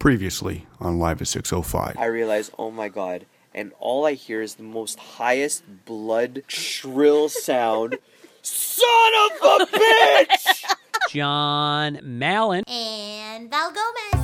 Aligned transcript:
Previously 0.00 0.66
on 0.80 0.98
Live 0.98 1.20
at 1.20 1.28
605. 1.28 1.98
I 1.98 2.06
realize, 2.06 2.50
oh 2.58 2.70
my 2.70 2.88
god, 2.88 3.26
and 3.54 3.70
all 3.78 4.06
I 4.06 4.14
hear 4.14 4.40
is 4.40 4.54
the 4.54 4.62
most 4.62 4.98
highest 4.98 5.62
blood 5.84 6.42
shrill 6.46 7.28
sound. 7.28 7.98
Son 8.40 9.12
of 9.30 9.60
a 9.60 9.66
bitch! 9.76 10.64
John 11.10 12.00
Mallon. 12.02 12.64
And 12.66 13.50
Val 13.50 13.72
Gomez. 13.72 14.19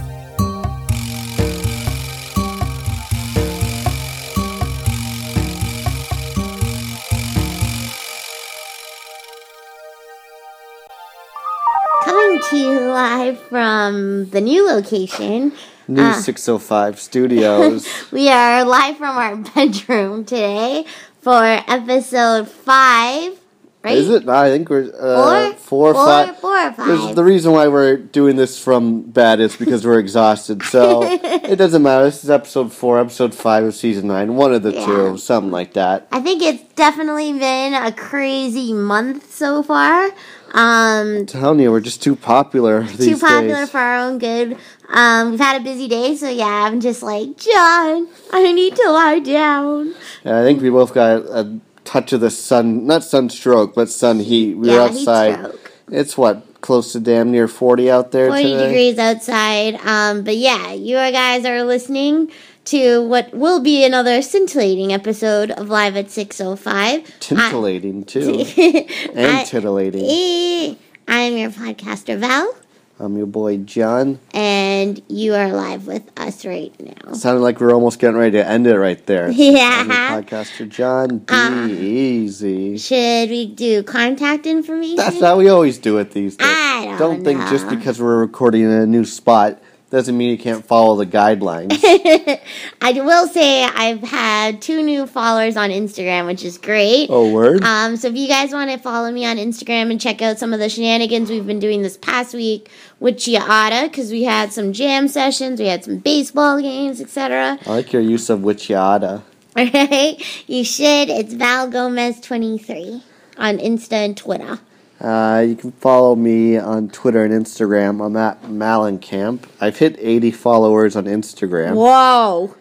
To 12.50 12.56
you 12.56 12.80
live 12.80 13.40
from 13.48 14.26
the 14.30 14.40
new 14.40 14.66
location. 14.66 15.52
New 15.88 16.02
Uh. 16.02 16.12
605 16.14 17.00
Studios. 17.00 17.86
We 18.12 18.28
are 18.28 18.64
live 18.64 18.96
from 18.98 19.16
our 19.16 19.36
bedroom 19.54 20.24
today 20.24 20.84
for 21.20 21.42
episode 21.44 22.48
five. 22.48 23.38
Right? 23.84 23.98
Is 23.98 24.10
it? 24.10 24.28
I 24.28 24.50
think 24.50 24.68
we're 24.68 24.90
uh, 24.98 25.52
Four? 25.52 25.54
four 25.54 25.88
or 25.90 25.94
Four- 25.94 26.04
five. 26.04 26.76
There's- 26.76 27.00
five. 27.04 27.14
The 27.16 27.22
reason 27.22 27.52
why 27.52 27.68
we're 27.68 27.96
doing 27.96 28.34
this 28.34 28.58
from 28.62 29.02
bed 29.02 29.38
is 29.38 29.54
because 29.56 29.86
we're 29.86 30.00
exhausted. 30.00 30.62
So 30.64 31.02
it 31.04 31.54
doesn't 31.56 31.82
matter. 31.82 32.04
This 32.04 32.24
is 32.24 32.30
episode 32.30 32.72
four, 32.72 32.98
episode 32.98 33.32
five 33.32 33.62
of 33.62 33.74
season 33.76 34.08
nine. 34.08 34.34
One 34.34 34.52
of 34.52 34.64
the 34.64 34.72
Yeah. 34.72 34.86
two, 34.86 35.18
something 35.18 35.52
like 35.52 35.74
that. 35.74 36.08
I 36.10 36.20
think 36.20 36.42
it's 36.42 36.64
definitely 36.74 37.32
been 37.38 37.74
a 37.74 37.92
crazy 37.92 38.72
month 38.72 39.32
so 39.32 39.62
far. 39.62 40.10
Um, 40.52 41.16
I'm 41.18 41.26
telling 41.26 41.60
you, 41.60 41.70
we're 41.70 41.80
just 41.80 42.02
too 42.02 42.16
popular 42.16 42.82
these 42.82 43.06
too 43.08 43.18
popular 43.18 43.62
days. 43.62 43.70
for 43.70 43.78
our 43.78 43.98
own 43.98 44.18
good. 44.18 44.56
Um, 44.88 45.32
we've 45.32 45.40
had 45.40 45.60
a 45.60 45.64
busy 45.64 45.88
day, 45.88 46.14
so 46.16 46.28
yeah, 46.28 46.64
I'm 46.64 46.80
just 46.80 47.02
like, 47.02 47.36
John, 47.36 48.08
I 48.32 48.52
need 48.52 48.76
to 48.76 48.90
lie 48.90 49.18
down. 49.18 49.94
Yeah, 50.24 50.40
I 50.40 50.42
think 50.42 50.62
we 50.62 50.70
both 50.70 50.94
got 50.94 51.22
a 51.22 51.58
touch 51.84 52.12
of 52.12 52.20
the 52.20 52.30
sun, 52.30 52.86
not 52.86 53.02
sunstroke, 53.04 53.74
but 53.74 53.90
sun 53.90 54.20
heat. 54.20 54.54
We 54.54 54.68
yeah, 54.68 54.74
were 54.74 54.80
outside. 54.88 55.34
stroke. 55.34 55.72
It's 55.88 56.16
what 56.16 56.60
close 56.60 56.92
to 56.92 57.00
damn 57.00 57.30
near 57.30 57.48
forty 57.48 57.90
out 57.90 58.10
there 58.12 58.28
40 58.28 58.42
today. 58.42 58.66
degrees 58.66 58.98
outside. 58.98 59.74
Um, 59.84 60.24
but 60.24 60.36
yeah, 60.36 60.72
you 60.72 60.94
guys 60.96 61.44
are 61.44 61.62
listening 61.64 62.30
to 62.66 63.00
what 63.06 63.32
will 63.32 63.60
be 63.60 63.84
another 63.84 64.20
scintillating 64.22 64.92
episode 64.92 65.50
of 65.52 65.68
Live 65.68 65.96
at 65.96 66.10
605. 66.10 67.02
Tintillating 67.20 68.06
too, 68.06 68.44
I- 68.58 69.12
and 69.14 69.46
titillating. 69.46 70.04
Eh, 70.04 70.74
I'm 71.08 71.36
your 71.36 71.50
podcaster, 71.50 72.18
Val, 72.18 72.54
I'm 72.98 73.16
your 73.16 73.26
boy 73.26 73.58
John. 73.58 74.18
and 74.34 75.00
you 75.08 75.34
are 75.34 75.52
live 75.52 75.86
with 75.86 76.10
us 76.18 76.44
right 76.44 76.72
now. 76.80 77.12
Sounded 77.12 77.40
like 77.42 77.60
we 77.60 77.66
are 77.66 77.72
almost 77.74 78.00
getting 78.00 78.16
ready 78.16 78.32
to 78.38 78.46
end 78.46 78.66
it 78.66 78.76
right 78.78 79.04
there. 79.06 79.30
Yeah. 79.30 79.84
I'm 79.86 79.88
your 79.88 80.22
podcaster 80.22 80.68
John. 80.68 81.18
Be 81.18 81.34
Uh, 81.34 81.66
easy. 81.68 82.78
Should 82.78 83.30
we 83.30 83.46
do 83.46 83.82
contact 83.84 84.46
information? 84.46 84.96
That's 84.96 85.20
how 85.20 85.36
we 85.38 85.48
always 85.48 85.78
do 85.78 85.98
it 85.98 86.10
these 86.12 86.36
days. 86.36 86.48
I 86.48 86.86
don't 86.86 86.98
don't 86.98 87.24
think 87.24 87.40
just 87.48 87.68
because 87.68 88.00
we're 88.00 88.18
recording 88.18 88.62
in 88.62 88.70
a 88.70 88.86
new 88.86 89.04
spot 89.04 89.60
doesn't 89.90 90.16
mean 90.16 90.30
you 90.30 90.38
can't 90.38 90.64
follow 90.64 90.96
the 90.96 91.06
guidelines. 91.06 91.72
I 92.80 92.92
will 92.92 93.28
say 93.28 93.62
I've 93.64 94.02
had 94.02 94.60
two 94.60 94.82
new 94.82 95.06
followers 95.06 95.56
on 95.56 95.70
Instagram, 95.70 96.26
which 96.26 96.44
is 96.44 96.58
great. 96.58 97.08
oh, 97.08 97.32
word. 97.32 97.62
Um, 97.62 97.96
so 97.96 98.08
if 98.08 98.16
you 98.16 98.26
guys 98.26 98.52
want 98.52 98.70
to 98.70 98.78
follow 98.78 99.12
me 99.12 99.24
on 99.24 99.36
Instagram 99.36 99.90
and 99.90 100.00
check 100.00 100.20
out 100.22 100.38
some 100.38 100.52
of 100.52 100.58
the 100.58 100.68
shenanigans 100.68 101.30
we've 101.30 101.46
been 101.46 101.60
doing 101.60 101.82
this 101.82 101.96
past 101.96 102.34
week 102.34 102.68
with 102.98 103.16
Chiata, 103.16 103.84
because 103.84 104.10
we 104.10 104.24
had 104.24 104.52
some 104.52 104.72
jam 104.72 105.06
sessions, 105.06 105.60
we 105.60 105.66
had 105.66 105.84
some 105.84 105.98
baseball 105.98 106.60
games, 106.60 107.00
etc. 107.00 107.58
I 107.64 107.70
like 107.70 107.92
your 107.92 108.02
use 108.02 108.28
of 108.28 108.40
witchiata. 108.40 109.22
Alright, 109.56 110.44
you 110.48 110.64
should. 110.64 111.08
It's 111.08 111.32
Val 111.32 111.70
Gomez 111.70 112.20
twenty 112.20 112.58
three 112.58 113.02
on 113.38 113.58
Insta 113.58 113.92
and 113.92 114.16
Twitter. 114.16 114.58
Uh, 115.00 115.44
you 115.46 115.54
can 115.56 115.72
follow 115.72 116.16
me 116.16 116.56
on 116.56 116.88
Twitter 116.88 117.22
and 117.24 117.32
Instagram. 117.32 118.04
I'm 118.04 118.16
at 118.16 118.42
Malencamp. 118.44 119.44
I've 119.60 119.78
hit 119.78 119.96
80 119.98 120.30
followers 120.30 120.96
on 120.96 121.04
Instagram. 121.04 121.74
Whoa! 121.74 122.54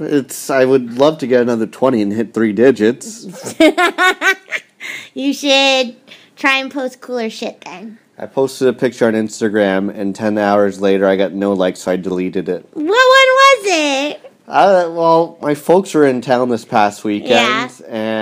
It's. 0.00 0.50
I 0.50 0.64
would 0.64 0.98
love 0.98 1.18
to 1.18 1.26
get 1.26 1.40
another 1.42 1.66
20 1.66 2.02
and 2.02 2.12
hit 2.12 2.34
three 2.34 2.52
digits. 2.52 3.54
You 5.14 5.32
should 5.32 5.96
try 6.36 6.58
and 6.58 6.70
post 6.70 7.00
cooler 7.00 7.30
shit 7.30 7.62
then. 7.64 7.98
I 8.18 8.26
posted 8.26 8.68
a 8.68 8.72
picture 8.72 9.06
on 9.06 9.14
Instagram, 9.14 9.88
and 9.96 10.14
10 10.14 10.36
hours 10.38 10.80
later, 10.80 11.06
I 11.06 11.16
got 11.16 11.32
no 11.32 11.52
likes, 11.54 11.80
so 11.80 11.92
I 11.92 11.96
deleted 11.96 12.48
it. 12.50 12.68
What 12.72 12.84
one 12.84 12.88
was 12.90 13.60
it? 13.64 14.32
Uh, 14.46 14.90
well, 14.92 15.38
my 15.40 15.54
folks 15.54 15.94
were 15.94 16.04
in 16.06 16.20
town 16.20 16.48
this 16.50 16.64
past 16.66 17.02
weekend, 17.02 17.30
Yeah. 17.30 17.68
and 17.88 17.88
I 17.88 17.88
didn't 17.88 17.88
even 17.88 18.13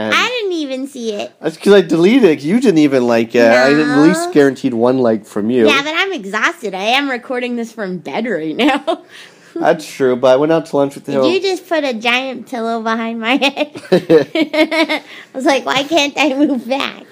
see 1.03 1.13
it. 1.15 1.35
that's 1.41 1.57
because 1.57 1.73
I 1.73 1.81
deleted 1.83 2.25
it. 2.25 2.43
You 2.43 2.61
didn't 2.61 2.79
even 2.79 3.07
like 3.07 3.35
it. 3.35 3.43
I 3.45 3.73
at 3.73 3.99
least 3.99 4.33
guaranteed 4.33 4.75
one 4.75 4.99
like 4.99 5.25
from 5.27 5.51
you. 5.51 5.67
Yeah, 5.67 5.83
but 5.83 5.93
I'm 5.95 6.13
exhausted. 6.13 6.75
I 6.75 6.83
am 6.83 7.11
recording 7.11 7.57
this 7.57 7.73
from 7.73 7.99
bed 7.99 8.27
right 8.27 8.57
now. 8.57 9.05
That's 9.55 9.87
true, 9.87 10.17
but 10.17 10.29
I 10.29 10.37
went 10.37 10.51
out 10.51 10.65
to 10.65 10.77
lunch 10.77 10.95
with 10.95 11.05
Did 11.05 11.27
you 11.27 11.39
just 11.39 11.69
put 11.69 11.85
a 11.85 11.93
giant 11.93 12.49
pillow 12.49 12.83
behind 12.83 13.21
my 13.21 13.37
head? 13.37 13.71
I 13.93 15.03
was 15.35 15.45
like, 15.45 15.67
why 15.67 15.85
can't 15.85 16.15
I 16.17 16.33
move 16.33 16.67
back? 16.67 17.05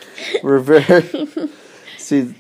We're 0.43 0.59
very. 0.59 1.51
See, 1.99 2.35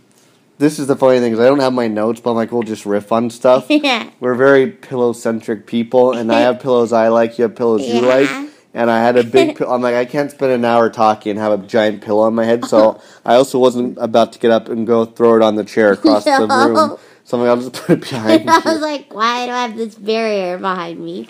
this 0.56 0.78
is 0.78 0.86
the 0.86 0.96
funny 0.96 1.20
thing 1.20 1.34
is 1.34 1.38
I 1.38 1.44
don't 1.44 1.60
have 1.60 1.74
my 1.74 1.86
notes, 1.86 2.18
but 2.18 2.30
I'm 2.30 2.36
like, 2.36 2.50
we'll 2.50 2.62
just 2.62 2.86
riff 2.86 3.12
on 3.12 3.28
stuff. 3.28 3.66
yeah. 3.68 4.08
We're 4.20 4.36
very 4.36 4.70
pillow 4.70 5.12
centric 5.12 5.66
people, 5.66 6.14
and 6.14 6.32
I 6.32 6.40
have 6.40 6.60
pillows 6.60 6.94
I 6.94 7.08
like, 7.08 7.36
you 7.38 7.42
have 7.42 7.54
pillows 7.54 7.86
you 7.86 8.00
like. 8.00 8.49
And 8.72 8.90
I 8.90 9.00
had 9.02 9.16
a 9.16 9.24
big. 9.24 9.56
Pill- 9.58 9.70
I'm 9.72 9.82
like, 9.82 9.94
I 9.96 10.04
can't 10.04 10.30
spend 10.30 10.52
an 10.52 10.64
hour 10.64 10.90
talking 10.90 11.30
and 11.30 11.38
have 11.40 11.52
a 11.52 11.66
giant 11.66 12.02
pillow 12.02 12.22
on 12.24 12.34
my 12.34 12.44
head. 12.44 12.64
So 12.64 13.00
I 13.24 13.34
also 13.34 13.58
wasn't 13.58 13.98
about 14.00 14.32
to 14.34 14.38
get 14.38 14.50
up 14.50 14.68
and 14.68 14.86
go 14.86 15.04
throw 15.04 15.36
it 15.36 15.42
on 15.42 15.56
the 15.56 15.64
chair 15.64 15.92
across 15.92 16.24
the 16.24 16.46
room. 16.48 16.98
So 17.24 17.36
I'm 17.36 17.42
like, 17.44 17.50
I'll 17.50 17.70
just 17.70 17.84
put 17.84 17.98
it 17.98 18.00
behind 18.10 18.50
I 18.50 18.58
was 18.60 18.80
like, 18.80 19.12
why 19.14 19.46
do 19.46 19.52
I 19.52 19.62
have 19.62 19.76
this 19.76 19.94
barrier 19.94 20.58
behind 20.58 21.00
me? 21.00 21.28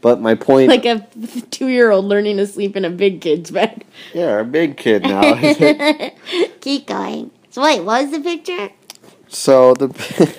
But 0.00 0.20
my 0.20 0.34
point, 0.34 0.68
Like 0.68 0.84
a 0.84 1.06
two 1.50 1.68
year 1.68 1.92
old 1.92 2.06
learning 2.06 2.38
to 2.38 2.46
sleep 2.46 2.76
in 2.76 2.84
a 2.84 2.90
big 2.90 3.20
kid's 3.20 3.52
bed. 3.52 3.84
yeah, 4.12 4.40
a 4.40 4.44
big 4.44 4.76
kid 4.76 5.02
now. 5.02 5.34
Keep 6.60 6.86
going. 6.88 7.30
So, 7.50 7.62
wait, 7.62 7.80
what 7.84 8.02
was 8.02 8.10
the 8.12 8.20
picture? 8.20 8.70
so 9.28 9.74
the. 9.74 10.36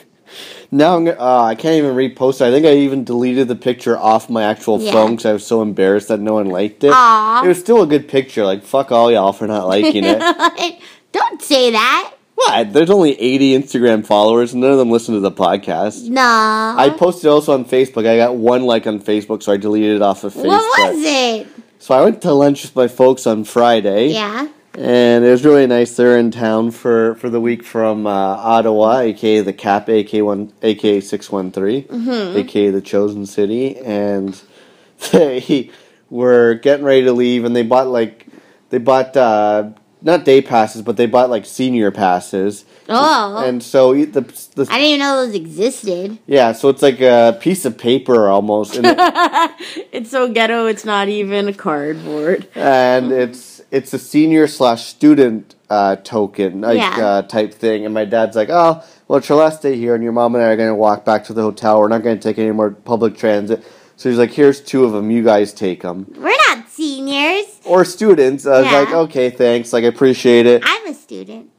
Now 0.73 0.95
I'm 0.97 1.06
gonna, 1.06 1.19
uh, 1.19 1.44
I 1.44 1.56
can't 1.56 1.75
even 1.75 1.95
repost 1.95 2.41
it. 2.41 2.47
I 2.47 2.51
think 2.51 2.66
I 2.66 2.73
even 2.78 3.03
deleted 3.03 3.47
the 3.47 3.56
picture 3.56 3.95
off 3.97 4.28
my 4.29 4.44
actual 4.44 4.81
Yeah. 4.81 4.91
phone 4.91 5.11
because 5.11 5.25
I 5.28 5.34
was 5.34 5.45
so 5.45 5.61
embarrassed 5.61 6.07
that 6.07 6.19
no 6.19 6.34
one 6.34 6.47
liked 6.47 6.84
it. 6.84 6.91
Aw. 6.91 7.44
It 7.44 7.47
was 7.47 7.59
still 7.59 7.84
a 7.84 7.88
good 7.88 8.07
picture. 8.07 8.44
Like 8.44 8.63
fuck 8.63 8.91
all 8.91 9.11
y'all 9.11 9.34
for 9.34 9.45
not 9.45 9.67
liking 9.67 10.03
it. 10.03 10.19
Don't 11.11 11.41
say 11.44 11.69
that. 11.72 12.13
What? 12.35 12.73
There's 12.73 12.89
only 12.89 13.11
80 13.22 13.59
Instagram 13.59 14.03
followers, 14.03 14.53
and 14.53 14.61
none 14.63 14.72
of 14.72 14.79
them 14.79 14.89
listen 14.89 15.13
to 15.13 15.19
the 15.19 15.31
podcast. 15.31 16.09
No. 16.09 16.22
I 16.22 16.90
posted 16.97 17.29
also 17.29 17.53
on 17.53 17.66
Facebook. 17.66 18.07
I 18.07 18.17
got 18.17 18.35
one 18.35 18.63
like 18.63 18.88
on 18.88 19.00
Facebook, 19.00 19.44
so 19.44 19.53
I 19.53 19.57
deleted 19.57 19.97
it 19.97 20.01
off 20.01 20.23
of 20.23 20.34
Facebook. 20.34 20.45
what 20.47 20.94
was 20.95 21.03
it? 21.05 21.47
So 21.78 21.94
I 21.94 22.01
went 22.01 22.23
to 22.23 22.34
lunch 22.34 22.63
with 22.63 22.75
my 22.75 22.88
folks 22.88 23.28
on 23.28 23.44
Friday, 23.44 24.07
Yeah. 24.07 24.47
And 24.78 25.23
it 25.23 25.29
was 25.29 25.45
really 25.45 25.67
nice. 25.67 25.95
They're 25.95 26.17
in 26.17 26.31
town 26.31 26.72
for, 26.72 27.16
for 27.16 27.29
the 27.29 27.39
week 27.39 27.63
from 27.63 28.07
uh, 28.07 28.09
Ottawa, 28.11 29.00
aka 29.00 29.41
the 29.41 29.53
Cap, 29.53 29.89
aka 29.89 30.22
one, 30.22 30.51
aka 30.61 31.00
six 31.00 31.31
one 31.31 31.51
three, 31.51 31.84
Mm-hmm. 31.84 32.38
aka 32.38 32.69
the 32.72 32.81
Chosen 32.81 33.25
City, 33.25 33.78
and 33.78 34.39
they 35.11 35.69
were 36.09 36.56
getting 36.56 36.85
ready 36.85 37.03
to 37.03 37.13
leave, 37.13 37.45
and 37.45 37.56
they 37.56 37.63
bought 37.63 37.88
like 37.88 38.28
they 38.69 38.78
bought 38.79 39.16
uh, 39.16 39.69
not 40.01 40.25
day 40.25 40.41
passes, 40.41 40.81
but 40.81 40.97
they 40.97 41.05
bought 41.05 41.29
like 41.29 41.45
senior 41.45 41.91
passes. 41.91 42.66
Oh. 42.90 43.38
And 43.45 43.63
so 43.63 43.94
the, 43.94 44.22
the 44.55 44.67
I 44.69 44.78
didn't 44.79 44.81
even 44.88 45.00
know 45.00 45.25
those 45.25 45.35
existed. 45.35 46.17
yeah, 46.28 46.51
so 46.51 46.67
it's 46.69 46.81
like 46.81 46.99
a 46.99 47.37
piece 47.40 47.64
of 47.64 47.78
paper 47.78 48.28
almost, 48.28 48.75
It's 48.84 50.09
so 50.09 50.28
ghetto. 50.29 50.66
It's 50.66 50.84
not 50.84 51.08
even 51.08 51.47
a 51.47 51.53
cardboard. 51.53 52.47
and 52.55 53.11
it's 53.14 53.53
it's 53.73 53.91
a 53.93 53.99
senior 53.99 54.46
slash 54.47 54.85
student 54.85 55.55
uh, 55.70 55.96
token 55.97 56.61
like 56.61 56.78
Yeah. 56.78 57.05
uh, 57.08 57.22
type 57.23 57.52
thing. 57.53 57.84
And 57.85 57.93
my 57.93 58.05
dad's 58.05 58.35
like, 58.35 58.49
"Oh, 58.52 58.84
well, 59.08 59.17
it's 59.17 59.28
your 59.28 59.40
last 59.40 59.61
day 59.64 59.75
here, 59.75 59.96
and 59.96 60.03
your 60.03 60.14
mom 60.14 60.35
and 60.35 60.43
I 60.43 60.47
are 60.52 60.55
going 60.55 60.70
to 60.70 60.75
walk 60.87 61.03
back 61.03 61.23
to 61.25 61.34
the 61.34 61.41
hotel. 61.41 61.79
We're 61.79 61.87
not 61.87 62.03
going 62.03 62.17
to 62.17 62.22
take 62.22 62.37
any 62.37 62.52
more 62.52 62.70
public 62.70 63.17
transit." 63.17 63.64
So 63.97 64.09
he's 64.09 64.20
like, 64.20 64.31
"Here's 64.31 64.61
two 64.61 64.85
of 64.85 64.91
them. 64.93 65.09
You 65.09 65.23
guys 65.23 65.52
take 65.53 65.81
them." 65.81 66.05
We're 66.17 66.37
not 66.47 66.70
seniors. 66.70 67.46
Or 67.66 67.84
students. 67.84 68.46
I 68.46 68.61
was 68.61 68.72
Yeah. 68.72 68.79
like, 68.81 68.93
"Okay, 68.93 69.29
thanks. 69.31 69.73
Like, 69.73 69.84
I 69.84 69.87
appreciate 69.87 70.46
it." 70.46 70.61
I'm 70.66 70.87
a 70.87 70.93
student. 70.93 71.49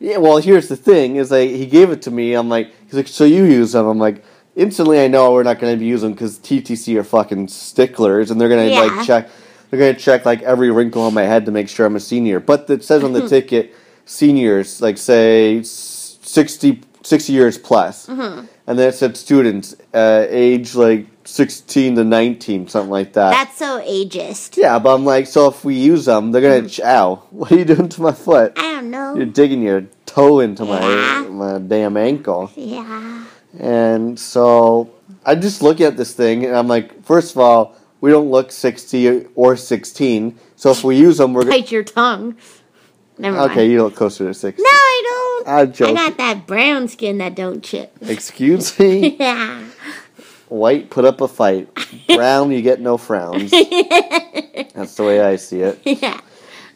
Yeah, 0.00 0.16
well, 0.18 0.38
here's 0.38 0.68
the 0.68 0.76
thing: 0.76 1.16
is 1.16 1.30
like 1.30 1.50
he 1.50 1.66
gave 1.66 1.90
it 1.90 2.00
to 2.02 2.10
me. 2.10 2.32
I'm 2.34 2.48
like, 2.48 2.70
he's 2.86 2.94
like, 2.94 3.08
so 3.08 3.24
you 3.24 3.44
use 3.44 3.72
them? 3.72 3.86
I'm 3.86 3.98
like, 3.98 4.24
instantly, 4.54 5.00
I 5.04 5.08
know 5.08 5.32
we're 5.32 5.42
not 5.42 5.58
going 5.58 5.74
to 5.74 5.78
be 5.78 5.86
using 5.86 6.12
because 6.12 6.38
TTC 6.38 6.96
are 6.96 7.04
fucking 7.04 7.48
sticklers, 7.48 8.30
and 8.30 8.40
they're 8.40 8.48
going 8.48 8.68
to 8.68 8.72
Yeah. 8.74 8.80
like 8.84 9.06
check. 9.06 9.28
They're 9.70 9.92
to 9.94 9.98
check 10.00 10.24
like 10.24 10.42
every 10.42 10.70
wrinkle 10.70 11.02
on 11.02 11.14
my 11.14 11.22
head 11.24 11.46
to 11.46 11.52
make 11.52 11.68
sure 11.68 11.86
I'm 11.86 11.96
a 11.96 12.00
senior. 12.00 12.40
But 12.40 12.68
it 12.70 12.84
says 12.84 13.02
on 13.04 13.12
the 13.12 13.28
ticket, 13.34 13.74
seniors, 14.04 14.80
like 14.80 14.98
say 14.98 15.62
sixty 15.62 16.82
six 17.02 17.28
years 17.28 17.58
plus, 17.58 18.08
and 18.08 18.48
then 18.66 18.88
it 18.88 18.92
said 18.94 19.16
students 19.16 19.76
uh, 19.94 20.26
age 20.28 20.74
like 20.74 21.06
sixteen 21.24 21.94
to 21.96 22.04
nineteen, 22.04 22.68
something 22.68 22.90
like 22.90 23.12
that. 23.14 23.30
That's 23.32 23.56
so 23.58 23.80
ageist. 23.80 24.56
yeah, 24.56 24.78
but 24.78 24.94
I'm 24.94 25.04
like, 25.04 25.26
so 25.26 25.48
if 25.48 25.64
we 25.64 25.74
use 25.74 26.04
them, 26.06 26.32
they're 26.32 26.42
gonna. 26.42 26.68
ch 26.68 26.80
Ow! 26.80 27.22
What 27.30 27.52
are 27.52 27.58
you 27.58 27.64
doing 27.64 27.88
to 27.90 28.02
my 28.02 28.12
foot? 28.12 28.52
I 28.56 28.72
don't 28.74 28.90
know. 28.90 29.14
You're 29.14 29.26
digging 29.26 29.62
your 29.62 29.86
toe 30.06 30.40
into 30.40 30.64
my 30.64 30.80
Yeah. 30.80 31.26
my 31.28 31.58
damn 31.58 31.96
ankle. 31.96 32.50
yeah. 32.56 33.24
And 33.58 34.18
so 34.18 34.90
I 35.24 35.34
just 35.34 35.62
look 35.62 35.80
at 35.80 35.96
this 35.96 36.12
thing 36.12 36.44
and 36.44 36.54
I'm 36.54 36.68
like, 36.68 37.02
first 37.04 37.32
of 37.34 37.38
all, 37.40 37.74
we 38.00 38.10
don't 38.10 38.30
look 38.30 38.52
60 38.52 39.26
or 39.34 39.56
16. 39.56 40.38
So 40.56 40.70
if 40.70 40.84
we 40.84 40.96
use 40.96 41.18
them, 41.18 41.32
we're 41.32 41.42
going 41.42 41.54
to. 41.54 41.60
Bite 41.62 41.72
your 41.72 41.84
tongue. 41.84 42.36
Never 43.18 43.36
mind. 43.36 43.50
Okay, 43.52 43.70
you 43.70 43.82
look 43.82 43.94
closer 43.96 44.26
to 44.26 44.34
60. 44.34 44.62
No, 44.62 44.68
I 44.68 45.02
don't. 45.02 45.48
Ah, 45.48 45.58
I'm 45.60 45.96
I 45.96 46.08
got 46.08 46.18
that 46.18 46.46
brown 46.46 46.88
skin 46.88 47.18
that 47.18 47.34
don't 47.34 47.62
chip. 47.62 47.96
Excuse 48.02 48.78
me? 48.78 49.16
Yeah. 49.18 49.64
White, 50.48 50.90
put 50.90 51.04
up 51.04 51.20
a 51.20 51.28
fight. 51.28 51.68
Brown, 52.06 52.52
you 52.52 52.62
get 52.62 52.80
no 52.80 52.96
frowns. 52.96 53.50
That's 53.50 54.94
the 54.94 55.02
way 55.04 55.20
I 55.20 55.36
see 55.36 55.60
it. 55.60 55.80
Yeah. 55.84 56.20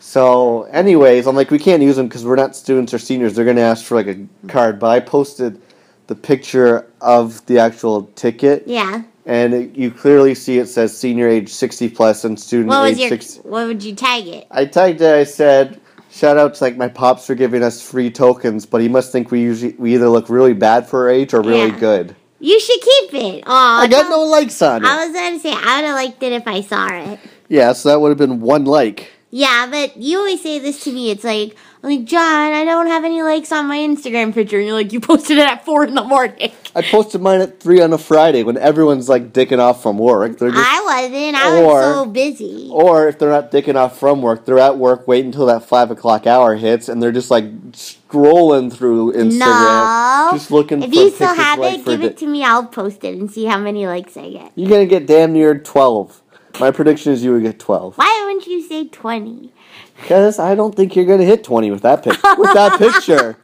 So, 0.03 0.63
anyways, 0.65 1.27
I'm 1.27 1.37
like, 1.37 1.51
we 1.51 1.59
can't 1.59 1.83
use 1.83 1.95
them 1.97 2.09
because 2.09 2.25
we're 2.25 2.35
not 2.35 2.57
students 2.57 2.93
or 2.95 2.99
seniors. 2.99 3.35
They're 3.35 3.45
going 3.45 3.59
to 3.59 3.63
ask 3.63 3.85
for 3.85 3.95
like 3.95 4.07
a 4.09 4.27
card. 4.49 4.81
But 4.81 4.89
I 4.89 4.99
posted 5.01 5.61
the 6.09 6.15
picture 6.17 6.91
of 7.01 7.45
the 7.47 7.59
actual 7.59 8.05
ticket. 8.17 8.65
Yeah. 8.67 9.03
And 9.27 9.55
it, 9.55 9.77
you 9.77 9.91
clearly 9.91 10.35
see 10.35 10.59
it 10.59 10.67
says 10.67 10.97
senior 10.97 11.29
age 11.29 11.49
60 11.51 11.89
plus 11.91 12.25
and 12.25 12.39
student 12.39 12.69
What 12.69 12.83
was 12.83 12.93
age 12.93 12.99
your? 13.01 13.09
60. 13.11 13.41
What 13.49 13.67
would 13.67 13.83
you 13.83 13.95
tag 13.95 14.27
it? 14.27 14.47
I 14.51 14.65
tagged 14.65 15.01
it. 15.01 15.15
I 15.15 15.25
said, 15.25 15.81
"Shout 16.11 16.37
out 16.37 16.55
to 16.55 16.65
like 16.65 16.77
my 16.77 16.89
pops 16.89 17.27
for 17.27 17.35
giving 17.35 17.63
us 17.63 17.83
free 17.83 18.11
tokens, 18.11 18.67
but 18.67 18.81
he 18.81 18.89
must 18.89 19.13
think 19.13 19.31
we 19.31 19.41
usually 19.41 19.75
we 19.79 19.95
either 19.95 20.09
look 20.09 20.29
really 20.29 20.55
bad 20.55 20.87
for 20.89 21.05
our 21.05 21.11
age 21.11 21.35
or 21.35 21.43
really 21.43 21.71
Yeah. 21.71 21.79
good." 21.79 22.17
You 22.43 22.59
should 22.59 22.81
keep 22.81 23.15
it. 23.15 23.45
Aw, 23.47 23.83
I 23.83 23.87
got 23.87 24.09
no 24.09 24.23
likes 24.23 24.63
on 24.63 24.83
it. 24.83 24.89
I 24.89 25.05
was 25.07 25.15
gonna 25.15 25.39
say 25.39 25.51
I 25.53 25.77
would 25.81 25.87
have 25.87 25.95
liked 25.95 26.23
it 26.23 26.33
if 26.33 26.47
I 26.49 26.63
saw 26.63 26.89
it. 26.89 27.19
yeah, 27.49 27.73
so 27.75 27.91
that 27.91 28.01
would 28.01 28.09
have 28.09 28.19
been 28.19 28.41
one 28.41 28.65
like. 28.65 29.11
Yeah, 29.31 29.69
but 29.71 29.97
you 29.97 30.19
always 30.19 30.43
say 30.43 30.59
this 30.59 30.83
to 30.85 30.91
me. 30.93 31.11
It's 31.11 31.23
like, 31.23 31.55
I'm 31.82 31.88
like 31.97 32.05
John, 32.05 32.53
I 32.53 32.65
don't 32.67 32.88
have 32.88 33.05
any 33.05 33.23
likes 33.23 33.50
on 33.53 33.67
my 33.67 33.79
Instagram 33.79 34.35
picture, 34.35 34.59
and 34.59 34.67
you're 34.67 34.75
like, 34.77 34.93
you 34.93 35.00
posted 35.00 35.38
it 35.38 35.47
at 35.49 35.65
four 35.65 35.85
in 35.85 35.94
the 35.94 36.05
morning. 36.05 36.53
I 36.77 36.82
posted 36.82 37.21
mine 37.23 37.41
at 37.41 37.59
three 37.59 37.81
on 37.81 37.93
a 37.93 37.99
Friday 37.99 38.43
when 38.43 38.56
everyone's 38.59 39.09
like 39.09 39.32
dicking 39.32 39.59
off 39.59 39.82
from 39.82 39.97
work. 39.99 40.38
They're 40.38 40.50
just, 40.50 40.62
I 40.62 40.82
wasn't. 41.11 41.37
I 41.37 41.59
Or- 41.62 41.67
was 41.67 41.94
so 41.94 42.06
busy. 42.06 42.69
or 42.71 43.09
if 43.09 43.19
they're 43.19 43.31
not 43.31 43.50
dicking 43.50 43.77
off 43.77 43.99
from 43.99 44.21
work, 44.23 44.44
they're 44.44 44.59
at 44.59 44.77
work 44.77 45.09
waiting 45.09 45.27
until 45.32 45.47
that 45.47 45.65
five 45.65 45.91
o'clock 45.91 46.27
hour 46.27 46.55
hits, 46.56 46.88
and 46.88 47.03
they're 47.03 47.12
just 47.12 47.31
like 47.31 47.44
scrolling 47.73 48.73
through 48.73 49.12
Instagram, 49.15 49.38
No. 49.38 50.29
just 50.33 50.50
looking 50.50 50.83
If 50.83 50.91
for 50.91 50.97
you 50.97 51.11
still 51.11 51.35
have 51.35 51.59
it, 51.61 51.85
give 51.85 52.03
it 52.03 52.17
to 52.19 52.26
me. 52.26 52.44
I'll 52.44 52.67
post 52.67 53.05
it 53.05 53.19
and 53.19 53.31
see 53.31 53.47
how 53.47 53.59
many 53.59 53.87
likes 53.87 54.17
I 54.17 54.31
get. 54.31 54.53
You're 54.55 54.69
gonna 54.71 54.87
get 54.87 55.06
damn 55.06 55.33
near 55.33 55.59
twelve. 55.59 56.23
My 56.59 56.71
prediction 56.73 57.12
is 57.12 57.25
you 57.25 57.33
would 57.33 57.43
get 57.43 57.59
twelve. 57.59 57.97
Why 57.97 58.23
wouldn't 58.26 58.47
you 58.47 58.62
say 58.62 58.87
20? 58.88 59.53
Because 60.00 60.38
I 60.38 60.55
don't 60.55 60.75
think 60.75 60.97
you're 60.97 61.05
gonna 61.05 61.25
hit 61.25 61.44
twenty 61.44 61.70
with 61.70 61.82
that 61.82 62.02
pic 62.02 62.23
with 62.38 62.55
that 62.55 62.79
picture. 62.79 63.37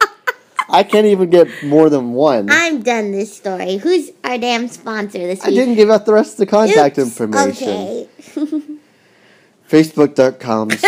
I 0.68 0.82
can't 0.82 1.06
even 1.06 1.30
get 1.30 1.48
more 1.64 1.88
than 1.88 2.12
one. 2.12 2.48
I'm 2.50 2.82
done 2.82 3.12
this 3.12 3.36
story. 3.36 3.76
Who's 3.76 4.10
our 4.24 4.36
damn 4.38 4.68
sponsor 4.68 5.18
this 5.18 5.40
week? 5.40 5.46
I 5.46 5.50
didn't 5.50 5.76
give 5.76 5.90
out 5.90 6.06
the 6.06 6.12
rest 6.12 6.32
of 6.32 6.38
the 6.38 6.46
contact 6.46 6.98
Oops. 6.98 7.20
information. 7.20 7.68
Okay. 7.68 8.08
Facebook.com. 9.68 10.70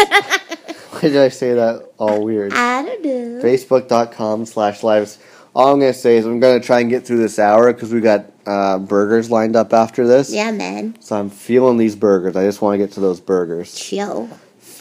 Why 0.91 1.01
did 1.01 1.17
I 1.17 1.29
say 1.29 1.55
that 1.55 1.91
all 1.99 2.25
weird? 2.25 2.53
I 2.55 2.83
don't 2.83 3.05
know. 3.05 3.43
Facebook.com 3.43 4.47
slash 4.47 4.83
lives. 4.83 5.19
All 5.55 5.73
I'm 5.73 5.81
gonna 5.81 5.93
say 5.93 6.17
is 6.17 6.27
I'm 6.27 6.41
gonna 6.41 6.61
try 6.61 6.81
and 6.81 6.91
get 6.91 7.07
through 7.07 7.19
this 7.19 7.39
hour 7.39 7.73
because 7.73 7.93
we 7.93 8.01
got 8.01 8.27
uh, 8.47 8.79
burgers 8.79 9.31
lined 9.31 9.57
up 9.57 9.73
after 9.73 10.07
this. 10.07 10.33
Yeah, 10.33 10.51
man. 10.51 10.97
So 11.01 11.17
I'm 11.17 11.31
feeling 11.31 11.77
these 11.77 11.97
burgers. 11.97 12.37
I 12.37 12.45
just 12.45 12.63
want 12.63 12.75
to 12.75 12.79
get 12.79 12.93
to 12.93 13.01
those 13.01 13.21
burgers. 13.21 13.75
Chill. 13.75 14.29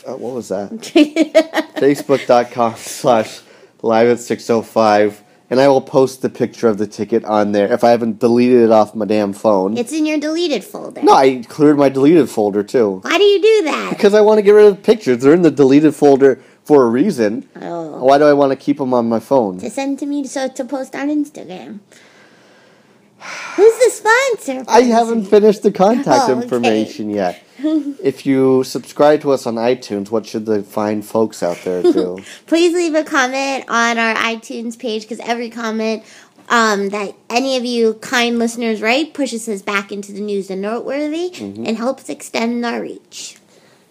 Uh, 0.08 0.16
what 0.16 0.34
was 0.34 0.48
that? 0.50 0.70
Facebook.com 1.78 2.76
slash 2.78 3.42
live 3.82 4.08
at 4.08 4.20
605. 4.20 5.24
And 5.50 5.60
I 5.62 5.68
will 5.70 5.82
post 5.82 6.22
the 6.22 6.30
picture 6.30 6.68
of 6.68 6.78
the 6.78 6.88
ticket 6.88 7.24
on 7.24 7.54
there 7.54 7.72
if 7.72 7.82
I 7.84 7.92
haven't 7.92 8.20
deleted 8.20 8.64
it 8.64 8.72
off 8.72 8.94
my 8.96 9.06
damn 9.06 9.32
phone. 9.32 9.78
it's 9.78 9.94
in 9.94 10.06
your 10.06 10.20
deleted 10.20 10.62
folder. 10.64 11.02
no, 11.04 11.14
I 11.14 11.42
cleared 11.48 11.78
my 11.78 11.88
deleted 11.88 12.30
folder 12.30 12.64
too. 12.64 13.00
Why 13.02 13.18
do 13.18 13.24
you 13.24 13.42
do 13.42 13.64
that? 13.64 13.92
Because 13.92 14.14
I 14.14 14.20
want 14.22 14.40
to 14.40 14.42
get 14.42 14.52
rid 14.52 14.66
of 14.66 14.84
pictures. 14.84 15.20
They're 15.20 15.34
in 15.34 15.44
the 15.44 15.52
deleted 15.52 15.96
folder 15.96 16.42
for 16.66 16.84
a 16.86 16.90
reason. 16.90 17.48
Oh. 17.62 18.04
Why 18.04 18.18
do 18.18 18.26
I 18.26 18.34
want 18.34 18.52
to 18.52 18.58
keep 18.58 18.78
them 18.78 18.94
on 18.94 19.08
my 19.08 19.22
phone? 19.22 19.58
To 19.60 19.70
send 19.70 20.00
to 20.00 20.06
me 20.06 20.26
so 20.28 20.50
to 20.50 20.66
post 20.66 20.94
on 20.96 21.08
Instagram. 21.10 21.80
Who's 23.56 23.78
the 23.80 23.90
sponsor? 23.92 24.66
I 24.70 24.82
haven't 24.82 25.26
finished 25.28 25.64
the 25.64 25.72
contact 25.72 26.30
Oh, 26.30 26.34
okay. 26.34 26.44
information 26.44 27.10
yet. 27.10 27.42
if 28.04 28.26
you 28.26 28.64
subscribe 28.64 29.22
to 29.22 29.32
us 29.32 29.46
on 29.46 29.56
iTunes, 29.56 30.10
what 30.12 30.26
should 30.26 30.46
the 30.46 30.64
fine 30.64 31.02
folks 31.02 31.42
out 31.44 31.58
there 31.64 31.82
do? 31.84 32.20
Please 32.46 32.74
leave 32.74 32.96
a 32.96 33.04
comment 33.04 33.66
on 33.68 33.98
our 33.98 34.16
iTunes 34.16 34.78
page 34.78 35.02
because 35.04 35.20
every 35.20 35.50
comment 35.50 36.04
um, 36.50 36.90
that 36.90 37.14
any 37.30 37.58
of 37.58 37.66
you 37.66 37.96
kind 37.96 38.40
listeners 38.40 38.82
write 38.82 39.14
pushes 39.14 39.50
us 39.50 39.62
back 39.62 39.92
into 39.92 40.12
the 40.12 40.22
news 40.22 40.50
and 40.50 40.62
noteworthy 40.62 41.30
Mm-hmm. 41.32 41.66
and 41.66 41.76
helps 41.78 42.10
extend 42.10 42.66
our 42.66 42.82
reach. 42.82 43.38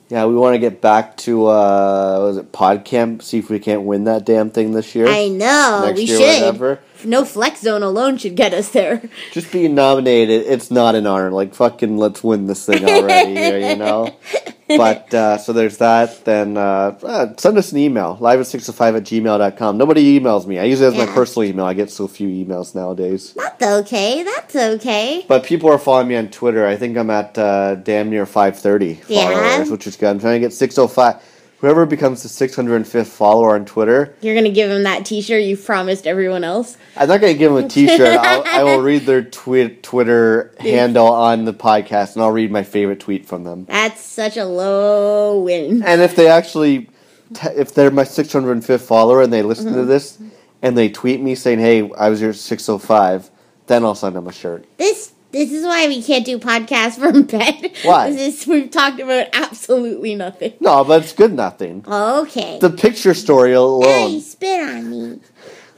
yeah, 0.09 0.25
we 0.27 0.35
want 0.37 0.55
to 0.55 0.59
get 0.59 0.81
back 0.81 1.17
to 1.19 1.47
uh, 1.47 2.19
was 2.21 2.37
it 2.39 2.53
PodCamp? 2.53 3.21
See 3.23 3.39
if 3.39 3.51
we 3.51 3.59
can't 3.59 3.83
win 3.83 4.05
that 4.05 4.25
damn 4.25 4.51
thing 4.51 4.73
this 4.73 4.95
year. 4.95 5.07
I 5.09 5.29
know 5.29 5.83
Next 5.87 5.99
we 5.99 6.05
year, 6.05 6.19
should. 6.19 6.41
whatever. 6.47 6.81
No 7.05 7.25
flex 7.25 7.61
zone 7.61 7.83
alone 7.83 8.17
should 8.19 8.35
get 8.37 8.55
us 8.55 8.71
there. 8.71 9.03
Just 9.33 9.53
being 9.53 9.75
nominated, 9.75 10.47
it's 10.47 10.71
not 10.71 10.95
an 10.95 11.07
honor. 11.07 11.31
Like 11.31 11.55
fucking, 11.55 11.99
let's 11.99 12.23
win 12.25 12.47
this 12.47 12.65
thing 12.67 12.85
already. 12.85 13.35
here, 13.35 13.59
you 13.59 13.77
know. 13.77 14.15
But 14.69 15.15
uh, 15.15 15.39
so 15.39 15.53
there's 15.53 15.77
that. 15.79 16.25
Then 16.25 16.57
uh, 16.57 16.99
uh, 17.01 17.35
send 17.37 17.57
us 17.57 17.71
an 17.71 17.79
email 17.79 18.17
live 18.21 18.41
at 18.41 18.49
605 18.49 18.97
at 18.97 19.03
gmail.com. 19.05 19.79
Nobody 19.79 20.19
emails 20.19 20.45
me. 20.45 20.59
I 20.59 20.65
use 20.65 20.81
it 20.81 20.87
as 20.87 20.97
my 20.97 21.07
personal 21.07 21.49
email. 21.49 21.67
I 21.67 21.73
get 21.75 21.89
so 21.89 22.09
few 22.09 22.27
emails 22.27 22.75
nowadays. 22.75 23.33
That's 23.35 23.63
okay. 23.63 24.25
That's 24.25 24.57
okay. 24.57 25.25
But 25.29 25.45
people 25.45 25.71
are 25.71 25.79
following 25.79 26.09
me 26.09 26.17
on 26.17 26.31
Twitter. 26.31 26.67
I 26.67 26.75
think 26.75 26.97
I'm 26.97 27.11
at 27.11 27.39
uh, 27.39 27.77
damn 27.77 28.11
near 28.11 28.27
530 28.27 29.03
Yeah. 29.07 29.31
followers, 29.31 29.71
which 29.71 29.87
is 29.87 29.95
good. 29.95 30.09
I'm 30.11 30.19
trying 30.19 30.41
to 30.41 30.47
get 30.49 30.53
605. 30.53 31.23
Whoever 31.61 31.87
becomes 31.87 32.23
the 32.23 32.29
605th 32.29 33.07
follower 33.07 33.55
on 33.55 33.65
Twitter, 33.65 34.15
You're 34.21 34.35
gonna 34.35 34.51
give 34.51 34.71
him 34.71 34.83
that 34.83 35.07
T-shirt 35.07 35.43
you 35.43 35.57
promised 35.57 36.07
everyone 36.07 36.45
else. 36.45 36.77
I'm 36.97 37.09
not 37.09 37.21
going 37.21 37.33
to 37.33 37.39
give 37.39 37.53
them 37.53 37.65
a 37.65 37.69
T-shirt. 37.69 38.01
I'll, 38.21 38.45
I 38.47 38.63
will 38.63 38.81
read 38.83 39.03
their 39.03 39.23
twi- 39.23 39.77
Twitter 39.83 40.55
handle 40.61 41.07
on 41.07 41.45
the 41.47 41.55
podcast, 41.55 42.15
and 42.15 42.23
I'll 42.23 42.31
read 42.31 42.51
my 42.51 42.63
favorite 42.63 43.01
tweet 43.01 43.27
from 43.27 43.45
them. 43.45 43.65
That's 43.67 44.01
such 44.03 44.37
a 44.37 44.45
low 44.45 45.41
win. 45.41 45.83
And 45.83 46.01
if 46.03 46.15
they 46.15 46.29
actually, 46.29 46.91
t- 47.35 47.49
if 47.57 47.73
they're 47.75 47.91
my 47.91 48.05
605th 48.05 48.81
follower 48.81 49.23
and 49.23 49.33
they 49.33 49.43
listen 49.43 49.67
Mm-hmm. 49.69 49.75
to 49.77 49.85
this, 49.87 50.19
and 50.63 50.77
they 50.77 50.89
tweet 50.89 51.21
me 51.23 51.35
saying, 51.35 51.59
"Hey, 51.59 51.91
I 51.99 52.09
was 52.11 52.21
your 52.21 52.33
605," 52.33 53.31
then 53.67 53.85
I'll 53.85 53.95
send 53.95 54.15
them 54.17 54.27
a 54.27 54.33
shirt. 54.33 54.65
This 54.79 55.13
this 55.37 55.53
is 55.53 55.65
why 55.65 55.87
we 55.89 56.03
can't 56.03 56.25
do 56.25 56.39
podcasts 56.39 56.99
from 56.99 57.23
bed. 57.37 57.73
Why? 57.85 58.11
This 58.11 58.43
is 58.43 58.47
we've 58.47 58.71
talked 58.71 59.01
about 59.01 59.29
absolutely 59.33 60.15
nothing. 60.15 60.55
No, 60.61 60.83
but 60.85 61.03
it's 61.03 61.13
good 61.13 61.33
nothing. 61.35 61.85
Okay. 61.87 62.59
The 62.59 62.71
picture 62.71 63.15
story 63.15 63.53
alone. 63.53 63.85
Hey, 63.85 64.21
spit 64.21 64.61
on 64.61 64.91
me. 64.91 65.21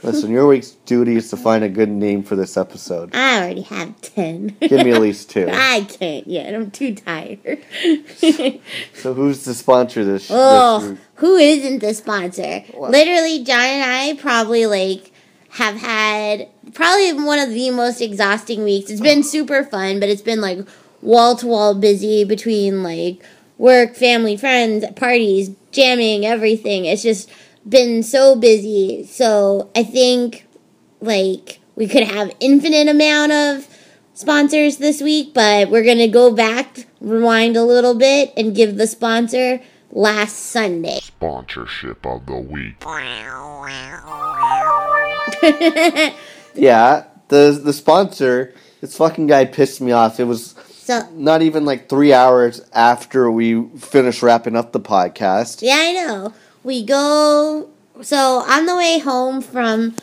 Listen, 0.04 0.30
your 0.30 0.46
week's 0.46 0.70
duty 0.86 1.16
is 1.16 1.28
to 1.30 1.36
find 1.36 1.64
a 1.64 1.68
good 1.68 1.88
name 1.88 2.22
for 2.22 2.36
this 2.36 2.56
episode. 2.56 3.12
I 3.16 3.38
already 3.38 3.62
have 3.62 4.00
ten. 4.00 4.56
Give 4.60 4.84
me 4.86 4.92
at 4.92 5.00
least 5.00 5.28
two. 5.30 5.48
I 5.52 5.80
can't 5.88 6.24
yet. 6.28 6.54
I'm 6.54 6.70
too 6.70 6.94
tired. 6.94 7.58
So 8.94 9.14
who's 9.14 9.44
the 9.44 9.54
sponsor 9.54 10.04
this, 10.04 10.28
this 10.28 10.30
Oh, 10.32 10.90
week? 10.90 10.98
who 11.16 11.36
isn't 11.36 11.80
the 11.80 11.94
sponsor? 11.94 12.62
Literally, 12.78 13.42
John 13.44 13.58
and 13.60 13.90
I 13.90 14.14
probably 14.20 14.66
like 14.66 15.10
have 15.50 15.76
had 15.76 16.48
probably 16.74 17.12
one 17.12 17.38
of 17.38 17.50
the 17.50 17.70
most 17.70 18.00
exhausting 18.00 18.64
weeks. 18.64 18.90
It's 18.90 19.00
been 19.00 19.22
super 19.22 19.64
fun, 19.64 20.00
but 20.00 20.08
it's 20.08 20.22
been 20.22 20.40
like 20.40 20.58
wall 21.02 21.36
to 21.36 21.46
wall 21.46 21.74
busy 21.74 22.24
between 22.24 22.82
like 22.82 23.22
work, 23.56 23.94
family, 23.94 24.36
friends, 24.36 24.84
parties, 24.96 25.50
jamming, 25.72 26.24
everything. 26.24 26.84
It's 26.84 27.02
just 27.02 27.30
been 27.68 28.02
so 28.02 28.36
busy. 28.36 29.04
So 29.04 29.70
I 29.76 29.82
think 29.82 30.46
like 31.00 31.60
we 31.76 31.86
could 31.86 32.04
have 32.04 32.34
infinite 32.40 32.88
amount 32.88 33.32
of 33.32 33.68
sponsors 34.14 34.78
this 34.78 35.00
week, 35.00 35.32
but 35.34 35.70
we're 35.70 35.84
gonna 35.84 36.08
go 36.08 36.32
back, 36.32 36.86
rewind 37.00 37.56
a 37.56 37.64
little 37.64 37.94
bit, 37.94 38.32
and 38.36 38.54
give 38.54 38.76
the 38.76 38.86
sponsor 38.86 39.60
last 39.90 40.36
Sunday. 40.36 41.00
Sponsorship 41.00 42.04
of 42.04 42.26
the 42.26 42.36
week. 42.36 42.84
Yeah, 46.54 47.04
the 47.28 47.60
the 47.62 47.72
sponsor. 47.72 48.54
This 48.80 48.96
fucking 48.96 49.26
guy 49.26 49.44
pissed 49.44 49.80
me 49.80 49.90
off. 49.92 50.20
It 50.20 50.24
was 50.24 50.54
So 50.70 51.08
not 51.12 51.42
even 51.42 51.64
like 51.64 51.88
three 51.88 52.12
hours 52.12 52.60
after 52.72 53.30
we 53.30 53.66
finished 53.78 54.22
wrapping 54.22 54.54
up 54.56 54.72
the 54.72 54.80
podcast. 54.80 55.62
yeah, 55.62 55.76
I 55.78 55.92
know. 55.92 56.32
We 56.62 56.84
go. 56.84 57.68
So 58.02 58.16
on 58.16 58.66
the 58.66 58.76
way 58.76 58.98
home 59.00 59.40
from 59.42 59.96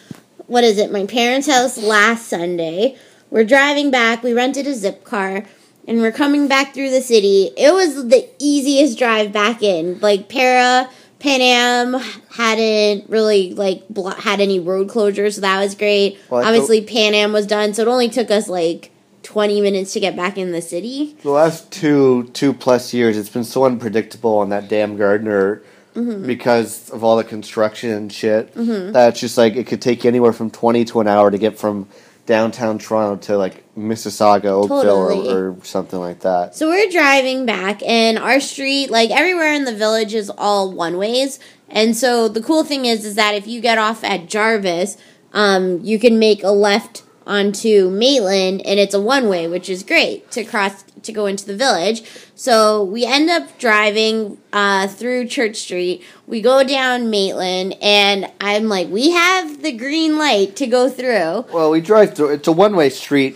what 0.47 0.63
is 0.63 0.77
it? 0.77 0.91
My 0.91 1.05
parents' 1.05 1.47
house 1.47 1.77
last 1.77 2.27
Sunday. 2.27 2.97
We're 3.31 3.45
driving 3.45 3.89
back. 3.91 4.21
We 4.23 4.33
rented 4.33 4.67
a 4.67 4.73
zip 4.73 5.03
car, 5.03 5.43
and 5.87 5.99
we're 5.99 6.11
coming 6.11 6.47
back 6.47 6.73
through 6.73 6.91
the 6.91 7.01
city. 7.01 7.49
It 7.57 7.73
was 7.73 8.07
the 8.07 8.29
easiest 8.39 8.97
drive 8.99 9.31
back 9.33 9.63
in. 9.63 9.99
Like 9.99 10.29
Para, 10.29 10.89
Pan 11.25 11.41
Am 11.41 11.93
hadn't 12.35 13.09
really 13.09 13.53
like 13.55 13.87
blo- 13.89 14.11
had 14.11 14.39
any 14.39 14.59
road 14.59 14.89
closures, 14.89 15.33
so 15.33 15.41
that 15.41 15.59
was 15.59 15.73
great. 15.73 16.19
Well, 16.29 16.45
Obviously, 16.45 16.81
Pan 16.83 17.15
Am 17.15 17.33
was 17.33 17.47
done, 17.47 17.73
so 17.73 17.81
it 17.81 17.87
only 17.87 18.09
took 18.09 18.29
us 18.29 18.47
like 18.47 18.91
twenty 19.23 19.59
minutes 19.59 19.93
to 19.93 19.99
get 19.99 20.15
back 20.15 20.37
in 20.37 20.51
the 20.51 20.61
city. 20.61 21.17
The 21.23 21.31
last 21.31 21.71
two 21.71 22.25
two 22.33 22.53
plus 22.53 22.93
years, 22.93 23.17
it's 23.17 23.29
been 23.29 23.43
so 23.43 23.65
unpredictable 23.65 24.37
on 24.37 24.49
that 24.49 24.67
damn 24.69 24.97
Gardiner 24.97 25.63
Mm-hmm. 25.95 26.27
because 26.27 26.89
of 26.89 27.05
all 27.05 27.15
the 27.15 27.23
construction 27.23 27.89
and 27.89 28.11
shit. 28.11 28.53
That 28.53 29.09
it's 29.13 29.19
just 29.21 29.37
like 29.37 29.55
it 29.55 29.65
could 29.65 29.81
take 29.81 30.03
you 30.03 30.09
anywhere 30.09 30.33
from 30.33 30.51
twenty 30.51 30.83
to 30.85 30.99
an 30.99 31.07
hour 31.07 31.31
to 31.31 31.37
get 31.39 31.57
from 31.57 31.87
downtown 32.27 32.77
Toronto 32.77 33.15
to 33.27 33.37
like 33.37 33.63
Mississauga, 33.77 34.45
Oakville, 34.45 34.83
Totally. 34.83 35.33
or, 35.33 35.51
or 35.51 35.57
something 35.63 35.99
like 35.99 36.21
that. 36.21 36.55
So 36.55 36.69
we're 36.69 36.89
driving 36.89 37.45
back, 37.45 37.81
and 37.83 38.17
our 38.17 38.39
street, 38.39 38.89
like 38.89 39.11
everywhere 39.11 39.53
in 39.53 39.65
the 39.65 39.75
village, 39.75 40.13
is 40.13 40.31
all 40.37 40.71
one 40.71 40.97
ways. 40.97 41.39
And 41.69 41.95
so 41.95 42.27
the 42.27 42.41
cool 42.41 42.63
thing 42.63 42.85
is, 42.85 43.05
is 43.05 43.15
that 43.15 43.35
if 43.35 43.47
you 43.47 43.59
get 43.59 43.77
off 43.77 44.03
at 44.03 44.27
Jarvis, 44.27 44.97
um, 45.33 45.81
you 45.83 45.99
can 45.99 46.17
make 46.17 46.43
a 46.43 46.51
left 46.51 47.03
onto 47.27 47.89
Maitland, 47.89 48.65
and 48.65 48.79
it's 48.79 48.93
a 48.93 49.01
one 49.01 49.27
way, 49.27 49.47
which 49.47 49.69
is 49.69 49.83
great 49.83 50.29
to 50.31 50.43
cross 50.43 50.83
to 51.03 51.11
go 51.11 51.25
into 51.25 51.45
the 51.45 51.55
village. 51.55 52.03
So 52.35 52.83
we 52.83 53.05
end 53.05 53.29
up 53.29 53.57
driving 53.59 54.37
uh, 54.51 54.87
through 54.87 55.27
Church 55.27 55.57
Street. 55.57 56.03
We 56.27 56.41
go 56.41 56.63
down 56.63 57.09
Maitland, 57.09 57.75
and 57.81 58.31
I'm 58.41 58.67
like, 58.67 58.89
we 58.89 59.11
have 59.11 59.61
the 59.61 59.71
green 59.71 60.17
light 60.17 60.55
to 60.57 60.67
go 60.67 60.89
through. 60.89 61.45
Well, 61.53 61.71
we 61.71 61.81
drive 61.81 62.15
through. 62.15 62.33
It's 62.33 62.47
a 62.47 62.51
one 62.51 62.75
way 62.75 62.89
street 62.89 63.35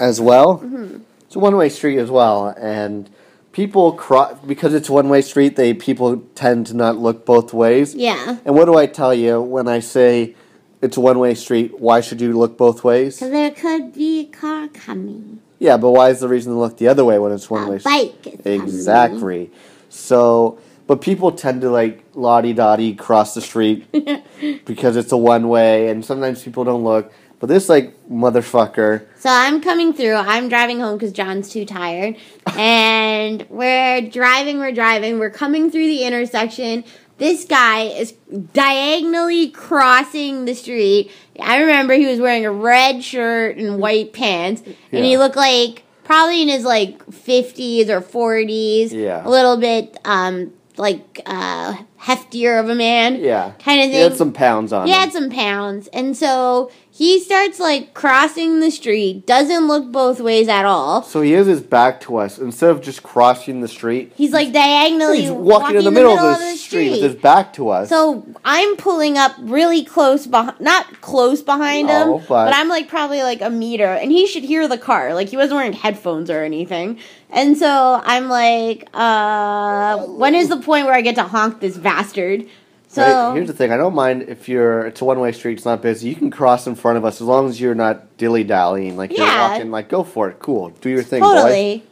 as 0.00 0.20
well. 0.20 0.58
Mm-hmm. 0.58 0.98
It's 1.26 1.36
a 1.36 1.38
one 1.38 1.56
way 1.56 1.68
street 1.68 1.98
as 1.98 2.10
well, 2.10 2.48
and 2.58 3.08
people 3.52 3.92
cross 3.92 4.36
because 4.46 4.74
it's 4.74 4.90
one 4.90 5.08
way 5.08 5.22
street. 5.22 5.56
They 5.56 5.74
people 5.74 6.18
tend 6.34 6.66
to 6.68 6.74
not 6.74 6.96
look 6.98 7.24
both 7.24 7.52
ways. 7.52 7.94
Yeah, 7.94 8.38
And 8.44 8.54
what 8.56 8.64
do 8.64 8.76
I 8.76 8.86
tell 8.86 9.14
you 9.14 9.40
when 9.40 9.68
I 9.68 9.78
say 9.80 10.34
it's 10.82 10.96
a 10.96 11.00
one 11.00 11.18
way 11.20 11.34
street? 11.34 11.78
Why 11.78 12.00
should 12.00 12.20
you 12.20 12.36
look 12.36 12.56
both 12.58 12.82
ways? 12.82 13.16
so 13.18 13.30
there 13.30 13.50
could 13.52 13.92
be 13.92 14.20
a 14.20 14.24
car 14.26 14.66
coming. 14.68 15.40
Yeah, 15.60 15.76
but 15.76 15.90
why 15.90 16.08
is 16.08 16.20
the 16.20 16.28
reason 16.28 16.52
to 16.54 16.58
look 16.58 16.78
the 16.78 16.88
other 16.88 17.04
way 17.04 17.18
when 17.18 17.32
it's 17.32 17.50
one 17.50 17.64
A 17.64 17.70
way? 17.72 17.78
bike. 17.78 18.46
Exactly. 18.46 19.50
So, 19.90 20.58
but 20.86 21.00
people 21.02 21.32
tend 21.32 21.60
to 21.60 21.70
like 21.70 22.02
lottie 22.14 22.54
dottie 22.54 22.94
cross 22.94 23.34
the 23.34 23.40
street 23.42 23.86
because 24.64 24.96
it's 24.96 25.12
a 25.12 25.16
one 25.16 25.48
way, 25.48 25.88
and 25.90 26.04
sometimes 26.04 26.42
people 26.42 26.64
don't 26.64 26.82
look. 26.82 27.12
But 27.40 27.48
this 27.48 27.68
like 27.68 27.94
motherfucker. 28.08 29.06
So 29.16 29.30
I'm 29.30 29.60
coming 29.60 29.92
through. 29.92 30.14
I'm 30.14 30.48
driving 30.48 30.78
home 30.80 30.96
because 30.98 31.12
John's 31.12 31.48
too 31.50 31.64
tired. 31.64 32.16
And 32.56 33.46
we're 33.48 34.02
driving, 34.02 34.58
we're 34.58 34.72
driving. 34.72 35.18
We're 35.18 35.30
coming 35.30 35.70
through 35.70 35.86
the 35.86 36.04
intersection. 36.04 36.84
This 37.18 37.44
guy 37.44 37.82
is 37.84 38.12
diagonally 38.52 39.48
crossing 39.50 40.44
the 40.44 40.54
street. 40.54 41.10
I 41.40 41.60
remember 41.60 41.94
he 41.94 42.06
was 42.06 42.18
wearing 42.20 42.44
a 42.46 42.52
red 42.52 43.02
shirt 43.04 43.56
and 43.56 43.78
white 43.78 44.12
pants. 44.12 44.62
And 44.92 45.04
he 45.04 45.16
looked 45.16 45.36
like 45.36 45.84
probably 46.04 46.42
in 46.42 46.48
his 46.48 46.64
like 46.64 47.04
50s 47.06 47.88
or 47.88 48.00
40s. 48.00 48.92
Yeah. 48.92 49.26
A 49.26 49.28
little 49.28 49.56
bit 49.56 49.96
um 50.04 50.52
like 50.76 51.20
uh 51.26 51.76
heftier 52.00 52.58
of 52.58 52.68
a 52.68 52.74
man. 52.74 53.16
Yeah, 53.16 53.52
Kind 53.62 53.80
of 53.80 53.86
thing. 53.86 53.92
he 53.92 54.00
had 54.00 54.16
some 54.16 54.32
pounds 54.32 54.72
on 54.72 54.86
He 54.86 54.92
him. 54.92 54.98
had 54.98 55.12
some 55.12 55.30
pounds. 55.30 55.88
And 55.88 56.16
so 56.16 56.70
he 56.92 57.20
starts 57.20 57.58
like 57.60 57.94
crossing 57.94 58.60
the 58.60 58.70
street, 58.70 59.26
doesn't 59.26 59.66
look 59.68 59.90
both 59.92 60.20
ways 60.20 60.48
at 60.48 60.64
all. 60.64 61.02
So 61.02 61.20
he 61.22 61.32
has 61.32 61.46
his 61.46 61.60
back 61.60 62.00
to 62.02 62.16
us. 62.16 62.38
Instead 62.38 62.70
of 62.70 62.80
just 62.82 63.02
crossing 63.02 63.60
the 63.60 63.68
street, 63.68 64.12
He's 64.16 64.32
like 64.32 64.52
diagonally 64.52 65.22
he's 65.22 65.30
walking, 65.30 65.76
in 65.76 65.84
the 65.84 65.90
middle, 65.90 66.18
of 66.18 66.38
the, 66.38 66.56
street, 66.56 66.90
with 66.90 67.02
his 67.02 67.14
back 67.14 67.52
to 67.54 67.68
us. 67.68 67.88
So 67.88 68.26
I'm 68.44 68.76
pulling 68.76 69.16
up 69.16 69.32
really 69.38 69.84
close 69.84 70.26
behind, 70.26 70.60
not 70.60 71.00
close 71.00 71.42
behind 71.42 71.88
No, 71.88 72.18
him, 72.18 72.24
but- 72.28 72.46
but 72.46 72.54
I'm 72.54 72.68
like 72.68 72.88
probably 72.88 73.22
like 73.22 73.40
a 73.40 73.50
meter, 73.50 73.86
and 73.86 74.10
he 74.10 74.26
should 74.26 74.42
hear 74.44 74.66
the 74.68 74.78
car. 74.78 75.14
Like 75.14 75.28
he 75.28 75.36
wasn't 75.36 75.56
wearing 75.56 75.72
headphones 75.72 76.28
or 76.28 76.42
anything. 76.42 76.98
And 77.32 77.56
so 77.56 78.00
I'm 78.04 78.28
like, 78.28 78.88
uh, 78.92 79.98
when 80.06 80.34
is 80.34 80.48
the 80.48 80.56
point 80.56 80.86
where 80.86 80.94
I 80.94 81.00
get 81.00 81.14
to 81.14 81.22
honk 81.22 81.60
this 81.60 81.78
bastard? 81.78 82.46
So 82.92 83.02
Right, 83.02 83.36
here's 83.36 83.46
the 83.46 83.52
thing. 83.54 83.70
I 83.70 83.76
don't 83.76 83.94
mind 83.94 84.22
if 84.22 84.48
you're 84.48 84.84
it's 84.86 85.00
a 85.00 85.04
one 85.04 85.20
way 85.20 85.30
street, 85.30 85.52
it's 85.58 85.64
not 85.64 85.80
busy. 85.80 86.08
You 86.08 86.16
can 86.16 86.28
cross 86.28 86.66
in 86.66 86.74
front 86.74 86.98
of 86.98 87.04
us 87.04 87.20
as 87.20 87.26
long 87.28 87.48
as 87.48 87.60
you're 87.60 87.74
not 87.76 88.16
dilly 88.16 88.42
dallying. 88.42 88.96
Like 88.96 89.16
you're 89.16 89.24
Yeah. 89.26 89.52
walking 89.52 89.70
like 89.70 89.88
go 89.88 90.02
for 90.02 90.28
it. 90.28 90.40
Cool. 90.40 90.70
Do 90.80 90.90
your 90.90 91.04
thing, 91.04 91.20
boy. 91.22 91.34
totally. 91.34 91.84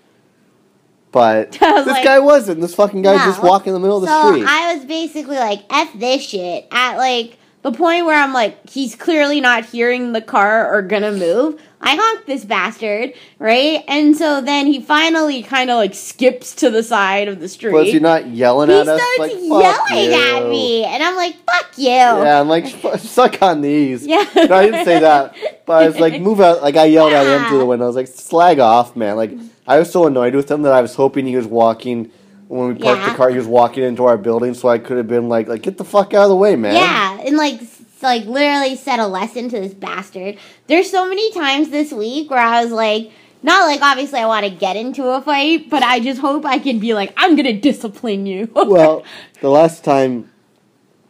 But 1.12 1.56
I 1.62 1.72
was 1.72 1.84
this 1.84 1.94
like- 1.94 2.04
guy 2.04 2.18
wasn't. 2.18 2.60
This 2.60 2.74
fucking 2.74 3.02
guy's 3.02 3.24
just 3.24 3.42
No. 3.42 3.48
walking 3.48 3.68
in 3.68 3.74
the 3.74 3.80
middle 3.80 3.96
of 3.98 4.02
the 4.02 4.08
so 4.08 4.32
street. 4.32 4.44
I 4.48 4.74
was 4.74 4.84
basically 4.86 5.36
like, 5.36 5.60
F 5.70 5.88
this 5.94 6.22
shit 6.22 6.66
at 6.72 6.96
like 6.96 7.38
the 7.62 7.70
point 7.72 8.04
where 8.04 8.20
I'm 8.20 8.32
like, 8.32 8.68
he's 8.68 8.96
clearly 8.96 9.40
not 9.40 9.66
hearing 9.66 10.12
the 10.12 10.20
car 10.20 10.72
or 10.72 10.82
gonna 10.82 11.12
move. 11.12 11.60
I 11.80 11.94
honked 11.96 12.26
this 12.26 12.44
bastard, 12.44 13.12
right? 13.38 13.84
And 13.86 14.16
so 14.16 14.40
then 14.40 14.66
he 14.66 14.80
finally 14.80 15.42
kind 15.44 15.70
of 15.70 15.76
like 15.76 15.94
skips 15.94 16.54
to 16.56 16.70
the 16.70 16.82
side 16.82 17.28
of 17.28 17.38
the 17.38 17.48
street. 17.48 17.72
Was 17.72 17.86
he 17.88 18.00
not 18.00 18.26
yelling 18.26 18.68
he 18.68 18.74
at 18.76 18.88
us? 18.88 19.00
starts 19.00 19.18
Like, 19.18 19.32
yelling 19.32 20.10
you. 20.10 20.20
at 20.44 20.48
me, 20.48 20.84
and 20.84 21.02
I'm 21.02 21.14
like, 21.14 21.36
"Fuck 21.46 21.78
you!" 21.78 21.86
Yeah, 21.88 22.40
I'm 22.40 22.48
like, 22.48 22.66
suck 22.98 23.40
on 23.42 23.60
these. 23.60 24.04
Yeah. 24.06 24.26
No, 24.34 24.56
I 24.56 24.64
didn't 24.66 24.84
say 24.84 24.98
that. 25.00 25.36
But 25.66 25.82
I 25.82 25.86
was 25.86 26.00
like, 26.00 26.20
move 26.20 26.40
out. 26.40 26.62
Like, 26.62 26.76
I 26.76 26.86
yelled 26.86 27.12
at 27.12 27.26
him 27.26 27.48
through 27.48 27.58
the 27.58 27.66
window. 27.66 27.84
I 27.84 27.88
was 27.88 27.96
like, 27.96 28.08
slag 28.08 28.58
off, 28.58 28.96
man. 28.96 29.16
Like, 29.16 29.32
I 29.66 29.78
was 29.78 29.90
so 29.92 30.06
annoyed 30.06 30.34
with 30.34 30.50
him 30.50 30.62
that 30.62 30.72
I 30.72 30.80
was 30.80 30.94
hoping 30.94 31.26
he 31.26 31.36
was 31.36 31.46
walking, 31.46 32.10
when 32.48 32.68
we 32.68 32.74
parked 32.80 33.02
Yeah. 33.02 33.10
the 33.10 33.14
car, 33.16 33.28
he 33.30 33.36
was 33.36 33.46
walking 33.46 33.84
into 33.84 34.04
our 34.06 34.16
building 34.16 34.54
so 34.54 34.68
I 34.68 34.78
could 34.78 34.96
have 34.96 35.06
been 35.08 35.28
like, 35.28 35.46
like, 35.46 35.62
get 35.62 35.76
the 35.78 35.84
fuck 35.84 36.14
out 36.14 36.24
of 36.24 36.30
the 36.30 36.36
way, 36.36 36.56
man. 36.56 36.74
Yeah, 36.74 37.20
and 37.24 37.36
like 37.36 37.60
like 38.02 38.24
literally 38.24 38.76
set 38.76 38.98
a 38.98 39.06
lesson 39.06 39.48
to 39.50 39.60
this 39.60 39.74
bastard. 39.74 40.38
There's 40.66 40.90
so 40.90 41.08
many 41.08 41.32
times 41.32 41.70
this 41.70 41.92
week 41.92 42.30
where 42.30 42.40
I 42.40 42.62
was 42.62 42.72
like, 42.72 43.10
not 43.42 43.66
like 43.66 43.80
obviously 43.82 44.20
I 44.20 44.26
want 44.26 44.44
to 44.46 44.50
get 44.50 44.76
into 44.76 45.06
a 45.08 45.20
fight, 45.20 45.70
but 45.70 45.82
I 45.82 46.00
just 46.00 46.20
hope 46.20 46.44
I 46.44 46.58
can 46.58 46.78
be 46.78 46.94
like, 46.94 47.12
I'm 47.16 47.36
gonna 47.36 47.58
discipline 47.58 48.26
you. 48.26 48.50
well, 48.54 49.04
the 49.40 49.50
last 49.50 49.84
time 49.84 50.30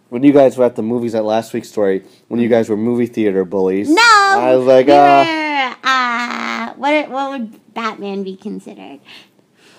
when 0.09 0.23
you 0.23 0.33
guys 0.33 0.57
were 0.57 0.65
at 0.65 0.77
the 0.77 0.83
movies 0.83 1.15
at 1.15 1.25
last 1.25 1.53
week's 1.53 1.69
story, 1.69 2.05
when 2.29 2.41
you 2.41 2.49
guys 2.49 2.69
were 2.69 2.77
movie 2.77 3.07
theater 3.07 3.45
bullies, 3.45 3.89
no, 3.91 4.03
I 4.03 4.55
was 4.57 4.67
like, 4.67 4.87
we 4.87 4.93
uh, 4.93 5.25
were, 5.25 5.77
uh, 5.85 6.75
what 6.75 7.11
what 7.11 7.31
would 7.31 7.75
Batman 7.75 8.23
be 8.23 8.37
considered? 8.37 9.01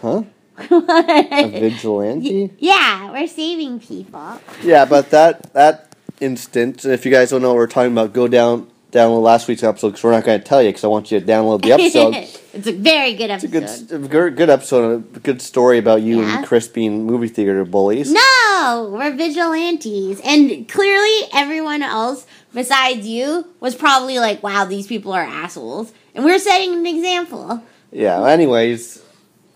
huh? 0.01 0.23
A 0.59 1.47
vigilante? 1.59 2.51
yeah, 2.59 3.11
we're 3.11 3.27
saving 3.27 3.79
people. 3.79 4.41
Yeah, 4.61 4.85
but 4.85 5.09
that 5.11 5.53
that 5.53 5.88
instant, 6.19 6.85
if 6.85 7.05
you 7.05 7.11
guys 7.11 7.29
don't 7.31 7.41
know 7.41 7.49
what 7.49 7.57
we're 7.57 7.67
talking 7.67 7.91
about, 7.91 8.13
go 8.13 8.27
down 8.27 8.67
download 8.91 9.21
last 9.21 9.47
week's 9.47 9.61
episode 9.61 9.89
because 9.89 10.03
we're 10.03 10.11
not 10.11 10.23
going 10.23 10.39
to 10.39 10.43
tell 10.43 10.63
you 10.63 10.69
because 10.69 10.83
I 10.83 10.87
want 10.87 11.11
you 11.11 11.19
to 11.19 11.25
download 11.25 11.61
the 11.61 11.73
episode. 11.73 12.15
it's 12.53 12.65
a 12.65 12.71
very 12.71 13.13
good 13.13 13.29
It's 13.29 13.43
a 13.43 13.47
episode. 13.47 13.87
good, 13.87 14.03
a 14.03 14.07
good, 14.07 14.35
good 14.37 14.49
episode, 14.49 15.15
a 15.15 15.19
good 15.19 15.41
story 15.43 15.77
about 15.77 16.01
you 16.01 16.21
Yeah. 16.21 16.37
and 16.39 16.45
Chris 16.47 16.67
being 16.67 17.05
movie 17.05 17.27
theater 17.27 17.63
bullies. 17.65 18.11
No, 18.11 18.89
we're 18.91 19.11
vigilantes. 19.15 20.19
And 20.23 20.67
clearly, 20.67 21.27
everyone 21.35 21.83
else 21.83 22.25
besides 22.51 23.05
you 23.05 23.45
was 23.59 23.75
probably 23.75 24.17
like, 24.17 24.41
wow, 24.41 24.65
these 24.65 24.87
people 24.87 25.13
are 25.13 25.21
assholes. 25.23 25.93
And 26.15 26.25
we're 26.25 26.39
setting 26.39 26.73
an 26.73 26.87
example. 26.87 27.63
Yeah. 27.91 28.25
Anyways, 28.25 29.03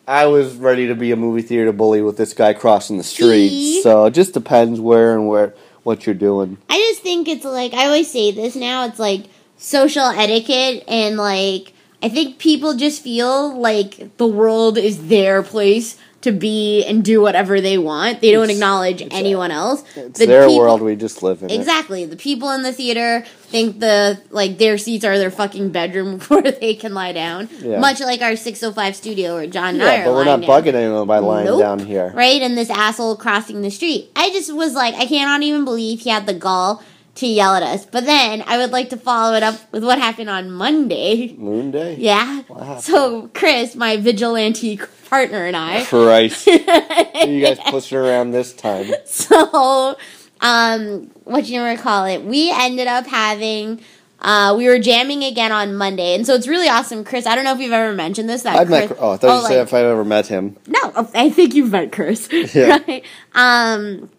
I 0.08 0.27
was 0.27 0.53
ready 0.55 0.88
to 0.89 0.96
be 0.96 1.12
a 1.12 1.15
movie 1.15 1.41
theater 1.41 1.72
bully 1.72 2.03
with 2.03 2.17
this 2.17 2.34
guy 2.34 2.53
crossing 2.53 2.98
the 2.98 3.03
street. 3.03 3.82
So 3.82 4.05
it 4.05 4.12
just 4.12 4.36
depends 4.36 4.79
where 4.79 5.15
and 5.15 5.27
where 5.27 5.55
what 5.83 6.05
you're 6.05 6.15
doing. 6.15 6.57
I 6.69 6.77
just 6.77 7.01
think 7.01 7.27
it's 7.27 7.45
like, 7.45 7.73
I 7.73 7.85
always 7.85 8.09
say 8.09 8.31
this 8.31 8.55
now, 8.55 8.85
it's 8.85 8.99
like 8.99 9.25
social 9.57 10.05
etiquette 10.05 10.83
and 10.87 11.17
like, 11.17 11.73
I 12.01 12.09
think 12.09 12.37
people 12.37 12.75
just 12.75 13.01
feel 13.01 13.57
like 13.57 14.17
the 14.17 14.27
world 14.27 14.77
is 14.77 15.07
their 15.07 15.41
place 15.43 15.97
to 16.24 16.32
be 16.32 16.84
and 16.86 17.03
do 17.03 17.22
whatever 17.22 17.62
they 17.62 17.77
want. 17.77 18.20
They 18.22 18.32
don't 18.32 18.44
It's- 18.46 18.58
acknowledge 18.58 19.01
it's- 19.01 19.18
anyone 19.18 19.51
else. 19.51 19.84
It's 19.96 20.20
The 20.20 20.25
their 20.25 20.48
people- 20.48 20.60
world. 20.60 20.82
We 20.82 20.96
just 20.96 21.22
live 21.24 21.44
in 21.44 21.50
it. 21.50 21.53
Exactly. 21.56 22.06
The 22.06 22.15
people 22.15 22.50
in 22.51 22.63
the 22.63 22.74
theater 22.74 23.24
think 23.50 23.80
the 23.80 24.18
like 24.32 24.58
their 24.58 24.77
seats 24.77 25.06
are 25.06 25.18
their 25.18 25.30
fucking 25.32 25.70
bedroom 25.70 26.20
where 26.30 26.42
they 26.42 26.74
can 26.74 26.94
lie 26.94 27.12
down. 27.12 27.48
Yeah. 27.62 27.80
Much 27.80 28.00
like 28.01 28.22
our 28.22 28.36
605 28.36 28.96
studio 28.96 29.36
where 29.36 29.48
John 29.48 29.75
and 29.75 29.84
I 29.84 29.86
Yeah, 29.96 30.01
are 30.01 30.06
but 30.06 30.13
we're 30.15 30.25
not 30.25 30.42
down. 30.42 30.50
bugging 30.50 30.74
anyone 30.74 31.08
by 31.08 31.20
lying 31.20 31.46
Nope. 31.46 31.60
down 31.60 31.80
here. 31.80 32.12
Right? 32.15 32.42
And 32.42 32.58
this 32.58 32.70
asshole 32.70 33.15
crossing 33.18 33.62
the 33.62 33.70
street. 33.70 34.10
I 34.15 34.30
just 34.32 34.53
was 34.53 34.74
like, 34.74 34.96
I 34.96 35.06
cannot 35.06 35.42
even 35.44 35.65
believe 35.65 36.00
he 36.01 36.10
had 36.10 36.25
the 36.25 36.34
gall 36.34 36.82
to 37.15 37.27
yell 37.27 37.55
at 37.55 37.63
us. 37.63 37.86
But 37.86 38.05
then 38.05 38.43
I 38.48 38.58
would 38.58 38.72
like 38.72 38.89
to 38.89 38.98
follow 38.98 39.36
it 39.36 39.43
up 39.43 39.55
with 39.72 39.84
what 39.84 40.00
happened 40.00 40.29
on 40.29 40.50
Monday. 40.51 41.34
Moon 41.38 41.72
Day. 41.72 41.96
Yeah. 42.00 42.43
So 42.79 43.29
Chris, 43.34 43.75
my 43.75 43.98
vigilante 43.98 44.79
partner 45.10 45.46
and 45.46 45.55
I 45.55 45.84
Christ. 45.86 46.48
You 46.48 47.39
guys 47.41 47.60
pushing 47.70 47.98
around 47.98 48.32
this 48.32 48.53
time? 48.53 48.91
so 49.05 49.96
um 50.41 51.10
what 51.24 51.46
do 51.46 51.53
you 51.53 51.62
recall 51.62 52.05
it 52.05 52.24
we 52.24 52.51
ended 52.51 52.88
up 52.88 53.05
having 53.05 53.79
Uh, 54.20 54.55
we 54.58 54.67
were 54.67 54.79
jamming 54.79 55.22
again 55.22 55.51
on 55.51 55.75
Monday, 55.75 56.15
and 56.15 56.25
so 56.25 56.34
it's 56.34 56.48
really 56.48 56.70
awesome, 56.70 57.03
Chris. 57.03 57.25
I 57.27 57.36
don't 57.36 57.43
know 57.43 57.51
if 57.53 57.60
you've 57.60 57.74
ever 57.74 57.91
mentioned 57.93 58.29
this. 58.29 58.43
That 58.43 58.55
I've 58.58 58.70
met. 58.70 58.96
Oh, 58.98 59.12
I 59.12 59.17
thought 59.17 59.36
you 59.41 59.48
said 59.50 59.58
like- 59.60 59.67
if 59.67 59.74
I 59.74 59.84
ever 59.84 60.05
met 60.05 60.27
him. 60.27 60.55
no, 60.65 60.82
I 61.13 61.29
think 61.29 61.53
you've 61.53 61.72
met 61.72 61.91
Chris. 61.91 62.29
Yeah. 62.32 62.79
right? 62.88 63.03
Um, 63.36 64.10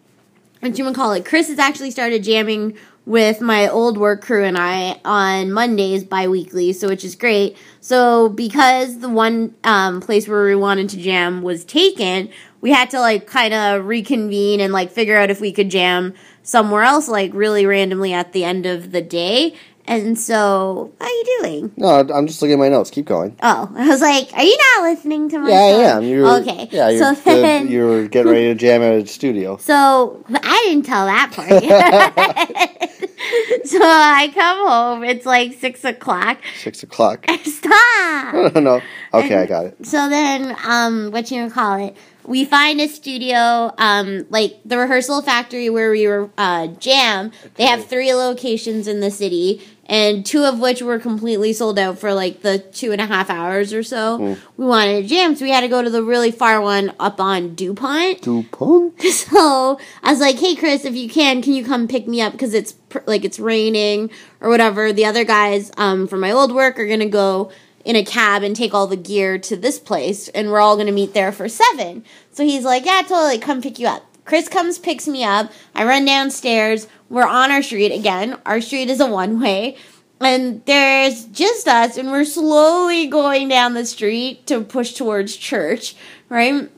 what 0.65 0.77
you 0.77 0.85
would 0.85 0.95
call 0.95 1.13
it? 1.13 1.25
Chris 1.25 1.47
has 1.47 1.59
actually 1.59 1.91
started 1.91 2.23
jamming 2.23 2.77
with 3.05 3.39
my 3.39 3.69
old 3.69 3.97
work 3.97 4.23
crew 4.23 4.43
and 4.43 4.57
I 4.57 4.99
on 5.05 5.51
Mondays 5.51 6.03
bi-weekly, 6.03 6.73
so 6.73 6.87
which 6.87 7.03
is 7.03 7.15
great. 7.15 7.55
So 7.79 8.29
because 8.29 8.99
the 8.99 9.09
one 9.09 9.53
um, 9.63 10.01
place 10.01 10.27
where 10.27 10.43
we 10.45 10.55
wanted 10.55 10.89
to 10.89 10.97
jam 10.97 11.43
was 11.43 11.63
taken, 11.63 12.29
we 12.61 12.71
had 12.71 12.89
to 12.89 12.99
like 12.99 13.27
kind 13.27 13.53
of 13.53 13.85
reconvene 13.85 14.59
and 14.59 14.73
like 14.73 14.91
figure 14.91 15.15
out 15.15 15.29
if 15.29 15.39
we 15.39 15.51
could 15.51 15.69
jam 15.69 16.15
somewhere 16.41 16.81
else, 16.81 17.07
like 17.07 17.31
really 17.35 17.67
randomly 17.67 18.11
at 18.11 18.33
the 18.33 18.43
end 18.43 18.65
of 18.65 18.91
the 18.91 19.01
day. 19.01 19.55
And 19.87 20.17
so, 20.17 20.93
how 20.99 21.05
are 21.05 21.09
you 21.09 21.39
doing? 21.41 21.71
No, 21.77 21.87
I'm 21.87 22.25
just 22.27 22.41
looking 22.41 22.53
at 22.53 22.59
my 22.59 22.69
notes. 22.69 22.89
Keep 22.89 23.05
going. 23.05 23.35
Oh, 23.43 23.71
I 23.75 23.87
was 23.87 24.01
like, 24.01 24.33
are 24.33 24.43
you 24.43 24.57
not 24.57 24.83
listening 24.83 25.29
to 25.29 25.39
my 25.39 25.49
Yeah, 25.49 25.55
I 25.55 25.97
am. 25.97 26.03
You 26.03 26.23
were, 26.23 26.39
okay. 26.39 26.67
Yeah, 26.71 26.89
you're, 26.89 27.15
so 27.15 27.21
then, 27.21 27.65
the, 27.67 27.71
you 27.71 27.85
were 27.85 28.07
getting 28.07 28.31
ready 28.31 28.45
to 28.45 28.55
jam 28.65 28.81
at 28.81 28.93
a 28.93 29.05
studio. 29.07 29.57
So 29.57 30.23
I 30.29 30.63
didn't 30.67 30.85
tell 30.85 31.05
that 31.05 31.31
part 31.33 31.49
so 33.65 33.79
I 33.81 34.31
come 34.33 34.67
home. 34.67 35.03
It's 35.03 35.25
like 35.25 35.53
six 35.53 35.83
o'clock. 35.83 36.39
Six 36.57 36.83
o'clock. 36.83 37.25
Stop. 37.43 38.33
no, 38.33 38.47
no, 38.53 38.59
no. 38.59 38.81
Okay, 39.13 39.35
I 39.35 39.45
got 39.45 39.65
it. 39.65 39.85
So 39.85 40.09
then, 40.09 40.55
um, 40.65 41.11
what 41.11 41.31
you 41.31 41.49
call 41.49 41.75
it? 41.87 41.95
We 42.25 42.43
find 42.43 42.81
a 42.81 42.87
studio, 42.87 43.71
um, 43.77 44.25
like 44.29 44.59
the 44.65 44.77
rehearsal 44.77 45.21
factory 45.21 45.69
where 45.69 45.91
we 45.91 46.07
were 46.07 46.29
uh, 46.37 46.67
jam. 46.67 47.31
They 47.55 47.65
have 47.65 47.85
three 47.85 48.13
locations 48.13 48.87
in 48.87 48.99
the 48.99 49.11
city, 49.11 49.61
and 49.87 50.25
two 50.25 50.43
of 50.43 50.59
which 50.59 50.81
were 50.81 50.97
completely 50.99 51.53
sold 51.53 51.77
out 51.77 51.99
for 51.99 52.13
like 52.13 52.41
the 52.41 52.57
two 52.59 52.91
and 52.91 52.99
a 52.99 53.05
half 53.05 53.29
hours 53.29 53.71
or 53.71 53.83
so. 53.83 54.37
We 54.57 54.65
wanted 54.65 55.03
to 55.03 55.07
jam, 55.07 55.35
so 55.35 55.45
we 55.45 55.51
had 55.51 55.61
to 55.61 55.67
go 55.67 55.81
to 55.81 55.89
the 55.89 56.01
really 56.03 56.31
far 56.31 56.59
one 56.59 56.93
up 56.99 57.19
on 57.19 57.55
Dupont. 57.55 58.21
DuPont? 58.21 58.93
So 59.11 59.79
I 60.03 60.11
was 60.11 60.19
like, 60.19 60.39
"Hey, 60.39 60.55
Chris, 60.55 60.85
if 60.85 60.95
you 60.95 61.09
can, 61.09 61.41
can 61.41 61.53
you 61.53 61.63
come 61.63 61.87
pick 61.87 62.07
me 62.07 62.21
up 62.21 62.31
because 62.31 62.53
it's 62.53 62.73
pr- 62.73 62.99
like 63.05 63.23
it's 63.23 63.39
raining 63.39 64.09
or 64.41 64.49
whatever." 64.49 64.91
The 64.91 65.05
other 65.05 65.23
guys 65.23 65.71
um, 65.77 66.07
from 66.07 66.19
my 66.19 66.31
old 66.31 66.53
work 66.53 66.79
are 66.79 66.87
gonna 66.87 67.05
go 67.07 67.51
in 67.83 67.95
a 67.95 68.03
cab 68.03 68.41
and 68.41 68.55
take 68.55 68.73
all 68.73 68.87
the 68.87 68.97
gear 68.97 69.37
to 69.37 69.55
this 69.55 69.77
place, 69.79 70.27
and 70.29 70.49
we're 70.49 70.59
all 70.59 70.77
gonna 70.77 70.91
meet 70.91 71.13
there 71.13 71.31
for 71.31 71.47
seven. 71.47 72.03
So 72.31 72.43
he's 72.43 72.63
like, 72.65 72.85
"Yeah, 72.85 73.01
totally, 73.03 73.37
come 73.37 73.61
pick 73.61 73.77
you 73.79 73.87
up." 73.87 74.03
Chris 74.25 74.49
comes, 74.49 74.77
picks 74.79 75.07
me 75.07 75.23
up. 75.23 75.51
I 75.75 75.85
run 75.85 76.03
downstairs. 76.05 76.87
We're 77.09 77.27
on 77.27 77.51
our 77.51 77.61
street 77.61 77.91
again. 77.91 78.37
Our 78.45 78.59
street 78.59 78.89
is 78.89 78.99
a 78.99 79.05
one 79.07 79.39
way. 79.39 79.77
And 80.19 80.63
there's 80.65 81.25
just 81.25 81.67
us, 81.67 81.97
and 81.97 82.09
we're 82.09 82.25
slowly 82.25 83.07
going 83.07 83.47
down 83.49 83.73
the 83.73 83.85
street 83.85 84.47
to 84.47 84.61
push 84.61 84.93
towards 84.93 85.35
church, 85.35 85.95
right? 86.29 86.69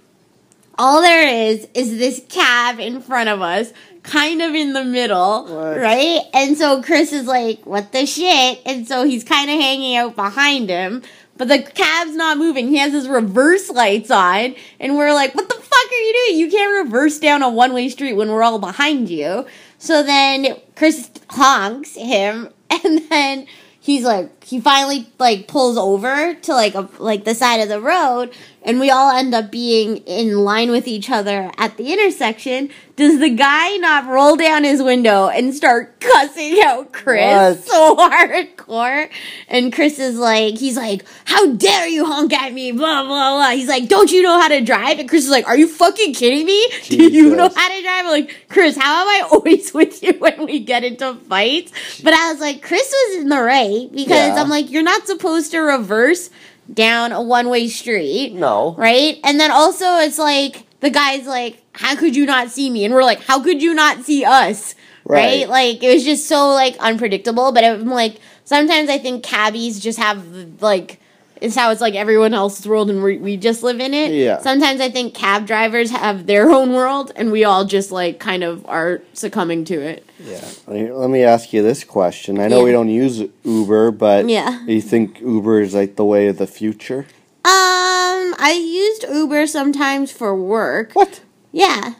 all 0.80 1.02
there 1.02 1.28
is 1.28 1.68
is 1.74 1.98
this 1.98 2.22
cab 2.30 2.80
in 2.80 3.02
front 3.02 3.30
of 3.30 3.42
us, 3.42 3.74
kind 4.04 4.44
of 4.44 4.54
in 4.54 4.74
the 4.74 4.84
middle, 4.84 5.46
What? 5.46 5.80
right? 5.80 6.22
And 6.36 6.56
so 6.56 6.84
Chris 6.84 7.12
is 7.12 7.26
like, 7.26 7.66
"What 7.66 7.92
the 7.92 8.06
shit?" 8.06 8.62
And 8.66 8.88
so 8.88 9.04
he's 9.04 9.24
kind 9.24 9.50
of 9.50 9.60
hanging 9.60 9.96
out 9.96 10.16
behind 10.16 10.70
him, 10.70 11.02
but 11.38 11.48
the 11.48 11.62
cab's 11.62 12.16
not 12.16 12.38
moving. 12.38 12.70
He 12.70 12.78
has 12.78 12.94
his 12.94 13.08
reverse 13.08 13.70
lights 13.70 14.12
on, 14.12 14.56
and 14.80 14.98
we're 14.98 15.14
like, 15.14 15.36
"What 15.36 15.48
the 15.50 15.56
fuck 15.56 15.92
are 15.92 15.96
you 15.96 16.26
doing? 16.26 16.40
You 16.40 16.52
can't 16.52 16.86
reverse 16.86 17.20
down 17.20 17.44
a 17.44 17.50
one-way 17.50 17.90
street 17.90 18.14
when 18.14 18.30
we're 18.30 18.44
all 18.44 18.60
behind 18.60 19.10
you." 19.10 19.46
So 19.80 20.04
then 20.04 20.58
Chris 20.76 21.10
honks 21.30 21.96
him, 21.96 22.50
and 22.70 23.02
then 23.10 23.48
he's 23.80 24.04
like 24.04 24.44
he 24.44 24.60
finally 24.60 25.08
like 25.18 25.48
pulls 25.48 25.78
over 25.78 26.34
to 26.34 26.54
like 26.54 26.76
a 26.76 26.90
like 27.00 27.24
the 27.24 27.34
side 27.34 27.62
of 27.62 27.70
the 27.70 27.80
road 27.80 28.32
and 28.68 28.80
we 28.80 28.92
all 28.92 29.10
end 29.18 29.34
up 29.34 29.50
being 29.50 29.98
in 30.06 30.38
line 30.38 30.70
with 30.70 30.88
each 30.88 31.10
other 31.10 31.50
at 31.58 31.78
the 31.78 31.92
intersection. 31.94 32.70
Does 32.98 33.20
the 33.20 33.30
guy 33.30 33.78
not 33.78 34.08
roll 34.08 34.36
down 34.36 34.64
his 34.64 34.82
window 34.82 35.28
and 35.28 35.54
start 35.54 36.00
cussing 36.00 36.60
out 36.64 36.92
chris 36.92 37.58
What? 37.58 37.64
so 37.66 37.96
hardcore? 37.96 39.10
And 39.48 39.72
chris 39.72 40.00
is 40.00 40.18
like 40.18 40.58
he's 40.58 40.76
like 40.78 41.06
how 41.26 41.54
dare 41.54 41.88
you 41.88 42.06
honk 42.06 42.34
at 42.34 42.54
me 42.54 42.72
blah 42.72 43.04
blah 43.04 43.36
blah. 43.36 43.50
He's 43.52 43.68
like 43.68 43.88
don't 43.88 44.12
you 44.12 44.22
know 44.24 44.40
how 44.40 44.48
to 44.48 44.62
drive? 44.62 45.00
And 45.00 45.08
chris 45.08 45.26
is 45.26 45.30
like 45.32 45.48
are 45.48 45.58
you 45.58 45.68
fucking 45.68 46.14
kidding 46.14 46.46
me? 46.46 46.68
Do 46.90 47.08
you 47.08 47.36
know 47.36 47.50
how 47.56 47.68
to 47.70 47.82
drive? 47.84 48.06
I'm 48.06 48.08
like 48.12 48.46
chris 48.50 48.76
how 48.78 49.02
am 49.02 49.08
i 49.08 49.28
always 49.32 49.74
with 49.80 50.02
you 50.04 50.14
when 50.20 50.46
we 50.46 50.60
get 50.60 50.84
into 50.84 51.14
fights? 51.30 52.02
But 52.02 52.14
i 52.14 52.32
was 52.32 52.42
like 52.42 52.62
chris 52.62 52.94
was 53.08 53.22
in 53.22 53.30
the 53.30 53.40
right 53.42 53.90
because 53.92 54.10
Yeah. 54.36 54.42
i'm 54.42 54.50
like 54.50 54.72
you're 54.72 54.84
not 54.84 55.06
supposed 55.08 55.52
to 55.52 55.60
reverse 55.60 56.30
down 56.74 57.12
a 57.12 57.22
one-way 57.22 57.68
street 57.68 58.34
No. 58.34 58.76
right 58.78 59.18
and 59.24 59.40
then 59.40 59.52
also 59.52 59.86
it's 59.98 60.18
like 60.20 60.66
the 60.82 60.90
guy's 60.90 61.26
like 61.26 61.62
how 61.74 61.96
could 61.96 62.16
you 62.16 62.26
not 62.26 62.50
see 62.50 62.70
me 62.70 62.86
and 62.86 62.94
we're 62.94 63.04
like 63.04 63.22
how 63.22 63.42
could 63.42 63.62
you 63.62 63.74
not 63.74 64.04
see 64.04 64.26
us 64.26 64.76
right, 65.06 65.48
Right. 65.48 65.50
like 65.50 65.84
it 65.84 65.94
was 65.94 66.04
just 66.04 66.28
so 66.28 66.50
like 66.50 66.76
unpredictable 66.80 67.52
but 67.52 67.64
i'm 67.64 67.86
like 67.88 68.20
sometimes 68.44 68.90
i 68.90 68.98
think 68.98 69.24
cabbies 69.24 69.80
just 69.80 69.98
have 70.00 70.62
like 70.62 71.00
it's 71.42 71.56
how 71.56 71.72
it's 71.72 71.82
like 71.82 71.96
everyone 71.96 72.34
else's 72.34 72.68
world 72.68 72.90
and 72.90 73.02
we, 73.04 73.18
we 73.18 73.38
just 73.38 73.64
live 73.64 73.80
in 73.80 73.94
it 73.94 74.12
Yeah. 74.12 74.40
sometimes 74.40 74.82
i 74.82 74.90
think 74.90 75.14
cab 75.14 75.46
drivers 75.48 75.92
have 75.92 76.26
their 76.26 76.50
own 76.58 76.74
world 76.74 77.12
and 77.16 77.32
we 77.32 77.44
all 77.44 77.66
just 77.66 77.92
like 77.92 78.20
kind 78.20 78.44
of 78.44 78.66
are 78.68 79.02
succumbing 79.14 79.66
to 79.66 79.76
it 79.82 80.06
Yeah. 80.20 80.44
Let 80.68 81.10
me- 81.10 81.24
ask 81.24 81.54
you 81.54 81.62
this 81.64 81.84
question. 81.84 82.40
I 82.40 82.48
know 82.48 82.60
Yeah. 82.60 82.64
we 82.64 82.72
don't 82.72 82.90
use 82.90 83.24
Uber, 83.44 83.92
but 83.92 84.28
Yeah. 84.30 84.64
do 84.66 84.74
you 84.74 84.82
think 84.82 85.20
Uber 85.22 85.62
is 85.62 85.74
like 85.76 85.96
the 85.96 86.06
way 86.06 86.28
of 86.28 86.38
the 86.38 86.48
future? 86.48 87.06
um 87.46 88.36
i 88.40 88.52
used 88.52 89.06
uber 89.14 89.48
sometimes 89.48 90.12
for 90.12 90.36
work 90.36 90.92
What? 90.94 91.22
Yeah, 91.54 91.94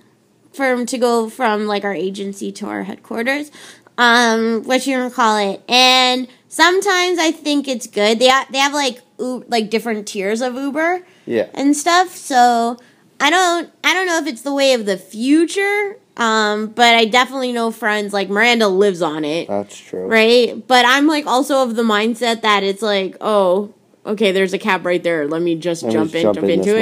For 0.52 0.86
to 0.86 0.98
go 0.98 1.30
from 1.30 1.68
like 1.68 1.84
our 1.86 1.94
agency 1.94 2.52
to 2.54 2.66
our 2.68 2.84
headquarters, 2.84 3.50
um, 3.98 4.64
what 4.64 4.86
you 4.86 4.98
gonna 4.98 5.10
call 5.10 5.38
it? 5.38 5.64
And 5.70 6.28
sometimes 6.48 7.18
I 7.18 7.32
think 7.32 7.68
it's 7.68 7.88
good. 7.88 8.20
They 8.20 8.28
ha- 8.28 8.48
they 8.52 8.58
have 8.60 8.74
like 8.74 9.02
U- 9.20 9.44
like 9.48 9.70
different 9.70 10.08
tiers 10.08 10.42
of 10.42 10.56
Uber 10.56 11.02
Yeah. 11.26 11.48
and 11.54 11.76
stuff. 11.76 12.16
So 12.16 12.78
I 13.20 13.30
don't 13.30 13.70
I 13.84 13.94
don't 13.94 14.06
know 14.08 14.18
if 14.20 14.28
it's 14.28 14.42
the 14.44 14.54
way 14.54 14.74
of 14.74 14.86
the 14.86 14.98
future. 14.98 15.98
Um, 16.18 16.68
but 16.68 16.96
I 16.96 17.06
definitely 17.06 17.52
know 17.54 17.70
friends 17.70 18.12
like 18.12 18.28
Miranda 18.28 18.68
lives 18.68 19.04
on 19.04 19.24
it, 19.24 19.48
That's 19.48 19.78
true. 19.78 20.08
right? 20.08 20.66
But 20.68 20.84
I'm 20.84 21.06
like 21.06 21.28
also 21.28 21.62
of 21.62 21.76
the 21.76 21.84
mindset 21.84 22.42
that 22.42 22.64
it's 22.64 22.82
like, 22.82 23.16
oh, 23.22 23.72
okay, 24.04 24.32
there's 24.32 24.52
a 24.54 24.58
cab 24.58 24.84
right 24.84 25.04
there. 25.04 25.28
Let 25.28 25.44
me 25.44 25.54
just 25.56 25.84
Let 25.84 25.90
me 25.90 25.94
jump 25.94 26.06
just 26.12 26.16
in, 26.16 26.34
jump, 26.34 26.48
this 26.48 26.58
into 26.68 26.76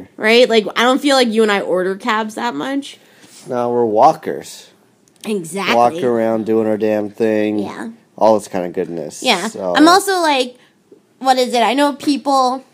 it 0.00 0.08
right? 0.16 0.48
Like 0.48 0.66
I 0.76 0.84
don't 0.84 1.00
feel 1.00 1.16
like 1.16 1.26
you 1.28 1.42
and 1.42 1.50
I 1.50 1.62
order 1.62 1.96
cabs 1.96 2.36
that 2.36 2.54
much. 2.54 2.98
No, 3.48 3.70
we're 3.72 3.84
walkers. 3.84 4.70
Exactly. 5.24 5.74
Walk 5.74 5.94
around 6.04 6.46
doing 6.46 6.68
our 6.68 6.76
damn 6.76 7.10
thing. 7.10 7.58
Yeah. 7.58 7.90
All 8.16 8.38
this 8.38 8.46
kind 8.48 8.66
of 8.66 8.72
goodness. 8.72 9.22
Yeah. 9.22 9.48
So- 9.48 9.74
I'm 9.76 9.88
also 9.88 10.20
like, 10.20 10.56
what 11.18 11.38
is 11.38 11.52
it? 11.54 11.62
I 11.62 11.74
know 11.74 11.94
people 11.94 12.64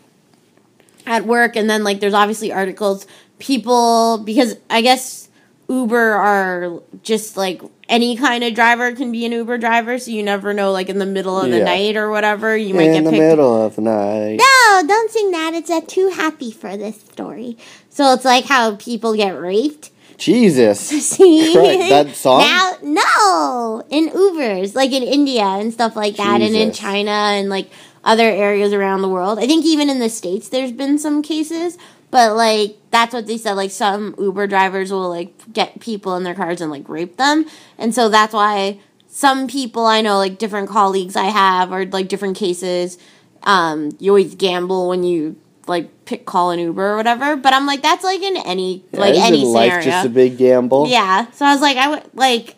at 1.05 1.25
work, 1.25 1.55
and 1.55 1.69
then 1.69 1.83
like 1.83 1.99
there's 1.99 2.13
obviously 2.13 2.51
articles. 2.51 3.05
People 3.39 4.19
because 4.19 4.55
I 4.69 4.81
guess 4.81 5.27
Uber 5.67 5.97
are 6.13 6.81
just 7.03 7.35
like 7.35 7.61
any 7.89 8.15
kind 8.15 8.43
of 8.43 8.53
driver 8.53 8.93
can 8.93 9.11
be 9.11 9.25
an 9.25 9.31
Uber 9.33 9.57
driver, 9.57 9.97
so 9.97 10.11
you 10.11 10.23
never 10.23 10.53
know. 10.53 10.71
Like 10.71 10.87
in 10.89 10.99
the 10.99 11.05
middle 11.05 11.39
of 11.39 11.51
the 11.51 11.57
Yeah. 11.57 11.63
night 11.65 11.95
or 11.97 12.09
whatever, 12.09 12.55
you 12.55 12.73
might 12.73 12.83
in 12.83 12.91
get 12.91 12.97
in 12.99 13.03
the 13.05 13.09
picked. 13.11 13.21
middle 13.21 13.65
of 13.65 13.75
the 13.75 13.81
night. 13.81 14.37
No, 14.39 14.87
don't 14.87 15.11
sing 15.11 15.31
that. 15.31 15.53
It's 15.53 15.69
uh, 15.69 15.81
too 15.85 16.09
happy 16.09 16.51
for 16.51 16.77
this 16.77 17.01
story. 17.01 17.57
So 17.89 18.13
it's 18.13 18.25
like 18.25 18.45
how 18.45 18.75
people 18.75 19.15
get 19.15 19.31
raped. 19.31 19.91
Jesus. 20.17 20.79
See 21.01 21.53
that 21.89 22.15
song? 22.15 22.41
Now, 22.41 22.77
no, 22.81 23.83
in 23.89 24.09
Ubers, 24.09 24.73
like 24.75 24.91
in 24.91 25.03
India 25.03 25.43
and 25.43 25.73
stuff 25.73 25.95
like 25.97 26.15
that, 26.17 26.41
and 26.41 26.55
in 26.55 26.71
China 26.71 27.11
and 27.11 27.49
like 27.49 27.69
other 28.03 28.23
areas 28.29 28.73
around 28.73 29.01
the 29.01 29.09
world. 29.09 29.39
I 29.39 29.47
think 29.47 29.65
even 29.65 29.89
in 29.89 29.99
the 29.99 30.09
states, 30.09 30.49
there's 30.49 30.71
been 30.71 30.97
some 30.97 31.21
cases, 31.21 31.77
but 32.11 32.35
like 32.35 32.77
that's 32.91 33.13
what 33.13 33.27
they 33.27 33.37
said. 33.37 33.53
Like 33.53 33.71
some 33.71 34.15
Uber 34.19 34.47
drivers 34.47 34.91
will 34.91 35.09
like 35.09 35.33
get 35.53 35.79
people 35.79 36.15
in 36.15 36.23
their 36.23 36.35
cars 36.35 36.61
and 36.61 36.69
like 36.71 36.87
rape 36.89 37.17
them, 37.17 37.45
and 37.77 37.93
so 37.95 38.09
that's 38.09 38.33
why 38.33 38.79
some 39.07 39.47
people 39.47 39.85
I 39.85 40.01
know, 40.01 40.17
like 40.17 40.37
different 40.37 40.69
colleagues 40.69 41.15
I 41.15 41.25
have, 41.25 41.71
or 41.71 41.85
like 41.85 42.07
different 42.07 42.35
cases. 42.37 42.97
Um, 43.43 43.91
you 43.99 44.11
always 44.11 44.35
gamble 44.35 44.87
when 44.89 45.03
you 45.03 45.35
like 45.67 46.05
pick 46.05 46.25
call 46.25 46.51
an 46.51 46.59
Uber 46.59 46.93
or 46.93 46.97
whatever. 46.97 47.35
But 47.35 47.53
I'm 47.53 47.65
like, 47.65 47.81
that's 47.81 48.03
like 48.03 48.21
in 48.21 48.37
any 48.37 48.83
Yeah, 48.91 48.99
like 48.99 49.15
any 49.15 49.43
life 49.45 49.65
scenario. 49.71 49.85
just 49.85 50.05
a 50.05 50.09
big 50.09 50.37
gamble? 50.37 50.87
Yeah. 50.87 51.29
So 51.31 51.45
I 51.45 51.53
was 51.53 51.61
like, 51.61 51.77
I 51.77 51.89
would 51.89 52.03
like, 52.13 52.55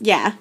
yeah. 0.00 0.34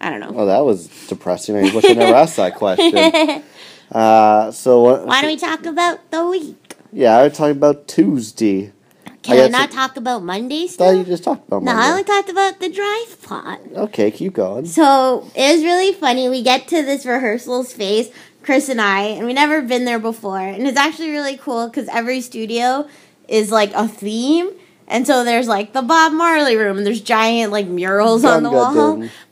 I 0.00 0.10
don't 0.10 0.20
know. 0.20 0.32
Oh, 0.34 0.46
that 0.46 0.64
was 0.64 0.88
depressing. 1.06 1.56
I 1.56 1.74
wish 1.74 1.84
I 1.86 1.94
never 1.94 2.14
asked 2.14 2.36
that 2.36 2.56
question. 2.56 2.92
Uh, 3.90 4.50
so 4.50 4.82
what? 4.82 5.06
Why 5.06 5.20
don't 5.22 5.30
we 5.30 5.36
talk 5.36 5.64
about 5.66 6.10
the 6.10 6.24
week? 6.26 6.74
Yeah, 6.92 7.18
I 7.18 7.24
was 7.24 7.36
talking 7.36 7.56
about 7.56 7.88
Tuesday. 7.88 8.72
Can 9.22 9.38
I 9.38 9.44
I, 9.44 9.48
not 9.48 9.70
some- 9.70 9.78
talk 9.78 9.96
about 9.96 10.22
Monday 10.22 10.64
I 10.64 10.68
thought 10.68 10.96
you 10.96 11.04
just 11.04 11.24
talked 11.24 11.48
about 11.48 11.62
Monday. 11.62 11.80
No, 11.80 11.86
I 11.86 11.90
only 11.90 12.04
talked 12.04 12.28
about 12.28 12.60
the 12.60 12.68
drive 12.68 13.22
pod. 13.22 13.58
Okay, 13.74 14.10
keep 14.10 14.34
going. 14.34 14.66
So 14.66 15.30
it 15.34 15.54
was 15.54 15.64
really 15.64 15.92
funny. 15.94 16.28
We 16.28 16.42
get 16.42 16.68
to 16.68 16.82
this 16.82 17.06
rehearsal 17.06 17.64
space, 17.64 18.10
Chris 18.42 18.68
and 18.68 18.80
I, 18.80 19.00
and 19.04 19.26
we 19.26 19.32
never 19.32 19.62
been 19.62 19.86
there 19.86 19.98
before. 19.98 20.38
And 20.38 20.68
it's 20.68 20.76
actually 20.76 21.10
really 21.10 21.38
cool 21.38 21.68
because 21.68 21.88
every 21.88 22.20
studio 22.20 22.86
is 23.26 23.50
like 23.50 23.72
a 23.74 23.88
theme. 23.88 24.50
And 24.86 25.06
so 25.06 25.24
there's 25.24 25.48
like 25.48 25.72
the 25.72 25.82
Bob 25.82 26.12
Marley 26.12 26.56
room, 26.56 26.76
and 26.76 26.86
there's 26.86 27.00
giant 27.00 27.52
like 27.52 27.66
murals 27.66 28.24
on 28.24 28.42
the 28.42 28.50
wall. 28.50 28.74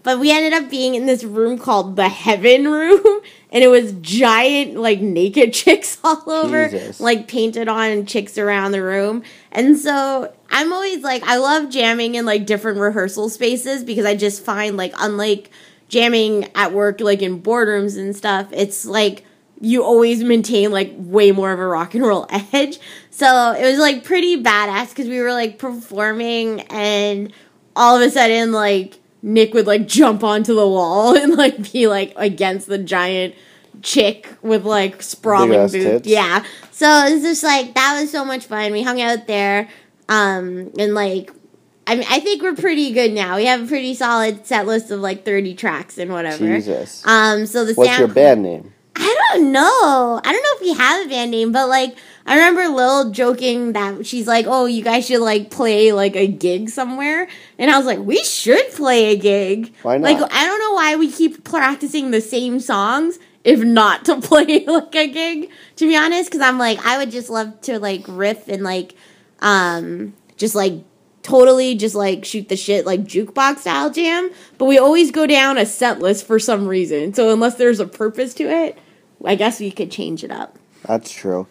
But 0.02 0.18
we 0.18 0.32
ended 0.32 0.52
up 0.52 0.70
being 0.70 0.94
in 0.94 1.06
this 1.06 1.24
room 1.24 1.58
called 1.58 1.96
the 1.96 2.08
Heaven 2.08 2.66
Room, 2.66 3.04
and 3.52 3.62
it 3.62 3.68
was 3.68 3.92
giant 4.00 4.76
like 4.76 5.00
naked 5.00 5.52
chicks 5.54 5.98
all 6.02 6.28
over, 6.30 6.68
Jesus. 6.68 7.00
like 7.00 7.28
painted 7.28 7.68
on 7.68 8.06
chicks 8.06 8.38
around 8.38 8.72
the 8.72 8.82
room. 8.82 9.22
And 9.52 9.76
so 9.78 10.32
I'm 10.50 10.72
always 10.72 11.02
like, 11.02 11.22
I 11.24 11.36
love 11.36 11.70
jamming 11.70 12.14
in 12.14 12.24
like 12.24 12.46
different 12.46 12.78
rehearsal 12.78 13.28
spaces 13.28 13.84
because 13.84 14.06
I 14.06 14.16
just 14.16 14.42
find 14.44 14.76
like, 14.76 14.94
unlike 14.98 15.50
jamming 15.88 16.50
at 16.54 16.72
work, 16.72 17.00
like 17.00 17.20
in 17.20 17.42
boardrooms 17.42 17.98
and 17.98 18.16
stuff, 18.16 18.48
it's 18.52 18.86
like 18.86 19.24
you 19.62 19.84
always 19.84 20.24
maintain 20.24 20.72
like 20.72 20.92
way 20.96 21.30
more 21.30 21.52
of 21.52 21.60
a 21.60 21.66
rock 21.66 21.94
and 21.94 22.04
roll 22.04 22.26
edge. 22.52 22.78
So 23.10 23.52
it 23.52 23.62
was 23.62 23.78
like 23.78 24.04
pretty 24.04 24.42
badass 24.42 24.90
because 24.90 25.08
we 25.08 25.20
were 25.20 25.32
like 25.32 25.58
performing 25.58 26.60
and 26.62 27.32
all 27.76 27.96
of 27.96 28.02
a 28.02 28.10
sudden 28.10 28.52
like 28.52 28.98
Nick 29.22 29.54
would 29.54 29.68
like 29.68 29.86
jump 29.86 30.24
onto 30.24 30.54
the 30.54 30.66
wall 30.66 31.16
and 31.20 31.34
like 31.34 31.72
be 31.72 31.86
like 31.86 32.12
against 32.16 32.66
the 32.66 32.76
giant 32.76 33.36
chick 33.82 34.28
with 34.42 34.64
like 34.64 35.00
sprawling 35.00 35.50
Big-ass 35.50 35.72
tits. 35.72 36.08
Yeah. 36.08 36.44
So 36.72 36.88
it 36.88 37.14
was 37.14 37.22
just 37.22 37.44
like 37.44 37.74
that 37.74 38.00
was 38.00 38.10
so 38.10 38.24
much 38.24 38.46
fun. 38.46 38.72
We 38.72 38.82
hung 38.82 39.00
out 39.00 39.28
there, 39.28 39.68
um, 40.08 40.72
and 40.76 40.94
like 40.94 41.30
I 41.86 41.94
mean 41.94 42.06
I 42.10 42.18
think 42.18 42.42
we're 42.42 42.56
pretty 42.56 42.92
good 42.92 43.12
now. 43.12 43.36
We 43.36 43.46
have 43.46 43.62
a 43.62 43.66
pretty 43.68 43.94
solid 43.94 44.44
set 44.44 44.66
list 44.66 44.90
of 44.90 44.98
like 44.98 45.24
thirty 45.24 45.54
tracks 45.54 45.98
and 45.98 46.10
whatever. 46.10 46.38
Jesus. 46.38 47.06
Um, 47.06 47.46
so 47.46 47.64
the 47.64 47.74
What's 47.74 47.90
sound 47.90 48.00
your 48.00 48.08
band 48.08 48.42
name? 48.42 48.71
I 48.96 49.16
don't 49.32 49.52
know. 49.52 50.20
I 50.22 50.32
don't 50.32 50.42
know 50.42 50.56
if 50.56 50.60
we 50.60 50.74
have 50.74 51.06
a 51.06 51.08
band 51.08 51.30
name, 51.30 51.52
but 51.52 51.68
like 51.68 51.96
I 52.26 52.34
remember 52.34 52.68
Lil 52.68 53.10
joking 53.10 53.72
that 53.72 54.06
she's 54.06 54.26
like, 54.26 54.46
"Oh, 54.48 54.66
you 54.66 54.82
guys 54.82 55.06
should 55.06 55.20
like 55.20 55.50
play 55.50 55.92
like 55.92 56.14
a 56.16 56.26
gig 56.26 56.68
somewhere," 56.68 57.28
and 57.58 57.70
I 57.70 57.76
was 57.78 57.86
like, 57.86 57.98
"We 57.98 58.22
should 58.24 58.70
play 58.72 59.12
a 59.12 59.16
gig." 59.16 59.74
Why 59.82 59.98
not? 59.98 60.20
Like? 60.20 60.32
I 60.32 60.46
don't 60.46 60.58
know 60.58 60.72
why 60.72 60.96
we 60.96 61.10
keep 61.10 61.44
practicing 61.44 62.10
the 62.10 62.20
same 62.20 62.60
songs 62.60 63.18
if 63.44 63.60
not 63.60 64.04
to 64.06 64.20
play 64.20 64.64
like 64.66 64.94
a 64.94 65.08
gig. 65.08 65.50
To 65.76 65.88
be 65.88 65.96
honest, 65.96 66.30
because 66.30 66.42
I'm 66.42 66.58
like 66.58 66.84
I 66.84 66.98
would 66.98 67.10
just 67.10 67.30
love 67.30 67.60
to 67.62 67.78
like 67.78 68.04
riff 68.06 68.48
and 68.48 68.62
like 68.62 68.94
um 69.40 70.14
just 70.36 70.54
like 70.54 70.84
totally 71.22 71.74
just 71.74 71.94
like 71.94 72.24
shoot 72.24 72.48
the 72.48 72.56
shit 72.56 72.84
like 72.84 73.02
jukebox 73.04 73.58
style 73.58 73.90
jam 73.90 74.30
but 74.58 74.64
we 74.64 74.76
always 74.78 75.10
go 75.10 75.26
down 75.26 75.56
a 75.56 75.64
set 75.64 76.00
list 76.00 76.26
for 76.26 76.38
some 76.38 76.66
reason 76.66 77.14
so 77.14 77.30
unless 77.32 77.54
there's 77.56 77.78
a 77.80 77.86
purpose 77.86 78.34
to 78.34 78.44
it 78.44 78.76
i 79.24 79.34
guess 79.34 79.60
we 79.60 79.70
could 79.70 79.90
change 79.90 80.24
it 80.24 80.30
up 80.32 80.58
That's 80.84 81.10
true. 81.12 81.46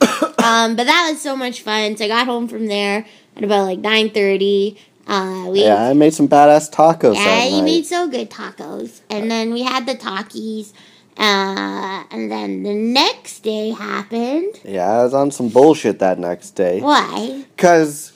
um 0.00 0.76
but 0.76 0.84
that 0.84 1.08
was 1.10 1.20
so 1.20 1.36
much 1.36 1.62
fun 1.62 1.96
so 1.96 2.04
i 2.04 2.08
got 2.08 2.26
home 2.26 2.46
from 2.48 2.66
there 2.66 3.06
at 3.36 3.42
about 3.44 3.64
like 3.64 3.80
9.30 3.80 4.78
uh 5.08 5.48
we 5.50 5.64
Yeah, 5.64 5.82
I 5.82 5.94
made 5.94 6.14
some 6.14 6.28
badass 6.28 6.70
tacos 6.72 7.16
yeah, 7.16 7.44
you 7.44 7.62
made 7.62 7.84
so 7.86 8.06
good 8.08 8.30
tacos. 8.30 9.00
And 9.10 9.28
then 9.28 9.52
we 9.52 9.62
had 9.62 9.84
the 9.84 9.96
talkies. 9.96 10.72
Uh, 11.18 12.04
and 12.10 12.30
then 12.30 12.62
the 12.62 12.72
next 12.72 13.40
day 13.40 13.70
happened. 13.70 14.60
yeah, 14.64 14.90
I 14.90 15.02
was 15.02 15.12
on 15.12 15.30
some 15.32 15.48
bullshit 15.48 15.98
that 15.98 16.18
next 16.20 16.52
day. 16.52 16.80
Why? 16.80 17.44
Because 17.56 18.12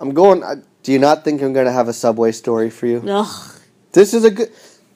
I'm 0.00 0.12
going. 0.14 0.42
I- 0.42 0.62
Do 0.82 0.92
you 0.92 0.98
not 0.98 1.24
think 1.24 1.42
I'm 1.42 1.52
going 1.52 1.66
to 1.66 1.72
have 1.72 1.88
a 1.88 1.92
Subway 1.92 2.32
story 2.32 2.70
for 2.70 2.86
you? 2.86 3.00
No. 3.02 3.26
This 3.92 4.14
is 4.14 4.24
a 4.24 4.30
good. 4.30 4.48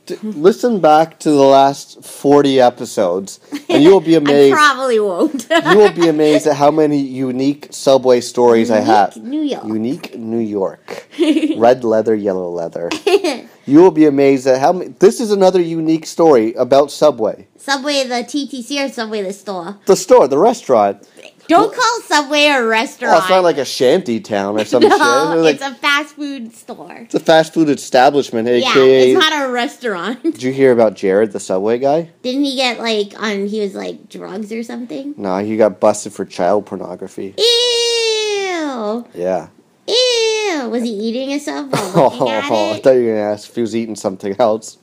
d- 0.06 0.16
listen 0.22 0.80
back 0.80 1.18
to 1.20 1.30
the 1.30 1.42
last 1.58 2.02
40 2.04 2.58
episodes, 2.60 3.38
and 3.68 3.82
you 3.82 3.90
will 3.90 4.00
be 4.00 4.14
I 4.20 4.24
amazed. 4.24 4.54
probably 4.56 4.98
won't. 5.00 5.46
you 5.50 5.76
will 5.78 5.92
be 5.92 6.08
amazed 6.08 6.46
at 6.46 6.56
how 6.56 6.70
many 6.70 6.98
unique 6.98 7.68
Subway 7.70 8.20
stories 8.22 8.70
I 8.70 8.80
have. 8.80 9.16
New 9.16 9.42
York. 9.42 9.64
Unique 9.64 10.16
New 10.18 10.38
York. 10.40 11.06
Red 11.56 11.84
leather, 11.84 12.14
yellow 12.14 12.48
leather. 12.50 12.88
You 13.66 13.78
will 13.80 13.92
be 13.92 14.04
amazed 14.04 14.46
at 14.46 14.60
how 14.60 14.72
many. 14.74 14.90
This 15.00 15.20
is 15.24 15.30
another 15.30 15.58
unique 15.58 16.04
story 16.04 16.52
about 16.52 16.90
Subway. 16.90 17.48
Subway 17.56 18.04
the 18.04 18.20
TTC 18.22 18.84
or 18.84 18.92
Subway 18.92 19.22
the 19.22 19.32
store? 19.32 19.78
The 19.86 19.96
store, 19.96 20.28
the 20.28 20.36
restaurant. 20.36 21.08
Don't 21.48 21.74
call 21.74 22.00
Subway 22.02 22.46
a 22.46 22.64
restaurant. 22.64 23.14
Oh, 23.16 23.18
it's 23.18 23.28
not 23.28 23.42
like 23.42 23.58
a 23.58 23.64
shanty 23.64 24.20
town 24.20 24.58
or 24.58 24.64
some 24.64 24.82
no, 24.82 24.88
shit. 24.88 24.98
It's, 24.98 25.42
like, 25.42 25.54
it's 25.56 25.64
a 25.64 25.74
fast 25.74 26.14
food 26.16 26.54
store. 26.54 26.92
it's 27.02 27.14
a 27.14 27.20
fast 27.20 27.52
food 27.54 27.68
establishment, 27.68 28.48
Yeah, 28.48 28.70
aka. 28.70 29.10
it's 29.12 29.18
not 29.20 29.48
a 29.48 29.50
restaurant. 29.52 30.22
Did 30.22 30.42
you 30.42 30.52
hear 30.52 30.72
about 30.72 30.94
Jared, 30.94 31.32
the 31.32 31.40
Subway 31.40 31.78
guy? 31.78 32.10
Didn't 32.22 32.44
he 32.44 32.56
get 32.56 32.78
like 32.78 33.20
on? 33.20 33.46
He 33.46 33.60
was 33.60 33.74
like 33.74 34.08
drugs 34.08 34.52
or 34.52 34.62
something. 34.62 35.14
No, 35.16 35.38
he 35.38 35.56
got 35.56 35.80
busted 35.80 36.12
for 36.12 36.24
child 36.24 36.66
pornography. 36.66 37.34
Ew! 37.36 39.06
Yeah. 39.14 39.48
Ew! 39.86 40.68
Was 40.70 40.82
he 40.82 40.90
eating 40.90 41.32
a 41.32 41.38
while 41.62 41.68
Oh, 41.96 42.28
I 42.28 42.80
thought 42.80 42.90
you 42.92 43.04
were 43.04 43.14
gonna 43.14 43.32
ask 43.32 43.48
if 43.48 43.54
he 43.54 43.60
was 43.60 43.76
eating 43.76 43.96
something 43.96 44.34
else. 44.38 44.78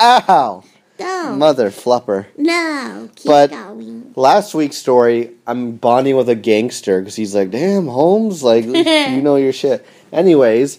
Ow! 0.00 0.64
Don't. 0.98 1.38
Mother 1.38 1.70
flupper. 1.70 2.26
No, 2.36 3.08
keep 3.14 3.26
But- 3.26 3.50
going. 3.50 4.12
Last 4.16 4.54
week's 4.54 4.76
story, 4.78 5.32
I'm 5.46 5.72
bonding 5.72 6.16
with 6.16 6.28
a 6.30 6.34
gangster 6.34 7.00
because 7.00 7.16
he's 7.16 7.34
like, 7.34 7.50
"Damn, 7.50 7.86
Holmes, 7.86 8.42
like 8.42 8.64
you 8.64 9.20
know 9.22 9.36
your 9.36 9.52
shit." 9.52 9.84
Anyways, 10.12 10.78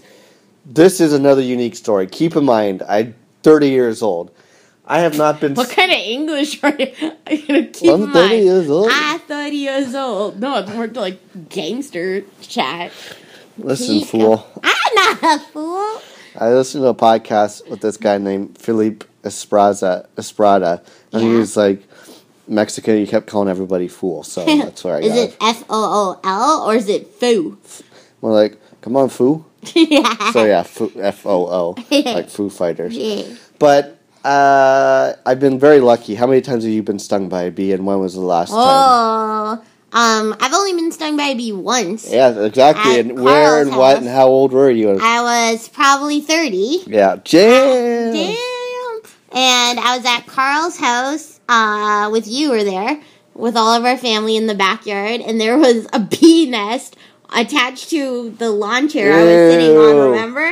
this 0.65 0.99
is 0.99 1.13
another 1.13 1.41
unique 1.41 1.75
story. 1.75 2.07
Keep 2.07 2.35
in 2.35 2.45
mind, 2.45 2.81
I'm 2.89 3.13
30 3.43 3.69
years 3.69 4.01
old. 4.01 4.31
I 4.87 4.99
have 5.01 5.17
not 5.17 5.39
been. 5.39 5.53
What 5.61 5.69
kind 5.69 5.91
of 5.91 5.97
English 5.99 6.63
are 6.63 6.73
you, 6.79 6.87
you 7.29 7.43
gonna 7.47 7.63
keep 7.67 7.91
I'm 7.91 8.03
in 8.03 8.11
30 8.13 8.27
mind? 8.29 8.43
years 8.45 8.69
old. 8.69 8.87
Ah, 8.89 9.21
30 9.27 9.55
years 9.55 9.93
old. 9.93 10.39
No, 10.39 10.57
it's 10.57 10.71
more 10.73 10.87
like 10.87 11.19
gangster 11.49 12.23
chat. 12.41 12.91
Listen, 13.59 13.99
Keep 13.99 14.07
fool. 14.07 14.47
I'm 14.63 14.95
not 14.95 15.23
a 15.23 15.39
fool. 15.51 16.01
I 16.37 16.53
listened 16.53 16.83
to 16.83 16.87
a 16.89 16.95
podcast 16.95 17.67
with 17.69 17.81
this 17.81 17.97
guy 17.97 18.17
named 18.17 18.57
Philippe 18.57 19.05
Espraza, 19.23 20.07
Esprada, 20.15 20.83
and 21.11 21.21
he 21.23 21.29
was 21.29 21.57
like 21.57 21.81
Mexican. 22.47 22.97
He 22.97 23.07
kept 23.07 23.27
calling 23.27 23.49
everybody 23.49 23.87
fool, 23.87 24.23
so 24.23 24.45
that's 24.45 24.83
where 24.83 24.97
I 24.97 24.99
Is 24.99 25.07
got 25.09 25.17
it 25.17 25.29
it. 25.31 25.37
F 25.41 25.63
O 25.69 26.19
O 26.23 26.29
L 26.29 26.61
or 26.69 26.75
is 26.75 26.87
it 26.89 27.07
foo? 27.15 27.57
We're 28.21 28.33
like, 28.33 28.59
come 28.81 28.95
on, 28.95 29.09
foo. 29.09 29.45
yeah. 29.75 30.31
So 30.31 30.45
yeah, 30.45 30.65
F 30.97 31.25
O 31.25 31.47
O, 31.47 31.75
like 31.91 32.29
Foo 32.29 32.49
Fighters. 32.49 32.95
Yeah. 32.95 33.23
But 33.59 33.97
uh, 34.23 35.13
I've 35.25 35.39
been 35.39 35.59
very 35.59 35.79
lucky. 35.79 36.15
How 36.15 36.27
many 36.27 36.41
times 36.41 36.63
have 36.63 36.71
you 36.73 36.83
been 36.83 36.99
stung 36.99 37.29
by 37.29 37.43
a 37.43 37.51
bee, 37.51 37.71
and 37.73 37.85
when 37.85 37.99
was 37.99 38.13
the 38.13 38.21
last 38.21 38.51
time? 38.51 39.61
Um, 39.97 40.35
I've 40.39 40.53
only 40.53 40.73
been 40.73 40.91
stung 40.91 41.17
by 41.17 41.23
a 41.29 41.35
bee 41.35 41.51
once. 41.53 42.07
Yeah, 42.11 42.29
exactly. 42.43 42.99
And 42.99 43.23
where 43.23 43.33
Carl's 43.63 43.67
and 43.67 43.77
what 43.77 43.97
and 43.97 44.07
how 44.07 44.27
old 44.27 44.53
were 44.53 44.69
you? 44.69 44.99
I 45.01 45.21
was 45.21 45.67
probably 45.69 46.21
thirty. 46.21 46.83
yeah, 46.85 47.15
jam. 47.23 48.13
Damn. 48.13 49.01
And 49.31 49.79
I 49.79 49.97
was 49.97 50.05
at 50.05 50.27
Carl's 50.27 50.77
house 50.77 51.39
uh, 51.49 52.09
with 52.11 52.27
you 52.27 52.51
were 52.51 52.63
there 52.63 53.01
with 53.33 53.57
all 53.57 53.73
of 53.73 53.85
our 53.85 53.97
family 53.97 54.35
in 54.37 54.45
the 54.47 54.55
backyard, 54.55 55.21
and 55.21 55.41
there 55.41 55.57
was 55.57 55.87
a 55.93 55.99
bee 55.99 56.47
nest 56.49 56.95
attached 57.35 57.89
to 57.89 58.29
the 58.37 58.49
lawn 58.51 58.87
chair 58.89 59.11
I 59.13 59.23
was 59.23 59.51
sitting 59.53 59.77
on. 59.77 60.11
Remember? 60.11 60.45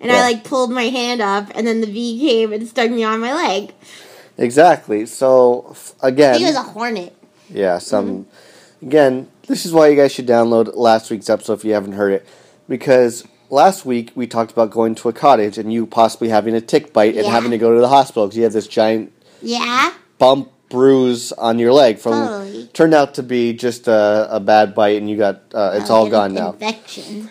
And 0.00 0.10
Yeah. 0.10 0.18
I 0.18 0.20
like 0.22 0.44
pulled 0.44 0.70
my 0.70 0.84
hand 0.84 1.20
up, 1.20 1.48
and 1.54 1.66
then 1.66 1.80
the 1.80 1.86
bee 1.86 2.18
came 2.20 2.52
and 2.52 2.66
stung 2.68 2.94
me 2.94 3.02
on 3.04 3.20
my 3.20 3.34
leg. 3.34 3.72
Exactly. 4.38 5.06
So 5.06 5.66
f- 5.72 5.94
I 6.02 6.08
again, 6.08 6.34
think 6.34 6.44
it 6.44 6.48
was 6.48 6.56
a 6.56 6.62
hornet. 6.62 7.14
Yeah, 7.50 7.78
some. 7.78 8.26
Again, 8.82 9.28
this 9.46 9.64
is 9.64 9.72
why 9.72 9.88
you 9.88 9.96
guys 9.96 10.12
should 10.12 10.26
download 10.26 10.74
last 10.74 11.10
week's 11.10 11.30
episode 11.30 11.54
if 11.54 11.64
you 11.64 11.72
haven't 11.72 11.92
heard 11.92 12.12
it, 12.12 12.26
because 12.68 13.24
last 13.48 13.86
week 13.86 14.10
we 14.16 14.26
talked 14.26 14.50
about 14.50 14.70
going 14.70 14.94
to 14.96 15.08
a 15.08 15.12
cottage 15.12 15.56
and 15.56 15.72
you 15.72 15.86
possibly 15.86 16.28
having 16.28 16.54
a 16.54 16.60
tick 16.60 16.92
bite 16.92 17.14
and 17.14 17.26
Yeah. 17.26 17.30
having 17.30 17.52
to 17.52 17.58
go 17.58 17.74
to 17.74 17.80
the 17.80 17.88
hospital 17.88 18.26
because 18.26 18.36
you 18.36 18.42
had 18.42 18.52
this 18.52 18.66
giant 18.66 19.12
Yeah. 19.40 19.92
bump 20.18 20.50
bruise 20.68 21.32
on 21.32 21.58
your 21.58 21.72
leg 21.72 21.98
from 21.98 22.12
Totally. 22.26 22.66
turned 22.72 22.94
out 22.94 23.14
to 23.14 23.22
be 23.22 23.52
just 23.52 23.86
a, 23.88 24.26
a 24.30 24.40
bad 24.40 24.74
bite 24.74 24.96
and 24.96 25.08
you 25.08 25.16
got 25.18 25.42
uh, 25.54 25.72
it's 25.74 25.90
I 25.90 25.94
all 25.94 26.08
gone 26.08 26.30
an 26.30 26.34
now. 26.34 26.52
Infection. 26.52 27.30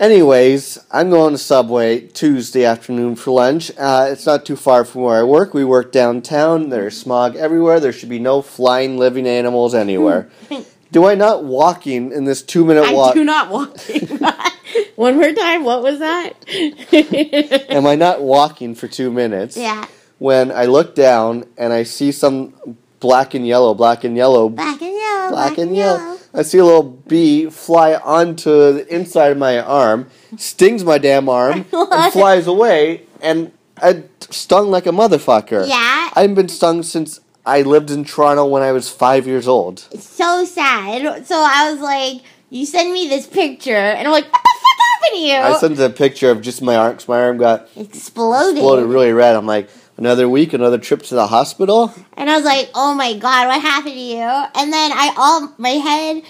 Anyways, 0.00 0.78
I'm 0.90 1.10
going 1.10 1.32
to 1.34 1.38
Subway 1.38 2.00
Tuesday 2.06 2.64
afternoon 2.64 3.16
for 3.16 3.32
lunch. 3.32 3.70
Uh, 3.76 4.08
it's 4.10 4.24
not 4.24 4.46
too 4.46 4.56
far 4.56 4.82
from 4.86 5.02
where 5.02 5.18
I 5.20 5.22
work. 5.24 5.52
We 5.52 5.62
work 5.62 5.92
downtown. 5.92 6.70
There's 6.70 6.96
smog 6.98 7.36
everywhere. 7.36 7.80
There 7.80 7.92
should 7.92 8.08
be 8.08 8.18
no 8.18 8.40
flying 8.40 8.96
living 8.96 9.26
animals 9.28 9.74
anywhere. 9.74 10.30
Do 10.90 11.04
I 11.06 11.14
not 11.16 11.44
walking 11.44 12.12
in 12.12 12.24
this 12.24 12.40
two 12.40 12.64
minute 12.64 12.84
I 12.86 12.94
walk? 12.94 13.14
do 13.14 13.22
not 13.24 13.50
walking. 13.50 14.08
One 14.96 15.16
more 15.16 15.32
time. 15.32 15.64
What 15.64 15.82
was 15.82 15.98
that? 15.98 16.32
Am 17.70 17.86
I 17.86 17.94
not 17.94 18.22
walking 18.22 18.74
for 18.74 18.88
two 18.88 19.12
minutes? 19.12 19.54
Yeah. 19.56 19.86
When 20.18 20.50
I 20.50 20.64
look 20.64 20.94
down 20.94 21.44
and 21.58 21.74
I 21.74 21.82
see 21.82 22.10
some 22.10 22.54
black 23.00 23.34
and 23.34 23.46
yellow, 23.46 23.74
black 23.74 24.02
and 24.02 24.16
yellow, 24.16 24.48
Black 24.48 24.80
and 24.80 24.96
yellow. 24.96 25.30
black 25.30 25.58
and 25.58 25.76
yellow, 25.76 26.18
I 26.32 26.42
see 26.42 26.58
a 26.58 26.64
little 26.64 26.82
bee 26.84 27.50
fly 27.50 27.94
onto 27.96 28.72
the 28.72 28.86
inside 28.94 29.32
of 29.32 29.38
my 29.38 29.58
arm, 29.58 30.08
stings 30.36 30.84
my 30.84 30.98
damn 30.98 31.28
arm, 31.28 31.66
and 31.72 32.12
flies 32.12 32.46
away. 32.46 33.02
And 33.20 33.52
I 33.82 34.04
stung 34.30 34.70
like 34.70 34.86
a 34.86 34.90
motherfucker. 34.90 35.68
Yeah. 35.68 36.10
I 36.14 36.20
haven't 36.22 36.34
been 36.36 36.48
stung 36.48 36.82
since 36.82 37.20
I 37.44 37.62
lived 37.62 37.90
in 37.90 38.04
Toronto 38.04 38.44
when 38.46 38.62
I 38.62 38.70
was 38.72 38.88
five 38.90 39.26
years 39.26 39.48
old. 39.48 39.80
so 39.98 40.44
sad. 40.44 41.26
So 41.26 41.34
I 41.36 41.72
was 41.72 41.80
like, 41.80 42.22
you 42.50 42.66
send 42.66 42.92
me 42.92 43.08
this 43.08 43.26
picture, 43.26 43.74
and 43.74 44.06
I'm 44.06 44.12
like, 44.12 44.24
what 44.30 44.42
the 44.42 44.60
fuck 44.60 44.78
happened 44.92 45.14
to 45.14 45.18
you? 45.20 45.34
I 45.36 45.52
sent 45.58 45.78
a 45.80 45.90
picture 45.90 46.30
of 46.30 46.42
just 46.42 46.62
my 46.62 46.76
arm. 46.76 46.98
My 47.08 47.20
arm 47.20 47.38
got 47.38 47.68
Exploded. 47.76 48.56
exploded 48.58 48.86
really 48.86 49.12
red. 49.12 49.36
I'm 49.36 49.46
like, 49.46 49.68
another 50.00 50.28
week, 50.28 50.52
another 50.52 50.78
trip 50.78 51.02
to 51.04 51.14
the 51.14 51.28
hospital. 51.28 51.94
And 52.16 52.28
I 52.28 52.34
was 52.36 52.44
like, 52.44 52.70
oh 52.74 52.94
my 52.94 53.16
god, 53.16 53.46
what 53.46 53.60
happened 53.60 53.94
to 53.94 54.00
you? 54.00 54.18
And 54.22 54.72
then 54.72 54.90
I 54.92 55.14
all 55.16 55.54
my 55.58 55.68
head 55.70 56.24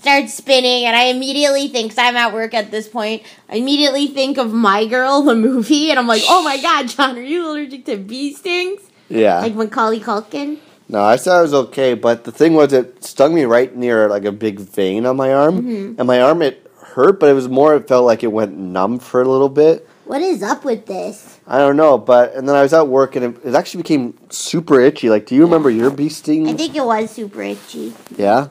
starts 0.00 0.34
spinning, 0.34 0.84
and 0.84 0.94
I 0.96 1.04
immediately 1.04 1.68
think, 1.68 1.90
because 1.90 1.98
I'm 1.98 2.16
at 2.16 2.32
work 2.32 2.52
at 2.54 2.70
this 2.70 2.86
point, 2.88 3.22
I 3.48 3.56
immediately 3.56 4.06
think 4.06 4.36
of 4.38 4.52
My 4.52 4.86
Girl, 4.86 5.22
the 5.22 5.34
movie, 5.34 5.90
and 5.90 5.98
I'm 5.98 6.06
like, 6.06 6.22
oh 6.28 6.42
my 6.42 6.60
god, 6.60 6.88
John, 6.88 7.16
are 7.18 7.22
you 7.22 7.50
allergic 7.50 7.84
to 7.86 7.96
bee 7.96 8.34
stings? 8.34 8.82
Yeah. 9.08 9.40
Like 9.40 9.54
Macaulay 9.54 10.00
Culkin. 10.00 10.58
No, 10.90 11.02
I 11.02 11.16
said 11.16 11.36
I 11.36 11.42
was 11.42 11.54
okay, 11.54 11.94
but 11.94 12.24
the 12.24 12.32
thing 12.32 12.54
was, 12.54 12.72
it 12.72 13.02
stung 13.04 13.34
me 13.34 13.44
right 13.44 13.74
near 13.74 14.08
like 14.08 14.24
a 14.24 14.32
big 14.32 14.60
vein 14.60 15.06
on 15.06 15.16
my 15.16 15.32
arm, 15.32 15.62
Mm-hmm. 15.62 15.94
and 15.98 16.06
my 16.06 16.20
arm 16.20 16.42
it 16.42 16.70
hurt, 16.82 17.18
but 17.18 17.28
it 17.30 17.34
was 17.34 17.48
more. 17.48 17.74
It 17.74 17.88
felt 17.88 18.04
like 18.04 18.22
it 18.22 18.32
went 18.32 18.56
numb 18.58 18.98
for 18.98 19.22
a 19.22 19.28
little 19.28 19.48
bit. 19.48 19.88
What 20.04 20.20
is 20.22 20.42
up 20.42 20.64
with 20.64 20.84
this? 20.86 21.37
I 21.50 21.58
don't 21.58 21.76
know, 21.76 21.96
but 21.96 22.34
and 22.34 22.46
then 22.46 22.54
I 22.54 22.62
was 22.62 22.74
at 22.74 22.88
work, 22.88 23.16
and 23.16 23.24
it, 23.24 23.46
it 23.46 23.54
actually 23.54 23.82
became 23.82 24.12
super 24.28 24.78
itchy. 24.80 25.08
Like, 25.08 25.24
do 25.26 25.34
you 25.34 25.42
remember 25.44 25.70
your 25.70 25.90
bee 25.90 26.10
sting? 26.10 26.46
I 26.46 26.52
think 26.52 26.76
it 26.76 26.84
was 26.84 27.10
super 27.10 27.40
itchy. 27.42 27.94
Yeah. 28.16 28.48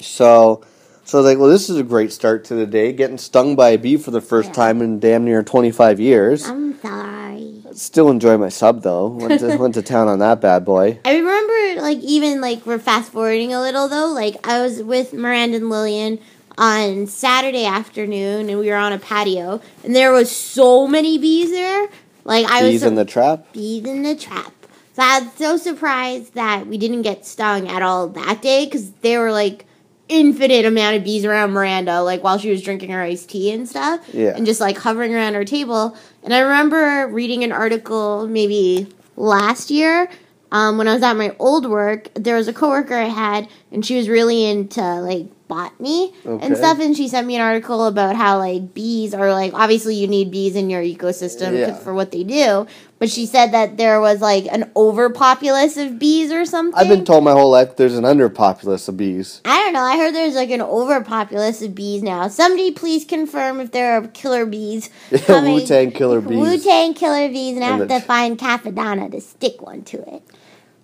So, 0.00 0.62
so 1.04 1.18
I 1.18 1.20
was 1.20 1.30
like, 1.30 1.38
well, 1.38 1.50
this 1.50 1.68
is 1.68 1.76
a 1.76 1.82
great 1.82 2.10
start 2.10 2.44
to 2.46 2.54
the 2.54 2.64
day. 2.66 2.92
Getting 2.94 3.18
stung 3.18 3.54
by 3.54 3.70
a 3.70 3.78
bee 3.78 3.98
for 3.98 4.12
the 4.12 4.22
first 4.22 4.48
Yeah. 4.48 4.54
time 4.54 4.80
in 4.80 4.98
damn 4.98 5.24
near 5.26 5.42
twenty 5.42 5.70
five 5.70 6.00
years. 6.00 6.48
I'm 6.48 6.80
sorry. 6.80 7.62
Still 7.74 8.08
enjoy 8.08 8.38
my 8.38 8.48
sub 8.48 8.82
though. 8.82 9.08
Went 9.08 9.40
to, 9.40 9.56
went 9.58 9.74
to 9.74 9.82
town 9.82 10.08
on 10.08 10.20
that 10.20 10.40
bad 10.40 10.64
boy. 10.64 10.98
I 11.04 11.16
remember, 11.18 11.82
like, 11.82 11.98
even 11.98 12.40
like 12.40 12.64
we're 12.64 12.78
fast 12.78 13.12
forwarding 13.12 13.52
a 13.52 13.60
little 13.60 13.88
though. 13.88 14.08
Like, 14.08 14.46
I 14.48 14.62
was 14.62 14.82
with 14.82 15.12
Miranda 15.12 15.58
and 15.58 15.68
Lillian 15.68 16.18
on 16.60 17.06
Saturday 17.06 17.64
afternoon, 17.64 18.50
and 18.50 18.58
we 18.60 18.68
were 18.68 18.76
on 18.76 18.92
a 18.92 18.98
patio, 18.98 19.60
and 19.82 19.96
there 19.96 20.12
was 20.12 20.30
so 20.30 20.86
many 20.86 21.16
bees 21.18 21.50
there. 21.50 21.88
Like, 22.24 22.46
I 22.46 22.62
was 22.62 22.72
Bees 22.72 22.80
so- 22.82 22.88
in 22.88 22.94
the 22.96 23.04
trap. 23.06 23.52
bees 23.54 23.84
in 23.86 24.02
the 24.02 24.14
trap. 24.14 24.52
So 24.94 25.02
I 25.02 25.20
was 25.20 25.28
so 25.38 25.56
surprised 25.56 26.34
that 26.34 26.66
we 26.66 26.76
didn't 26.76 27.02
get 27.02 27.24
stung 27.24 27.66
at 27.68 27.80
all 27.80 28.08
that 28.08 28.42
day 28.42 28.66
because 28.66 28.90
there 29.00 29.20
were 29.20 29.32
like 29.32 29.64
infinite 30.08 30.66
amount 30.66 30.96
of 30.96 31.04
bees 31.04 31.24
around 31.24 31.52
Miranda, 31.52 32.02
like 32.02 32.22
while 32.22 32.36
she 32.36 32.50
was 32.50 32.60
drinking 32.60 32.90
her 32.90 33.00
iced 33.00 33.30
tea 33.30 33.52
and 33.52 33.66
stuff, 33.66 34.00
Yeah. 34.12 34.34
and 34.36 34.44
just 34.44 34.60
like 34.60 34.76
hovering 34.76 35.14
around 35.14 35.36
our 35.36 35.44
table. 35.46 35.96
And 36.22 36.34
I 36.34 36.40
remember 36.40 37.06
reading 37.08 37.42
an 37.42 37.52
article 37.52 38.26
maybe 38.28 38.88
last 39.16 39.70
year. 39.70 40.10
Um, 40.52 40.76
when 40.76 40.88
I 40.88 40.94
was 40.94 41.02
at 41.04 41.16
my 41.16 41.34
old 41.38 41.64
work, 41.70 42.10
there 42.14 42.34
was 42.36 42.48
a 42.48 42.52
coworker 42.52 42.94
I 42.96 43.04
had, 43.04 43.48
and 43.72 43.86
she 43.86 43.96
was 43.96 44.08
really 44.08 44.44
into 44.44 44.82
like 45.00 45.26
botany 45.50 46.14
Okay. 46.24 46.46
and 46.46 46.56
stuff. 46.56 46.78
And 46.80 46.96
she 46.96 47.08
sent 47.08 47.26
me 47.26 47.34
an 47.36 47.42
article 47.42 47.84
about 47.86 48.16
how 48.16 48.38
like 48.38 48.72
bees 48.72 49.12
are 49.12 49.30
like 49.32 49.52
obviously 49.52 49.96
you 49.96 50.06
need 50.08 50.30
bees 50.30 50.56
in 50.56 50.70
your 50.70 50.80
ecosystem 50.82 51.58
Yeah. 51.58 51.74
for 51.74 51.92
what 51.92 52.12
they 52.12 52.24
do. 52.24 52.66
But 53.00 53.08
she 53.10 53.24
said 53.26 53.52
that 53.52 53.76
there 53.78 53.98
was 54.00 54.20
like 54.20 54.44
an 54.52 54.70
overpopulace 54.76 55.76
of 55.84 55.98
bees 55.98 56.30
or 56.32 56.44
something. 56.44 56.78
I've 56.78 56.88
been 56.88 57.04
told 57.04 57.24
my 57.24 57.32
whole 57.32 57.50
life 57.50 57.76
there's 57.76 57.96
an 57.96 58.04
underpopulace 58.04 58.88
of 58.88 58.96
bees. 58.98 59.40
I 59.44 59.56
don't 59.58 59.72
know. 59.72 59.80
I 59.80 59.96
heard 59.96 60.14
there's 60.14 60.34
like 60.34 60.50
an 60.50 60.60
overpopulace 60.60 61.64
of 61.64 61.74
bees 61.74 62.02
now. 62.02 62.28
Somebody 62.28 62.70
please 62.72 63.04
confirm 63.06 63.58
if 63.60 63.72
there 63.72 63.96
are 63.96 64.06
killer 64.08 64.44
bees. 64.46 64.90
coming. 65.24 65.54
Wu 65.54 65.66
Tang 65.66 65.90
killer 65.92 66.20
bees. 66.20 66.38
Wu 66.38 66.58
Tang 66.58 66.92
killer 66.94 67.28
bees, 67.28 67.56
and 67.56 67.64
I 67.64 67.68
have 67.68 67.88
the- 67.88 67.98
to 67.98 68.00
find 68.00 68.38
Cappadonna 68.38 69.10
to 69.12 69.20
stick 69.20 69.62
one 69.62 69.82
to 69.84 69.96
it. 70.16 70.22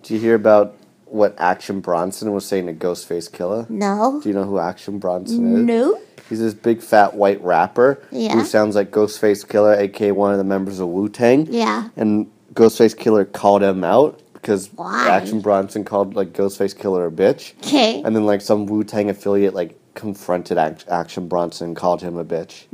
Did 0.03 0.15
you 0.15 0.19
hear 0.19 0.35
about 0.35 0.73
what 1.17 1.35
Action 1.37 1.81
Bronson 1.81 2.31
was 2.31 2.45
saying 2.45 2.67
to 2.67 2.73
Ghostface 2.73 3.29
Killah? 3.29 3.69
No. 3.69 4.19
Do 4.23 4.29
you 4.29 4.35
know 4.35 4.43
who 4.45 4.59
Action 4.59 4.99
Bronson 4.99 5.55
is? 5.57 5.63
Nope. 5.63 6.03
He's 6.29 6.39
this 6.39 6.53
big 6.53 6.81
fat 6.81 7.13
white 7.15 7.41
rapper 7.43 8.01
Yeah. 8.11 8.33
who 8.33 8.43
sounds 8.45 8.75
like 8.75 8.91
Ghostface 8.91 9.45
Killah, 9.45 9.77
aka 9.79 10.11
one 10.11 10.31
of 10.31 10.37
the 10.37 10.43
members 10.43 10.79
of 10.79 10.87
Wu 10.89 11.09
Tang. 11.09 11.47
Yeah. 11.49 11.89
And 11.95 12.27
Ghostface 12.53 12.95
Killah 12.95 13.31
called 13.31 13.63
him 13.63 13.83
out 13.83 14.21
because? 14.33 14.69
Action 14.79 15.41
Bronson 15.41 15.83
called 15.83 16.15
like 16.15 16.33
Ghostface 16.33 16.75
Killah 16.75 17.07
a 17.07 17.11
bitch. 17.11 17.53
Okay. 17.65 18.01
And 18.03 18.15
then 18.15 18.25
like 18.25 18.41
some 18.41 18.65
Wu 18.65 18.83
Tang 18.83 19.09
affiliate 19.09 19.53
like 19.53 19.77
confronted 19.93 20.57
Ac- 20.57 20.85
Action 20.89 21.27
Bronson 21.27 21.67
and 21.69 21.75
called 21.75 22.01
him 22.01 22.17
a 22.17 22.25
bitch. 22.25 22.65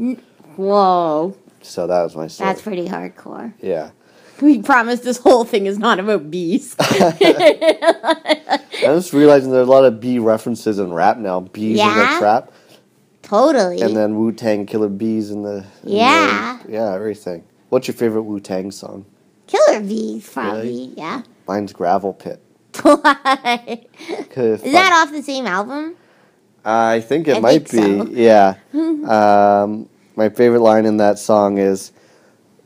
Whoa. 0.56 1.36
So 1.62 1.88
that 1.88 2.04
was 2.04 2.16
my 2.16 2.28
story. 2.28 2.48
That's 2.50 2.62
pretty 2.62 2.88
hardcore. 2.88 3.54
yeah. 3.62 3.92
We 4.42 4.62
promise 4.62 5.02
this 5.02 5.18
whole 5.20 5.46
thing 5.46 5.68
is 5.68 5.78
not 5.78 6.00
about 6.00 6.30
bees. 6.32 6.76
I'm 6.80 7.18
just 8.98 9.14
realizing 9.14 9.52
there's 9.52 9.68
a 9.68 9.72
lot 9.72 9.86
of 9.86 10.00
bee 10.00 10.20
references 10.20 10.80
in 10.80 10.94
rap 10.94 11.18
now. 11.18 11.42
Bees 11.42 11.80
in 11.80 11.88
the 11.88 12.16
trap. 12.20 12.52
Totally. 13.22 13.82
And 13.82 13.96
then 13.96 14.16
Wu 14.18 14.32
Tang 14.32 14.66
Killer 14.66 14.90
Bees 14.90 15.32
in 15.32 15.44
the. 15.44 15.58
in 15.84 15.84
the- 15.84 15.92
Yeah. 15.92 16.60
yeah, 16.68 16.94
everything. 16.94 17.44
What's 17.70 17.88
your 17.88 17.96
favorite 17.96 18.24
Wu 18.24 18.40
Tang 18.40 18.72
song? 18.72 19.06
killer 19.48 19.82
bees, 19.82 20.28
probably. 20.30 20.94
Yeah. 20.98 21.22
Mine's 21.48 21.74
Gravel 21.74 22.14
Pit. 22.14 22.42
Why? 22.82 23.86
Is 24.10 24.64
Is 24.64 24.72
that 24.74 25.04
off 25.06 25.12
the 25.14 25.22
same 25.22 25.46
album? 25.46 25.96
I 26.66 27.02
think 27.02 27.28
it 27.28 27.38
I 27.38 27.40
might 27.40 27.68
think 27.68 28.10
be. 28.10 28.16
so. 28.16 28.20
Yeah. 28.20 28.56
um, 29.64 29.90
my 30.16 30.30
favorite 30.30 30.62
line 30.62 30.86
in 30.86 30.98
that 30.98 31.20
song 31.20 31.58
is 31.60 31.92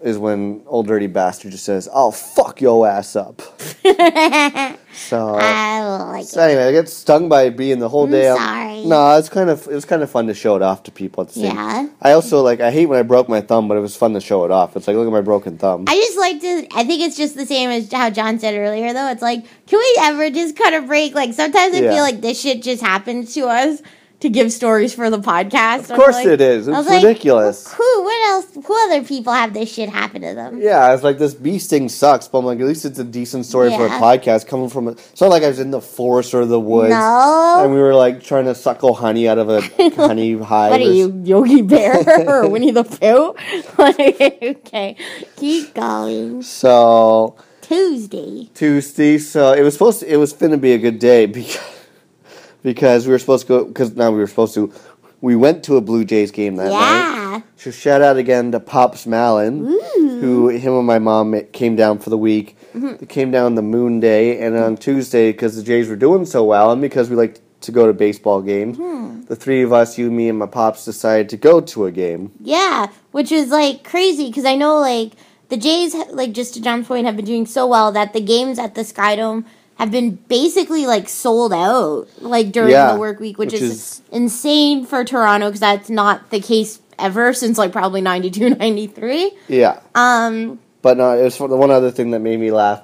is 0.01 0.17
when 0.17 0.61
old 0.67 0.87
dirty 0.87 1.07
bastard 1.07 1.51
just 1.51 1.65
says, 1.65 1.87
"I'll 1.93 2.11
fuck 2.11 2.61
your 2.61 2.87
ass 2.87 3.15
up." 3.15 3.41
So, 4.97 5.35
I 5.35 5.79
uh, 5.79 6.05
like 6.07 6.25
so 6.25 6.41
anyway, 6.41 6.63
I 6.63 6.71
get 6.71 6.89
stung 6.89 7.29
by 7.29 7.43
a 7.43 7.51
bee, 7.51 7.71
and 7.71 7.79
the 7.79 7.87
whole 7.87 8.05
I'm 8.05 8.11
day. 8.11 8.33
sorry. 8.35 8.83
No, 8.83 9.15
it's 9.17 9.29
kind 9.29 9.47
of 9.47 9.67
it 9.67 9.73
was 9.73 9.85
kind 9.85 10.01
of 10.01 10.09
fun 10.09 10.25
to 10.25 10.33
show 10.33 10.55
it 10.55 10.63
off 10.63 10.81
to 10.83 10.91
people 10.91 11.21
at 11.21 11.27
the 11.27 11.33
same. 11.35 11.55
Yeah. 11.55 11.87
I 12.01 12.13
also 12.13 12.41
like 12.41 12.61
I 12.61 12.71
hate 12.71 12.87
when 12.87 12.97
I 12.97 13.03
broke 13.03 13.29
my 13.29 13.39
thumb, 13.39 13.67
but 13.67 13.77
it 13.77 13.81
was 13.81 13.95
fun 13.95 14.13
to 14.15 14.19
show 14.19 14.43
it 14.43 14.49
off. 14.49 14.75
It's 14.75 14.87
like 14.87 14.95
look 14.97 15.05
at 15.05 15.13
my 15.13 15.21
broken 15.21 15.59
thumb. 15.59 15.85
I 15.87 15.95
just 15.95 16.17
like 16.17 16.41
to. 16.41 16.67
I 16.75 16.83
think 16.83 17.03
it's 17.03 17.15
just 17.15 17.35
the 17.35 17.45
same 17.45 17.69
as 17.69 17.91
how 17.91 18.09
John 18.09 18.39
said 18.39 18.55
earlier, 18.57 18.91
though. 18.91 19.07
It's 19.11 19.21
like, 19.21 19.45
can 19.67 19.77
we 19.77 19.97
ever 20.01 20.31
just 20.31 20.55
cut 20.57 20.73
a 20.73 20.81
break? 20.81 21.13
Like 21.13 21.33
sometimes 21.33 21.75
I 21.75 21.81
Yeah. 21.81 21.91
feel 21.93 22.01
like 22.01 22.21
this 22.21 22.41
shit 22.41 22.63
just 22.63 22.81
happens 22.81 23.35
to 23.35 23.41
us 23.47 23.83
to 24.19 24.29
give 24.29 24.51
stories 24.51 24.93
for 24.95 25.09
the 25.11 25.19
podcast. 25.19 25.91
of 25.91 25.95
course 25.95 26.17
it 26.25 26.41
is. 26.41 26.67
It's 26.67 26.89
ridiculous. 26.89 27.71
who? 27.71 28.03
What 28.03 28.29
else? 28.29 28.65
Who 28.65 28.85
other 28.85 29.03
people 29.03 29.31
have 29.33 29.53
this 29.53 29.71
shit 29.71 29.89
happen 29.89 30.21
to 30.23 30.33
them? 30.33 30.59
Yeah, 30.59 30.93
it's 30.93 31.03
like 31.03 31.17
this 31.19 31.35
bee 31.35 31.59
sting 31.59 31.87
sucks, 31.87 32.27
but 32.27 32.39
I'm 32.39 32.45
like, 32.45 32.59
at 32.59 32.65
least 32.65 32.83
it's 32.85 32.97
a 32.97 33.03
decent 33.03 33.45
story 33.45 33.69
for 33.69 33.85
a 33.85 33.89
podcast 33.89 34.47
coming 34.47 34.69
from. 34.69 34.87
A, 34.87 34.91
it's 34.91 35.21
not 35.21 35.29
like 35.29 35.43
I 35.43 35.47
was 35.49 35.59
in 35.59 35.69
the 35.71 35.81
forest 35.81 36.33
or 36.33 36.45
the 36.45 36.59
woods, 36.59 36.89
No. 36.89 37.61
and 37.63 37.71
we 37.71 37.79
were 37.79 37.93
like 37.93 38.23
trying 38.23 38.45
to 38.45 38.55
suckle 38.55 38.95
honey 38.95 39.27
out 39.27 39.37
of 39.37 39.49
a 39.49 39.61
honey 39.95 40.33
hive. 40.37 40.71
what 40.71 40.81
are 40.81 40.83
you, 40.83 41.21
Yogi 41.23 41.61
Bear 41.61 42.03
or 42.27 42.49
Winnie 42.49 42.71
the 42.71 42.83
Pooh? 42.83 43.35
okay, 43.79 44.95
keep 45.35 45.73
going. 45.75 46.41
So 46.41 47.35
Tuesday. 47.61 48.49
Tuesday, 48.55 49.17
so 49.19 49.53
it 49.53 49.61
was 49.61 49.73
supposed 49.73 49.99
to. 49.99 50.11
It 50.11 50.17
was 50.17 50.33
finna 50.33 50.59
be 50.59 50.73
a 50.73 50.77
good 50.79 50.97
day 50.99 51.25
because 51.27 51.59
because 52.67 53.07
we 53.07 53.13
were 53.13 53.19
supposed 53.19 53.47
to 53.47 53.59
go. 53.59 53.65
Because 53.65 53.95
now 53.95 54.11
we 54.11 54.17
were 54.19 54.27
supposed 54.27 54.53
to. 54.55 54.71
We 55.21 55.35
went 55.35 55.63
to 55.63 55.77
a 55.77 55.81
Blue 55.81 56.03
Jays 56.03 56.31
game 56.31 56.57
that 56.57 56.65
night. 56.69 56.71
Yeah. 56.73 57.41
So 57.55 57.71
shout 57.71 58.01
out 58.01 58.17
again 58.17 58.51
to 58.51 58.59
Pops 58.59 59.07
Malin, 59.07 59.65
who 60.19 60.49
him 60.49 60.73
and 60.73 60.85
my 60.85 60.99
mom 60.99 61.39
came 61.53 61.75
down 61.77 61.99
for 61.99 62.09
the 62.09 62.17
week. 62.17 62.57
Mm-hmm. 62.75 62.97
They 62.97 63.05
came 63.05 63.31
down 63.31 63.55
the 63.55 63.61
Moon 63.61 63.99
Day, 64.01 64.39
and 64.41 64.55
on 64.57 64.75
Tuesday, 64.75 65.31
because 65.31 65.55
the 65.55 65.63
Jays 65.63 65.87
were 65.87 65.95
doing 65.95 66.25
so 66.25 66.43
well, 66.43 66.71
and 66.71 66.81
because 66.81 67.09
we 67.09 67.15
like 67.15 67.39
to 67.61 67.71
go 67.71 67.87
to 67.87 67.93
baseball 67.93 68.41
games, 68.41 68.77
Hmm. 68.77 69.21
the 69.23 69.35
three 69.35 69.63
of 69.63 69.71
us, 69.73 69.97
you, 69.97 70.11
me, 70.11 70.29
and 70.29 70.37
my 70.37 70.45
pops, 70.45 70.85
decided 70.85 71.29
to 71.29 71.37
go 71.37 71.61
to 71.61 71.85
a 71.85 71.91
game. 71.91 72.31
Yeah, 72.39 72.87
which 73.11 73.31
is 73.31 73.49
like 73.49 73.83
crazy 73.83 74.27
because 74.27 74.45
I 74.45 74.55
know 74.55 74.77
like 74.79 75.13
the 75.49 75.57
Jays, 75.57 75.95
like 76.11 76.33
just 76.33 76.53
to 76.55 76.61
John's 76.61 76.87
point, 76.87 77.05
have 77.07 77.15
been 77.15 77.25
doing 77.25 77.45
so 77.47 77.65
well 77.65 77.91
that 77.93 78.13
the 78.13 78.21
games 78.21 78.59
at 78.59 78.75
the 78.75 78.81
Skydome 78.81 79.45
have 79.77 79.91
been 79.91 80.11
basically 80.27 80.85
like 80.85 81.07
sold 81.09 81.53
out 81.53 82.07
like 82.21 82.51
during 82.51 82.71
Yeah, 82.71 82.93
the 82.93 82.99
work 82.99 83.19
week, 83.19 83.37
which, 83.37 83.53
which 83.53 83.61
is, 83.61 83.71
is- 83.71 84.01
insane 84.11 84.85
for 84.85 85.03
Toronto 85.03 85.47
because 85.47 85.59
that's 85.59 85.89
not 85.89 86.29
the 86.31 86.39
case 86.39 86.79
ever 86.99 87.31
since 87.33 87.57
like 87.57 87.71
probably 87.71 88.01
92, 88.01 88.49
93. 88.55 89.31
Yeah, 89.47 89.79
Um, 89.95 90.59
but 90.81 90.97
no, 90.97 91.17
it 91.17 91.23
was 91.23 91.37
the 91.37 91.47
one 91.47 91.69
other 91.71 91.91
thing 91.91 92.11
that 92.11 92.19
made 92.19 92.39
me 92.39 92.51
laugh 92.51 92.81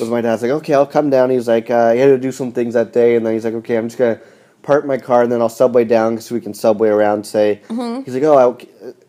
was 0.00 0.08
my 0.10 0.20
dad's 0.20 0.42
like, 0.42 0.50
"Okay, 0.50 0.74
I'll 0.74 0.86
come 0.86 1.08
down." 1.08 1.30
He's 1.30 1.46
like, 1.46 1.70
uh, 1.70 1.92
"He 1.92 2.00
had 2.00 2.06
to 2.08 2.18
do 2.18 2.32
some 2.32 2.52
things 2.52 2.74
that 2.74 2.92
day," 2.92 3.14
and 3.16 3.24
then 3.24 3.32
he's 3.34 3.44
like, 3.44 3.54
"Okay, 3.54 3.76
I'm 3.76 3.86
just 3.88 3.98
gonna." 3.98 4.18
Park 4.64 4.84
my 4.86 4.98
car 4.98 5.22
and 5.22 5.30
then 5.30 5.40
I'll 5.40 5.48
subway 5.48 5.84
down 5.84 6.18
so 6.20 6.34
we 6.34 6.40
can 6.40 6.54
subway 6.54 6.88
around. 6.88 7.24
Say 7.24 7.60
Mm-hmm. 7.68 8.02
he's 8.02 8.14
like, 8.14 8.22
oh, 8.24 8.36
I'll, 8.36 8.54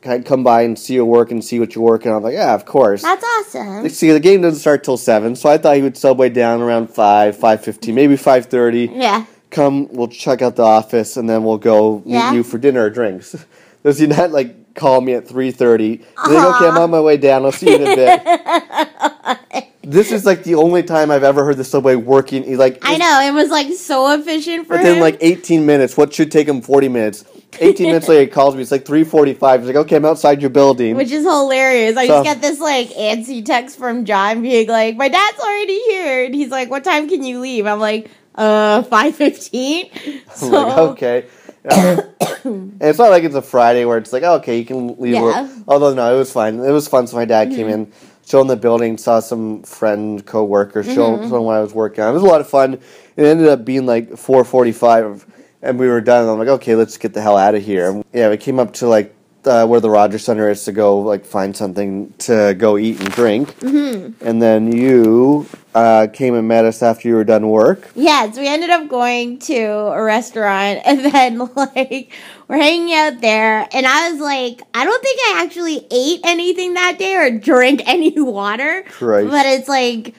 can 0.02 0.12
I 0.12 0.20
come 0.20 0.44
by 0.44 0.62
and 0.64 0.78
see 0.78 0.94
your 0.94 1.06
work 1.06 1.32
and 1.32 1.44
see 1.44 1.60
what 1.60 1.74
you're 1.74 1.84
working? 1.84 2.12
on? 2.12 2.18
I'm 2.18 2.24
like, 2.24 2.34
yeah, 2.34 2.54
of 2.54 2.66
course. 2.66 3.02
that's 3.02 3.24
awesome. 3.56 3.90
See, 3.90 4.12
the 4.12 4.20
game 4.20 4.42
doesn't 4.42 4.60
start 4.60 4.84
till 4.84 4.98
seven, 4.98 5.36
so 5.36 5.50
I 5.50 5.58
thought 5.58 5.76
he 5.78 5.82
would 5.82 5.98
subway 5.98 6.30
down 6.30 6.62
around 6.62 6.90
five, 6.90 7.36
five 7.38 7.64
fifteen, 7.64 7.96
maybe 7.96 8.16
five 8.18 8.46
thirty. 8.48 8.90
Yeah. 8.94 9.26
come, 9.50 9.88
we'll 9.94 10.10
check 10.10 10.42
out 10.42 10.58
the 10.58 10.64
office, 10.64 11.16
and 11.18 11.30
then 11.30 11.44
we'll 11.46 11.58
go 11.58 12.00
meet 12.06 12.14
Yeah. 12.14 12.34
you 12.34 12.44
for 12.44 12.58
dinner 12.58 12.84
or 12.84 12.90
drinks. 12.90 13.34
Does 13.84 13.98
he 14.00 14.08
not 14.08 14.32
like 14.32 14.74
call 14.76 15.00
me 15.00 15.14
at 15.14 15.26
three 15.28 15.52
thirty? 15.52 16.00
Like, 16.28 16.56
okay, 16.56 16.68
I'm 16.68 16.78
on 16.78 16.92
my 16.92 17.00
way 17.00 17.16
down. 17.18 17.46
I'll 17.46 17.52
see 17.54 17.70
you 17.70 17.76
in 17.78 17.82
a 17.88 17.96
bit. 17.96 19.40
this 19.86 20.12
is 20.12 20.26
like 20.26 20.44
the 20.44 20.56
only 20.56 20.84
time 20.84 21.12
I've 21.12 21.24
ever 21.24 21.46
heard 21.46 21.58
the 21.58 21.64
subway 21.64 21.96
working. 21.96 22.58
Like 22.58 22.80
I 22.82 22.98
know 22.98 23.22
it 23.22 23.34
was 23.34 23.50
like 23.50 23.72
so 23.74 24.14
efficient 24.14 24.68
for 24.68 24.78
within 24.78 24.96
him. 24.96 25.02
like 25.02 25.18
18 25.22 25.66
minutes. 25.66 25.96
What 25.98 26.14
should 26.14 26.32
take 26.32 26.48
him 26.48 26.62
40 26.62 26.90
minutes? 26.90 27.26
18 27.60 27.88
minutes 27.88 28.10
later, 28.10 28.22
he 28.22 28.28
calls 28.28 28.56
me. 28.56 28.62
It's 28.62 28.72
like 28.72 28.84
3:45. 28.84 29.60
He's 29.60 29.68
like, 29.68 29.76
"Okay, 29.78 29.96
I'm 29.96 30.06
outside 30.06 30.42
your 30.42 30.50
building." 30.50 30.96
which 30.98 31.12
is 31.12 31.24
hilarious. 31.24 31.96
I 31.96 32.08
So- 32.08 32.14
just 32.16 32.24
get 32.26 32.42
this 32.42 32.60
like 32.60 32.90
antsy 32.90 33.46
text 33.46 33.78
from 33.78 34.04
John 34.04 34.42
being 34.42 34.68
like, 34.68 34.98
"My 34.98 35.08
dad's 35.08 35.40
already 35.40 35.80
here," 35.90 36.26
and 36.26 36.36
he's 36.36 36.50
like, 36.50 36.70
"What 36.70 36.84
time 36.84 37.08
can 37.08 37.24
you 37.24 37.40
leave?" 37.40 37.66
I'm 37.66 37.80
like, 37.80 38.10
"Uh, 38.36 38.82
five 38.84 39.16
15. 39.16 39.90
I'm 40.42 40.52
like, 40.52 40.78
okay. 40.78 41.26
and 41.66 42.78
it's 42.82 43.00
not 43.00 43.10
like 43.10 43.24
it's 43.24 43.36
a 43.36 43.42
Friday 43.42 43.86
where 43.86 43.98
it's 43.98 44.14
like, 44.14 44.24
okay, 44.24 44.60
you 44.60 44.66
can 44.66 44.96
leave. 45.00 45.14
Yeah. 45.14 45.22
Mm-hmm. 45.22 45.62
Although 45.68 45.94
no, 45.94 46.14
it 46.14 46.18
was 46.18 46.32
fine. 46.32 46.60
It 46.60 46.72
was 46.72 46.88
fun. 46.88 47.08
So 47.08 47.16
my 47.18 47.26
dad 47.26 47.50
came 47.52 47.68
in, 47.68 47.92
showing 48.26 48.48
the 48.48 48.56
building, 48.56 48.98
saw 48.98 49.20
some 49.20 49.64
friend 49.64 50.26
co-workers, 50.26 50.86
showing 50.86 51.20
Mm-hmm. 51.20 51.30
showing 51.30 51.44
what 51.44 51.56
I 51.56 51.62
was 51.62 51.74
working 51.74 52.04
on. 52.04 52.10
It 52.10 52.14
was 52.14 52.24
a 52.24 52.28
lot 52.28 52.42
of 52.42 52.50
fun. 52.50 52.74
It 53.16 53.24
ended 53.24 53.48
up 53.48 53.64
being 53.64 53.86
like 53.86 54.18
four 54.18 54.44
forty-five, 54.44 55.26
and 55.62 55.80
we 55.80 55.88
were 55.88 56.02
done. 56.02 56.28
I'm 56.28 56.38
like, 56.38 56.48
okay, 56.48 56.76
let's 56.76 56.98
get 56.98 57.14
the 57.14 57.22
hell 57.22 57.38
out 57.38 57.56
of 57.56 57.64
here. 57.64 57.90
And 57.90 58.04
yeah, 58.14 58.30
we 58.30 58.38
came 58.38 58.60
up 58.60 58.74
to 58.76 58.88
like. 58.88 59.15
Uh, 59.48 59.66
where 59.66 59.80
the 59.80 59.90
Rogers 59.90 60.24
Center 60.24 60.50
is 60.50 60.64
to 60.66 60.72
go, 60.72 61.00
like 61.00 61.26
find 61.26 61.56
something 61.56 62.14
to 62.20 62.56
go 62.58 62.78
eat 62.78 63.00
and 63.00 63.12
drink, 63.12 63.60
mm-hmm. 63.60 64.26
and 64.26 64.42
then 64.42 64.72
you 64.72 65.48
uh, 65.76 66.08
came 66.08 66.34
and 66.34 66.48
met 66.48 66.66
us 66.66 66.82
after 66.82 67.08
you 67.08 67.16
were 67.16 67.26
done 67.26 67.50
work. 67.50 67.92
Yeah, 67.96 68.32
so 68.32 68.42
we 68.42 68.48
ended 68.48 68.70
up 68.70 68.88
going 68.88 69.40
to 69.40 69.62
a 69.62 70.02
restaurant 70.02 70.80
and 70.86 71.06
then 71.06 71.38
like 71.56 72.12
we're 72.48 72.58
hanging 72.58 72.94
out 72.94 73.22
there 73.22 73.68
and 73.72 73.86
I 73.86 74.12
was 74.12 74.22
like, 74.22 74.62
I 74.74 74.86
don't 74.86 75.04
think 75.04 75.20
I 75.20 75.44
actually 75.44 75.86
ate 75.92 76.22
anything 76.24 76.74
that 76.76 76.98
day 76.98 77.16
or 77.16 77.38
drank 77.38 77.82
any 77.88 78.20
water. 78.20 78.84
Christ. 78.88 79.30
But 79.30 79.46
it's 79.46 79.68
like 79.68 80.16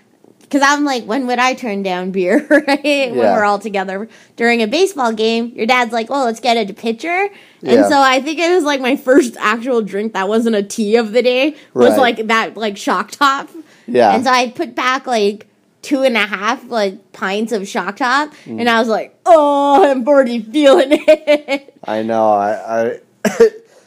because 0.49 0.63
I'm 0.65 0.85
like, 0.85 1.05
when 1.05 1.27
would 1.27 1.39
I 1.39 1.55
turn 1.55 1.83
down 1.83 2.11
beer, 2.13 2.47
right? 2.51 2.83
When 3.11 3.17
we're 3.19 3.45
all 3.45 3.59
together 3.59 4.09
during 4.37 4.63
a 4.63 4.67
baseball 4.67 5.13
game, 5.13 5.53
your 5.55 5.67
dad's 5.67 5.93
like, 5.93 6.09
well, 6.09 6.25
let's 6.25 6.41
get 6.41 6.57
a 6.57 6.73
pitcher. 6.73 7.29
Yeah. 7.63 7.73
And 7.73 7.87
so 7.87 8.01
I 8.01 8.21
think 8.21 8.39
it 8.39 8.55
was 8.55 8.65
like 8.65 8.81
my 8.81 8.97
first 8.97 9.37
actual 9.39 9.83
drink 9.83 10.13
that 10.13 10.29
wasn't 10.29 10.57
a 10.57 10.63
tea 10.63 10.97
of 10.97 11.13
the 11.13 11.23
day, 11.23 11.57
was 11.75 11.91
Right. 11.91 11.99
like 12.17 12.27
that, 12.29 12.57
like 12.57 12.77
shock 12.77 13.11
top. 13.11 13.49
Yeah. 13.89 14.15
And 14.15 14.25
so 14.25 14.31
I 14.31 14.51
put 14.51 14.75
back 14.75 15.07
like 15.07 15.47
two 15.83 16.03
and 16.03 16.17
a 16.17 16.27
half 16.27 16.69
like 16.71 17.13
pints 17.13 17.53
of 17.53 17.67
shock 17.69 17.97
top, 17.97 18.33
Mm. 18.45 18.61
and 18.61 18.69
I 18.69 18.79
was 18.79 18.89
like, 18.89 19.19
oh, 19.27 19.91
I'm 19.91 20.07
already 20.07 20.41
feeling 20.43 20.89
it. 20.93 21.75
I 21.85 22.03
know. 22.03 22.29
I, 22.31 22.53
I 22.83 23.01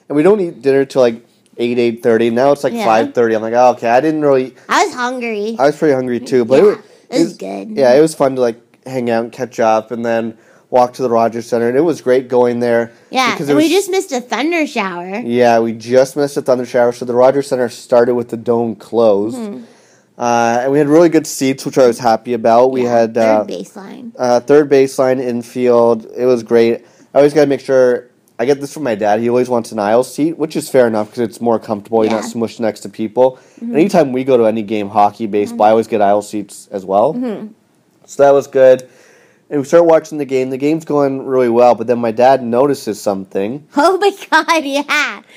and 0.10 0.16
we 0.16 0.24
don't 0.24 0.40
eat 0.40 0.62
dinner 0.62 0.86
till 0.86 1.02
like 1.02 1.26
eight 1.60 1.78
eight 1.78 2.02
thirty. 2.02 2.30
Now 2.32 2.52
it's 2.52 2.64
like 2.64 2.74
Yeah. 2.74 2.86
five 2.86 3.14
thirty. 3.14 3.36
I'm 3.36 3.42
like, 3.42 3.54
oh, 3.54 3.72
okay. 3.72 3.90
I 3.90 4.02
didn't 4.02 4.22
really. 4.22 4.56
I 4.68 4.86
was 4.86 4.96
hungry. 4.96 5.56
I 5.60 5.66
was 5.68 5.78
pretty 5.78 5.94
hungry 5.94 6.20
too, 6.20 6.46
but 6.46 6.56
Yeah, 6.56 6.62
it, 6.62 6.66
was, 6.66 6.78
it 7.12 7.24
was 7.24 7.38
good. 7.38 7.70
Yeah, 7.78 7.94
it 7.94 8.02
was 8.02 8.16
fun 8.16 8.36
to 8.36 8.42
like 8.42 8.60
hang 8.88 9.10
out 9.10 9.24
and 9.26 9.32
catch 9.32 9.60
up, 9.60 9.92
and 9.92 10.04
then 10.06 10.38
walk 10.72 10.94
to 10.94 11.02
the 11.02 11.10
Rogers 11.10 11.48
Center, 11.48 11.68
and 11.68 11.78
it 11.78 11.82
was 11.82 12.00
great 12.02 12.28
going 12.28 12.60
there. 12.60 12.92
yeah, 13.12 13.34
because 13.34 13.50
and 13.50 13.58
it 13.58 13.62
we 13.62 13.70
just 13.70 13.90
missed 13.90 14.12
a 14.12 14.22
thunder 14.22 14.66
shower. 14.68 15.20
Yeah, 15.20 15.60
we 15.60 15.74
just 15.74 16.16
missed 16.16 16.38
a 16.38 16.42
thunder 16.42 16.66
shower, 16.66 16.92
so 16.92 17.06
the 17.06 17.14
Rogers 17.16 17.48
Center 17.48 17.70
started 17.70 18.16
with 18.16 18.30
the 18.30 18.38
dome 18.38 18.76
closed. 18.76 19.38
Mm-hmm. 19.38 19.64
Uh, 20.18 20.60
and 20.64 20.72
we 20.74 20.78
had 20.78 20.88
really 20.90 21.08
good 21.10 21.26
seats, 21.26 21.66
which 21.66 21.78
I 21.78 21.88
was 21.88 21.98
happy 21.98 22.34
about. 22.34 22.72
We 22.72 22.84
Yeah, 22.84 22.90
had 23.00 23.14
third 23.14 23.24
uh, 23.24 23.46
baseline. 23.46 24.12
uh, 24.18 24.40
third 24.42 24.70
baseline 24.70 25.20
infield. 25.22 26.06
It 26.16 26.26
was 26.26 26.44
great. 26.44 26.86
I 27.14 27.20
always 27.20 27.34
got 27.34 27.42
to 27.42 27.48
make 27.48 27.62
sure. 27.62 28.09
I 28.40 28.46
get 28.46 28.62
this 28.62 28.74
from 28.74 28.84
my 28.84 28.96
dad. 28.96 29.20
He 29.20 29.28
always 29.28 29.50
wants 29.50 29.74
an 29.74 29.80
aisle 29.80 30.04
seat, 30.06 30.38
which 30.38 30.56
is 30.56 30.70
fair 30.70 30.88
enough 30.88 31.08
because 31.08 31.20
it's 31.20 31.42
more 31.42 31.60
comfortable. 31.60 32.06
You're 32.06 32.14
not 32.14 32.24
smushed 32.24 32.62
next 32.62 32.80
to 32.82 32.90
people. 32.90 33.38
Mm-hmm. 33.60 33.76
Anytime 33.76 34.14
we 34.14 34.24
go 34.24 34.38
to 34.38 34.46
any 34.46 34.64
game, 34.64 34.88
hockey, 34.88 35.28
baseball, 35.28 35.68
I 35.68 35.72
always 35.72 35.88
get 35.88 36.02
aisle 36.02 36.22
seats 36.22 36.68
as 36.72 36.86
well. 36.86 37.14
So 38.06 38.24
that 38.24 38.32
was 38.32 38.48
good. 38.48 38.90
And 39.50 39.60
we 39.60 39.66
start 39.66 39.86
watching 39.86 40.20
the 40.20 40.26
game. 40.26 40.52
The 40.52 40.58
game's 40.58 40.86
going 40.86 41.26
really 41.26 41.50
well, 41.50 41.76
but 41.76 41.88
then 41.88 42.00
my 42.00 42.12
dad 42.12 42.42
notices 42.42 43.02
something. 43.02 43.68
Oh 43.76 43.98
my 43.98 44.12
god, 44.32 44.64
yeah. 44.64 45.22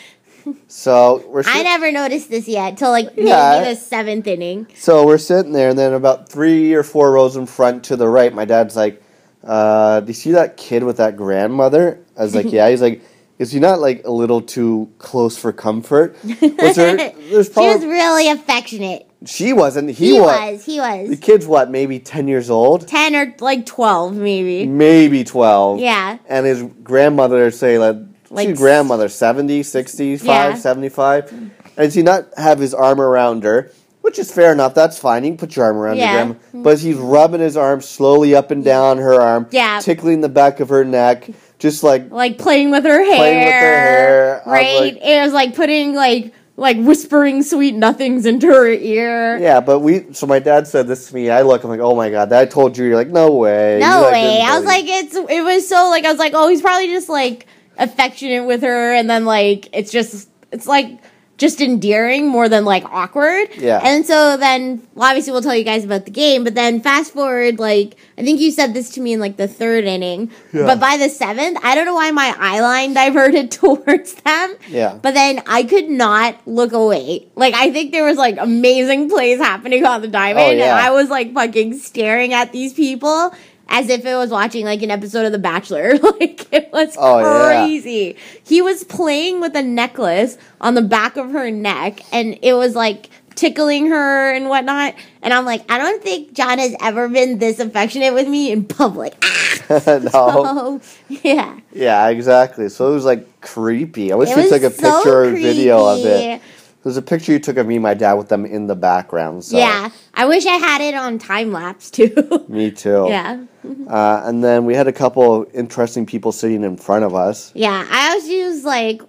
So 0.67 1.25
we're 1.29 1.45
I 1.47 1.63
never 1.63 1.93
noticed 1.93 2.29
this 2.29 2.49
yet 2.49 2.77
till 2.77 2.91
like 2.91 3.11
Yeah. 3.17 3.61
maybe 3.63 3.75
the 3.75 3.81
seventh 3.81 4.27
inning. 4.27 4.67
So 4.75 5.07
we're 5.07 5.19
sitting 5.19 5.53
there, 5.53 5.71
and 5.71 5.79
then 5.79 5.93
about 5.93 6.29
three 6.29 6.75
or 6.75 6.83
four 6.83 7.13
rows 7.13 7.37
in 7.37 7.47
front 7.47 7.85
to 7.85 7.97
the 7.97 8.09
right, 8.09 8.35
my 8.35 8.45
dad's 8.45 8.75
like, 8.75 9.01
uh, 9.45 10.01
"Do 10.01 10.09
you 10.09 10.15
see 10.15 10.33
that 10.33 10.57
kid 10.57 10.83
with 10.83 10.97
that 10.97 11.17
grandmother?" 11.17 12.01
I 12.23 12.25
was 12.25 12.35
like, 12.35 12.47
mm-hmm. 12.47 12.55
"Yeah." 12.55 12.71
He's 12.71 12.83
like, 12.83 13.03
"Is 13.39 13.51
he 13.53 13.61
not 13.61 13.81
like 13.81 14.05
a 14.05 14.11
little 14.11 14.41
too 14.41 14.91
close 14.99 15.37
for 15.37 15.53
comfort?" 15.53 16.17
Was 16.25 16.77
there? 16.77 16.97
There's 17.31 17.53
she 17.53 17.61
was 17.61 17.85
really 17.85 18.31
affectionate. 18.31 19.09
she 19.27 19.53
wasn't. 19.53 19.91
He, 19.91 20.13
He, 20.15 20.21
was. 20.21 20.53
was. 20.53 20.65
He 20.65 20.79
was. 20.81 21.11
The 21.11 21.17
kid's 21.17 21.47
what? 21.47 21.71
Maybe 21.71 21.99
ten 21.99 22.29
years 22.29 22.49
old, 22.51 22.87
Ten 22.87 23.15
or 23.17 23.35
like 23.41 23.67
twelve, 23.67 24.15
maybe. 24.15 24.67
maybe 24.67 25.25
twelve. 25.25 25.81
Yeah. 25.81 26.19
And 26.29 26.47
his 26.47 26.63
grandmother 26.83 27.51
say 27.51 27.79
like, 27.79 27.97
Like 28.31 28.49
like 28.49 28.57
grandmother 28.57 29.09
70, 29.09 29.63
65, 29.63 30.25
Yeah. 30.27 30.55
75. 30.55 31.31
And 31.33 31.51
does 31.77 31.95
he 31.95 32.03
not 32.03 32.29
have 32.37 32.59
his 32.59 32.73
arm 32.75 33.01
around 33.01 33.43
her? 33.45 33.71
Which 34.01 34.19
is 34.19 34.33
fair 34.33 34.53
enough. 34.53 34.75
That's 34.75 34.99
fine. 34.99 35.25
You 35.25 35.31
can 35.31 35.37
put 35.39 35.55
your 35.57 35.65
arm 35.67 35.77
around 35.77 35.97
Yeah. 35.99 36.13
your 36.27 36.35
grandma. 36.35 36.63
But 36.65 36.79
he's 36.81 36.97
mm-hmm. 36.97 37.07
rubbing 37.07 37.41
his 37.41 37.57
arm 37.57 37.81
slowly 37.83 38.35
up 38.35 38.51
and 38.51 38.65
down 38.65 38.99
her 38.99 39.21
arm, 39.21 39.47
Yeah. 39.51 39.81
tickling 39.81 40.23
the 40.23 40.29
back 40.29 40.61
of 40.61 40.71
her 40.71 40.85
neck, 40.85 41.29
just 41.63 41.83
like 41.83 42.11
Like 42.11 42.37
playing 42.39 42.71
with 42.71 42.85
her 42.85 43.03
hair. 43.05 43.17
Playing 43.17 43.39
with 43.39 43.55
her 43.55 43.61
hair. 43.61 44.43
Right? 44.45 44.81
like- 44.81 44.99
it 45.03 45.23
was 45.25 45.33
like 45.33 45.55
putting 45.55 45.95
like 45.95 46.35
like 46.57 46.77
whispering 46.77 47.43
sweet 47.43 47.75
nothings 47.75 48.27
into 48.27 48.49
her 48.49 48.69
ear. 48.69 49.39
yeah. 49.39 49.61
But 49.61 49.79
we. 49.81 50.13
So 50.13 50.27
my 50.27 50.39
dad 50.39 50.67
said 50.67 50.87
this 50.87 51.09
to 51.09 51.15
me. 51.15 51.31
I 51.31 51.43
look. 51.43 51.65
I'm 51.65 51.71
like, 51.71 51.81
oh 51.81 51.97
my 51.97 52.11
god. 52.11 52.29
That 52.29 52.41
I 52.43 52.45
told 52.45 52.77
you. 52.77 52.85
You're 52.85 52.97
like, 52.97 53.09
no 53.09 53.33
way. 53.33 53.79
No 53.81 54.03
like, 54.03 54.13
way. 54.13 54.41
I 54.43 54.57
was 54.59 54.67
like, 54.67 54.85
it's 54.87 55.15
it 55.15 55.43
was 55.43 55.67
so 55.67 55.89
like 55.89 56.05
I 56.05 56.11
was 56.11 56.19
like, 56.19 56.33
oh, 56.35 56.49
he's 56.49 56.61
probably 56.61 56.89
just 56.89 57.09
like 57.09 57.47
affectionate 57.79 58.45
with 58.45 58.63
her, 58.63 58.93
and 58.93 59.09
then 59.09 59.25
like 59.25 59.71
it's 59.73 59.91
just 59.91 60.29
it's 60.51 60.67
like 60.67 61.01
just 61.43 61.61
endearing 61.61 62.29
more 62.29 62.49
than 62.49 62.65
like 62.65 62.85
awkward. 62.87 63.49
Yeah. 63.59 63.81
And 63.83 64.07
so 64.07 64.37
then 64.37 64.87
well, 64.95 65.09
obviously 65.11 65.33
we'll 65.33 65.43
tell 65.43 65.57
you 65.57 65.65
guys 65.65 65.85
about 65.85 66.05
the 66.05 66.13
game, 66.13 66.45
but 66.45 66.55
then 66.55 66.81
fast 66.81 67.13
forward 67.13 67.59
like 67.59 67.97
I 68.17 68.23
think 68.23 68.41
you 68.41 68.53
said 68.53 68.73
this 68.75 68.91
to 68.91 69.01
me 69.01 69.13
in 69.15 69.19
like 69.21 69.37
the 69.37 69.49
third 69.49 69.85
inning, 69.85 70.31
Yeah. 70.53 70.67
but 70.67 70.79
by 70.79 70.97
the 70.97 71.09
seventh, 71.09 71.59
I 71.65 71.75
don't 71.75 71.85
know 71.87 71.95
why 71.95 72.11
my 72.13 72.33
eye 72.39 72.61
line 72.61 72.95
diverted 73.03 73.51
towards 73.61 74.15
them. 74.15 74.55
Yeah. 74.69 74.95
But 75.03 75.15
then 75.15 75.43
I 75.47 75.65
could 75.65 75.89
not 75.91 76.37
look 76.47 76.73
away. 76.73 77.27
Like 77.35 77.55
I 77.55 77.73
think 77.73 77.91
there 77.93 78.05
was 78.05 78.17
like 78.17 78.37
amazing 78.39 79.11
plays 79.11 79.39
happening 79.41 79.85
on 79.85 80.01
the 80.03 80.09
diamond, 80.09 80.47
Oh, 80.47 80.51
yeah. 80.53 80.71
and 80.79 80.87
I 80.87 80.91
was 80.93 81.11
like 81.11 81.35
fucking 81.35 81.79
staring 81.79 82.33
at 82.33 82.53
these 82.53 82.73
people 82.73 83.35
as 83.69 83.89
if 83.89 84.05
it 84.05 84.15
was 84.15 84.31
watching 84.31 84.65
like 84.65 84.83
an 84.83 84.91
episode 84.91 85.25
of 85.27 85.33
The 85.33 85.39
Bachelor. 85.39 85.97
like 86.21 86.53
it 86.53 86.71
was 86.73 86.95
Oh, 86.99 87.19
yeah. 87.21 87.65
crazy. 87.67 88.17
He 88.45 88.61
was 88.63 88.85
playing 88.85 89.41
with 89.41 89.55
a 89.57 89.63
necklace 89.63 90.37
on 90.61 90.75
the 90.75 90.83
back 90.83 91.17
of 91.17 91.31
her 91.33 91.51
neck, 91.51 92.01
and 92.13 92.39
it 92.43 92.55
was 92.55 92.75
like 92.75 93.09
tickling 93.35 93.87
her 93.89 94.33
and 94.35 94.49
whatnot. 94.49 94.95
And 95.23 95.33
I'm 95.33 95.45
like, 95.47 95.65
I 95.71 95.79
don't 95.79 96.03
think 96.03 96.35
John 96.35 96.59
has 96.59 96.75
ever 96.83 97.09
been 97.09 97.39
this 97.39 97.59
affectionate 97.61 98.13
with 98.13 98.29
me 98.29 98.53
in 98.53 98.65
public. 98.65 99.15
no. 99.71 100.11
Oh, 100.15 100.81
yeah. 101.09 101.59
Yeah, 101.73 102.09
exactly. 102.09 102.69
So 102.69 102.91
it 102.91 102.95
was 102.95 103.05
like 103.05 103.41
creepy. 103.41 104.13
I 104.13 104.17
wish 104.17 104.31
It 104.31 104.37
we 104.37 104.43
was 104.43 104.51
took 104.51 104.63
a 104.65 104.71
so 104.71 104.97
picture 104.99 105.25
or 105.25 105.31
video 105.31 105.87
of 105.87 106.05
it. 106.05 106.43
There's 106.83 106.97
a 106.97 107.03
picture 107.03 107.33
you 107.33 107.39
took 107.39 107.57
of 107.59 107.67
me 107.67 107.77
and 107.77 107.83
my 107.83 107.95
dad 107.95 108.15
with 108.15 108.29
them 108.29 108.45
in 108.45 108.67
the 108.67 108.75
background. 108.75 109.45
So. 109.45 109.57
Yeah. 109.57 109.91
I 110.15 110.27
wish 110.27 110.47
I 110.47 110.57
had 110.57 110.81
it 110.81 110.95
on 110.95 111.19
time 111.19 111.53
lapse 111.53 111.91
too. 111.91 112.13
Me 112.49 112.71
too. 112.71 113.07
yeah. 113.09 113.45
Uh, 113.89 114.23
and 114.25 114.43
then 114.43 114.65
we 114.65 114.75
had 114.75 114.89
a 114.89 114.93
couple 114.93 115.47
interesting 115.55 116.07
people 116.07 116.33
sitting 116.33 116.65
in 116.65 116.77
front 116.77 117.05
of 117.05 117.15
us. 117.15 117.53
Yeah, 117.55 117.87
I 117.89 118.09
always 118.09 118.29
use 118.29 118.65
like 118.65 119.03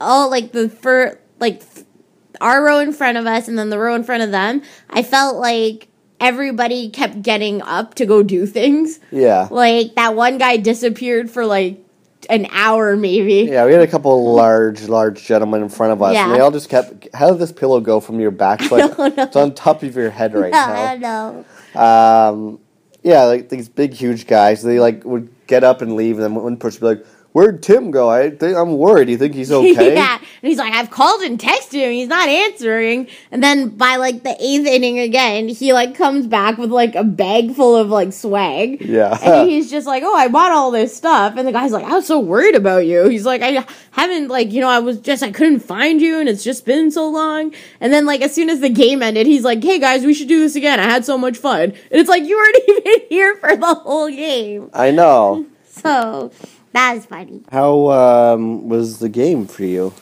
all 0.00 0.30
like 0.30 0.52
the 0.52 0.70
fir 0.70 1.18
like 1.38 1.62
our 2.40 2.64
row 2.64 2.78
in 2.78 2.92
front 2.92 3.18
of 3.18 3.26
us 3.26 3.48
and 3.48 3.58
then 3.58 3.68
the 3.68 3.78
row 3.78 3.94
in 3.94 4.04
front 4.04 4.22
of 4.22 4.30
them. 4.30 4.62
I 4.88 5.02
felt 5.02 5.36
like 5.36 5.88
everybody 6.18 6.88
kept 6.88 7.22
getting 7.22 7.60
up 7.62 7.94
to 7.96 8.06
go 8.06 8.22
do 8.22 8.46
things. 8.46 9.00
Yeah. 9.10 9.48
Like 9.50 9.94
that 9.96 10.14
one 10.14 10.38
guy 10.38 10.56
disappeared 10.56 11.30
for 11.30 11.44
like 11.44 11.84
an 12.30 12.46
hour 12.50 12.96
maybe. 12.96 13.50
Yeah, 13.50 13.66
we 13.66 13.72
had 13.72 13.82
a 13.82 13.86
couple 13.86 14.32
large, 14.34 14.88
large 14.88 15.24
gentlemen 15.24 15.62
in 15.62 15.68
front 15.68 15.92
of 15.92 16.02
us, 16.02 16.14
Yeah. 16.14 16.26
and 16.26 16.34
they 16.34 16.40
all 16.40 16.50
just 16.50 16.68
kept. 16.68 17.08
How 17.14 17.30
did 17.30 17.38
this 17.38 17.52
pillow 17.52 17.80
go 17.80 18.00
from 18.00 18.20
your 18.20 18.30
back? 18.30 18.62
It's 18.62 18.70
like 18.70 18.92
it's 19.18 19.36
on 19.36 19.54
top 19.54 19.82
of 19.82 19.94
your 19.94 20.10
head 20.10 20.34
right 20.34 20.54
I 20.54 20.66
now. 20.66 20.72
I 20.72 20.96
don't 20.96 21.46
know. 21.74 21.80
Um, 21.80 22.60
yeah, 23.02 23.24
like 23.24 23.48
these 23.48 23.68
big, 23.68 23.92
huge 23.94 24.26
guys. 24.26 24.62
They 24.62 24.78
like 24.80 25.04
would 25.04 25.30
get 25.46 25.64
up 25.64 25.82
and 25.82 25.96
leave, 25.96 26.16
and 26.18 26.24
then 26.24 26.34
one 26.34 26.56
person 26.56 26.86
would 26.86 26.98
be 26.98 27.04
like, 27.04 27.12
Where'd 27.32 27.62
Tim 27.62 27.92
go? 27.92 28.10
I 28.10 28.30
think 28.30 28.56
I'm 28.56 28.76
worried. 28.76 29.06
Do 29.06 29.12
you 29.12 29.18
think 29.18 29.34
he's 29.34 29.52
okay? 29.52 29.94
yeah. 29.94 30.16
And 30.18 30.48
he's 30.48 30.58
like, 30.58 30.72
I've 30.72 30.90
called 30.90 31.22
and 31.22 31.38
texted 31.38 31.74
him. 31.74 31.92
He's 31.92 32.08
not 32.08 32.28
answering. 32.28 33.06
And 33.30 33.42
then 33.42 33.68
by 33.68 33.96
like 33.96 34.22
the 34.24 34.36
eighth 34.42 34.66
inning 34.66 34.98
again, 34.98 35.48
he 35.48 35.72
like 35.72 35.94
comes 35.94 36.26
back 36.26 36.58
with 36.58 36.70
like 36.70 36.96
a 36.96 37.04
bag 37.04 37.54
full 37.54 37.76
of 37.76 37.88
like 37.88 38.12
swag. 38.12 38.80
Yeah. 38.80 39.16
And 39.22 39.48
he's 39.48 39.70
just 39.70 39.86
like, 39.86 40.02
oh, 40.04 40.14
I 40.14 40.28
bought 40.28 40.50
all 40.50 40.70
this 40.70 40.96
stuff. 40.96 41.34
And 41.36 41.46
the 41.46 41.52
guy's 41.52 41.72
like, 41.72 41.84
I 41.84 41.92
was 41.92 42.06
so 42.06 42.18
worried 42.18 42.56
about 42.56 42.86
you. 42.86 43.08
He's 43.08 43.24
like, 43.26 43.42
I 43.42 43.64
haven't 43.92 44.28
like, 44.28 44.52
you 44.52 44.60
know, 44.60 44.68
I 44.68 44.80
was 44.80 44.98
just, 44.98 45.22
I 45.22 45.30
couldn't 45.30 45.60
find 45.60 46.00
you 46.00 46.18
and 46.18 46.28
it's 46.28 46.42
just 46.42 46.64
been 46.66 46.90
so 46.90 47.08
long. 47.08 47.54
And 47.80 47.92
then 47.92 48.06
like, 48.06 48.22
as 48.22 48.34
soon 48.34 48.50
as 48.50 48.60
the 48.60 48.70
game 48.70 49.02
ended, 49.02 49.26
he's 49.26 49.44
like, 49.44 49.62
hey 49.62 49.78
guys, 49.78 50.04
we 50.04 50.14
should 50.14 50.28
do 50.28 50.40
this 50.40 50.56
again. 50.56 50.80
I 50.80 50.84
had 50.84 51.04
so 51.04 51.16
much 51.16 51.36
fun. 51.36 51.62
And 51.62 51.74
it's 51.90 52.08
like, 52.08 52.24
you 52.24 52.36
weren't 52.36 52.56
even 52.68 53.08
here 53.08 53.36
for 53.36 53.54
the 53.54 53.74
whole 53.74 54.08
game. 54.08 54.70
I 54.72 54.90
know. 54.90 55.46
So 55.72 56.30
that 56.72 56.94
was 56.94 57.06
funny. 57.06 57.42
How 57.50 57.90
um, 57.90 58.68
was 58.68 58.98
the 58.98 59.08
game 59.08 59.46
for 59.46 59.64
you? 59.64 59.92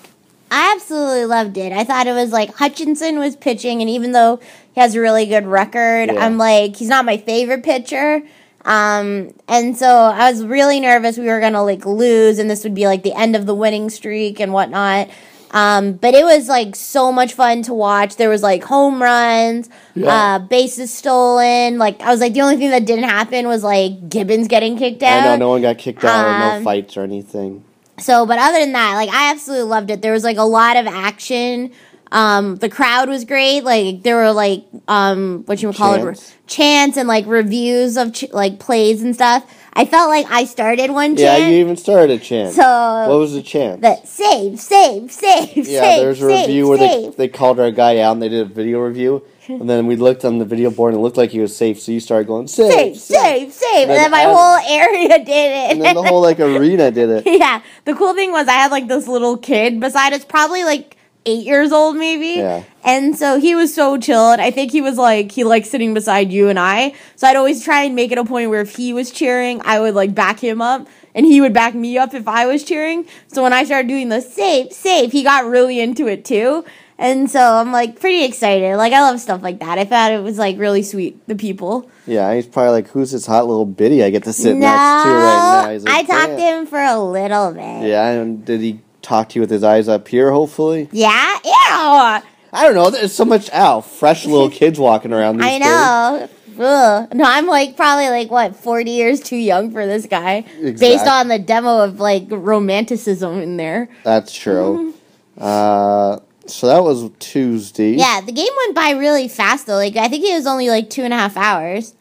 I 0.50 0.72
absolutely 0.74 1.26
loved 1.26 1.56
it. 1.58 1.72
I 1.72 1.84
thought 1.84 2.06
it 2.06 2.12
was 2.12 2.32
like 2.32 2.54
Hutchison 2.54 3.18
was 3.18 3.36
pitching, 3.36 3.80
and 3.80 3.90
even 3.90 4.12
though 4.12 4.40
he 4.74 4.80
has 4.80 4.94
a 4.94 5.00
really 5.00 5.26
good 5.26 5.46
record, 5.46 6.10
Yeah. 6.10 6.24
I'm 6.24 6.38
like, 6.38 6.76
he's 6.76 6.88
not 6.88 7.04
my 7.04 7.18
favorite 7.18 7.62
pitcher. 7.62 8.22
Um, 8.64 9.34
and 9.46 9.76
so 9.76 9.86
I 9.86 10.30
was 10.30 10.44
really 10.44 10.80
nervous 10.80 11.16
we 11.16 11.26
were 11.26 11.40
gonna 11.40 11.62
like 11.64 11.86
lose, 11.86 12.38
and 12.38 12.50
this 12.50 12.64
would 12.64 12.74
be 12.74 12.86
like 12.86 13.02
the 13.02 13.14
end 13.14 13.36
of 13.36 13.46
the 13.46 13.54
winning 13.54 13.90
streak 13.90 14.40
and 14.40 14.52
whatnot. 14.52 15.08
Um, 15.51 15.92
but 15.92 16.14
it 16.14 16.24
was 16.24 16.49
like 16.49 16.76
so 16.76 17.11
much 17.11 17.32
fun 17.32 17.62
to 17.62 17.74
watch. 17.74 18.16
There 18.16 18.28
was 18.28 18.42
like 18.42 18.62
home 18.64 19.03
runs, 19.03 19.68
Yeah. 19.94 20.09
uh, 20.36 20.38
bases 20.40 20.92
stolen. 20.92 21.78
Like 21.78 22.01
I 22.03 22.11
was 22.11 22.20
like 22.20 22.34
the 22.34 22.42
only 22.42 22.57
thing 22.57 22.70
that 22.70 22.84
didn't 22.84 23.05
happen 23.09 23.46
was 23.49 23.62
like 23.64 24.09
Gibbons 24.09 24.49
getting 24.49 24.76
kicked 24.76 25.03
out. 25.03 25.22
I 25.22 25.30
know 25.30 25.36
no 25.36 25.49
one 25.51 25.62
got 25.62 25.78
kicked 25.78 26.05
out 26.05 26.26
or 26.26 26.38
no 26.38 26.57
Um, 26.57 26.64
fights 26.64 26.96
or 26.96 27.03
anything. 27.03 27.64
So, 27.99 28.26
but 28.26 28.38
other 28.38 28.59
than 28.61 28.72
that, 28.72 28.94
like 28.94 29.09
I 29.11 29.30
absolutely 29.30 29.68
loved 29.68 29.90
it. 29.90 30.03
There 30.03 30.12
was 30.12 30.22
like 30.24 30.36
a 30.36 30.42
lot 30.44 30.76
of 30.76 30.86
action. 30.86 31.72
Um, 32.12 32.57
the 32.57 32.68
crowd 32.70 33.09
was 33.09 33.24
great. 33.24 33.62
Like 33.64 34.03
there 34.03 34.16
were 34.16 34.32
like 34.32 34.64
um, 34.86 35.42
what 35.46 35.61
you 35.62 35.68
would 35.68 35.76
call 35.76 35.96
Chants. 35.96 36.30
it, 36.30 36.36
chants 36.46 36.96
and 36.96 37.07
like 37.09 37.26
reviews 37.26 37.96
of 37.99 38.12
ch- 38.14 38.30
like 38.32 38.59
plays 38.59 39.03
and 39.03 39.14
stuff. 39.14 39.44
I 39.78 39.84
felt 39.84 40.08
like 40.08 40.26
I 40.28 40.44
started 40.44 40.90
one 40.90 41.16
Yeah, 41.16 41.36
you 41.36 41.60
even 41.60 41.76
started 41.76 42.10
a 42.10 42.18
chant. 42.18 42.52
so 42.52 42.62
what 43.08 43.18
was 43.18 43.32
the 43.32 43.42
chant? 43.42 43.80
the 43.80 43.94
save, 44.04 44.58
save, 44.58 45.12
save, 45.12 45.56
yeah, 45.56 45.80
save, 45.80 46.00
there's 46.02 46.20
a 46.20 46.28
save, 46.28 46.48
review 46.48 46.68
where 46.68 46.78
they, 46.78 47.02
save. 47.04 47.16
they 47.16 47.28
called 47.28 47.60
our 47.60 47.70
guy 47.70 48.00
out 48.00 48.12
and 48.12 48.20
they 48.22 48.28
did 48.28 48.40
a 48.50 48.52
video 48.52 48.80
review. 48.80 49.22
And 49.46 49.70
then 49.70 49.86
we 49.86 49.96
looked 49.96 50.26
on 50.26 50.36
the 50.38 50.44
video 50.44 50.70
board 50.70 50.92
and 50.92 51.00
it 51.00 51.02
looked 51.02 51.16
like 51.16 51.30
he 51.30 51.38
was 51.40 51.56
safe, 51.56 51.80
so 51.80 51.90
you 51.90 52.00
started 52.00 52.26
going, 52.26 52.48
save, 52.48 52.98
save, 52.98 52.98
save, 52.98 53.52
save, 53.52 53.82
and 53.82 53.90
then 53.90 53.96
then 53.96 54.10
my 54.10 54.22
Adam- 54.22 54.36
whole 54.36 54.56
area 54.68 55.08
did 55.24 55.28
it. 55.28 55.70
And 55.72 55.80
then 55.80 55.94
the 55.94 56.02
whole 56.02 56.20
like 56.20 56.38
arena 56.40 56.90
did 56.90 57.08
it. 57.08 57.22
yeah. 57.40 57.62
The 57.86 57.94
cool 57.94 58.14
thing 58.14 58.30
was 58.32 58.46
I 58.46 58.54
had 58.54 58.70
like 58.70 58.88
this 58.88 59.08
little 59.08 59.38
kid 59.38 59.80
beside 59.80 60.12
us, 60.12 60.22
probably 60.24 60.64
like 60.64 60.97
eight 61.28 61.44
years 61.44 61.72
old, 61.72 61.96
maybe. 61.96 62.40
Yeah. 62.40 62.64
And 62.84 63.16
so 63.16 63.38
he 63.38 63.54
was 63.54 63.74
so 63.74 63.98
chilled. 63.98 64.40
I 64.40 64.50
think 64.50 64.72
he 64.72 64.80
was 64.80 64.96
like 64.96 65.32
he 65.32 65.44
liked 65.44 65.66
sitting 65.66 65.92
beside 65.92 66.32
you 66.32 66.48
and 66.48 66.58
I. 66.58 66.94
So 67.16 67.26
I'd 67.26 67.36
always 67.36 67.62
try 67.62 67.82
and 67.82 67.94
make 67.94 68.12
it 68.12 68.18
a 68.18 68.24
point 68.24 68.50
where 68.50 68.62
if 68.62 68.76
he 68.76 68.92
was 68.92 69.10
cheering, 69.10 69.60
I 69.64 69.80
would 69.80 69.94
like 69.94 70.14
back 70.14 70.40
him 70.40 70.62
up. 70.62 70.88
And 71.14 71.26
he 71.26 71.40
would 71.40 71.52
back 71.52 71.74
me 71.74 71.98
up 71.98 72.14
if 72.14 72.28
I 72.28 72.46
was 72.46 72.62
cheering. 72.62 73.06
So 73.26 73.42
when 73.42 73.52
I 73.52 73.64
started 73.64 73.88
doing 73.88 74.08
the 74.08 74.20
save, 74.20 74.72
save, 74.72 75.10
he 75.10 75.24
got 75.24 75.46
really 75.46 75.80
into 75.80 76.06
it 76.06 76.24
too. 76.24 76.64
And 76.96 77.30
so 77.30 77.40
I'm 77.40 77.72
like 77.72 78.00
pretty 78.00 78.24
excited. 78.24 78.76
Like 78.76 78.92
I 78.92 79.00
love 79.00 79.20
stuff 79.20 79.42
like 79.42 79.60
that. 79.60 79.78
I 79.78 79.84
thought 79.84 80.12
it 80.12 80.22
was 80.22 80.38
like 80.38 80.58
really 80.58 80.82
sweet, 80.82 81.26
the 81.26 81.34
people. 81.34 81.90
Yeah, 82.06 82.32
he's 82.34 82.46
probably 82.46 82.72
like, 82.72 82.88
who's 82.88 83.10
this 83.12 83.26
hot 83.26 83.46
little 83.46 83.66
bitty 83.66 84.02
I 84.02 84.10
get 84.10 84.24
to 84.24 84.32
sit 84.32 84.54
no, 84.54 84.60
next 84.60 85.04
to 85.04 85.08
right 85.10 85.62
now? 85.64 85.70
He's 85.72 85.86
I 85.86 85.90
like, 85.90 86.06
talked 86.06 86.36
to 86.36 86.42
him 86.42 86.66
for 86.66 86.82
a 86.82 86.98
little 86.98 87.52
bit. 87.52 87.88
Yeah, 87.88 88.10
and 88.10 88.44
did 88.44 88.60
he 88.60 88.80
talk 89.09 89.30
to 89.30 89.36
you 89.36 89.40
with 89.40 89.50
his 89.50 89.64
eyes 89.64 89.88
up 89.88 90.06
here, 90.06 90.30
hopefully? 90.30 90.88
Yeah? 90.92 91.38
Ew! 91.44 92.22
I 92.50 92.64
don't 92.64 92.74
know, 92.74 92.90
there's 92.90 93.12
so 93.12 93.24
much, 93.24 93.50
ow, 93.52 93.80
fresh 93.80 94.26
little 94.26 94.50
kids 94.61 94.78
walking 94.78 95.12
around 95.12 95.38
these 95.38 95.46
I 95.46 95.59
know. 95.59 96.28
Ugh. 96.61 97.14
No, 97.14 97.24
I'm 97.24 97.46
like 97.46 97.76
probably 97.76 98.09
like 98.09 98.30
what, 98.30 98.56
40 98.56 98.90
years 98.90 99.20
too 99.20 99.36
young 99.36 99.70
for 99.70 99.86
this 99.86 100.06
guy. 100.06 100.44
Based 100.61 101.06
on 101.06 101.28
the 101.28 101.38
demo 101.38 101.84
of 101.84 102.00
like 102.00 102.24
romanticism 102.30 103.38
in 103.40 103.56
there. 103.56 103.88
That's 104.04 104.32
true. 104.34 104.94
Uh, 105.38 106.18
so 106.46 106.66
that 106.66 106.82
was 106.82 107.12
Tuesday. 107.20 107.92
Yeah, 107.92 108.20
the 108.20 108.32
game 108.32 108.48
went 108.56 108.74
by 108.74 108.90
really 108.90 109.28
fast 109.28 109.68
though. 109.68 109.76
Like 109.76 109.94
I 109.94 110.09
think 110.09 110.24
it 110.24 110.34
was 110.34 110.48
only 110.48 110.68
like 110.68 110.90
two 110.90 111.02
and 111.02 111.14
a 111.14 111.16
half 111.16 111.36
hours. 111.36 111.94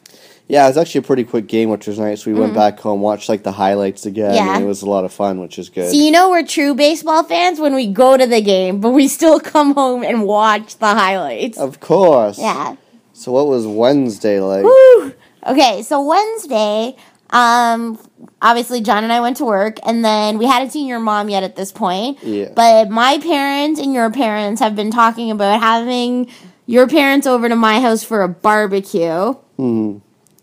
Yeah, 0.50 0.64
it 0.66 0.70
was 0.70 0.78
actually 0.78 1.00
a 1.00 1.04
pretty 1.04 1.26
quick 1.26 1.48
game, 1.48 1.70
which 1.70 1.88
was 1.88 2.00
nice. 2.00 2.26
We 2.26 2.34
went 2.34 2.54
back 2.54 2.80
home, 2.80 3.02
watched 3.02 3.28
like 3.28 3.44
the 3.44 3.52
highlights 3.52 4.06
again, 4.06 4.32
Mm-hmm. 4.34 4.46
Yeah. 4.48 4.56
and 4.56 4.64
it 4.64 4.68
was 4.68 4.82
a 4.82 4.90
lot 4.90 5.04
of 5.04 5.12
fun, 5.12 5.42
which 5.42 5.60
is 5.60 5.70
good. 5.70 5.90
So 5.92 5.96
you 5.98 6.10
know 6.12 6.30
we're 6.30 6.46
true 6.46 6.74
baseball 6.74 7.24
fans 7.24 7.60
when 7.60 7.76
we 7.76 7.88
go 7.88 8.16
to 8.16 8.26
the 8.26 8.42
game, 8.42 8.80
but 8.80 8.92
we 8.92 9.08
still 9.10 9.40
come 9.42 9.74
home 9.74 10.04
and 10.04 10.24
watch 10.24 10.78
the 10.78 10.88
highlights. 10.88 11.58
of 11.58 11.80
course. 11.82 12.40
Yeah. 12.40 12.76
So 13.14 13.32
what 13.34 13.48
was 13.48 13.68
Wednesday 13.68 14.40
like? 14.40 14.64
Woo! 14.64 15.14
Okay, 15.46 15.82
so 15.82 16.06
Wednesday, 16.06 16.96
um, 17.32 18.00
obviously 18.42 18.80
John 18.82 19.04
and 19.04 19.12
I 19.12 19.20
went 19.22 19.38
to 19.38 19.46
work, 19.46 19.80
and 19.84 20.06
then 20.06 20.38
we 20.38 20.46
hadn't 20.46 20.70
seen 20.72 20.88
your 20.88 21.00
mom 21.00 21.28
yet 21.30 21.44
at 21.44 21.56
this 21.56 21.72
point. 21.72 22.20
Yeah. 22.24 22.50
But 22.56 22.90
my 22.90 23.18
parents 23.20 23.80
and 23.82 23.94
your 23.94 24.12
parents 24.12 24.62
have 24.62 24.76
been 24.76 24.92
talking 24.92 25.32
about 25.32 25.60
having 25.62 26.30
your 26.68 26.88
parents 26.88 27.26
over 27.28 27.50
to 27.50 27.56
my 27.56 27.80
house 27.82 28.04
for 28.04 28.22
a 28.24 28.30
barbecue 28.30 29.34
Hmm. 29.58 29.98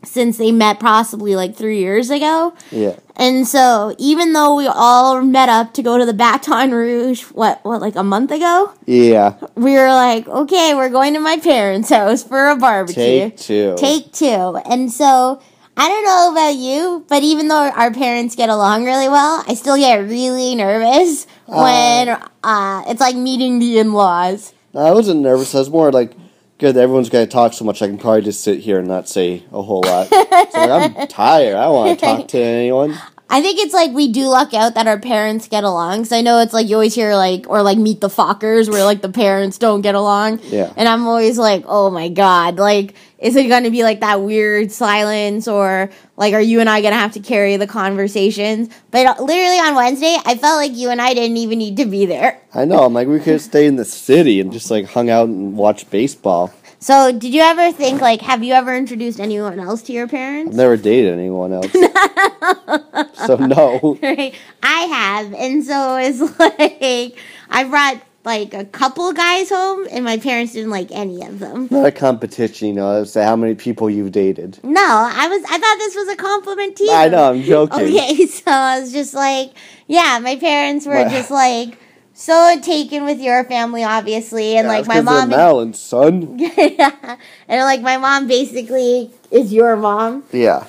Since 0.04 0.38
they 0.38 0.52
met 0.52 0.80
possibly 0.80 1.36
like 1.36 1.56
three 1.56 1.78
years 1.78 2.10
ago. 2.10 2.54
Yeah. 2.70 2.96
And 3.16 3.46
so 3.46 3.94
even 3.98 4.32
though 4.32 4.56
we 4.56 4.66
all 4.66 5.22
met 5.22 5.48
up 5.48 5.72
to 5.74 5.82
go 5.82 5.98
to 5.98 6.04
the 6.04 6.12
Baton 6.12 6.72
Rouge, 6.72 7.22
what, 7.24 7.64
what, 7.64 7.80
like 7.80 7.94
a 7.96 8.02
month 8.02 8.30
ago? 8.30 8.72
Yeah. 8.86 9.34
We 9.54 9.72
were 9.74 9.88
like, 9.88 10.26
okay, 10.26 10.74
we're 10.74 10.90
going 10.90 11.14
to 11.14 11.20
my 11.20 11.38
parents' 11.38 11.90
house 11.90 12.24
for 12.24 12.48
a 12.48 12.56
barbecue. 12.56 13.30
Take 13.30 13.36
two. 13.36 13.76
Take 13.78 14.12
two. 14.12 14.60
And 14.68 14.90
so 14.90 15.40
I 15.76 15.88
don't 15.88 16.04
know 16.04 16.32
about 16.32 16.56
you, 16.56 17.04
but 17.08 17.22
even 17.22 17.48
though 17.48 17.70
our 17.70 17.92
parents 17.92 18.36
get 18.36 18.48
along 18.48 18.84
really 18.84 19.08
well, 19.08 19.44
I 19.46 19.54
still 19.54 19.76
get 19.76 19.96
really 19.96 20.54
nervous 20.54 21.26
when 21.46 22.08
uh, 22.42 22.84
it's 22.86 23.00
like 23.00 23.16
meeting 23.16 23.58
the 23.58 23.78
in 23.78 23.92
laws. 23.92 24.52
I 24.74 24.90
wasn't 24.90 25.20
nervous. 25.20 25.54
I 25.54 25.58
was 25.58 25.70
more 25.70 25.92
like, 25.92 26.12
good, 26.58 26.76
everyone's 26.76 27.10
going 27.10 27.26
to 27.26 27.30
talk 27.32 27.52
so 27.52 27.64
much, 27.64 27.82
I 27.82 27.86
can 27.86 27.98
probably 27.98 28.22
just 28.22 28.42
sit 28.42 28.60
here 28.60 28.78
and 28.78 28.88
not 28.88 29.08
say 29.08 29.44
a 29.52 29.62
whole 29.62 29.82
lot. 29.84 30.08
so 30.08 30.16
like, 30.18 30.52
I'm 30.54 31.06
tired. 31.08 31.56
I 31.56 31.64
don't 31.64 31.74
want 31.74 31.98
to 31.98 32.04
talk 32.04 32.28
to 32.28 32.38
anyone. 32.38 32.96
I 33.34 33.42
think 33.42 33.58
it's 33.58 33.74
like 33.74 33.90
we 33.90 34.12
do 34.12 34.28
luck 34.28 34.54
out 34.54 34.76
that 34.76 34.86
our 34.86 35.00
parents 35.00 35.48
get 35.48 35.64
along. 35.64 36.02
Because 36.02 36.12
I 36.12 36.20
know 36.20 36.38
it's 36.38 36.52
like 36.52 36.68
you 36.68 36.76
always 36.76 36.94
hear 36.94 37.16
like, 37.16 37.50
or 37.50 37.62
like 37.62 37.76
meet 37.76 38.00
the 38.00 38.06
Fockers 38.06 38.70
where 38.70 38.84
like 38.84 39.02
the 39.02 39.08
parents 39.08 39.58
don't 39.58 39.80
get 39.80 39.96
along. 39.96 40.38
Yeah. 40.44 40.72
And 40.76 40.88
I'm 40.88 41.08
always 41.08 41.36
like, 41.36 41.64
oh 41.66 41.90
my 41.90 42.08
God, 42.10 42.58
like, 42.60 42.94
is 43.18 43.34
it 43.34 43.48
going 43.48 43.64
to 43.64 43.72
be 43.72 43.82
like 43.82 43.98
that 44.00 44.20
weird 44.20 44.70
silence 44.70 45.48
or 45.48 45.90
like, 46.16 46.32
are 46.32 46.40
you 46.40 46.60
and 46.60 46.70
I 46.70 46.80
going 46.80 46.92
to 46.92 46.98
have 46.98 47.14
to 47.14 47.20
carry 47.20 47.56
the 47.56 47.66
conversations? 47.66 48.68
But 48.92 49.04
uh, 49.06 49.16
literally 49.20 49.58
on 49.58 49.74
Wednesday, 49.74 50.16
I 50.24 50.36
felt 50.36 50.58
like 50.58 50.76
you 50.76 50.90
and 50.90 51.02
I 51.02 51.12
didn't 51.12 51.36
even 51.36 51.58
need 51.58 51.78
to 51.78 51.86
be 51.86 52.06
there. 52.06 52.40
I 52.54 52.66
know. 52.66 52.84
I'm 52.84 52.94
like, 52.94 53.08
we 53.08 53.18
could 53.18 53.40
stay 53.40 53.66
in 53.66 53.74
the 53.74 53.84
city 53.84 54.38
and 54.38 54.52
just 54.52 54.70
like 54.70 54.86
hung 54.86 55.10
out 55.10 55.26
and 55.26 55.56
watch 55.56 55.90
baseball. 55.90 56.54
So 56.84 57.12
did 57.12 57.32
you 57.32 57.40
ever 57.40 57.72
think 57.72 58.02
like, 58.02 58.20
have 58.20 58.44
you 58.44 58.52
ever 58.52 58.76
introduced 58.76 59.18
anyone 59.18 59.58
else 59.58 59.80
to 59.84 59.94
your 59.94 60.06
parents? 60.06 60.50
I've 60.50 60.56
never 60.56 60.76
dated 60.76 61.14
anyone 61.14 61.50
else. 61.54 61.72
so 63.26 63.36
no. 63.36 63.98
Right? 64.02 64.34
I 64.62 64.80
have, 64.80 65.32
and 65.32 65.64
so 65.64 65.96
it's 65.96 66.20
like 66.38 67.18
I 67.48 67.64
brought 67.64 68.02
like 68.26 68.52
a 68.52 68.66
couple 68.66 69.10
guys 69.14 69.48
home, 69.48 69.88
and 69.90 70.04
my 70.04 70.18
parents 70.18 70.52
didn't 70.52 70.68
like 70.68 70.90
any 70.90 71.24
of 71.24 71.38
them. 71.38 71.68
Not 71.70 71.86
a 71.86 71.90
competition, 71.90 72.68
you 72.68 72.74
know. 72.74 73.00
It's 73.00 73.14
how 73.14 73.34
many 73.34 73.54
people 73.54 73.88
you've 73.88 74.12
dated. 74.12 74.60
No, 74.62 74.84
I 74.84 75.26
was. 75.26 75.42
I 75.44 75.56
thought 75.56 75.76
this 75.78 75.94
was 75.94 76.08
a 76.08 76.16
compliment 76.16 76.76
to 76.76 76.84
you. 76.84 76.92
I 76.92 77.08
know. 77.08 77.30
I'm 77.30 77.42
joking. 77.44 77.80
Okay, 77.94 78.26
so 78.26 78.50
I 78.50 78.78
was 78.80 78.92
just 78.92 79.14
like, 79.14 79.54
yeah, 79.86 80.18
my 80.22 80.36
parents 80.36 80.84
were 80.84 81.08
just 81.08 81.30
like 81.30 81.78
so 82.14 82.58
taken 82.62 83.04
with 83.04 83.20
your 83.20 83.44
family, 83.44 83.82
obviously, 83.84 84.56
and 84.56 84.68
like 84.68 84.86
my 84.86 85.00
mom. 85.00 85.32
and 85.32 85.76
son. 85.76 86.38
yeah, 86.38 87.16
and 87.48 87.60
like 87.62 87.80
my 87.82 87.96
mom 87.98 88.26
basically 88.28 89.10
is 89.30 89.52
your 89.52 89.76
mom. 89.76 90.22
Yeah. 90.32 90.66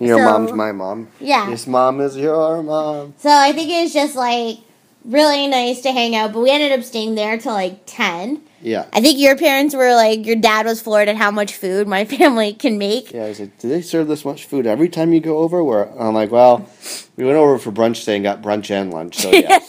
Your 0.00 0.18
So- 0.18 0.24
mom's 0.24 0.52
my 0.52 0.70
mom. 0.72 1.08
Yeah. 1.20 1.50
This 1.50 1.66
mom 1.66 2.00
is 2.00 2.16
your 2.16 2.62
mom. 2.62 3.14
So 3.18 3.28
I 3.30 3.52
think 3.52 3.68
it 3.70 3.82
was 3.82 3.92
just 3.92 4.14
like 4.14 4.58
really 5.04 5.48
nice 5.48 5.80
to 5.82 5.90
hang 5.92 6.14
out, 6.14 6.32
but 6.32 6.40
we 6.40 6.50
ended 6.50 6.70
up 6.70 6.84
staying 6.84 7.16
there 7.16 7.36
till 7.38 7.52
like 7.52 7.80
ten. 7.86 8.42
Yeah. 8.60 8.86
I 8.92 9.00
think 9.00 9.18
your 9.20 9.36
parents 9.36 9.74
were 9.74 9.94
like, 9.94 10.26
your 10.26 10.34
dad 10.36 10.66
was 10.66 10.80
floored 10.80 11.08
at 11.08 11.16
how 11.16 11.30
much 11.30 11.54
food 11.54 11.86
my 11.88 12.04
family 12.16 12.52
can 12.52 12.76
make. 12.78 13.12
Yeah, 13.12 13.24
I 13.24 13.28
was 13.28 13.40
like, 13.40 13.56
do 13.58 13.68
they 13.68 13.80
serve 13.82 14.08
this 14.08 14.24
much 14.24 14.44
food 14.46 14.66
every 14.66 14.88
time 14.88 15.12
you 15.12 15.20
go 15.20 15.38
over? 15.38 15.62
Where 15.62 15.88
I'm 16.00 16.14
like, 16.14 16.30
well, 16.30 16.68
we 17.16 17.24
went 17.24 17.36
over 17.36 17.58
for 17.58 17.70
brunch 17.72 18.00
today 18.00 18.16
and 18.16 18.24
got 18.24 18.42
brunch 18.42 18.70
and 18.70 18.92
lunch, 18.92 19.16
so 19.16 19.30
yes. 19.32 19.64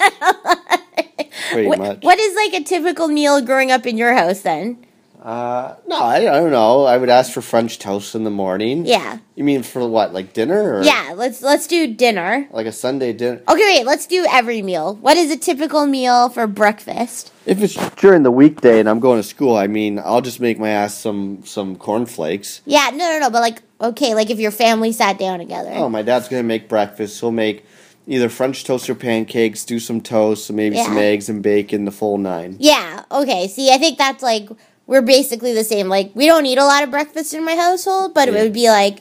Pretty 1.52 1.68
What, 1.68 1.80
much. 1.80 2.04
what 2.04 2.20
is 2.20 2.36
like 2.36 2.54
a 2.62 2.64
typical 2.64 3.08
meal 3.08 3.42
growing 3.42 3.72
up 3.72 3.86
in 3.86 3.98
your 3.98 4.14
house 4.14 4.42
then? 4.42 4.86
Uh, 5.22 5.76
no, 5.86 5.98
I, 6.00 6.16
I 6.16 6.40
don't 6.40 6.52
know. 6.52 6.86
I 6.86 6.96
would 6.96 7.10
ask 7.10 7.34
for 7.34 7.42
French 7.42 7.78
toast 7.78 8.16
in 8.16 8.24
the 8.24 8.30
morning. 8.30 8.86
Yeah. 8.86 9.18
You 9.36 9.44
mean 9.44 9.64
for 9.64 9.86
what, 9.86 10.14
like 10.14 10.32
dinner 10.32 10.76
or 10.76 10.82
Yeah, 10.84 11.12
let's 11.14 11.42
let's 11.42 11.68
do 11.68 11.94
dinner. 11.94 12.48
like 12.52 12.66
a 12.66 12.72
Sunday 12.72 13.12
dinner? 13.12 13.42
Okay, 13.50 13.62
wait, 13.80 13.86
let's 13.86 14.06
do 14.08 14.26
every 14.32 14.62
meal. 14.62 14.96
What 14.96 15.18
is 15.18 15.30
a 15.30 15.36
typical 15.38 15.86
meal 15.86 16.30
for 16.30 16.48
breakfast? 16.48 17.34
If 17.46 17.62
it's 17.62 17.76
during 17.96 18.24
the 18.24 18.32
weekday 18.32 18.80
and 18.80 18.88
I'm 18.88 19.02
going 19.02 19.20
to 19.20 19.28
school, 19.28 19.58
I 19.58 19.68
mean, 19.68 20.00
I'll 20.00 20.22
just 20.22 20.40
make 20.40 20.58
my 20.58 20.70
ass 20.70 20.98
some 20.98 21.44
some 21.44 21.76
cornflakes. 21.76 22.62
Yeah, 22.66 22.90
no, 22.92 22.98
no, 23.12 23.20
no, 23.20 23.30
but 23.30 23.42
like, 23.42 23.62
okay, 23.82 24.16
like 24.16 24.30
if 24.30 24.40
your 24.40 24.52
family 24.52 24.94
sat 24.94 25.20
down 25.20 25.40
together. 25.40 25.72
Oh, 25.74 25.90
my 25.90 26.02
dad's 26.02 26.30
gonna 26.30 26.44
make 26.44 26.70
breakfast. 26.70 27.20
He'll 27.20 27.32
make 27.32 27.66
either 28.10 28.28
French 28.28 28.64
toast 28.66 28.90
or 28.90 28.96
pancakes, 28.96 29.64
do 29.64 29.80
some 29.80 30.02
toast, 30.02 30.52
maybe 30.52 30.76
some 30.84 30.98
eggs 30.98 31.30
and 31.30 31.42
bacon, 31.44 31.86
the 31.86 31.92
full 31.92 32.18
nine. 32.18 32.58
Yeah, 32.60 33.04
okay. 33.12 33.48
See, 33.48 33.72
I 33.72 33.78
think 33.78 33.98
that's 33.98 34.24
like 34.24 34.50
we're 34.88 35.04
basically 35.04 35.54
the 35.54 35.64
same. 35.64 35.88
Like 35.88 36.12
we 36.16 36.26
don't 36.26 36.46
eat 36.46 36.58
a 36.58 36.66
lot 36.66 36.84
of 36.84 36.92
breakfast 36.92 37.34
in 37.34 37.46
my 37.46 37.56
household, 37.56 38.14
but 38.14 38.28
it 38.28 38.34
would 38.34 38.52
be 38.54 38.68
like 38.70 39.00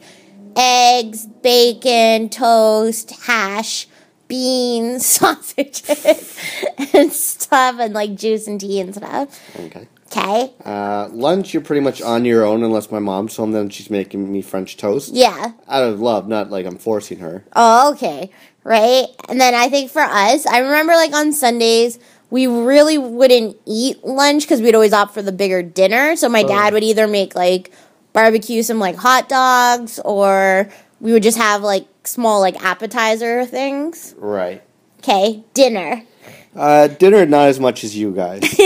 eggs, 0.57 1.27
bacon, 1.27 2.29
toast, 2.29 3.11
hash, 3.23 3.87
beans, 4.29 5.07
sausages, 5.19 6.39
and 6.93 7.13
stuff, 7.13 7.77
and 7.81 7.95
like 7.95 8.15
juice 8.15 8.47
and 8.47 8.61
tea 8.61 8.81
and 8.81 8.95
stuff. 8.95 9.41
Okay. 9.59 9.89
Okay. 10.11 10.55
Uh, 10.65 11.07
lunch, 11.13 11.53
you're 11.53 11.63
pretty 11.63 11.83
much 11.83 12.01
on 12.01 12.25
your 12.25 12.43
own 12.43 12.63
unless 12.65 12.91
my 12.91 12.99
mom's 12.99 13.37
home. 13.37 13.53
Then 13.53 13.69
she's 13.69 13.91
making 13.91 14.33
me 14.33 14.41
French 14.41 14.79
toast 14.79 15.11
Yeah. 15.13 15.53
out 15.69 15.83
of 15.85 16.01
love, 16.01 16.27
not 16.27 16.49
like 16.51 16.65
I'm 16.65 16.79
forcing 16.79 17.19
her. 17.19 17.45
Oh, 17.55 17.93
okay. 17.93 18.31
Right? 18.65 19.07
And 19.29 19.41
then 19.41 19.55
I 19.55 19.69
think 19.69 19.91
for 19.91 20.03
us, 20.03 20.47
I 20.47 20.59
remember 20.59 20.93
like 20.93 21.13
on 21.13 21.33
Sundays, 21.33 21.99
we 22.31 22.47
really 22.47 22.99
wouldn't 22.99 23.57
eat 23.65 24.05
lunch 24.05 24.45
because 24.45 24.61
we'd 24.61 24.75
always 24.75 24.93
opt 24.93 25.15
for 25.15 25.23
the 25.23 25.33
bigger 25.33 25.63
dinner. 25.63 26.17
So 26.17 26.29
my 26.29 26.43
dad 26.43 26.73
would 26.75 26.85
either 26.85 27.07
make 27.07 27.35
like 27.35 27.73
barbecue 28.13 28.63
some 28.63 28.79
like 28.79 28.97
hot 28.97 29.29
dogs 29.29 29.99
or 30.05 30.69
we 31.01 31.13
would 31.13 31.23
just 31.23 31.39
have 31.39 31.63
like 31.63 31.87
small 32.05 32.41
like 32.41 32.63
appetizer 32.63 33.47
things. 33.47 34.15
Right. 34.19 34.63
Okay, 34.99 35.45
dinner. 35.55 36.03
Uh, 36.59 36.89
dinner, 36.89 37.25
not 37.25 37.49
as 37.49 37.61
much 37.61 37.85
as 37.85 37.97
you 37.97 38.13
guys. 38.13 38.43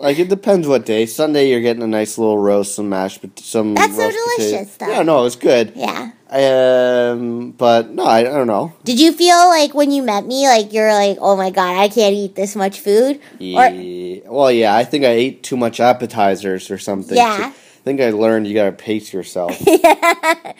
like 0.00 0.18
it 0.18 0.28
depends 0.28 0.68
what 0.68 0.84
day. 0.84 1.06
Sunday, 1.06 1.48
you're 1.48 1.62
getting 1.62 1.82
a 1.82 1.86
nice 1.86 2.18
little 2.18 2.36
roast, 2.36 2.74
some 2.74 2.90
mashed, 2.90 3.22
pot- 3.22 3.38
some. 3.38 3.74
That's 3.74 3.96
so 3.96 4.10
delicious, 4.10 4.76
though. 4.76 4.88
Yeah, 4.88 5.02
no, 5.02 5.24
it's 5.24 5.36
good. 5.36 5.72
Yeah. 5.74 6.12
Um, 6.30 7.52
but 7.52 7.90
no, 7.90 8.04
I, 8.04 8.18
I 8.18 8.22
don't 8.24 8.46
know. 8.46 8.72
Did 8.84 9.00
you 9.00 9.12
feel 9.12 9.36
like 9.48 9.74
when 9.74 9.90
you 9.90 10.02
met 10.02 10.26
me, 10.26 10.46
like 10.46 10.72
you're 10.72 10.92
like, 10.92 11.18
oh 11.20 11.36
my 11.36 11.50
god, 11.50 11.76
I 11.76 11.88
can't 11.88 12.14
eat 12.14 12.34
this 12.36 12.54
much 12.54 12.80
food? 12.80 13.18
Or 13.40 14.32
Well, 14.32 14.52
yeah, 14.52 14.76
I 14.76 14.84
think 14.84 15.04
I 15.04 15.10
ate 15.10 15.42
too 15.42 15.56
much 15.56 15.80
appetizers 15.80 16.70
or 16.70 16.78
something. 16.78 17.16
Yeah. 17.16 17.52
I 17.80 17.82
think 17.82 18.00
I 18.02 18.10
learned 18.10 18.46
you 18.46 18.52
gotta 18.54 18.72
pace 18.72 19.12
yourself. 19.12 19.56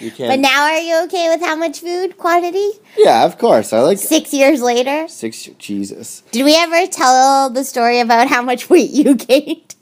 You 0.00 0.08
but 0.10 0.16
can't. 0.16 0.40
now 0.40 0.62
are 0.62 0.78
you 0.78 1.04
okay 1.04 1.28
with 1.28 1.42
how 1.42 1.54
much 1.54 1.80
food 1.80 2.16
quantity? 2.16 2.70
yeah, 2.96 3.24
of 3.26 3.36
course. 3.36 3.70
I 3.74 3.80
like 3.80 3.98
Six 3.98 4.32
years 4.32 4.62
later? 4.62 5.06
six. 5.08 5.42
Jesus. 5.58 6.22
Did 6.30 6.44
we 6.46 6.56
ever 6.56 6.86
tell 6.86 7.50
the 7.50 7.64
story 7.64 8.00
about 8.00 8.28
how 8.28 8.40
much 8.40 8.70
weight 8.70 8.90
you 8.90 9.14
gained 9.28 9.74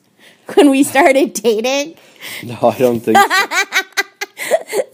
when 0.54 0.70
we 0.70 0.82
started 0.82 1.34
dating? 1.34 1.94
No, 2.42 2.58
I 2.62 2.78
don't 2.78 2.98
think. 3.00 3.16
so. 3.18 3.24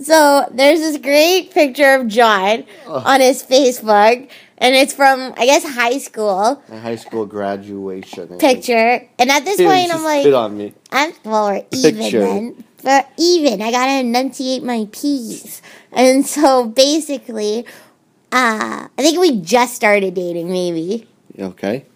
So 0.03 0.49
there's 0.53 0.81
this 0.81 0.97
great 0.99 1.53
picture 1.53 1.95
of 1.95 2.09
John 2.09 2.65
on 2.87 3.21
his 3.21 3.43
Facebook, 3.43 4.29
and 4.59 4.75
it's 4.75 4.93
from 4.93 5.35
I 5.37 5.47
guess 5.47 5.65
high 5.65 5.99
school 5.99 6.63
My 6.69 6.79
high 6.79 6.97
school 6.97 7.27
graduation 7.27 8.39
picture. 8.39 9.07
And 9.19 9.31
at 9.31 9.45
this 9.45 9.61
point, 9.61 9.95
I'm 9.95 10.03
like, 10.03 10.23
spit 10.23 10.35
on 10.35 10.57
me. 10.57 10.75
I'm 10.91 11.13
well, 11.25 11.47
we're 11.51 11.67
even 11.73 12.01
Picture. 12.01 12.21
then. 12.21 12.65
We're 12.83 13.05
even. 13.19 13.63
I 13.63 13.71
gotta 13.71 14.01
enunciate 14.01 14.63
my 14.63 14.87
P's. 14.93 15.63
And 15.93 16.27
so 16.27 16.67
basically, 16.67 17.65
uh, 18.33 18.89
I 18.99 19.03
think 19.03 19.19
we 19.19 19.41
just 19.41 19.75
started 19.75 20.15
dating, 20.15 20.51
maybe. 20.51 21.07
Okay. 21.39 21.87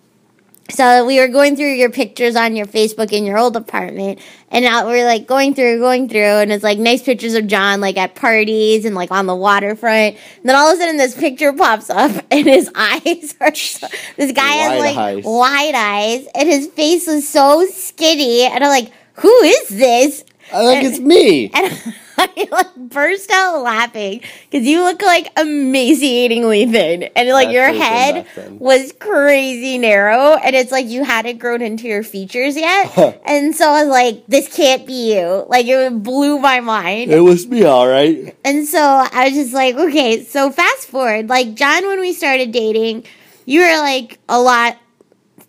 So 0.70 1.06
we 1.06 1.18
were 1.18 1.28
going 1.28 1.56
through 1.56 1.72
your 1.72 1.90
pictures 1.90 2.36
on 2.36 2.54
your 2.54 2.66
Facebook 2.66 3.10
in 3.10 3.24
your 3.24 3.38
old 3.38 3.56
apartment, 3.56 4.20
and 4.50 4.66
now 4.66 4.86
we're 4.86 5.06
like 5.06 5.26
going 5.26 5.54
through, 5.54 5.78
going 5.78 6.10
through, 6.10 6.20
and 6.20 6.52
it's 6.52 6.62
like 6.62 6.78
nice 6.78 7.02
pictures 7.02 7.32
of 7.34 7.46
John 7.46 7.80
like 7.80 7.96
at 7.96 8.14
parties 8.14 8.84
and 8.84 8.94
like 8.94 9.10
on 9.10 9.24
the 9.24 9.34
waterfront. 9.34 10.16
And 10.16 10.44
then 10.44 10.54
all 10.54 10.68
of 10.70 10.76
a 10.76 10.78
sudden, 10.78 10.98
this 10.98 11.16
picture 11.16 11.54
pops 11.54 11.88
up, 11.88 12.10
and 12.30 12.46
his 12.46 12.70
eyes 12.74 13.34
are 13.40 13.54
so, 13.54 13.88
this 14.18 14.32
guy 14.32 14.52
has 14.52 14.78
like 14.78 14.96
eyes. 14.96 15.24
wide 15.24 15.74
eyes, 15.74 16.26
and 16.34 16.46
his 16.46 16.66
face 16.66 17.08
is 17.08 17.26
so 17.26 17.66
skinny, 17.66 18.42
and 18.42 18.62
I'm 18.62 18.70
like, 18.70 18.92
who 19.14 19.32
is 19.42 19.68
this? 19.70 20.24
I 20.52 20.64
think 20.64 20.84
it's 20.84 21.00
me. 21.00 21.50
And 21.54 21.94
I 22.20 22.48
like 22.50 22.74
burst 22.76 23.30
out 23.30 23.62
laughing 23.62 24.22
because 24.50 24.66
you 24.66 24.82
look 24.82 25.00
like 25.02 25.28
emaciatingly 25.38 26.66
thin, 26.66 27.04
and 27.14 27.28
like 27.28 27.50
your 27.50 27.72
head 27.72 28.26
was 28.58 28.92
crazy 28.98 29.78
narrow, 29.78 30.34
and 30.34 30.56
it's 30.56 30.72
like 30.72 30.86
you 30.86 31.04
hadn't 31.04 31.38
grown 31.38 31.62
into 31.62 31.86
your 31.86 32.02
features 32.02 32.56
yet. 32.56 33.20
and 33.24 33.54
so 33.54 33.70
I 33.70 33.82
was 33.84 33.90
like, 33.90 34.26
"This 34.26 34.52
can't 34.54 34.86
be 34.86 35.14
you!" 35.14 35.46
Like 35.48 35.66
it 35.66 36.02
blew 36.02 36.38
my 36.40 36.60
mind. 36.60 37.10
It 37.12 37.20
was 37.20 37.46
me, 37.46 37.64
all 37.64 37.86
right. 37.86 38.34
And 38.44 38.66
so 38.66 38.80
I 38.80 39.26
was 39.26 39.34
just 39.34 39.54
like, 39.54 39.76
"Okay." 39.76 40.24
So 40.24 40.50
fast 40.50 40.88
forward, 40.88 41.28
like 41.28 41.54
John, 41.54 41.86
when 41.86 42.00
we 42.00 42.12
started 42.12 42.50
dating, 42.52 43.04
you 43.46 43.60
were 43.60 43.78
like 43.78 44.18
a 44.28 44.40
lot, 44.40 44.76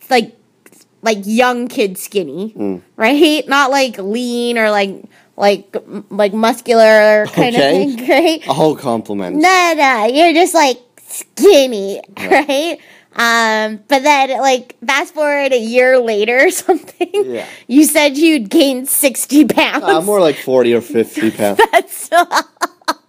like 0.10 0.36
like 1.02 1.20
young 1.24 1.68
kid 1.68 1.98
skinny, 1.98 2.54
Mm. 2.56 2.82
right? 2.98 3.48
Not 3.48 3.72
like 3.72 3.98
lean 3.98 4.58
or 4.58 4.70
like 4.70 5.04
like 5.40 5.76
like 6.12 6.34
muscular 6.34 7.26
kind 7.28 7.56
Okay. 7.56 7.86
of 7.86 7.96
thing, 7.98 8.10
right? 8.10 8.48
A 8.48 8.54
whole 8.54 8.76
compliment. 8.76 9.38
No, 9.38 9.74
no, 9.76 10.06
you're 10.06 10.34
just 10.34 10.54
like 10.54 10.78
skinny, 11.08 12.02
right? 12.18 12.78
Um, 13.16 13.78
but 13.88 14.04
then 14.04 14.40
like 14.40 14.76
fast 14.86 15.16
forward 15.16 15.52
a 15.52 15.58
year 15.60 15.98
later 15.98 16.46
or 16.46 16.52
something, 16.64 17.10
Yeah. 17.14 17.48
you 17.68 17.86
said 17.86 18.18
you'd 18.18 18.50
gained 18.50 18.88
sixty 18.88 19.46
pounds. 19.46 19.84
Uh, 19.84 20.02
more 20.02 20.22
like 20.22 20.36
40 20.36 20.76
or 20.76 20.82
50 20.82 21.32
pounds. 21.40 21.60
That's 21.72 21.98
still 21.98 22.28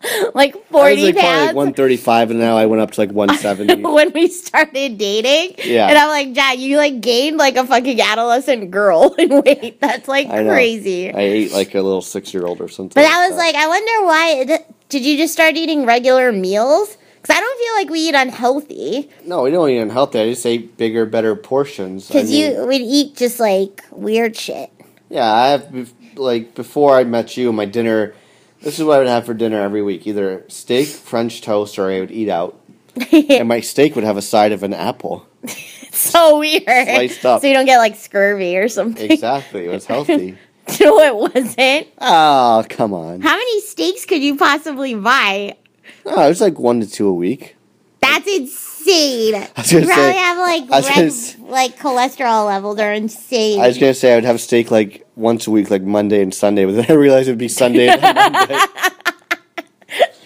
like 0.34 0.54
I 0.54 0.58
was 0.58 0.64
forty 0.70 1.04
like 1.06 1.16
pounds. 1.16 1.46
like 1.48 1.56
135 1.56 2.30
and 2.30 2.40
now 2.40 2.56
I 2.56 2.66
went 2.66 2.80
up 2.82 2.90
to 2.92 3.00
like 3.00 3.10
170. 3.12 3.82
when 3.94 4.12
we 4.12 4.28
started 4.28 4.96
dating. 4.98 5.56
Yeah. 5.64 5.88
And 5.88 5.98
I'm 5.98 6.08
like, 6.08 6.32
Jack, 6.32 6.58
you 6.58 6.76
like 6.78 7.00
gained 7.00 7.36
like 7.36 7.56
a 7.56 7.66
fucking 7.66 8.00
adolescent 8.00 8.70
girl 8.70 9.14
in 9.18 9.42
weight. 9.42 9.80
That's 9.80 10.08
like 10.08 10.28
I 10.28 10.42
crazy. 10.44 11.12
I 11.12 11.20
ate 11.20 11.52
like 11.52 11.74
a 11.74 11.82
little 11.82 12.02
six 12.02 12.32
year 12.32 12.46
old 12.46 12.60
or 12.60 12.68
something. 12.68 12.94
but 12.94 13.04
I 13.10 13.28
was 13.28 13.36
like, 13.36 13.54
I 13.54 13.66
wonder 13.68 14.06
why. 14.06 14.44
th- 14.46 14.66
Did 14.88 15.04
you 15.04 15.16
just 15.18 15.32
start 15.32 15.56
eating 15.56 15.84
regular 15.86 16.32
meals? 16.32 16.96
Because 17.20 17.36
I 17.36 17.40
don't 17.40 17.58
feel 17.58 17.74
like 17.74 17.90
we 17.90 18.00
eat 18.08 18.14
unhealthy. 18.14 19.10
no, 19.26 19.42
we 19.42 19.50
don't 19.50 19.68
eat 19.68 19.76
unhealthy. 19.78 20.20
I 20.20 20.30
just 20.30 20.46
ate 20.46 20.78
bigger, 20.78 21.04
better 21.04 21.36
portions. 21.36 22.10
I 22.10 22.14
Because 22.14 22.30
mean, 22.30 22.56
you 22.56 22.64
would 22.66 22.80
eat 22.80 23.16
just 23.16 23.38
like 23.38 23.84
weird 23.90 24.34
shit. 24.36 24.70
yeah, 25.10 25.30
I 25.30 25.48
have 25.48 25.92
like 26.16 26.54
before 26.54 26.96
I 26.96 27.04
met 27.04 27.36
you, 27.36 27.52
my 27.52 27.66
dinner. 27.66 28.14
This 28.62 28.78
is 28.78 28.84
what 28.84 28.96
I 28.96 28.98
would 28.98 29.08
have 29.08 29.26
for 29.26 29.34
dinner 29.34 29.60
every 29.60 29.82
week: 29.82 30.06
either 30.06 30.44
steak, 30.48 30.88
French 30.88 31.40
toast, 31.40 31.78
or 31.78 31.90
I 31.90 32.00
would 32.00 32.10
eat 32.10 32.28
out. 32.28 32.60
and 33.12 33.48
my 33.48 33.60
steak 33.60 33.94
would 33.94 34.04
have 34.04 34.16
a 34.16 34.22
side 34.22 34.52
of 34.52 34.62
an 34.62 34.74
apple. 34.74 35.26
so 35.92 36.38
weird. 36.38 36.64
Sliced 36.64 37.24
up. 37.24 37.40
So 37.40 37.46
you 37.46 37.54
don't 37.54 37.66
get 37.66 37.78
like 37.78 37.96
scurvy 37.96 38.56
or 38.56 38.68
something. 38.68 39.10
Exactly, 39.10 39.66
it 39.66 39.70
was 39.70 39.86
healthy. 39.86 40.36
no, 40.80 40.98
it 40.98 41.34
wasn't. 41.34 41.88
Oh, 41.98 42.64
come 42.68 42.92
on! 42.92 43.20
How 43.20 43.36
many 43.36 43.60
steaks 43.62 44.04
could 44.04 44.22
you 44.22 44.36
possibly 44.36 44.94
buy? 44.94 45.56
Oh, 46.04 46.24
it 46.24 46.28
was 46.28 46.40
like 46.40 46.58
one 46.58 46.80
to 46.80 46.90
two 46.90 47.08
a 47.08 47.14
week. 47.14 47.56
That's 48.00 48.26
insane. 48.26 48.69
Was 48.86 49.72
gonna 49.72 49.86
probably 49.86 49.86
say- 49.86 50.12
have 50.16 50.38
like 50.38 50.62
I 50.70 50.76
was 50.76 50.86
red, 50.88 50.94
gonna 50.94 51.06
s- 51.08 51.36
like 51.40 51.78
cholesterol 51.78 52.46
levels 52.46 52.78
are 52.78 52.92
insane. 52.92 53.60
I 53.60 53.66
was 53.68 53.78
gonna 53.78 53.94
say 53.94 54.12
I 54.12 54.14
would 54.16 54.24
have 54.24 54.40
steak 54.40 54.70
like 54.70 55.06
once 55.16 55.46
a 55.46 55.50
week, 55.50 55.70
like 55.70 55.82
Monday 55.82 56.22
and 56.22 56.34
Sunday, 56.34 56.64
but 56.64 56.72
then 56.76 56.86
I 56.88 56.92
realized 56.94 57.28
it 57.28 57.32
would 57.32 57.38
be 57.38 57.48
Sunday 57.48 57.88
and 57.88 58.00
Monday. 58.02 58.56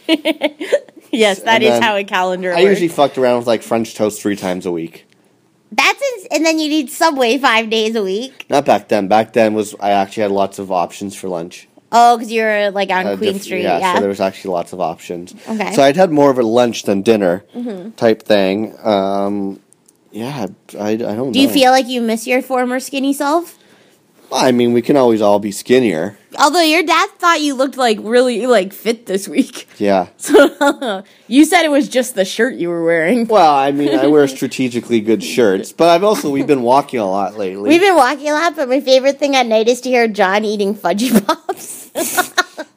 yes, 1.11 1.41
that 1.41 1.57
and 1.57 1.65
is 1.65 1.71
then 1.71 1.83
how 1.83 1.97
a 1.97 2.05
calendar 2.05 2.53
I 2.53 2.57
works. 2.63 2.71
usually 2.81 2.89
fucked 2.89 3.19
around 3.19 3.39
with 3.39 3.47
like 3.47 3.63
French 3.63 3.95
toast 3.95 4.21
three 4.21 4.37
times 4.37 4.67
a 4.67 4.73
week. 4.73 5.07
That's 5.73 6.01
ins- 6.17 6.27
and 6.31 6.45
then 6.47 6.59
you 6.59 6.69
need 6.69 6.91
Subway 6.91 7.39
five 7.39 7.71
days 7.71 7.95
a 7.97 8.03
week. 8.03 8.47
Not 8.49 8.65
back 8.65 8.89
then. 8.89 9.09
Back 9.09 9.33
then 9.33 9.55
was 9.55 9.75
I 9.81 9.91
actually 9.91 10.23
had 10.23 10.31
lots 10.33 10.59
of 10.59 10.71
options 10.71 11.17
for 11.17 11.29
lunch. 11.29 11.69
Oh, 11.97 12.17
because 12.17 12.33
you're 12.33 12.71
like 12.73 12.91
on 12.91 13.07
Uh, 13.07 13.17
Queen 13.17 13.35
diff- 13.35 13.43
Street. 13.43 13.63
yeah, 13.63 13.79
Yeah. 13.79 13.95
so 13.95 14.01
there 14.01 14.09
was 14.09 14.21
actually 14.21 14.51
lots 14.53 14.73
of 14.73 14.81
options. 14.81 15.35
Okay. 15.49 15.73
So 15.75 15.83
I'd 15.83 15.97
had 15.97 16.11
more 16.11 16.31
of 16.31 16.39
a 16.39 16.43
lunch 16.43 16.83
than 16.83 17.03
dinner 17.03 17.45
Mm-hmm. 17.57 17.91
type 17.93 18.23
thing. 18.25 18.75
Um, 18.83 19.61
yeah, 20.11 20.47
I, 20.79 20.91
I 20.91 20.97
don't 20.97 21.33
Do 21.33 21.41
you 21.41 21.49
feel 21.49 21.71
like 21.71 21.87
you 21.89 22.01
miss 22.01 22.27
your 22.27 22.43
former 22.43 22.81
skinny 22.81 23.13
self? 23.13 23.59
I 24.33 24.51
mean, 24.53 24.73
we 24.73 24.83
can 24.83 24.97
always 24.97 25.21
all 25.23 25.39
be 25.39 25.53
skinnier. 25.53 26.19
Although 26.39 26.63
your 26.63 26.83
dad 26.83 27.09
thought 27.19 27.41
you 27.41 27.55
looked 27.55 27.77
like 27.77 27.99
really 28.01 28.47
like 28.47 28.73
fit 28.73 29.07
this 29.07 29.29
week. 29.29 29.69
Yeah. 29.79 30.07
So 30.19 31.03
you 31.27 31.45
said 31.45 31.65
it 31.65 31.71
was 31.71 31.89
just 31.89 32.15
the 32.15 32.25
shirt 32.25 32.55
you 32.55 32.69
were 32.69 32.85
wearing. 32.85 33.27
Well, 33.35 33.55
I 33.55 33.73
mean, 33.73 33.99
I 33.99 34.07
wear 34.07 34.27
strategically 34.29 35.01
good 35.01 35.23
shirts, 35.23 35.73
but 35.73 35.89
I've 35.89 36.05
also 36.05 36.31
we've 36.31 36.47
been 36.47 36.63
walking 36.63 37.01
a 37.01 37.11
lot 37.11 37.37
lately. 37.37 37.69
We've 37.69 37.81
been 37.81 37.97
walking 37.97 38.29
a 38.31 38.35
lot, 38.35 38.55
but 38.55 38.69
my 38.69 38.81
favorite 38.81 39.19
thing 39.19 39.35
at 39.35 39.47
night 39.47 39.69
is 39.69 39.81
to 39.83 39.89
hear 39.89 40.07
John 40.07 40.45
eating 40.45 40.75
fudgy 40.77 41.11
pops. 41.27 41.91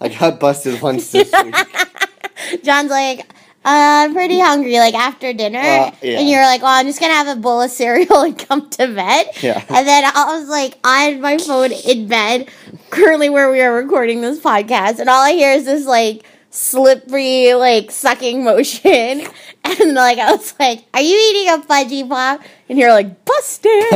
I 0.01 0.10
got 0.10 0.39
busted 0.39 0.82
once 0.82 1.12
this 1.12 1.32
week. 1.43 2.64
John's 2.64 2.89
like, 2.89 3.30
I'm 3.70 4.13
pretty 4.13 4.39
hungry, 4.39 4.80
like 4.80 4.93
after 4.93 5.34
dinner. 5.34 5.59
Uh, 5.59 5.91
yeah. 6.01 6.20
And 6.20 6.30
you're 6.30 6.43
like, 6.43 6.61
oh, 6.61 6.68
I'm 6.68 6.86
just 6.86 7.01
gonna 7.01 7.13
have 7.13 7.28
a 7.28 7.39
bowl 7.39 7.61
of 7.61 7.70
cereal 7.70 8.22
and 8.24 8.38
come 8.38 8.70
to 8.72 8.88
bed. 8.88 9.28
Yeah. 9.41 9.63
And 9.68 9.86
then 9.86 10.05
I 10.05 10.39
was 10.39 10.47
like 10.47 10.78
on 10.86 11.20
my 11.20 11.38
phone 11.38 11.72
in 11.74 12.07
bed, 12.07 12.49
currently 12.89 13.30
where 13.30 13.51
we 13.51 13.61
are 13.61 13.74
recording 13.74 14.22
this 14.22 14.39
podcast, 14.39 14.99
and 14.99 15.09
all 15.09 15.22
I 15.22 15.34
hear 15.34 15.51
is 15.51 15.65
this 15.65 15.86
like 15.86 16.26
slippery, 16.49 17.53
like 17.55 17.91
sucking 17.91 18.43
motion. 18.43 19.28
And 19.70 19.95
like 19.95 20.18
I 20.18 20.32
was 20.32 20.53
like, 20.57 20.86
Are 20.93 21.01
you 21.01 21.13
eating 21.13 21.53
a 21.53 21.57
fudgy 21.57 22.07
pop? 22.07 22.41
And 22.70 22.80
you're 22.80 22.91
like, 22.91 23.26
busted. 23.26 23.68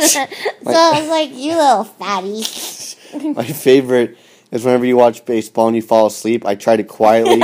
so 0.00 0.26
I 0.72 1.00
was 1.00 1.08
like, 1.10 1.34
You 1.34 1.54
little 1.54 1.84
fatty. 1.84 3.34
My 3.34 3.44
favorite 3.44 4.16
is 4.50 4.64
whenever 4.64 4.86
you 4.86 4.96
watch 4.96 5.26
baseball 5.26 5.66
and 5.66 5.76
you 5.76 5.82
fall 5.82 6.06
asleep. 6.06 6.46
I 6.46 6.54
try 6.54 6.76
to 6.76 6.82
quietly. 6.82 7.42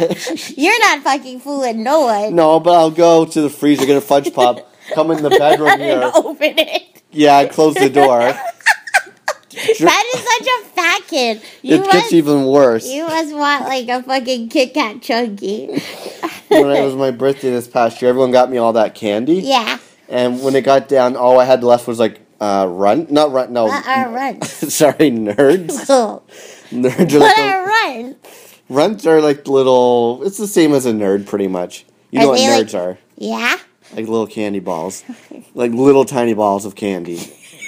You're 0.56 0.78
not 0.80 1.02
fucking 1.02 1.40
fooling 1.40 1.82
no 1.82 2.00
one. 2.02 2.34
no, 2.34 2.60
but 2.60 2.72
I'll 2.74 2.90
go 2.90 3.24
to 3.24 3.40
the 3.40 3.50
freezer, 3.50 3.86
get 3.86 3.96
a 3.96 4.00
fudge 4.00 4.32
pop, 4.32 4.58
come 4.94 5.10
in 5.10 5.22
the 5.22 5.30
bedroom 5.38 5.78
here. 5.78 6.10
open 6.14 6.58
it. 6.58 7.02
Yeah, 7.10 7.36
I 7.36 7.46
close 7.46 7.74
the 7.74 7.90
door. 7.90 8.32
That 9.80 10.04
is 10.14 10.20
such 10.20 10.46
a 10.46 10.68
fat 10.74 11.02
kid. 11.08 11.42
You 11.62 11.76
It 11.76 11.80
must, 11.80 11.92
gets 11.92 12.12
even 12.12 12.44
worse. 12.46 12.86
you 12.86 13.04
must 13.04 13.34
want 13.34 13.64
like 13.64 13.88
a 13.88 14.02
fucking 14.04 14.50
Kit 14.50 14.72
Kat 14.72 15.02
chunky. 15.02 15.66
When 16.46 16.70
it 16.70 16.84
was 16.84 16.94
my 16.94 17.10
birthday 17.10 17.50
this 17.50 17.66
past 17.66 18.00
year, 18.00 18.10
everyone 18.10 18.30
got 18.30 18.50
me 18.50 18.58
all 18.58 18.72
that 18.74 18.94
candy. 18.94 19.36
Yeah. 19.36 19.78
And 20.08 20.42
when 20.44 20.54
it 20.54 20.62
got 20.62 20.88
down, 20.88 21.16
all 21.16 21.40
I 21.40 21.44
had 21.44 21.64
left 21.64 21.88
was 21.88 21.98
like 21.98 22.20
uh, 22.40 22.66
run, 22.70 23.08
not 23.10 23.32
run, 23.32 23.52
no, 23.52 23.64
What 23.64 23.84
are 23.84 24.10
runs? 24.12 24.48
sorry, 24.72 25.10
nerds. 25.10 25.86
Nerds 26.70 27.14
are 27.14 27.18
what 27.18 27.36
like 27.36 27.38
are 27.38 27.66
runs? 27.66 28.16
Runts 28.68 29.06
are 29.06 29.20
like 29.20 29.46
little. 29.48 30.22
It's 30.24 30.36
the 30.38 30.46
same 30.46 30.72
as 30.74 30.86
a 30.86 30.92
nerd, 30.92 31.26
pretty 31.26 31.48
much. 31.48 31.84
You 32.10 32.20
know 32.20 32.28
what 32.28 32.38
they 32.38 32.48
like- 32.50 32.66
nerds 32.66 32.78
are? 32.78 32.98
Yeah. 33.16 33.56
Like 33.92 34.06
little 34.06 34.26
candy 34.26 34.60
balls, 34.60 35.02
like 35.54 35.72
little 35.72 36.04
tiny 36.04 36.34
balls 36.34 36.64
of 36.66 36.74
candy. 36.74 37.18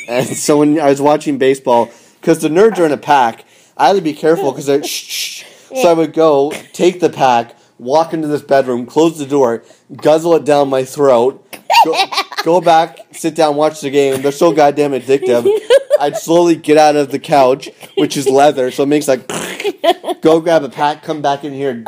And 0.09 0.27
so 0.27 0.59
when 0.59 0.79
I 0.79 0.91
was 0.91 1.01
watching 1.01 1.39
baseball, 1.39 1.91
because 2.21 2.41
the 2.41 2.49
nerds 2.51 2.79
are 2.79 2.85
in 2.85 2.93
a 2.93 2.97
pack, 2.99 3.45
I 3.77 3.87
had 3.89 3.97
to 3.97 4.03
be 4.03 4.13
careful 4.13 4.51
because 4.53 4.69
I. 4.69 4.83
Shh, 4.83 4.87
shh. 4.87 5.45
So 5.83 5.89
I 5.91 5.93
would 5.95 6.13
go 6.13 6.53
take 6.73 6.99
the 7.01 7.09
pack, 7.11 7.57
walk 7.79 8.13
into 8.13 8.27
this 8.29 8.43
bedroom, 8.43 8.85
close 8.87 9.19
the 9.19 9.25
door, 9.25 9.63
guzzle 9.97 10.35
it 10.35 10.45
down 10.45 10.69
my 10.69 10.85
throat, 10.85 11.47
go, 11.85 11.95
go 12.45 12.61
back, 12.61 12.99
sit 13.13 13.35
down, 13.37 13.55
watch 13.57 13.81
the 13.81 13.89
game. 13.91 14.21
They're 14.21 14.33
so 14.33 14.53
goddamn 14.53 14.91
addictive. 14.93 15.45
I'd 16.01 16.17
slowly 16.17 16.57
get 16.57 16.77
out 16.79 16.97
of 16.97 17.11
the 17.11 17.19
couch, 17.19 17.69
which 17.97 18.17
is 18.17 18.29
leather, 18.29 18.71
so 18.71 18.83
it 18.85 18.87
makes 18.87 19.07
like. 19.09 19.31
Go 20.21 20.41
grab 20.41 20.65
a 20.65 20.69
pack, 20.69 21.03
come 21.03 21.23
back 21.23 21.45
in 21.45 21.53
here, 21.55 21.83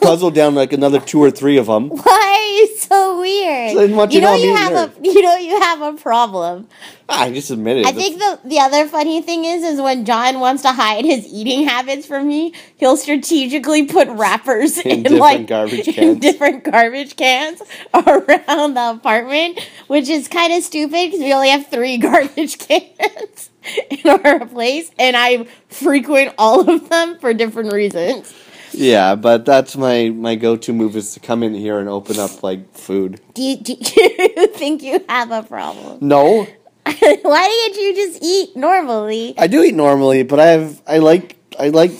guzzle 0.00 0.30
down 0.30 0.54
like 0.54 0.72
another 0.72 1.00
two 1.00 1.22
or 1.22 1.30
three 1.30 1.58
of 1.58 1.66
them. 1.66 1.88
Why 2.06 2.36
are 2.38 2.54
you 2.54 2.76
so 2.78 3.20
weird? 3.20 3.70
I 3.70 3.74
didn't 3.74 3.96
want 3.96 4.12
you 4.12 4.20
you 4.20 4.24
know 4.24 4.34
you 4.34 4.54
have 4.54 4.72
a 4.72 4.92
you 5.02 5.22
know 5.22 5.36
you 5.36 5.60
have 5.60 5.82
a 5.82 5.92
problem. 5.94 6.68
Ah, 7.08 7.22
I 7.24 7.32
just 7.32 7.50
admitted 7.50 7.80
it. 7.80 7.86
I 7.86 7.92
think 7.92 8.18
the 8.18 8.40
the 8.44 8.58
other 8.60 8.86
funny 8.88 9.20
thing 9.22 9.44
is 9.44 9.62
is 9.62 9.80
when 9.80 10.04
John 10.04 10.40
wants 10.40 10.62
to 10.62 10.72
hide 10.72 11.04
his 11.04 11.26
eating 11.26 11.66
habits 11.66 12.06
from 12.06 12.26
me, 12.28 12.52
he'll 12.76 12.96
strategically 12.96 13.86
put 13.86 14.08
wrappers 14.08 14.78
in, 14.78 15.02
different 15.02 15.20
like 15.20 15.46
garbage 15.46 15.88
in 15.88 15.94
cans. 15.94 16.18
different 16.20 16.64
garbage 16.64 17.16
cans 17.16 17.62
around 17.94 18.74
the 18.74 18.90
apartment, 18.90 19.60
which 19.86 20.08
is 20.08 20.28
kind 20.28 20.52
of 20.52 20.62
stupid 20.62 20.90
because 20.90 21.20
we 21.20 21.32
only 21.32 21.50
have 21.50 21.66
three 21.66 21.98
garbage 21.98 22.58
cans 22.58 23.50
in 23.90 24.08
our 24.08 24.46
place, 24.46 24.90
and 24.98 25.16
I 25.16 25.46
frequent 25.68 26.34
all 26.38 26.68
of 26.68 26.88
them 26.88 27.18
for 27.18 27.34
different 27.34 27.72
reasons. 27.72 28.32
Yeah, 28.76 29.14
but 29.14 29.44
that's 29.44 29.76
my 29.76 30.10
my 30.10 30.34
go 30.36 30.56
to 30.56 30.72
move 30.72 30.96
is 30.96 31.14
to 31.14 31.20
come 31.20 31.42
in 31.42 31.54
here 31.54 31.78
and 31.78 31.88
open 31.88 32.18
up 32.18 32.42
like 32.42 32.72
food. 32.74 33.20
Do 33.34 33.42
you, 33.42 33.56
do 33.56 33.72
you 33.74 34.46
think 34.54 34.82
you 34.82 35.04
have 35.08 35.30
a 35.30 35.42
problem? 35.42 35.98
No, 36.00 36.46
Why 37.22 37.68
didn't 37.68 37.82
you 37.82 37.94
just 37.96 38.22
eat 38.22 38.54
normally? 38.56 39.34
I 39.36 39.48
do 39.48 39.60
eat 39.62 39.74
normally, 39.74 40.22
but 40.22 40.38
I 40.38 40.46
have 40.46 40.80
I 40.86 40.98
like 40.98 41.36
I 41.58 41.70
like 41.70 41.90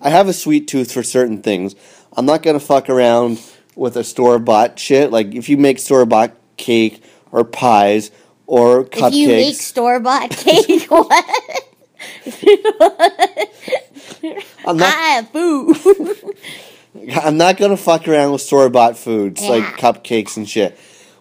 I 0.00 0.10
have 0.10 0.26
a 0.26 0.32
sweet 0.32 0.66
tooth 0.66 0.90
for 0.90 1.04
certain 1.04 1.42
things. 1.42 1.76
I'm 2.16 2.26
not 2.26 2.42
gonna 2.42 2.58
fuck 2.58 2.90
around 2.90 3.40
with 3.76 3.96
a 3.96 4.02
store 4.02 4.40
bought 4.40 4.80
shit. 4.80 5.12
Like 5.12 5.32
if 5.32 5.48
you 5.48 5.58
make 5.58 5.78
store 5.78 6.04
bought 6.06 6.32
cake 6.56 7.04
or 7.30 7.44
pies 7.44 8.10
or 8.48 8.88
If 8.90 9.14
you 9.14 9.28
make 9.28 9.54
cupcakes, 9.54 9.60
store 9.60 10.00
bought 10.00 10.30
cake, 10.36 10.90
what? 10.90 11.24
I'm 14.66 14.76
not 14.76 15.32
food. 15.32 15.76
I'm 17.22 17.36
not 17.36 17.56
gonna 17.56 17.76
fuck 17.76 18.06
around 18.06 18.32
with 18.32 18.42
store 18.42 18.68
bought 18.68 18.96
foods 18.98 19.42
like 19.42 19.64
cupcakes 19.78 20.36
and 20.36 20.48
shit. 20.48 20.78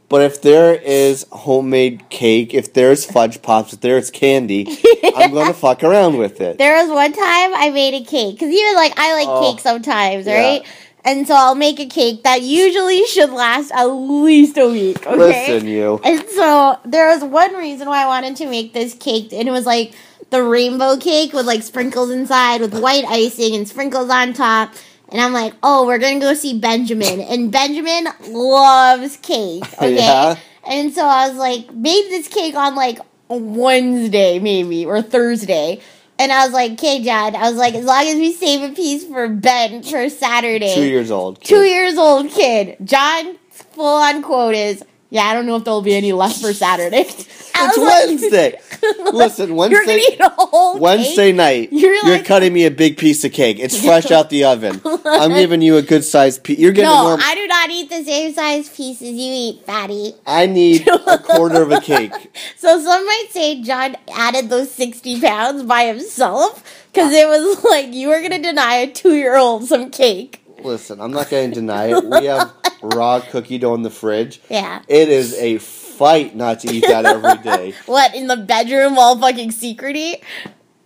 But 0.09 0.23
if 0.23 0.41
there 0.41 0.73
is 0.75 1.25
homemade 1.31 2.09
cake, 2.09 2.53
if 2.53 2.73
there's 2.73 3.05
fudge 3.05 3.41
pops, 3.41 3.71
if 3.71 3.79
there's 3.79 4.11
candy, 4.11 4.67
I'm 5.15 5.33
gonna 5.33 5.53
fuck 5.53 5.83
around 5.83 6.17
with 6.17 6.41
it. 6.41 6.57
there 6.57 6.81
was 6.83 6.89
one 6.91 7.13
time 7.13 7.53
I 7.55 7.69
made 7.73 7.93
a 7.93 8.03
cake 8.03 8.35
because 8.35 8.53
even 8.53 8.75
like 8.75 8.93
I 8.97 9.13
like 9.13 9.27
Oh, 9.29 9.51
cake 9.53 9.61
sometimes, 9.61 10.25
yeah. 10.27 10.39
right? 10.41 10.67
And 11.03 11.25
so 11.25 11.33
I'll 11.33 11.55
make 11.55 11.79
a 11.79 11.87
cake 11.87 12.23
that 12.23 12.41
usually 12.43 13.05
should 13.07 13.31
last 13.31 13.71
at 13.71 13.85
least 13.85 14.57
a 14.57 14.67
week. 14.67 15.07
Okay. 15.07 15.15
Listen, 15.17 15.67
you. 15.67 15.99
And 16.03 16.27
so 16.29 16.77
there 16.85 17.07
was 17.07 17.23
one 17.23 17.55
reason 17.55 17.87
why 17.87 18.03
I 18.03 18.07
wanted 18.07 18.35
to 18.35 18.45
make 18.47 18.73
this 18.73 18.93
cake, 18.93 19.31
and 19.33 19.47
it 19.47 19.51
was 19.51 19.65
like 19.65 19.93
the 20.31 20.41
rainbow 20.43 20.97
cake 20.97 21.33
with 21.33 21.45
like 21.45 21.61
sprinkles 21.61 22.09
inside, 22.09 22.61
with 22.61 22.73
white 22.73 23.05
icing 23.05 23.55
and 23.55 23.67
sprinkles 23.67 24.09
on 24.09 24.33
top. 24.33 24.73
And 25.09 25.21
I'm 25.21 25.33
like, 25.33 25.53
oh, 25.61 25.85
we're 25.85 25.99
gonna 25.99 26.19
go 26.19 26.33
see 26.33 26.57
Benjamin, 26.57 27.19
and 27.19 27.51
Benjamin 27.51 28.07
loves 28.29 29.17
cake. 29.17 29.63
Okay. 29.77 29.95
Yeah? 29.97 30.37
And 30.67 30.93
so 30.93 31.05
I 31.05 31.27
was 31.27 31.37
like, 31.37 31.73
made 31.73 32.03
this 32.09 32.27
cake 32.27 32.55
on 32.55 32.75
like 32.75 32.99
Wednesday 33.27 34.39
maybe 34.39 34.85
or 34.85 35.01
Thursday. 35.01 35.81
And 36.19 36.31
I 36.31 36.45
was 36.45 36.53
like, 36.53 36.73
okay, 36.73 37.03
Dad. 37.03 37.33
I 37.33 37.49
was 37.49 37.57
like, 37.57 37.73
as 37.73 37.83
long 37.83 38.05
as 38.05 38.15
we 38.15 38.31
save 38.31 38.71
a 38.71 38.75
piece 38.75 39.03
for 39.05 39.27
Ben 39.27 39.81
for 39.81 40.07
Saturday. 40.07 40.75
Two 40.75 40.85
years 40.85 41.09
old. 41.09 41.39
kid. 41.39 41.47
Two 41.47 41.63
years 41.63 41.97
old 41.97 42.29
kid. 42.29 42.77
John, 42.83 43.37
full 43.49 43.85
on 44.03 44.21
quote 44.21 44.53
is, 44.53 44.83
yeah, 45.11 45.25
I 45.25 45.33
don't 45.35 45.45
know 45.45 45.57
if 45.57 45.63
there'll 45.65 45.83
be 45.83 45.93
any 45.95 46.11
left 46.13 46.41
for 46.41 46.53
Saturday. 46.53 47.05
It's 47.63 47.77
Wednesday. 47.77 48.59
Listen, 49.13 49.49
You're 49.49 49.55
Wednesday. 49.57 49.85
gonna 49.85 49.99
eat 49.99 50.19
a 50.19 50.29
whole 50.29 50.79
Wednesday 50.79 51.27
cake? 51.29 51.35
night, 51.35 51.69
You're 51.71 51.93
you're, 51.93 52.17
like- 52.17 52.25
cutting 52.25 52.51
me 52.53 52.65
a 52.65 52.71
big 52.71 52.97
piece 52.97 53.23
of 53.23 53.31
cake. 53.33 53.59
It's 53.59 53.79
fresh 53.79 54.09
out 54.17 54.31
the 54.31 54.45
oven. 54.45 54.81
I'm 55.05 55.29
giving 55.33 55.61
you 55.61 55.77
a 55.77 55.83
good 55.83 56.03
sized 56.03 56.43
piece. 56.43 56.57
You're 56.57 56.71
getting 56.71 56.89
No, 56.89 57.03
norm- 57.03 57.19
I 57.23 57.35
do 57.35 57.45
not 57.45 57.69
eat 57.69 57.89
the 57.89 58.03
same 58.03 58.33
size 58.33 58.67
pieces 58.69 59.09
you 59.11 59.31
eat, 59.31 59.63
fatty. 59.65 60.15
I 60.25 60.47
need 60.47 60.87
a 60.87 61.19
quarter 61.19 61.61
of 61.61 61.71
a 61.71 61.81
cake. 61.81 62.13
So 62.57 62.81
some 62.81 63.05
might 63.05 63.27
say 63.29 63.61
John 63.61 63.95
added 64.11 64.49
those 64.49 64.71
60 64.71 65.21
pounds 65.21 65.61
by 65.61 65.83
himself 65.85 66.63
because 66.91 67.13
uh, 67.13 67.17
it 67.17 67.27
was 67.27 67.63
like 67.63 67.93
you 67.93 68.07
were 68.07 68.19
going 68.21 68.31
to 68.31 68.41
deny 68.41 68.75
a 68.77 68.87
two 68.91 69.13
year 69.13 69.35
old 69.37 69.65
some 69.65 69.91
cake. 69.91 70.43
Listen, 70.63 71.01
I'm 71.01 71.11
not 71.11 71.29
going 71.29 71.49
to 71.49 71.55
deny 71.55 71.87
it. 71.97 72.03
We 72.05 72.25
have 72.25 72.53
raw 72.81 73.19
cookie 73.19 73.57
dough 73.57 73.73
in 73.75 73.81
the 73.83 73.89
fridge. 73.89 74.41
Yeah. 74.49 74.81
It 74.87 75.09
is 75.09 75.33
a 75.35 75.57
fight 75.59 76.35
not 76.35 76.59
to 76.61 76.73
eat 76.73 76.85
that 76.87 77.05
every 77.05 77.37
day. 77.43 77.73
What, 77.85 78.15
in 78.15 78.27
the 78.27 78.37
bedroom 78.37 78.97
all 78.97 79.17
fucking 79.19 79.51
secrety? 79.51 80.21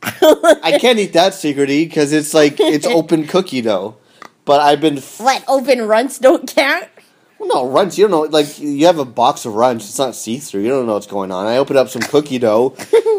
I 0.03 0.77
can't 0.79 0.99
eat 0.99 1.13
that 1.13 1.33
secretly 1.33 1.85
because 1.85 2.13
it's 2.13 2.33
like 2.33 2.59
it's 2.59 2.85
open 2.99 3.27
cookie 3.27 3.61
dough. 3.61 3.97
But 4.45 4.61
I've 4.61 4.79
been 4.81 4.97
f- 4.97 5.19
What, 5.19 5.43
open 5.47 5.81
runts 5.87 6.19
don't 6.19 6.47
count? 6.47 6.85
no 7.39 7.67
runts, 7.67 7.97
You 7.97 8.07
don't 8.07 8.11
know, 8.31 8.37
like 8.37 8.59
you 8.59 8.85
have 8.85 8.97
a 8.99 9.05
box 9.05 9.45
of 9.45 9.55
runts, 9.55 9.87
It's 9.89 9.97
not 9.99 10.15
see 10.15 10.37
through. 10.37 10.61
You 10.61 10.69
don't 10.69 10.85
know 10.87 10.93
what's 10.93 11.07
going 11.07 11.31
on. 11.31 11.47
I 11.47 11.57
open 11.57 11.77
up 11.77 11.89
some 11.89 12.01
cookie 12.01 12.39
dough, 12.39 12.75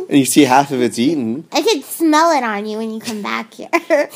and 0.08 0.18
you 0.18 0.24
see 0.24 0.42
half 0.42 0.70
of 0.72 0.80
it's 0.80 0.98
eaten. 0.98 1.46
I 1.52 1.62
could 1.62 1.84
smell 1.84 2.30
it 2.36 2.42
on 2.42 2.66
you 2.66 2.78
when 2.78 2.90
you 2.92 3.00
come 3.00 3.22
back 3.22 3.54
here. 3.54 3.68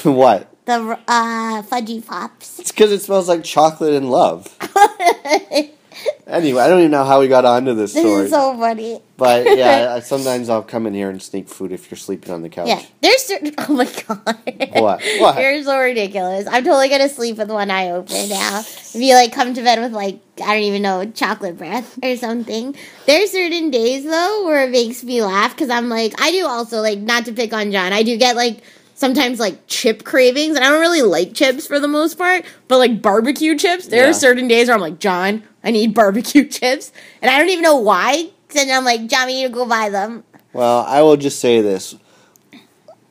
what? 0.04 0.49
The 0.66 0.98
uh, 1.08 1.62
fudgy 1.62 2.04
pops. 2.04 2.58
It's 2.58 2.72
because 2.72 2.92
it 2.92 3.00
smells 3.02 3.28
like 3.28 3.44
chocolate 3.44 3.94
and 3.94 4.10
love. 4.10 4.56
Anyway, 6.26 6.62
I 6.62 6.68
don't 6.68 6.78
even 6.78 6.92
know 6.92 7.04
how 7.04 7.18
we 7.20 7.26
got 7.26 7.44
onto 7.44 7.74
this 7.74 7.90
story. 7.90 8.04
This 8.22 8.24
is 8.26 8.30
so 8.30 8.56
funny. 8.56 9.02
but 9.16 9.58
yeah, 9.58 9.94
I, 9.96 10.00
sometimes 10.00 10.48
I'll 10.48 10.62
come 10.62 10.86
in 10.86 10.94
here 10.94 11.10
and 11.10 11.20
sneak 11.20 11.48
food 11.48 11.72
if 11.72 11.90
you're 11.90 11.98
sleeping 11.98 12.32
on 12.32 12.42
the 12.42 12.48
couch. 12.48 12.68
Yeah, 12.68 12.80
there's 13.00 13.22
certain. 13.24 13.52
Oh 13.58 13.74
my 13.74 13.84
god. 13.84 14.38
What? 14.80 15.02
What? 15.18 15.40
You're 15.40 15.62
so 15.64 15.78
ridiculous. 15.78 16.46
I'm 16.46 16.64
totally 16.64 16.88
gonna 16.88 17.08
sleep 17.08 17.36
with 17.36 17.50
one 17.50 17.70
eye 17.70 17.90
open 17.90 18.28
now. 18.28 18.60
If 18.60 18.94
you 18.94 19.14
like 19.14 19.32
come 19.32 19.54
to 19.54 19.62
bed 19.62 19.80
with 19.80 19.92
like 19.92 20.20
I 20.42 20.54
don't 20.54 20.62
even 20.62 20.82
know 20.82 21.04
chocolate 21.10 21.58
breath 21.58 21.98
or 22.02 22.16
something. 22.16 22.76
There's 23.06 23.32
certain 23.32 23.70
days 23.70 24.04
though 24.04 24.44
where 24.46 24.64
it 24.66 24.70
makes 24.70 25.02
me 25.02 25.22
laugh 25.22 25.54
because 25.54 25.68
I'm 25.70 25.88
like 25.88 26.14
I 26.20 26.30
do 26.30 26.46
also 26.46 26.80
like 26.80 27.00
not 27.00 27.24
to 27.26 27.32
pick 27.32 27.52
on 27.52 27.72
John. 27.72 27.92
I 27.92 28.04
do 28.04 28.16
get 28.16 28.36
like 28.36 28.62
sometimes 29.00 29.40
like 29.40 29.66
chip 29.66 30.04
cravings 30.04 30.54
and 30.56 30.64
I 30.64 30.68
don't 30.68 30.80
really 30.80 31.00
like 31.00 31.32
chips 31.32 31.66
for 31.66 31.80
the 31.80 31.88
most 31.88 32.18
part, 32.18 32.44
but 32.68 32.76
like 32.76 33.00
barbecue 33.00 33.56
chips. 33.56 33.86
There 33.86 34.04
Yeah. 34.04 34.10
are 34.10 34.12
certain 34.12 34.46
days 34.46 34.68
where 34.68 34.74
I'm 34.74 34.80
like 34.82 34.98
John, 34.98 35.42
I 35.64 35.70
need 35.70 35.94
barbecue 36.02 36.44
chips, 36.46 36.92
and 37.22 37.30
I 37.30 37.38
don't 37.38 37.48
even 37.48 37.62
know 37.62 37.76
why. 37.76 38.28
And 38.54 38.70
I'm 38.70 38.84
like 38.84 39.06
John, 39.06 39.26
we 39.26 39.34
need 39.42 39.48
to 39.48 39.52
go 39.54 39.66
buy 39.66 39.88
them. 39.88 40.22
Well, 40.52 40.84
I 40.86 41.00
will 41.02 41.16
just 41.16 41.40
say 41.40 41.60
this. 41.62 41.96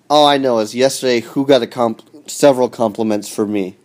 All 0.10 0.28
I 0.28 0.38
know 0.38 0.60
is 0.60 0.76
yesterday, 0.76 1.22
who 1.22 1.46
got 1.46 1.62
a 1.62 1.68
comp- 1.68 2.30
several 2.30 2.70
compliments 2.70 3.28
for 3.30 3.46
me? 3.48 3.78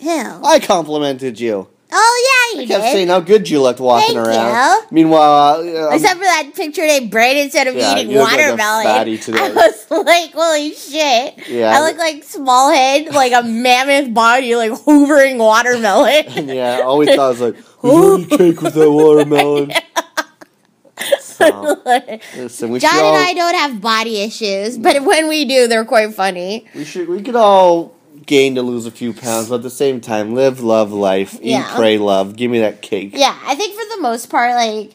Hell. 0.00 0.44
I 0.44 0.58
complimented 0.60 1.38
you. 1.40 1.68
Oh 1.92 2.52
yeah, 2.54 2.60
you 2.60 2.64
I 2.64 2.66
kept 2.66 2.84
did. 2.84 2.92
saying 2.92 3.08
how 3.08 3.20
good 3.20 3.48
you 3.48 3.60
looked 3.62 3.80
walking 3.80 4.14
Thank 4.14 4.26
around. 4.28 4.82
you. 4.82 4.86
Meanwhile, 4.90 5.60
uh, 5.60 5.88
um, 5.88 5.94
Except 5.94 6.14
for 6.14 6.24
that 6.24 6.52
picture 6.54 6.82
they 6.82 7.08
Brayden 7.08 7.50
said 7.50 7.66
of 7.66 7.74
me 7.74 7.80
Yeah, 7.80 7.96
eating 7.98 8.10
you 8.12 8.18
look 8.18 8.30
like 8.30 8.40
a 8.40 8.50
watermelon. 8.50 9.18
today. 9.20 9.38
I 9.38 9.48
was 9.50 9.86
like, 9.90 10.32
holy 10.32 10.72
shit. 10.74 11.48
Yeah. 11.48 11.72
I 11.76 11.80
look 11.80 11.98
like 11.98 12.22
small 12.24 12.70
head, 12.72 13.12
like 13.14 13.32
a 13.32 13.42
mammoth 13.42 14.14
body, 14.14 14.54
like 14.56 14.72
hoovering 14.72 15.38
watermelon. 15.38 16.48
yeah, 16.48 16.78
I 16.78 16.82
always 16.82 17.08
thought 17.08 17.18
I 17.26 17.28
was 17.28 17.40
like, 17.40 17.56
"Who's 17.78 18.26
any 18.32 18.36
cake 18.36 18.60
with 18.62 18.74
that 18.74 18.90
watermelon?" 18.90 19.72
So, 21.20 21.80
listen, 22.36 22.78
John 22.78 22.94
all, 22.94 23.14
and 23.16 23.24
I 23.24 23.32
don't 23.32 23.54
have 23.54 23.80
body 23.80 24.20
issues, 24.20 24.76
but 24.76 25.02
when 25.02 25.28
we 25.28 25.46
do, 25.46 25.66
they're 25.66 25.86
quite 25.86 26.12
funny. 26.14 26.66
we 26.74 26.84
should 26.84 27.08
we 27.08 27.22
could 27.22 27.36
all 27.36 27.94
gain 28.30 28.54
to 28.54 28.62
lose 28.62 28.86
a 28.86 28.92
few 28.92 29.12
pounds, 29.12 29.48
but 29.48 29.56
at 29.56 29.62
the 29.62 29.68
same 29.70 30.00
time, 30.00 30.36
live, 30.36 30.60
love 30.60 30.92
life, 30.92 31.34
eat, 31.42 31.50
Yeah. 31.50 31.74
pray, 31.74 31.98
love. 31.98 32.36
Give 32.36 32.48
me 32.48 32.60
that 32.60 32.80
cake. 32.80 33.10
Yeah, 33.12 33.36
I 33.44 33.56
think 33.56 33.74
for 33.74 33.96
the 33.96 34.00
most 34.02 34.30
part, 34.30 34.54
like, 34.54 34.92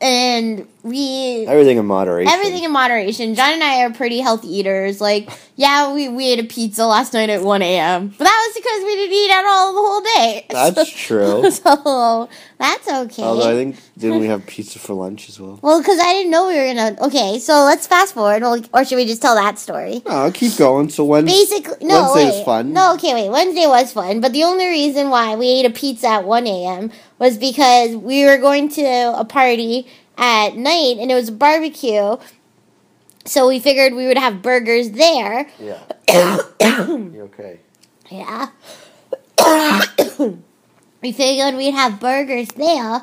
and 0.00 0.66
we 0.82 1.46
Everything 1.46 1.78
in 1.78 1.86
moderation. 1.86 2.32
Everything 2.32 2.64
in 2.64 2.70
moderation. 2.70 3.34
John 3.34 3.54
and 3.54 3.62
I 3.62 3.82
are 3.82 3.92
pretty 3.92 4.20
healthy 4.20 4.48
eaters. 4.48 5.00
Like, 5.00 5.28
yeah, 5.56 5.92
we, 5.92 6.08
we 6.08 6.28
ate 6.28 6.38
a 6.38 6.44
pizza 6.44 6.84
last 6.86 7.12
night 7.12 7.30
at 7.30 7.42
1 7.42 7.62
a.m. 7.62 8.08
But 8.08 8.18
that 8.18 8.46
was 8.48 8.54
because 8.54 8.84
we 8.84 8.94
didn't 8.94 9.14
eat 9.14 9.30
at 9.32 9.44
all 9.44 9.72
the 9.72 9.80
whole 9.80 10.00
day. 10.02 10.46
That's 10.50 10.90
true. 10.90 11.50
So, 11.66 12.28
that's 12.58 12.88
okay. 12.88 13.22
Although 13.22 13.50
I 13.50 13.54
think 13.54 13.76
didn't 13.98 14.20
we 14.20 14.26
have 14.32 14.46
pizza 14.46 14.78
for 14.78 14.94
lunch 14.94 15.28
as 15.28 15.38
well? 15.40 15.58
well, 15.62 15.80
because 15.80 15.98
I 15.98 16.12
didn't 16.14 16.30
know 16.30 16.48
we 16.48 16.54
were 16.56 16.72
going 16.74 16.96
to. 16.96 17.04
Okay, 17.06 17.38
so 17.38 17.64
let's 17.64 17.86
fast 17.86 18.14
forward. 18.14 18.42
Or 18.42 18.58
or 18.72 18.84
should 18.84 18.96
we 18.96 19.04
just 19.04 19.20
tell 19.20 19.34
that 19.34 19.58
story? 19.58 20.02
No, 20.06 20.12
I'll 20.12 20.32
keep 20.32 20.56
going. 20.56 20.88
So 20.88 21.04
when 21.04 21.24
Basically, 21.26 21.86
no, 21.86 22.12
Wednesday 22.14 22.24
wait. 22.24 22.36
was 22.36 22.44
fun. 22.44 22.72
No, 22.72 22.94
okay, 22.94 23.12
wait. 23.14 23.30
Wednesday 23.30 23.66
was 23.66 23.92
fun, 23.92 24.20
but 24.20 24.32
the 24.32 24.44
only 24.44 24.66
reason 24.68 25.10
why 25.10 25.34
we 25.36 25.46
ate 25.48 25.66
a 25.66 25.70
pizza 25.70 26.08
at 26.08 26.24
1 26.24 26.46
a.m. 26.46 26.90
was 27.18 27.38
because 27.38 27.96
we 27.96 28.24
were 28.24 28.38
going 28.38 28.68
to 28.70 28.84
a 29.16 29.24
party 29.24 29.86
at 30.18 30.56
night 30.56 30.96
and 30.98 31.10
it 31.10 31.14
was 31.14 31.28
a 31.28 31.32
barbecue. 31.32 32.16
So 33.24 33.48
we 33.48 33.58
figured 33.58 33.94
we 33.94 34.06
would 34.06 34.18
have 34.18 34.42
burgers 34.42 34.90
there. 34.90 35.48
Yeah. 35.58 35.80
you 36.60 37.30
okay? 37.34 37.60
Yeah. 38.10 38.48
we 41.02 41.12
figured 41.12 41.54
we'd 41.56 41.74
have 41.74 42.00
burgers 42.00 42.48
there. 42.48 43.02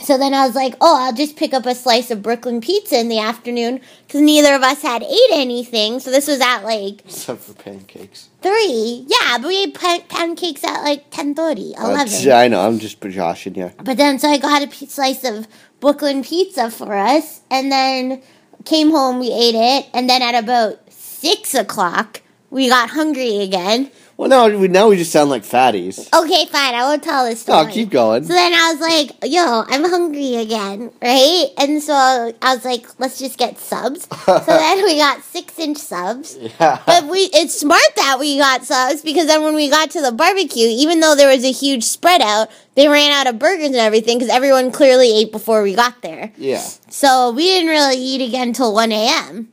So 0.00 0.16
then 0.16 0.32
I 0.32 0.46
was 0.46 0.54
like, 0.54 0.74
oh, 0.80 0.96
I'll 1.00 1.12
just 1.12 1.36
pick 1.36 1.52
up 1.52 1.66
a 1.66 1.74
slice 1.74 2.10
of 2.10 2.22
Brooklyn 2.22 2.60
pizza 2.60 2.98
in 3.00 3.08
the 3.08 3.18
afternoon 3.18 3.80
because 4.06 4.20
neither 4.20 4.54
of 4.54 4.62
us 4.62 4.80
had 4.82 5.02
ate 5.02 5.30
anything. 5.32 5.98
So 6.00 6.10
this 6.10 6.28
was 6.28 6.40
at 6.40 6.62
like 6.62 7.00
Except 7.04 7.40
for 7.40 7.54
pancakes. 7.54 8.28
three. 8.40 9.04
Yeah, 9.08 9.38
but 9.38 9.48
we 9.48 9.64
ate 9.64 9.74
pan- 9.74 10.02
pancakes 10.08 10.62
at 10.64 10.82
like 10.82 11.10
10.30, 11.10 11.76
11. 11.76 11.94
That's- 11.96 12.24
yeah, 12.24 12.38
I 12.38 12.48
know. 12.48 12.60
I'm 12.60 12.78
just 12.78 13.00
joshing 13.00 13.56
you. 13.56 13.72
But 13.82 13.96
then, 13.96 14.18
so 14.18 14.28
I 14.28 14.38
got 14.38 14.62
a 14.62 14.68
p- 14.68 14.86
slice 14.86 15.24
of 15.24 15.48
Brooklyn 15.80 16.22
pizza 16.22 16.70
for 16.70 16.94
us, 16.94 17.40
and 17.50 17.70
then 17.70 18.22
came 18.64 18.90
home, 18.90 19.18
we 19.18 19.32
ate 19.32 19.54
it, 19.54 19.86
and 19.94 20.08
then 20.08 20.22
at 20.22 20.34
about 20.34 20.78
six 20.90 21.54
o'clock, 21.54 22.22
we 22.50 22.68
got 22.68 22.90
hungry 22.90 23.38
again. 23.42 23.90
Well, 24.18 24.28
now 24.28 24.48
we 24.48 24.66
now 24.66 24.88
we 24.88 24.96
just 24.96 25.12
sound 25.12 25.30
like 25.30 25.44
fatties. 25.44 26.12
Okay, 26.12 26.44
fine, 26.46 26.74
I 26.74 26.82
won't 26.82 27.04
tell 27.04 27.24
this 27.24 27.42
story. 27.42 27.66
No, 27.66 27.72
keep 27.72 27.88
going. 27.90 28.24
So 28.24 28.32
then 28.32 28.52
I 28.52 28.72
was 28.72 28.80
like, 28.80 29.12
yo, 29.32 29.62
I'm 29.68 29.84
hungry 29.88 30.34
again, 30.34 30.90
right? 31.00 31.46
And 31.56 31.80
so 31.80 31.94
I 31.94 32.52
was 32.52 32.64
like, 32.64 32.84
let's 32.98 33.20
just 33.20 33.38
get 33.38 33.60
subs. 33.60 34.08
so 34.26 34.42
then 34.44 34.82
we 34.82 34.96
got 34.98 35.22
six 35.22 35.56
inch 35.60 35.78
subs. 35.78 36.36
Yeah. 36.36 36.82
But 36.84 37.06
we 37.06 37.30
it's 37.32 37.60
smart 37.60 37.80
that 37.94 38.16
we 38.18 38.38
got 38.38 38.64
subs 38.64 39.02
because 39.02 39.28
then 39.28 39.44
when 39.44 39.54
we 39.54 39.70
got 39.70 39.92
to 39.92 40.00
the 40.02 40.10
barbecue, 40.10 40.66
even 40.66 40.98
though 40.98 41.14
there 41.14 41.32
was 41.32 41.44
a 41.44 41.52
huge 41.52 41.84
spread 41.84 42.20
out, 42.20 42.50
they 42.74 42.88
ran 42.88 43.12
out 43.12 43.32
of 43.32 43.38
burgers 43.38 43.66
and 43.66 43.76
everything 43.76 44.18
because 44.18 44.34
everyone 44.34 44.72
clearly 44.72 45.16
ate 45.16 45.30
before 45.30 45.62
we 45.62 45.76
got 45.76 46.02
there. 46.02 46.32
yeah. 46.36 46.58
So 46.88 47.30
we 47.30 47.44
didn't 47.44 47.68
really 47.70 47.96
eat 47.96 48.26
again 48.28 48.48
until 48.48 48.74
1 48.74 48.90
a.m. 48.90 49.52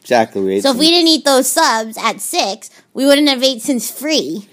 Exactly. 0.00 0.42
We 0.42 0.54
ate 0.56 0.62
So 0.64 0.72
if 0.72 0.78
we 0.78 0.88
didn't 0.90 1.08
eat 1.08 1.24
those 1.24 1.48
subs 1.48 1.96
at 1.96 2.20
6, 2.20 2.70
we 2.94 3.04
wouldn't 3.04 3.28
have 3.28 3.42
ate 3.42 3.60
since 3.60 3.90
free. 3.90 4.48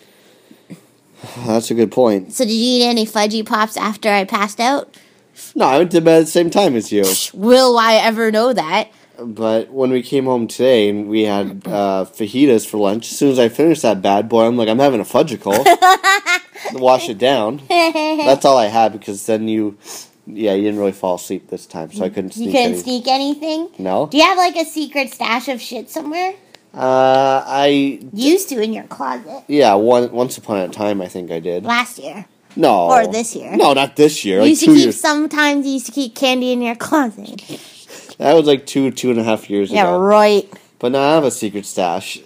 That's 1.46 1.70
a 1.72 1.76
good 1.76 1.92
point. 1.92 2.34
So 2.34 2.44
did 2.44 2.54
you 2.54 2.80
eat 2.82 2.86
any 2.86 3.06
fudgy 3.06 3.46
pops 3.46 3.78
after 3.78 4.10
I 4.10 4.24
passed 4.26 4.60
out? 4.60 4.98
No, 5.56 5.66
I 5.66 5.78
went 5.78 5.92
to 5.92 6.02
bed 6.02 6.18
at 6.22 6.26
the 6.26 6.32
same 6.32 6.50
time 6.50 6.76
as 6.76 6.92
you. 6.92 7.04
Will 7.34 7.78
I 7.78 7.96
ever 7.96 8.32
know 8.32 8.54
that? 8.54 8.90
But 9.20 9.70
when 9.70 9.92
we 9.92 10.02
came 10.02 10.26
home 10.26 10.48
today 10.48 10.90
and 10.90 11.08
we 11.08 11.24
had 11.24 11.62
uh, 11.68 12.06
fajitas 12.06 12.68
for 12.68 12.78
lunch, 12.78 13.12
as 13.12 13.18
soon 13.18 13.30
as 13.32 13.38
I 13.38 13.50
finished 13.50 13.84
that 13.84 14.02
bad 14.02 14.28
boy, 14.28 14.48
I'm 14.48 14.58
like, 14.58 14.68
I'm 14.68 14.80
having 14.80 15.00
a 15.00 15.04
fudgicle. 15.04 15.54
Wash 16.74 17.08
it 17.08 17.20
down. 17.20 17.62
That's 17.70 18.46
all 18.46 18.58
I 18.58 18.68
had 18.68 18.92
because 18.94 19.26
then 19.28 19.48
you, 19.48 19.78
yeah, 20.26 20.54
you 20.54 20.64
didn't 20.64 20.80
really 20.80 20.92
fall 20.92 21.16
asleep 21.16 21.50
this 21.50 21.68
time, 21.68 21.92
so 21.92 22.04
I 22.04 22.10
couldn't 22.10 22.32
sneak 22.32 22.48
You 22.48 22.52
couldn't 22.54 22.72
any- 22.74 22.82
sneak 22.82 23.08
anything? 23.08 23.70
No. 23.78 24.08
Do 24.08 24.18
you 24.18 24.24
have 24.24 24.38
like 24.38 24.56
a 24.56 24.66
secret 24.66 25.12
stash 25.12 25.48
of 25.50 25.62
shit 25.62 25.90
somewhere? 25.90 26.34
Uh, 26.74 27.44
I 27.46 28.00
Used 28.14 28.48
to 28.50 28.62
in 28.62 28.72
your 28.74 28.86
closet 28.86 29.44
yeah, 29.48 29.74
one 29.74 30.12
once 30.12 30.38
upon 30.38 30.58
a 30.58 30.70
time 30.70 31.02
I 31.02 31.08
think 31.08 31.30
I 31.32 31.40
did. 31.40 31.66
last 31.66 32.00
year. 32.00 32.26
No. 32.56 32.90
Or 32.90 33.08
this 33.08 33.36
year. 33.36 33.56
No, 33.56 33.74
not 33.74 33.96
this 33.96 34.24
year. 34.26 34.38
You 34.38 34.42
Like 34.44 34.50
used 34.52 34.62
to 34.64 34.68
keep 34.68 34.78
years. 34.84 35.00
sometimes 35.00 35.66
you 35.66 35.74
used 35.74 35.86
to 35.88 35.92
keep 35.92 36.16
candy 36.16 36.52
in 36.52 36.62
your 36.62 36.76
closet. 36.76 37.42
That 38.18 38.34
was 38.34 38.46
like 38.46 38.66
two, 38.66 38.92
two 38.92 39.10
and 39.12 39.20
a 39.20 39.24
half 39.24 39.50
years 39.50 39.72
Yeah, 39.72 39.84
ago. 39.84 39.98
Yeah, 39.98 40.06
right. 40.06 40.54
But 40.80 40.92
now 40.94 41.02
I 41.12 41.14
have 41.16 41.24
a 41.26 41.32
secret 41.32 41.66
stash. 41.66 42.20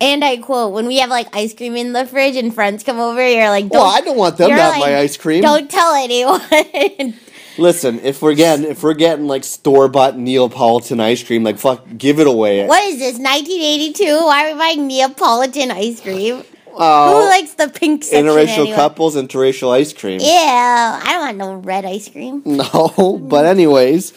And 0.00 0.24
I 0.24 0.36
quote, 0.38 0.72
when 0.72 0.86
we 0.86 0.98
have 0.98 1.08
like 1.08 1.34
ice 1.34 1.54
cream 1.54 1.76
in 1.76 1.92
the 1.92 2.04
fridge 2.04 2.36
and 2.36 2.54
friends 2.54 2.82
come 2.84 2.98
over, 2.98 3.26
you're 3.26 3.48
like, 3.48 3.68
don't, 3.68 3.80
Well, 3.80 3.94
I 3.96 4.00
don't 4.02 4.16
want 4.18 4.36
them 4.36 4.50
to 4.50 4.56
have 4.56 4.72
like, 4.72 4.80
my 4.80 4.98
ice 4.98 5.16
cream. 5.16 5.40
Don't 5.42 5.70
tell 5.70 5.94
anyone. 5.94 6.40
Listen, 7.58 8.00
if 8.00 8.20
we're 8.22 8.34
getting 8.34 8.64
if 8.66 8.82
we're 8.82 8.94
getting 8.94 9.26
like 9.26 9.44
store 9.44 9.88
bought 9.88 10.16
Neapolitan 10.18 11.00
ice 11.00 11.22
cream, 11.22 11.44
like 11.44 11.58
fuck, 11.58 11.84
give 11.96 12.18
it 12.20 12.26
away. 12.26 12.66
what 12.66 12.82
is 12.84 12.98
this, 12.98 13.18
1982? 13.18 14.04
Why 14.24 14.48
are 14.48 14.52
we 14.52 14.58
buying 14.58 14.86
Neapolitan 14.86 15.70
ice 15.70 16.00
cream? 16.00 16.42
Oh. 16.76 17.20
Who 17.20 17.24
Oh, 17.24 17.28
likes 17.28 17.54
the 17.54 17.68
pink 17.68 18.02
section 18.02 18.26
interracial 18.26 18.58
anyway? 18.62 18.74
couples, 18.76 19.14
interracial 19.14 19.70
ice 19.72 19.92
cream. 19.92 20.18
Yeah, 20.20 21.00
I 21.02 21.12
don't 21.12 21.20
want 21.20 21.36
no 21.36 21.54
red 21.56 21.84
ice 21.84 22.08
cream. 22.08 22.42
No, 22.46 23.18
but 23.22 23.46
anyways, 23.46 24.12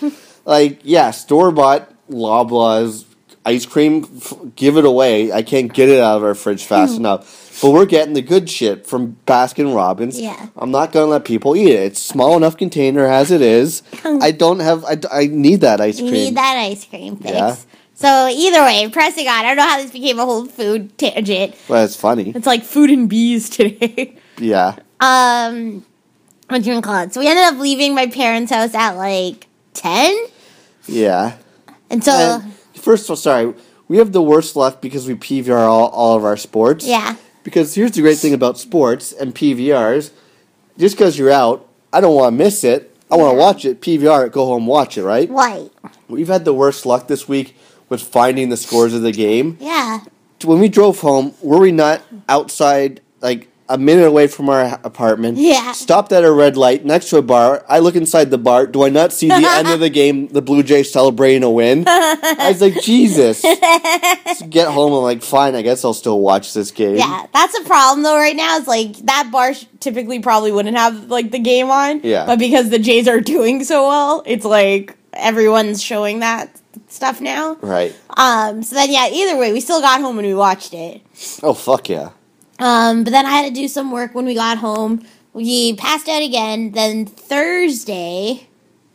like 0.46 0.80
yeah, 0.84 1.12
store 1.12 1.52
bought 1.52 1.88
Loblaws 2.10 3.06
ice 3.48 3.66
cream, 3.66 4.06
f- 4.18 4.34
give 4.56 4.78
it 4.78 4.86
away. 4.86 5.32
I 5.32 5.41
can't 5.41 5.72
get 5.74 5.89
it 5.89 6.00
out 6.00 6.18
of 6.18 6.24
our 6.24 6.36
fridge 6.36 6.64
fast 6.66 6.93
Hmm. 6.93 7.00
enough. 7.02 7.60
But 7.62 7.72
we're 7.72 7.86
getting 7.86 8.14
the 8.14 8.22
good 8.22 8.50
shit 8.50 8.86
from 8.86 9.18
Baskin 9.26 9.74
Robbins. 9.76 10.20
Yeah. 10.20 10.48
I'm 10.58 10.70
not 10.70 10.91
gonna 10.91 11.08
let 11.08 11.26
people 11.26 11.56
eat 11.56 11.70
it. 11.70 11.80
It's 11.91 12.02
small 12.02 12.38
enough 12.38 12.56
container 12.58 13.06
as 13.06 13.32
it 13.32 13.41
is. 13.41 13.82
I 14.04 14.32
don't 14.32 14.60
have. 14.60 14.86
I, 14.86 14.98
I 15.12 15.28
need 15.28 15.62
that 15.62 15.82
ice 15.82 16.00
You 16.00 16.10
cream. 16.10 16.24
need 16.26 16.36
that 16.38 16.58
ice 16.58 16.86
cream 16.86 17.16
fix. 17.18 17.34
Yeah. 17.34 17.56
So 17.95 18.28
either 18.28 18.62
way, 18.62 18.88
pressing 18.91 19.28
on. 19.28 19.34
I 19.34 19.41
don't 19.43 19.58
know 19.58 19.64
how 19.68 19.82
this 19.82 19.89
became 19.89 20.20
a 20.20 20.26
whole 20.26 20.45
food 20.45 20.95
tangent. 21.00 21.56
Well, 21.68 21.84
it's 21.84 21.95
funny. 21.95 22.32
It's 22.36 22.45
like 22.45 22.64
food 22.64 22.91
and 22.91 23.10
bees 23.10 23.50
today. 23.50 24.18
Yeah. 24.39 24.76
Um, 25.00 25.84
what 26.48 26.62
do 26.62 26.72
you 26.72 26.80
call 26.82 27.02
it? 27.06 27.12
So 27.14 27.22
we 27.22 27.28
ended 27.28 27.43
up 27.45 27.58
leaving 27.58 27.95
my 27.95 28.06
parents' 28.06 28.52
house 28.52 28.76
at 28.76 28.91
like 28.98 29.48
ten, 29.74 30.16
Yeah. 30.86 31.38
and 31.89 32.04
so 32.04 32.12
And 32.12 32.54
first 32.88 33.04
of 33.06 33.10
all, 33.12 33.16
sorry, 33.18 33.54
we 33.90 33.98
have 33.98 34.14
the 34.14 34.22
worst 34.22 34.56
luck 34.56 34.80
because 34.82 35.08
we 35.08 35.14
PVR 35.16 35.60
all, 35.60 35.90
all 35.90 36.16
of 36.16 36.24
our 36.24 36.38
sports. 36.38 36.86
yeah, 36.88 37.16
Because 37.44 37.76
here's 37.76 37.92
the 37.92 38.02
great 38.02 38.18
thing 38.18 38.34
about 38.34 38.58
sports 38.58 39.12
and 39.12 39.36
PVRs: 39.36 40.12
just 40.78 40.96
because 40.96 41.20
you're 41.20 41.32
out, 41.44 41.68
I 41.92 42.00
don't 42.02 42.16
want 42.16 42.34
to 42.34 42.38
miss 42.44 42.64
it. 42.64 42.96
I 43.12 43.16
want 43.18 43.34
to 43.34 43.38
watch 43.38 43.66
it. 43.66 43.82
PVR 43.82 44.28
it. 44.28 44.32
Go 44.32 44.46
home, 44.46 44.66
watch 44.68 44.98
it. 44.98 45.04
Right? 45.04 45.30
white, 45.30 45.70
We've 46.08 46.28
had 46.36 46.46
the 46.46 46.54
worst 46.54 46.86
luck 46.86 47.08
this 47.08 47.28
week 47.28 47.56
with 47.90 48.02
finding 48.02 48.48
the 48.50 48.58
scores 48.58 48.94
of 48.94 49.02
the 49.02 49.12
game. 49.14 49.58
yeah, 49.60 50.00
When 50.44 50.60
we 50.60 50.70
drove 50.70 51.00
home, 51.02 51.34
were 51.42 51.60
we 51.60 51.72
not 51.72 52.02
outside, 52.30 53.02
like 53.22 53.48
a 53.70 53.78
minute 53.78 54.05
away 54.05 54.28
from 54.28 54.49
our 54.49 54.80
apartment. 54.84 55.38
Yeah. 55.38 55.72
Stopped 55.74 56.11
at 56.11 56.24
a 56.24 56.32
red 56.32 56.55
light 56.55 56.86
next 56.86 57.09
to 57.09 57.18
a 57.18 57.22
bar. 57.22 57.65
I 57.68 57.80
look 57.80 57.95
inside 57.95 58.32
the 58.32 58.38
bar. 58.38 58.65
Do 58.68 58.84
I 58.84 58.89
not 58.89 59.11
see 59.11 59.28
the 59.28 59.36
end 59.36 59.68
of 59.68 59.80
the 59.80 59.89
game? 59.89 60.28
The 60.28 60.41
Blue 60.41 60.63
Jays 60.63 60.91
celebrating 60.91 61.43
a 61.43 61.49
win. 61.49 61.84
I 61.88 62.49
was 62.49 62.61
like, 62.61 62.82
Jesus. 62.82 63.41
Just 63.41 64.49
get 64.49 64.70
home. 64.70 64.93
I'm 64.93 65.03
like, 65.03 65.22
fine. 65.22 65.55
I 65.55 65.61
guess 65.61 65.84
I'll 65.84 65.93
still 65.93 66.20
watch 66.20 66.53
this 66.53 66.72
game. 66.72 66.95
Yeah, 66.95 67.26
that's 67.34 67.57
a 67.59 67.63
problem 67.63 68.03
though. 68.03 68.15
Right 68.15 68.36
now, 68.36 68.57
it's 68.57 68.68
like 68.68 68.95
that 69.05 69.30
bar 69.32 69.53
typically 69.80 70.20
probably 70.20 70.51
wouldn't 70.51 70.78
have 70.78 71.09
like 71.09 71.32
the 71.32 71.39
game 71.39 71.70
on. 71.70 72.01
Yeah. 72.03 72.26
but 72.26 72.39
because 72.39 72.70
the 72.70 72.80
Jays 72.80 73.07
are 73.07 73.20
doing 73.22 73.63
so 73.63 73.88
well, 73.88 74.24
it's 74.26 74.45
like 74.45 74.95
everyone's 75.13 75.82
showing 75.84 76.20
that 76.20 76.49
stuff 76.88 77.20
now. 77.20 77.55
Right. 77.55 77.93
Um. 78.15 78.63
So 78.63 78.76
then, 78.76 78.91
yeah. 78.91 79.09
Either 79.11 79.38
way, 79.38 79.51
we 79.51 79.59
still 79.59 79.82
got 79.82 79.99
home 79.99 80.18
and 80.20 80.28
we 80.28 80.34
watched 80.34 80.74
it. 80.74 81.01
Oh 81.43 81.53
fuck 81.53 81.89
yeah. 81.89 82.11
Um, 82.60 83.03
but 83.03 83.12
then 83.12 83.26
I 83.26 83.32
had 83.32 83.47
to 83.47 83.53
do 83.53 83.68
some 83.68 83.91
work 83.91 84.16
when 84.16 84.26
we 84.26 84.34
got 84.34 84.58
home. 84.58 85.05
We 85.34 85.76
passed 85.76 86.08
out 86.10 86.24
again. 86.24 86.72
Then 86.72 87.05
Thursday, 87.05 88.47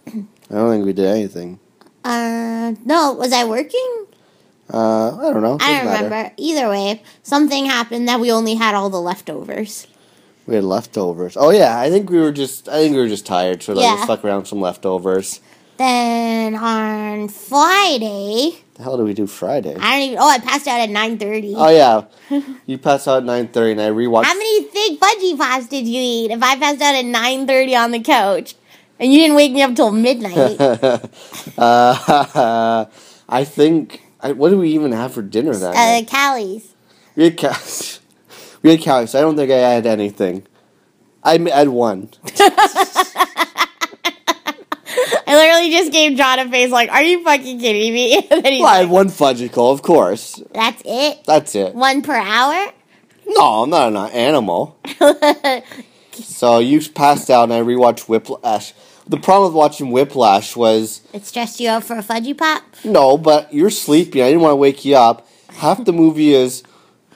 I 0.07 0.13
don't 0.51 0.71
think 0.71 0.85
we 0.85 0.93
did 0.93 1.07
anything. 1.07 1.61
uh, 2.05 2.75
no, 2.85 3.13
was 3.13 3.33
I 3.33 3.45
working? 3.45 4.07
Uh, 4.73 5.17
I 5.19 5.33
don't 5.33 5.43
know. 5.43 5.55
I 5.55 5.59
Doesn't 5.59 5.77
don't 5.77 5.85
matter. 5.87 6.05
remember. 6.05 6.33
Either 6.39 6.69
way, 6.69 7.03
something 7.23 7.67
happened 7.67 8.09
that 8.09 8.19
we 8.21 8.33
only 8.33 8.55
had 8.55 8.75
all 8.75 8.91
the 8.91 9.01
leftovers. 9.01 9.87
We 10.47 10.55
had 10.57 10.65
leftovers. 10.65 11.37
Oh 11.37 11.51
yeah, 11.51 11.79
I 11.79 11.89
think 11.91 12.11
we 12.11 12.19
were 12.19 12.33
just. 12.33 12.69
I 12.69 12.79
think 12.79 12.95
we 12.95 13.01
were 13.01 13.09
just 13.09 13.27
tired, 13.27 13.63
so 13.63 13.75
like, 13.75 13.83
Yeah. 13.85 13.93
let's 13.95 14.07
fuck 14.07 14.25
around 14.25 14.39
with 14.41 14.49
some 14.49 14.61
leftovers. 14.61 15.41
Then 15.77 16.55
on 16.57 17.29
Friday, 17.29 18.62
The 18.75 18.83
hell 18.83 18.97
did 18.97 19.05
we 19.05 19.13
do 19.13 19.27
Friday? 19.27 19.77
I 19.79 19.99
don't 19.99 20.09
even. 20.09 20.19
Oh, 20.19 20.29
I 20.29 20.39
passed 20.39 20.67
out 20.67 20.81
at 20.81 20.89
nine 20.89 21.19
thirty. 21.19 21.55
Oh 21.55 21.69
yeah, 21.69 22.41
you 22.67 22.79
passed 22.79 23.07
out 23.07 23.19
at 23.19 23.25
nine 23.25 23.49
thirty, 23.49 23.73
and 23.73 23.81
I 23.81 23.91
rewatched. 23.91 24.25
How 24.25 24.35
many 24.35 24.65
thick 24.65 24.99
fudgy 24.99 25.37
pops 25.37 25.67
did 25.67 25.87
you 25.87 26.01
eat? 26.01 26.31
If 26.31 26.43
I 26.43 26.57
passed 26.57 26.81
out 26.81 26.95
at 26.95 27.05
nine 27.05 27.47
thirty 27.47 27.77
on 27.77 27.91
the 27.91 28.01
couch, 28.01 28.55
and 28.99 29.13
you 29.13 29.19
didn't 29.19 29.37
wake 29.37 29.53
me 29.53 29.63
up 29.63 29.75
till 29.75 29.93
midnight, 29.93 30.59
uh, 31.59 32.87
I 33.29 33.45
think. 33.45 34.03
I, 34.21 34.33
what 34.33 34.51
did 34.51 34.59
we 34.59 34.71
even 34.71 34.93
have 34.93 35.13
for 35.13 35.21
dinner 35.21 35.53
that 35.53 35.71
uh, 35.71 35.75
night? 35.75 36.07
Callies. 36.09 36.69
We 37.17 37.25
had 37.25 37.37
cows. 37.37 38.01
We 38.63 38.71
had 38.71 38.81
cows. 38.81 39.15
I 39.15 39.21
don't 39.21 39.37
think 39.37 39.51
I 39.51 39.57
had 39.57 39.85
anything. 39.85 40.47
I 41.25 41.39
had 41.39 41.69
one. 41.69 42.11
I 45.33 45.37
literally 45.37 45.71
just 45.71 45.93
gave 45.93 46.17
John 46.17 46.39
a 46.39 46.49
face 46.51 46.71
like, 46.71 46.91
"Are 46.91 47.03
you 47.03 47.23
fucking 47.25 47.59
kidding 47.61 47.93
me?" 47.95 48.17
And 48.31 48.45
then 48.45 48.53
he's 48.53 48.61
Well, 48.63 48.69
I 48.71 48.79
like, 48.79 48.81
had 48.83 48.91
one 48.91 49.09
fudgicle, 49.09 49.73
of 49.73 49.83
course. 49.83 50.43
That's 50.53 50.83
it. 50.85 51.25
That's 51.25 51.55
it. 51.55 51.75
One 51.75 52.03
per 52.03 52.15
hour. 52.15 52.73
No, 53.27 53.63
I'm 53.63 53.71
not 53.71 53.89
an 53.89 53.97
animal. 54.13 54.77
so 56.13 56.59
you 56.59 56.81
passed 56.91 57.31
out, 57.31 57.45
and 57.45 57.53
I 57.53 57.61
rewatched 57.61 58.09
Whiplash. 58.09 58.75
The 59.07 59.17
problem 59.17 59.53
with 59.53 59.57
watching 59.57 59.91
Whiplash 59.91 60.55
was 60.57 61.01
It 61.13 61.25
stressed 61.27 61.59
you 61.61 61.69
out 61.69 61.85
for 61.85 61.95
a 61.97 62.03
fudgy 62.03 62.37
pop. 62.37 62.63
no, 62.85 63.17
but 63.19 63.53
you're 63.53 63.71
sleepy. 63.71 64.23
I 64.23 64.27
didn't 64.29 64.43
want 64.43 64.53
to 64.53 64.57
wake 64.57 64.85
you 64.85 64.97
up. 64.97 65.27
Half 65.51 65.85
the 65.85 65.93
movie 65.93 66.33
is. 66.35 66.63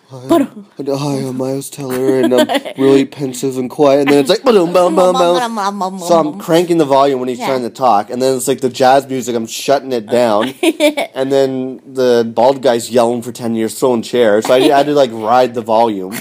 Hi, 0.09 0.19
uh, 0.19 0.47
uh, 0.93 0.97
hi, 0.99 1.15
I'm 1.17 1.37
Miles 1.37 1.69
Teller, 1.69 2.21
and 2.21 2.33
I'm 2.33 2.49
really 2.79 3.05
pensive 3.05 3.59
and 3.59 3.69
quiet. 3.69 4.03
And 4.03 4.11
then 4.11 4.21
it's 4.21 4.29
like, 4.29 4.45
boom, 4.45 4.73
boom, 4.73 4.95
boom, 4.95 5.15
boom. 5.17 5.99
So 5.99 6.15
I'm 6.21 6.39
cranking 6.47 6.79
the 6.79 6.85
volume 6.85 7.19
when 7.19 7.29
he's 7.29 7.41
Yeah. 7.41 7.49
trying 7.49 7.63
to 7.63 7.71
talk, 7.71 8.09
and 8.11 8.23
then 8.23 8.37
it's 8.37 8.47
like 8.47 8.61
the 8.61 8.69
jazz 8.69 9.09
music. 9.09 9.35
I'm 9.35 9.47
shutting 9.49 9.91
it 9.91 10.07
down, 10.07 10.51
and 10.63 11.33
then 11.33 11.81
the 11.93 12.31
bald 12.33 12.63
guy's 12.63 12.89
yelling 12.89 13.21
for 13.21 13.33
ten 13.33 13.57
years, 13.57 13.77
throwing 13.81 14.03
chairs. 14.03 14.47
So 14.47 14.55
I 14.55 14.61
had 14.61 14.87
to 14.87 14.93
like 14.93 15.11
ride 15.11 15.55
the 15.55 15.63
volume, 15.63 16.13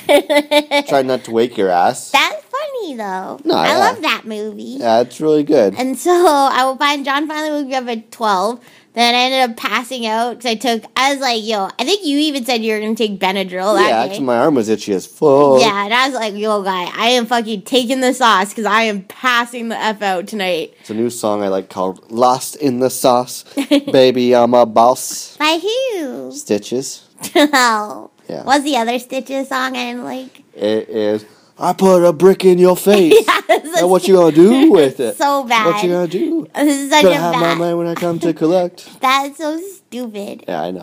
try 0.88 1.03
not 1.03 1.23
to 1.25 1.31
wake 1.31 1.55
your 1.55 1.69
ass. 1.69 2.09
That's 2.09 2.43
funny 2.43 2.95
though. 2.95 3.39
No, 3.45 3.53
I 3.53 3.67
yeah. 3.67 3.77
love 3.77 4.01
that 4.01 4.23
movie. 4.25 4.77
Yeah, 4.79 5.01
it's 5.01 5.21
really 5.21 5.43
good. 5.43 5.75
And 5.77 5.95
so 5.95 6.11
I 6.11 6.63
will 6.65 6.77
find 6.77 7.05
John 7.05 7.27
finally 7.27 7.51
woke 7.61 7.67
me 7.67 7.75
up 7.75 7.88
at 7.88 8.11
twelve. 8.11 8.61
Then 8.96 9.14
I 9.14 9.18
ended 9.20 9.50
up 9.50 9.58
passing 9.58 10.08
out 10.08 10.38
because 10.38 10.50
I 10.52 10.56
took. 10.56 10.84
I 10.96 11.12
was 11.12 11.22
like, 11.22 11.46
"Yo," 11.46 11.68
I 11.78 11.84
think 11.84 12.06
you 12.06 12.18
even 12.18 12.46
said 12.46 12.64
you 12.64 12.74
were 12.74 12.80
gonna 12.80 12.96
take 12.96 13.20
Benadryl 13.20 13.76
that 13.76 13.89
Yeah, 13.89 14.04
actually, 14.04 14.26
my 14.26 14.38
arm 14.38 14.56
was 14.56 14.70
itchy 14.70 14.93
as 14.93 15.06
fuck. 15.06 15.60
Yeah, 15.60 15.84
and 15.84 15.93
I 15.93 16.08
was 16.08 16.16
like, 16.16 16.34
"Yo, 16.34 16.64
guy, 16.64 16.89
I 16.96 17.10
am 17.10 17.26
fucking 17.26 17.64
taking 17.64 18.00
the 18.00 18.14
sauce 18.14 18.50
because 18.50 18.64
I 18.66 18.84
am 18.84 19.04
passing 19.04 19.68
the 19.68 19.78
f 19.78 20.02
out 20.02 20.28
tonight." 20.28 20.74
It's 20.80 20.89
a 20.89 20.93
new 20.93 21.10
song 21.10 21.43
I 21.43 21.50
like 21.50 21.70
called 21.70 22.10
"Lost 22.10 22.56
in 22.56 22.80
the 22.80 22.89
Sauce." 22.89 23.43
Baby, 23.91 24.34
I'm 24.34 24.54
a 24.54 24.66
boss. 24.66 25.36
By 25.38 25.60
who? 25.62 26.32
Stitches. 26.32 27.04
oh, 27.36 28.12
Yeah. 28.30 28.43
what's 28.43 28.64
the 28.64 28.78
other 28.78 28.98
Stitches 29.00 29.50
song 29.50 29.76
I 29.76 29.91
didn't 29.91 30.06
like? 30.06 30.41
It 30.56 30.88
is. 30.88 31.26
I 31.58 31.74
put 31.74 32.03
a 32.06 32.12
brick 32.12 32.43
in 32.43 32.58
your 32.60 32.76
face. 32.76 33.14
yeah, 33.28 33.41
and 33.80 33.89
what 33.89 34.08
you 34.08 34.16
gonna 34.16 34.36
do 34.36 34.72
with 34.80 34.99
it? 34.99 35.16
So 35.18 35.43
bad. 35.45 35.66
What 35.68 35.84
you 35.84 35.89
gonna 35.89 36.08
do? 36.08 36.47
This 36.53 36.78
is 36.84 36.89
such 36.89 37.03
Gonna 37.03 37.16
have 37.16 37.36
my 37.36 37.41
bad. 37.41 37.58
money 37.58 37.74
when 37.76 37.88
I 37.88 37.95
come 38.06 38.20
to 38.20 38.34
collect. 38.34 38.99
That's 39.01 39.38
so 39.38 39.58
stupid. 39.60 40.43
Yeah, 40.47 40.64
I 40.64 40.72
know. 40.72 40.82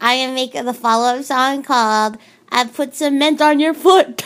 I'm 0.00 0.18
gonna 0.28 0.34
make 0.34 0.52
the 0.52 0.72
follow 0.74 1.16
up 1.18 1.24
song 1.24 1.62
called 1.64 2.18
"I 2.50 2.64
Put 2.66 2.94
Cement 2.94 3.40
on 3.40 3.58
Your 3.60 3.74
Foot." 3.74 4.24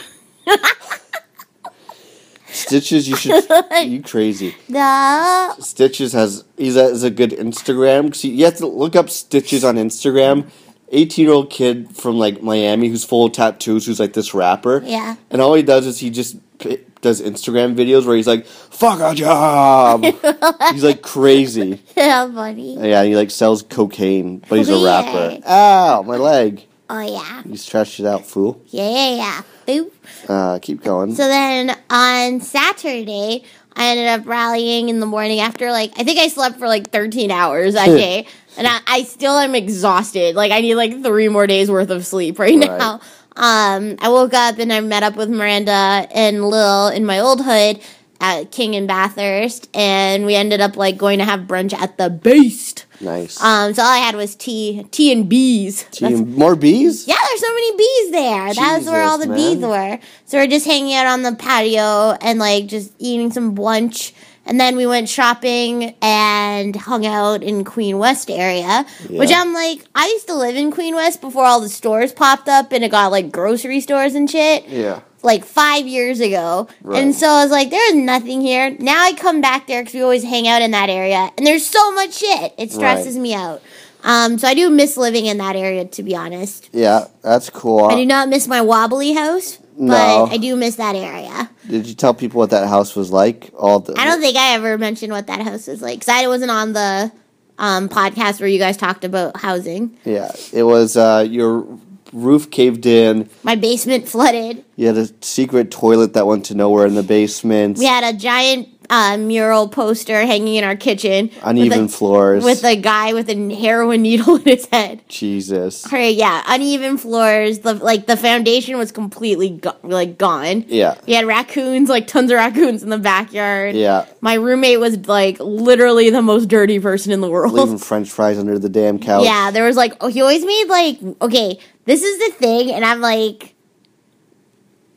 Stitches, 2.47 3.09
you 3.09 3.17
should. 3.17 3.45
You 3.85 4.01
crazy. 4.03 4.55
no, 4.69 5.55
Stitches 5.59 6.13
has 6.13 6.45
he's 6.57 6.77
a, 6.77 6.83
has 6.85 7.03
a 7.03 7.11
good 7.11 7.31
Instagram. 7.33 8.23
you 8.23 8.45
have 8.45 8.57
to 8.59 8.67
look 8.69 8.95
up 8.95 9.11
Stitches 9.11 9.65
on 9.65 9.75
Instagram. 9.77 10.49
Eighteen 10.95 11.25
year 11.27 11.35
old 11.35 11.51
kid 11.51 11.95
from 11.97 12.17
like 12.19 12.43
Miami 12.43 12.89
who's 12.89 13.05
full 13.05 13.27
of 13.27 13.33
tattoos, 13.33 13.85
who's 13.87 14.01
like 14.01 14.13
this 14.13 14.33
rapper. 14.35 14.81
Yeah. 14.85 15.17
And 15.31 15.43
all 15.43 15.55
he 15.55 15.63
does 15.63 15.87
is 15.87 15.99
he 16.01 16.09
just 16.11 16.37
p- 16.59 16.79
does 17.03 17.21
Instagram 17.21 17.75
videos 17.75 18.07
where 18.07 18.17
he's 18.17 18.27
like, 18.27 18.47
"Fuck 18.47 19.01
a 19.01 19.15
job." 19.15 20.05
he's 20.73 20.85
like 20.85 21.03
crazy. 21.03 21.83
how 21.97 22.31
funny. 22.33 22.77
Yeah, 22.89 23.03
he 23.05 23.17
like 23.17 23.31
sells 23.31 23.63
cocaine, 23.63 24.39
but 24.49 24.57
he's 24.59 24.69
a 24.71 24.85
rapper. 24.85 25.41
Ow, 25.47 26.03
my 26.03 26.17
leg. 26.17 26.65
Oh 26.89 27.01
yeah, 27.01 27.43
You 27.47 27.57
stretched 27.57 27.99
it 27.99 28.07
out, 28.07 28.27
fool. 28.27 28.61
yeah, 28.69 28.89
yeah, 28.89 29.17
yeah. 29.17 29.43
Boop. 29.67 29.91
Uh, 30.29 30.59
keep 30.61 30.83
going. 30.85 31.15
So 31.15 31.27
then 31.27 31.75
on 31.89 32.41
Saturday, 32.43 33.43
I 33.75 33.87
ended 33.89 34.07
up 34.07 34.27
rallying 34.27 34.91
in 34.91 35.01
the 35.01 35.07
morning 35.07 35.41
after 35.41 35.71
like 35.73 35.93
I 35.99 36.05
think 36.05 36.19
I 36.19 36.29
slept 36.29 36.59
for 36.59 36.69
like 36.69 36.91
13 36.91 37.31
hours 37.31 37.75
that 37.75 37.87
day, 37.99 38.27
and 38.57 38.67
I, 38.67 38.81
I 38.87 39.03
still 39.05 39.37
am 39.39 39.55
exhausted. 39.55 40.35
Like 40.35 40.53
I 40.53 40.61
need 40.61 40.75
like 40.77 41.03
three 41.03 41.29
more 41.29 41.47
days 41.47 41.71
worth 41.71 41.91
of 41.91 42.07
sleep 42.07 42.39
right, 42.39 42.59
Right. 42.59 42.79
now. 42.79 43.01
Um, 43.37 43.97
I 44.01 44.09
woke 44.11 44.33
up 44.35 44.59
and 44.59 44.73
I 44.73 44.81
met 44.81 45.03
up 45.03 45.17
with 45.17 45.29
Miranda 45.29 46.07
and 46.13 46.45
Lil 46.49 46.89
in 46.89 47.05
my 47.05 47.19
old 47.19 47.43
hood 47.45 47.81
at 48.21 48.53
King 48.53 48.77
and 48.77 48.87
Bathurst, 48.87 49.69
and 49.75 50.25
we 50.25 50.37
ended 50.37 50.61
up 50.61 50.77
like 50.77 50.97
going 50.97 51.19
to 51.19 51.25
have 51.25 51.41
brunch 51.41 51.75
at 51.75 51.99
the 51.99 52.09
Beast. 52.09 52.87
nice. 53.01 53.43
Um, 53.43 53.75
so 53.75 53.83
all 53.83 53.89
I 53.89 53.99
had 53.99 54.15
was 54.15 54.37
tea, 54.37 54.87
tea 54.93 55.11
and 55.13 55.29
bees. 55.29 55.85
Tea 55.91 56.07
and- 56.07 56.37
more 56.37 56.55
bees? 56.55 57.09
Yeah, 57.09 57.17
there's 57.29 57.41
so 57.41 57.53
many 57.53 57.77
bees 57.77 58.11
there. 58.13 58.55
That's 58.55 58.87
where 58.87 59.03
all 59.03 59.19
the 59.19 59.27
Jesus, 59.27 59.55
bees 59.57 59.65
were. 59.67 59.99
So 60.27 60.39
we're 60.39 60.47
just 60.47 60.65
hanging 60.65 60.95
out 60.95 61.07
on 61.09 61.23
the 61.23 61.35
patio 61.35 62.13
and 62.21 62.39
like 62.39 62.67
just 62.69 62.93
eating 63.01 63.33
some 63.33 63.57
lunch. 63.57 64.15
And 64.47 64.61
then 64.61 64.77
we 64.77 64.87
went 64.87 65.09
shopping 65.09 65.95
and 66.03 66.77
hung 66.77 67.07
out 67.07 67.43
in 67.43 67.65
Queen 67.65 67.99
West 67.99 68.31
area, 68.31 68.85
which 69.09 69.31
I'm 69.33 69.53
like, 69.55 69.85
I 69.95 70.07
used 70.09 70.27
to 70.29 70.35
live 70.35 70.55
in 70.57 70.71
Queen 70.71 70.95
West 70.95 71.21
before 71.21 71.45
all 71.45 71.61
the 71.61 71.69
stores 71.69 72.13
popped 72.13 72.49
up 72.49 72.71
and 72.73 72.85
it 72.85 72.91
got 72.91 73.11
like 73.11 73.33
grocery 73.33 73.81
stores 73.81 74.15
and 74.15 74.29
shit 74.31 74.69
Yeah. 74.69 75.01
like 75.23 75.45
five 75.45 75.87
years 75.87 76.21
ago. 76.21 76.69
Right. 76.83 77.03
And 77.03 77.15
so 77.15 77.27
I 77.29 77.43
was 77.43 77.51
like, 77.51 77.71
there's 77.71 77.95
nothing 77.95 78.43
here. 78.43 78.77
Now 78.79 79.03
I 79.03 79.15
come 79.15 79.41
back 79.41 79.67
there 79.67 79.81
because 79.83 79.95
we 79.95 80.03
always 80.03 80.25
hang 80.25 80.47
out 80.47 80.61
in 80.61 80.73
that 80.73 80.91
area. 80.91 81.31
And 81.39 81.47
there's 81.47 81.67
so 81.67 81.93
much 81.93 82.15
shit. 82.15 82.53
It 82.59 82.71
stresses 82.71 83.15
Right. 83.15 83.23
me 83.23 83.35
out. 83.35 83.63
Um, 84.07 84.37
so 84.39 84.47
I 84.47 84.53
do 84.53 84.69
miss 84.69 84.99
living 84.99 85.25
in 85.25 85.39
that 85.39 85.57
area, 85.57 85.87
to 85.87 86.03
be 86.03 86.15
honest. 86.15 86.69
Yeah, 86.73 87.07
that's 87.23 87.49
cool. 87.49 87.85
I 87.87 87.95
do 87.95 88.05
not 88.05 88.29
miss 88.29 88.47
my 88.47 88.61
wobbly 88.61 89.15
house, 89.15 89.57
but 89.77 89.85
No. 89.85 90.29
I 90.31 90.37
do 90.37 90.57
miss 90.57 90.77
that 90.77 90.95
area. 90.95 91.51
Did 91.69 91.87
you 91.87 91.95
tell 91.95 92.15
people 92.15 92.39
what 92.39 92.51
that 92.51 92.69
house 92.69 92.95
was 92.95 93.11
like? 93.11 93.51
All 93.59 93.81
the 93.81 93.99
I 93.99 94.05
don't 94.05 94.21
think 94.21 94.37
I 94.37 94.55
ever 94.55 94.79
mentioned 94.79 95.13
what 95.13 95.27
that 95.27 95.41
house 95.43 95.69
is 95.69 95.83
like 95.83 96.01
because 96.01 96.09
I 96.09 96.27
wasn't 96.29 96.51
on 96.51 96.73
the 96.73 97.13
um, 97.59 97.89
podcast 97.89 98.41
where 98.41 98.49
you 98.49 98.59
guys 98.59 98.77
talked 98.77 99.05
about 99.05 99.37
housing. 99.37 99.97
Yeah, 100.05 100.31
it 100.53 100.65
was 100.65 100.97
uh, 100.97 101.27
your 101.29 101.67
roof 102.13 102.51
caved 102.51 102.87
in. 102.87 103.29
My 103.43 103.57
basement 103.57 104.09
flooded. 104.15 104.65
You 104.77 104.87
had 104.89 104.97
a 104.97 105.09
secret 105.21 105.71
toilet 105.71 106.15
that 106.15 106.27
went 106.27 106.45
to 106.47 106.55
nowhere 106.55 106.87
in 106.87 106.95
the 106.95 107.03
basement. 107.03 107.79
We 107.79 107.87
had 107.87 108.05
a 108.15 108.17
giant 108.17 108.74
uh, 108.91 109.17
mural 109.17 109.69
poster 109.69 110.21
hanging 110.27 110.57
in 110.57 110.65
our 110.65 110.77
kitchen. 110.77 111.31
uneven 111.43 111.83
with 111.83 111.95
a, 111.95 111.97
floors. 111.97 112.45
With 112.45 112.65
a 112.65 112.77
guy 112.77 113.13
with 113.13 113.29
a 113.29 113.55
heroin 113.55 114.03
needle 114.03 114.37
in 114.41 114.43
his 114.43 114.67
head. 114.67 115.03
Jesus. 115.09 115.93
Or, 115.93 115.99
yeah, 115.99 116.43
uneven 116.47 116.99
floors. 116.99 117.61
The 117.61 117.75
like 117.75 118.07
the 118.07 118.17
foundation 118.17 118.77
was 118.77 118.93
completely 118.93 119.51
go- 119.51 119.77
like 119.83 120.19
gone. 120.19 120.65
Yeah. 120.69 120.99
We 121.07 121.15
had 121.15 121.27
raccoons, 121.27 121.89
like 121.89 122.07
tons 122.07 122.31
of 122.31 122.37
raccoons 122.37 122.83
in 122.83 122.91
the 122.91 122.99
backyard. 122.99 123.75
Yeah. 123.75 124.07
My 124.21 124.35
roommate 124.35 124.81
was 124.81 125.07
like 125.09 125.39
literally 125.41 126.11
the 126.11 126.23
most 126.23 126.49
dirty 126.49 126.79
person 126.79 127.13
in 127.13 127.21
the 127.21 127.31
world. 127.31 127.53
Leaving 127.53 127.79
French 127.79 128.11
fries 128.11 128.39
under 128.39 128.59
the 128.59 128.69
damn 128.69 128.99
couch. 128.99 129.25
Yeah, 129.25 129.51
there 129.51 129.65
was 129.65 129.77
like 129.77 129.95
oh, 130.01 130.09
he 130.09 130.21
always 130.21 130.45
made 130.45 130.67
like 130.69 130.99
okay, 131.23 131.59
this 131.85 132.03
is 132.03 132.19
the 132.19 132.35
thing, 132.37 132.71
and 132.73 132.85
I'm 132.85 133.01
like, 133.01 133.54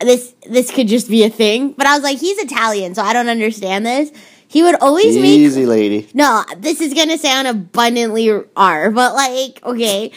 this 0.00 0.34
this 0.48 0.70
could 0.70 0.88
just 0.88 1.08
be 1.08 1.24
a 1.24 1.30
thing. 1.30 1.72
But 1.72 1.86
I 1.86 1.94
was 1.94 2.02
like, 2.02 2.18
he's 2.18 2.38
Italian, 2.38 2.94
so 2.94 3.02
I 3.02 3.12
don't 3.12 3.28
understand 3.28 3.84
this. 3.86 4.10
He 4.46 4.62
would 4.62 4.76
always 4.76 5.14
make 5.14 5.24
Easy, 5.26 5.66
lady. 5.66 6.08
no, 6.14 6.42
this 6.56 6.80
is 6.80 6.94
gonna 6.94 7.18
sound 7.18 7.48
abundantly 7.48 8.30
R, 8.56 8.90
but 8.90 9.14
like, 9.14 9.62
okay. 9.64 10.10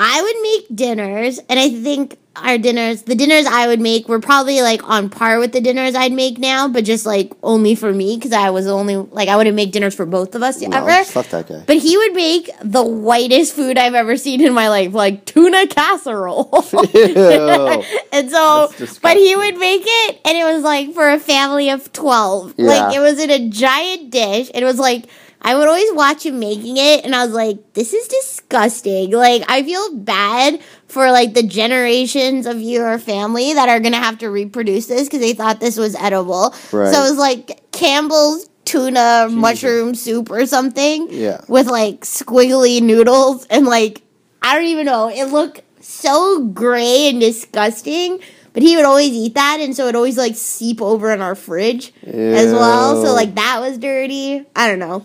I 0.00 0.22
would 0.22 0.42
make 0.42 0.76
dinners, 0.76 1.40
and 1.48 1.58
I 1.58 1.70
think 1.70 2.18
our 2.44 2.58
dinners, 2.58 3.02
the 3.02 3.14
dinners 3.14 3.46
I 3.46 3.66
would 3.66 3.80
make, 3.80 4.08
were 4.08 4.20
probably 4.20 4.60
like 4.62 4.82
on 4.88 5.08
par 5.10 5.38
with 5.38 5.52
the 5.52 5.60
dinners 5.60 5.94
I'd 5.94 6.12
make 6.12 6.38
now, 6.38 6.68
but 6.68 6.84
just 6.84 7.06
like 7.06 7.32
only 7.42 7.74
for 7.74 7.92
me 7.92 8.16
because 8.16 8.32
I 8.32 8.50
was 8.50 8.66
only 8.66 8.96
like 8.96 9.28
I 9.28 9.36
wouldn't 9.36 9.56
make 9.56 9.72
dinners 9.72 9.94
for 9.94 10.06
both 10.06 10.34
of 10.34 10.42
us 10.42 10.60
No, 10.60 10.76
ever. 10.76 11.04
fuck 11.04 11.26
that 11.28 11.48
guy. 11.48 11.62
But 11.66 11.78
he 11.78 11.96
would 11.96 12.14
make 12.14 12.50
the 12.62 12.82
whitest 12.84 13.54
food 13.54 13.78
I've 13.78 13.94
ever 13.94 14.16
seen 14.16 14.40
in 14.40 14.52
my 14.54 14.68
life, 14.68 14.92
like 14.94 15.24
tuna 15.24 15.66
casserole. 15.66 16.50
And 18.12 18.30
so, 18.30 18.72
but 19.02 19.16
he 19.16 19.36
would 19.36 19.56
make 19.58 19.82
it, 19.84 20.20
and 20.24 20.36
it 20.36 20.44
was 20.44 20.62
like 20.62 20.92
for 20.94 21.08
a 21.10 21.18
family 21.20 21.70
of 21.70 21.92
12. 21.92 22.54
Yeah. 22.56 22.66
Like, 22.66 22.96
it 22.96 23.00
was 23.00 23.18
in 23.20 23.30
a 23.30 23.48
giant 23.48 24.10
dish. 24.10 24.50
and 24.54 24.62
It 24.62 24.66
was 24.66 24.78
like, 24.78 25.04
I 25.40 25.54
would 25.54 25.68
always 25.68 25.92
watch 25.92 26.26
him 26.26 26.40
making 26.40 26.76
it, 26.78 27.04
and 27.04 27.14
I 27.14 27.24
was 27.24 27.34
like, 27.34 27.72
this 27.74 27.92
is 27.92 28.08
disgusting. 28.08 29.10
Like, 29.12 29.44
I 29.48 29.62
feel 29.62 29.94
bad 29.94 30.60
for 30.88 31.10
like 31.12 31.34
the 31.34 31.42
generations 31.44 32.46
of 32.46 32.60
your 32.60 32.98
family 32.98 33.52
that 33.54 33.68
are 33.68 33.78
gonna 33.80 33.98
have 33.98 34.18
to 34.18 34.30
reproduce 34.30 34.86
this 34.86 35.04
because 35.04 35.20
they 35.20 35.34
thought 35.34 35.60
this 35.60 35.76
was 35.76 35.94
edible. 35.94 36.54
Right. 36.72 36.92
So 36.92 37.04
it 37.04 37.10
was 37.10 37.18
like 37.18 37.60
Campbell's 37.72 38.48
tuna 38.64 39.28
mushroom 39.30 39.94
soup 39.94 40.30
or 40.30 40.44
something 40.44 41.08
Yeah. 41.10 41.40
with 41.48 41.68
like 41.68 42.00
squiggly 42.02 42.82
noodles 42.82 43.46
and 43.46 43.64
like 43.66 44.02
I 44.42 44.54
don't 44.56 44.66
even 44.66 44.86
know. 44.86 45.08
It 45.08 45.24
looked 45.26 45.62
so 45.80 46.44
gray 46.46 47.08
and 47.08 47.20
disgusting. 47.20 48.20
But 48.54 48.62
he 48.62 48.74
would 48.76 48.86
always 48.86 49.12
eat 49.12 49.34
that, 49.34 49.58
and 49.60 49.76
so 49.76 49.86
it 49.86 49.94
always 49.94 50.18
like 50.18 50.34
seep 50.34 50.82
over 50.82 51.12
in 51.12 51.20
our 51.20 51.36
fridge 51.36 51.92
as 52.04 52.50
well. 52.52 53.04
So 53.04 53.12
like 53.14 53.36
that 53.36 53.60
was 53.60 53.78
dirty. 53.78 54.44
I 54.56 54.66
don't 54.68 54.80
know. 54.80 55.04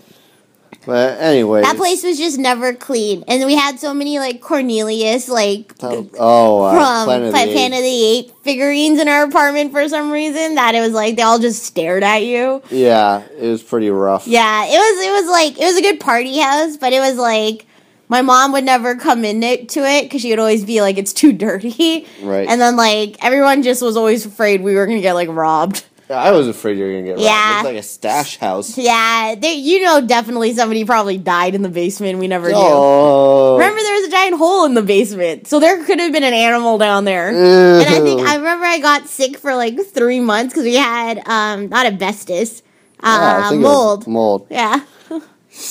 But 0.86 1.19
anyway, 1.19 1.61
That 1.61 1.77
place 1.77 2.03
was 2.03 2.17
just 2.17 2.38
never 2.38 2.73
clean, 2.73 3.23
and 3.27 3.45
we 3.45 3.55
had 3.55 3.79
so 3.79 3.93
many 3.93 4.19
like 4.19 4.41
Cornelius 4.41 5.29
like 5.29 5.73
Oh, 5.81 6.63
uh, 6.63 6.71
from 6.73 7.05
Planet 7.05 7.27
of 7.27 7.34
the 7.34 7.53
Planet, 7.53 7.77
of 7.79 7.84
the 7.84 8.05
Apes 8.05 8.34
figurines 8.43 8.99
in 8.99 9.07
our 9.07 9.23
apartment 9.23 9.71
for 9.71 9.88
some 9.88 10.11
reason. 10.11 10.55
That 10.55 10.75
it 10.75 10.81
was 10.81 10.91
like 10.93 11.15
they 11.15 11.21
all 11.21 11.39
just 11.39 11.63
stared 11.63 12.03
at 12.03 12.23
you. 12.23 12.61
Yeah, 12.69 13.23
it 13.39 13.49
was 13.49 13.63
pretty 13.63 13.89
rough. 13.89 14.27
Yeah, 14.27 14.65
it 14.65 14.77
was. 14.77 15.05
It 15.05 15.11
was 15.11 15.29
like 15.31 15.59
it 15.59 15.65
was 15.65 15.77
a 15.77 15.81
good 15.81 15.99
party 15.99 16.39
house, 16.39 16.77
but 16.77 16.91
it 16.93 16.99
was 16.99 17.17
like 17.17 17.65
my 18.09 18.21
mom 18.21 18.51
would 18.51 18.63
never 18.63 18.95
come 18.95 19.23
into 19.25 19.79
it 19.84 20.03
because 20.03 20.21
she 20.21 20.29
would 20.31 20.39
always 20.39 20.65
be 20.65 20.81
like, 20.81 20.97
"It's 20.97 21.13
too 21.13 21.31
dirty." 21.34 22.05
Right. 22.21 22.47
And 22.47 22.59
then 22.59 22.75
like 22.75 23.15
everyone 23.23 23.63
just 23.63 23.81
was 23.81 23.95
always 23.95 24.25
afraid 24.25 24.61
we 24.61 24.75
were 24.75 24.86
gonna 24.86 25.01
get 25.01 25.13
like 25.13 25.29
robbed. 25.29 25.86
I 26.10 26.32
was 26.32 26.47
afraid 26.47 26.78
you 26.78 26.84
were 26.86 26.91
gonna 26.91 27.04
get 27.04 27.12
robbed. 27.12 27.24
Yeah. 27.24 27.51
It 27.51 27.56
looked 27.56 27.66
like 27.66 27.78
a 27.78 27.84
stash 27.84 28.38
house. 28.38 28.78
Yeah, 28.78 29.36
there, 29.36 29.54
you 29.54 29.84
know, 29.84 30.01
definitely 30.06 30.54
somebody 30.54 30.84
probably 30.86 31.18
died 31.18 31.56
in 31.56 31.62
the 31.62 31.70
basement. 31.70 32.20
We 32.20 32.28
never 32.28 32.49
knew. 32.49 32.56
Oh, 32.56 33.58
Remember, 33.58 33.82
there 33.82 33.95
was 33.95 34.08
a 34.08 34.12
giant 34.12 34.38
hole 34.38 34.66
in 34.66 34.74
the 34.74 34.82
basement, 34.82 35.47
so 35.47 35.60
there 35.60 35.84
could 35.86 35.99
have 35.99 36.12
been 36.12 36.24
an 36.24 36.34
animal 36.34 36.78
down 36.78 37.06
there. 37.06 37.30
And 37.30 37.88
I 37.89 37.99
think 38.01 38.22
I 38.22 38.36
remember 38.36 38.66
I 38.66 38.80
got 38.80 39.08
sick 39.08 39.38
for 39.38 39.56
like 39.56 39.80
three 39.86 40.20
months 40.20 40.54
because 40.54 40.66
we 40.66 40.76
had 40.76 41.26
um 41.28 41.70
not 41.70 41.86
asbestos, 41.86 42.62
Yeah, 43.01 43.10
I 43.10 43.47
uh, 43.47 43.51
was 43.51 43.60
mold. 43.60 44.08
Mold. 44.08 44.47
Yeah. 44.49 44.82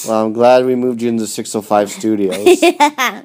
Well, 0.07 0.27
I'm 0.27 0.33
glad 0.33 0.65
we 0.65 0.77
moved 0.77 1.03
you 1.03 1.09
into 1.09 1.27
605 1.27 1.91
Studios. 1.91 2.63
yeah. 2.63 3.23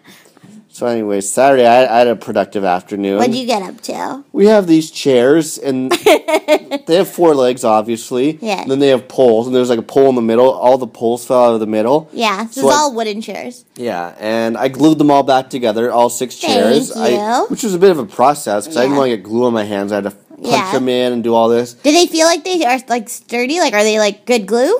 So 0.77 0.85
anyway, 0.85 1.21
Saturday 1.21 1.65
I, 1.65 1.85
I 1.95 1.97
had 1.99 2.07
a 2.07 2.15
productive 2.15 2.63
afternoon. 2.63 3.17
What'd 3.17 3.33
you 3.35 3.47
get 3.47 3.63
up 3.63 3.81
to? 3.81 4.23
we 4.31 4.45
have 4.45 4.67
these 4.67 4.91
chairs 4.91 5.57
and 5.57 5.91
they 6.87 6.95
have 6.95 7.09
four 7.09 7.33
legs 7.33 7.63
obviously 7.63 8.37
Yeah. 8.41 8.61
and 8.61 8.69
then 8.69 8.77
they 8.79 8.89
have 8.89 9.07
poles 9.07 9.47
and 9.47 9.55
there's 9.55 9.69
like 9.69 9.79
a 9.79 9.89
pole 9.95 10.09
in 10.09 10.15
the 10.15 10.21
middle 10.21 10.49
all 10.51 10.77
the 10.77 10.85
poles 10.87 11.25
fell 11.25 11.45
out 11.45 11.53
of 11.55 11.59
the 11.59 11.65
middle 11.67 12.09
Yeah, 12.13 12.45
so 12.47 12.61
it's 12.67 12.75
I- 12.75 12.77
all 12.77 12.93
wooden 12.93 13.21
chairs. 13.21 13.65
yeah 13.75 14.13
and 14.19 14.55
i 14.57 14.67
glued 14.67 14.99
them 14.99 15.09
all 15.09 15.23
back 15.23 15.49
together 15.49 15.91
all 15.91 16.09
six 16.09 16.35
chairs 16.37 16.93
Thank 16.93 17.11
you. 17.13 17.19
I, 17.19 17.45
which 17.49 17.63
was 17.63 17.73
a 17.73 17.79
bit 17.79 17.89
of 17.91 17.97
a 17.99 18.05
process 18.05 18.65
because 18.65 18.77
i 18.77 18.83
didn't 18.83 18.97
want 18.97 19.09
to 19.09 19.17
get 19.17 19.23
glue 19.23 19.45
on 19.45 19.53
my 19.53 19.63
hands 19.63 19.91
i 19.91 19.95
had 19.95 20.03
to 20.03 20.11
punch 20.11 20.39
Yeah. 20.45 20.71
them 20.71 20.87
in 20.87 21.13
and 21.13 21.23
do 21.23 21.33
all 21.33 21.49
this 21.49 21.73
Do 21.73 21.91
they 21.91 22.05
feel 22.05 22.27
like 22.27 22.43
they 22.43 22.63
are 22.63 22.79
like 22.87 23.09
sturdy? 23.09 23.59
Like, 23.59 23.73
are 23.73 23.83
they 23.83 23.97
like 23.97 24.25
good 24.25 24.45
glue? 24.45 24.77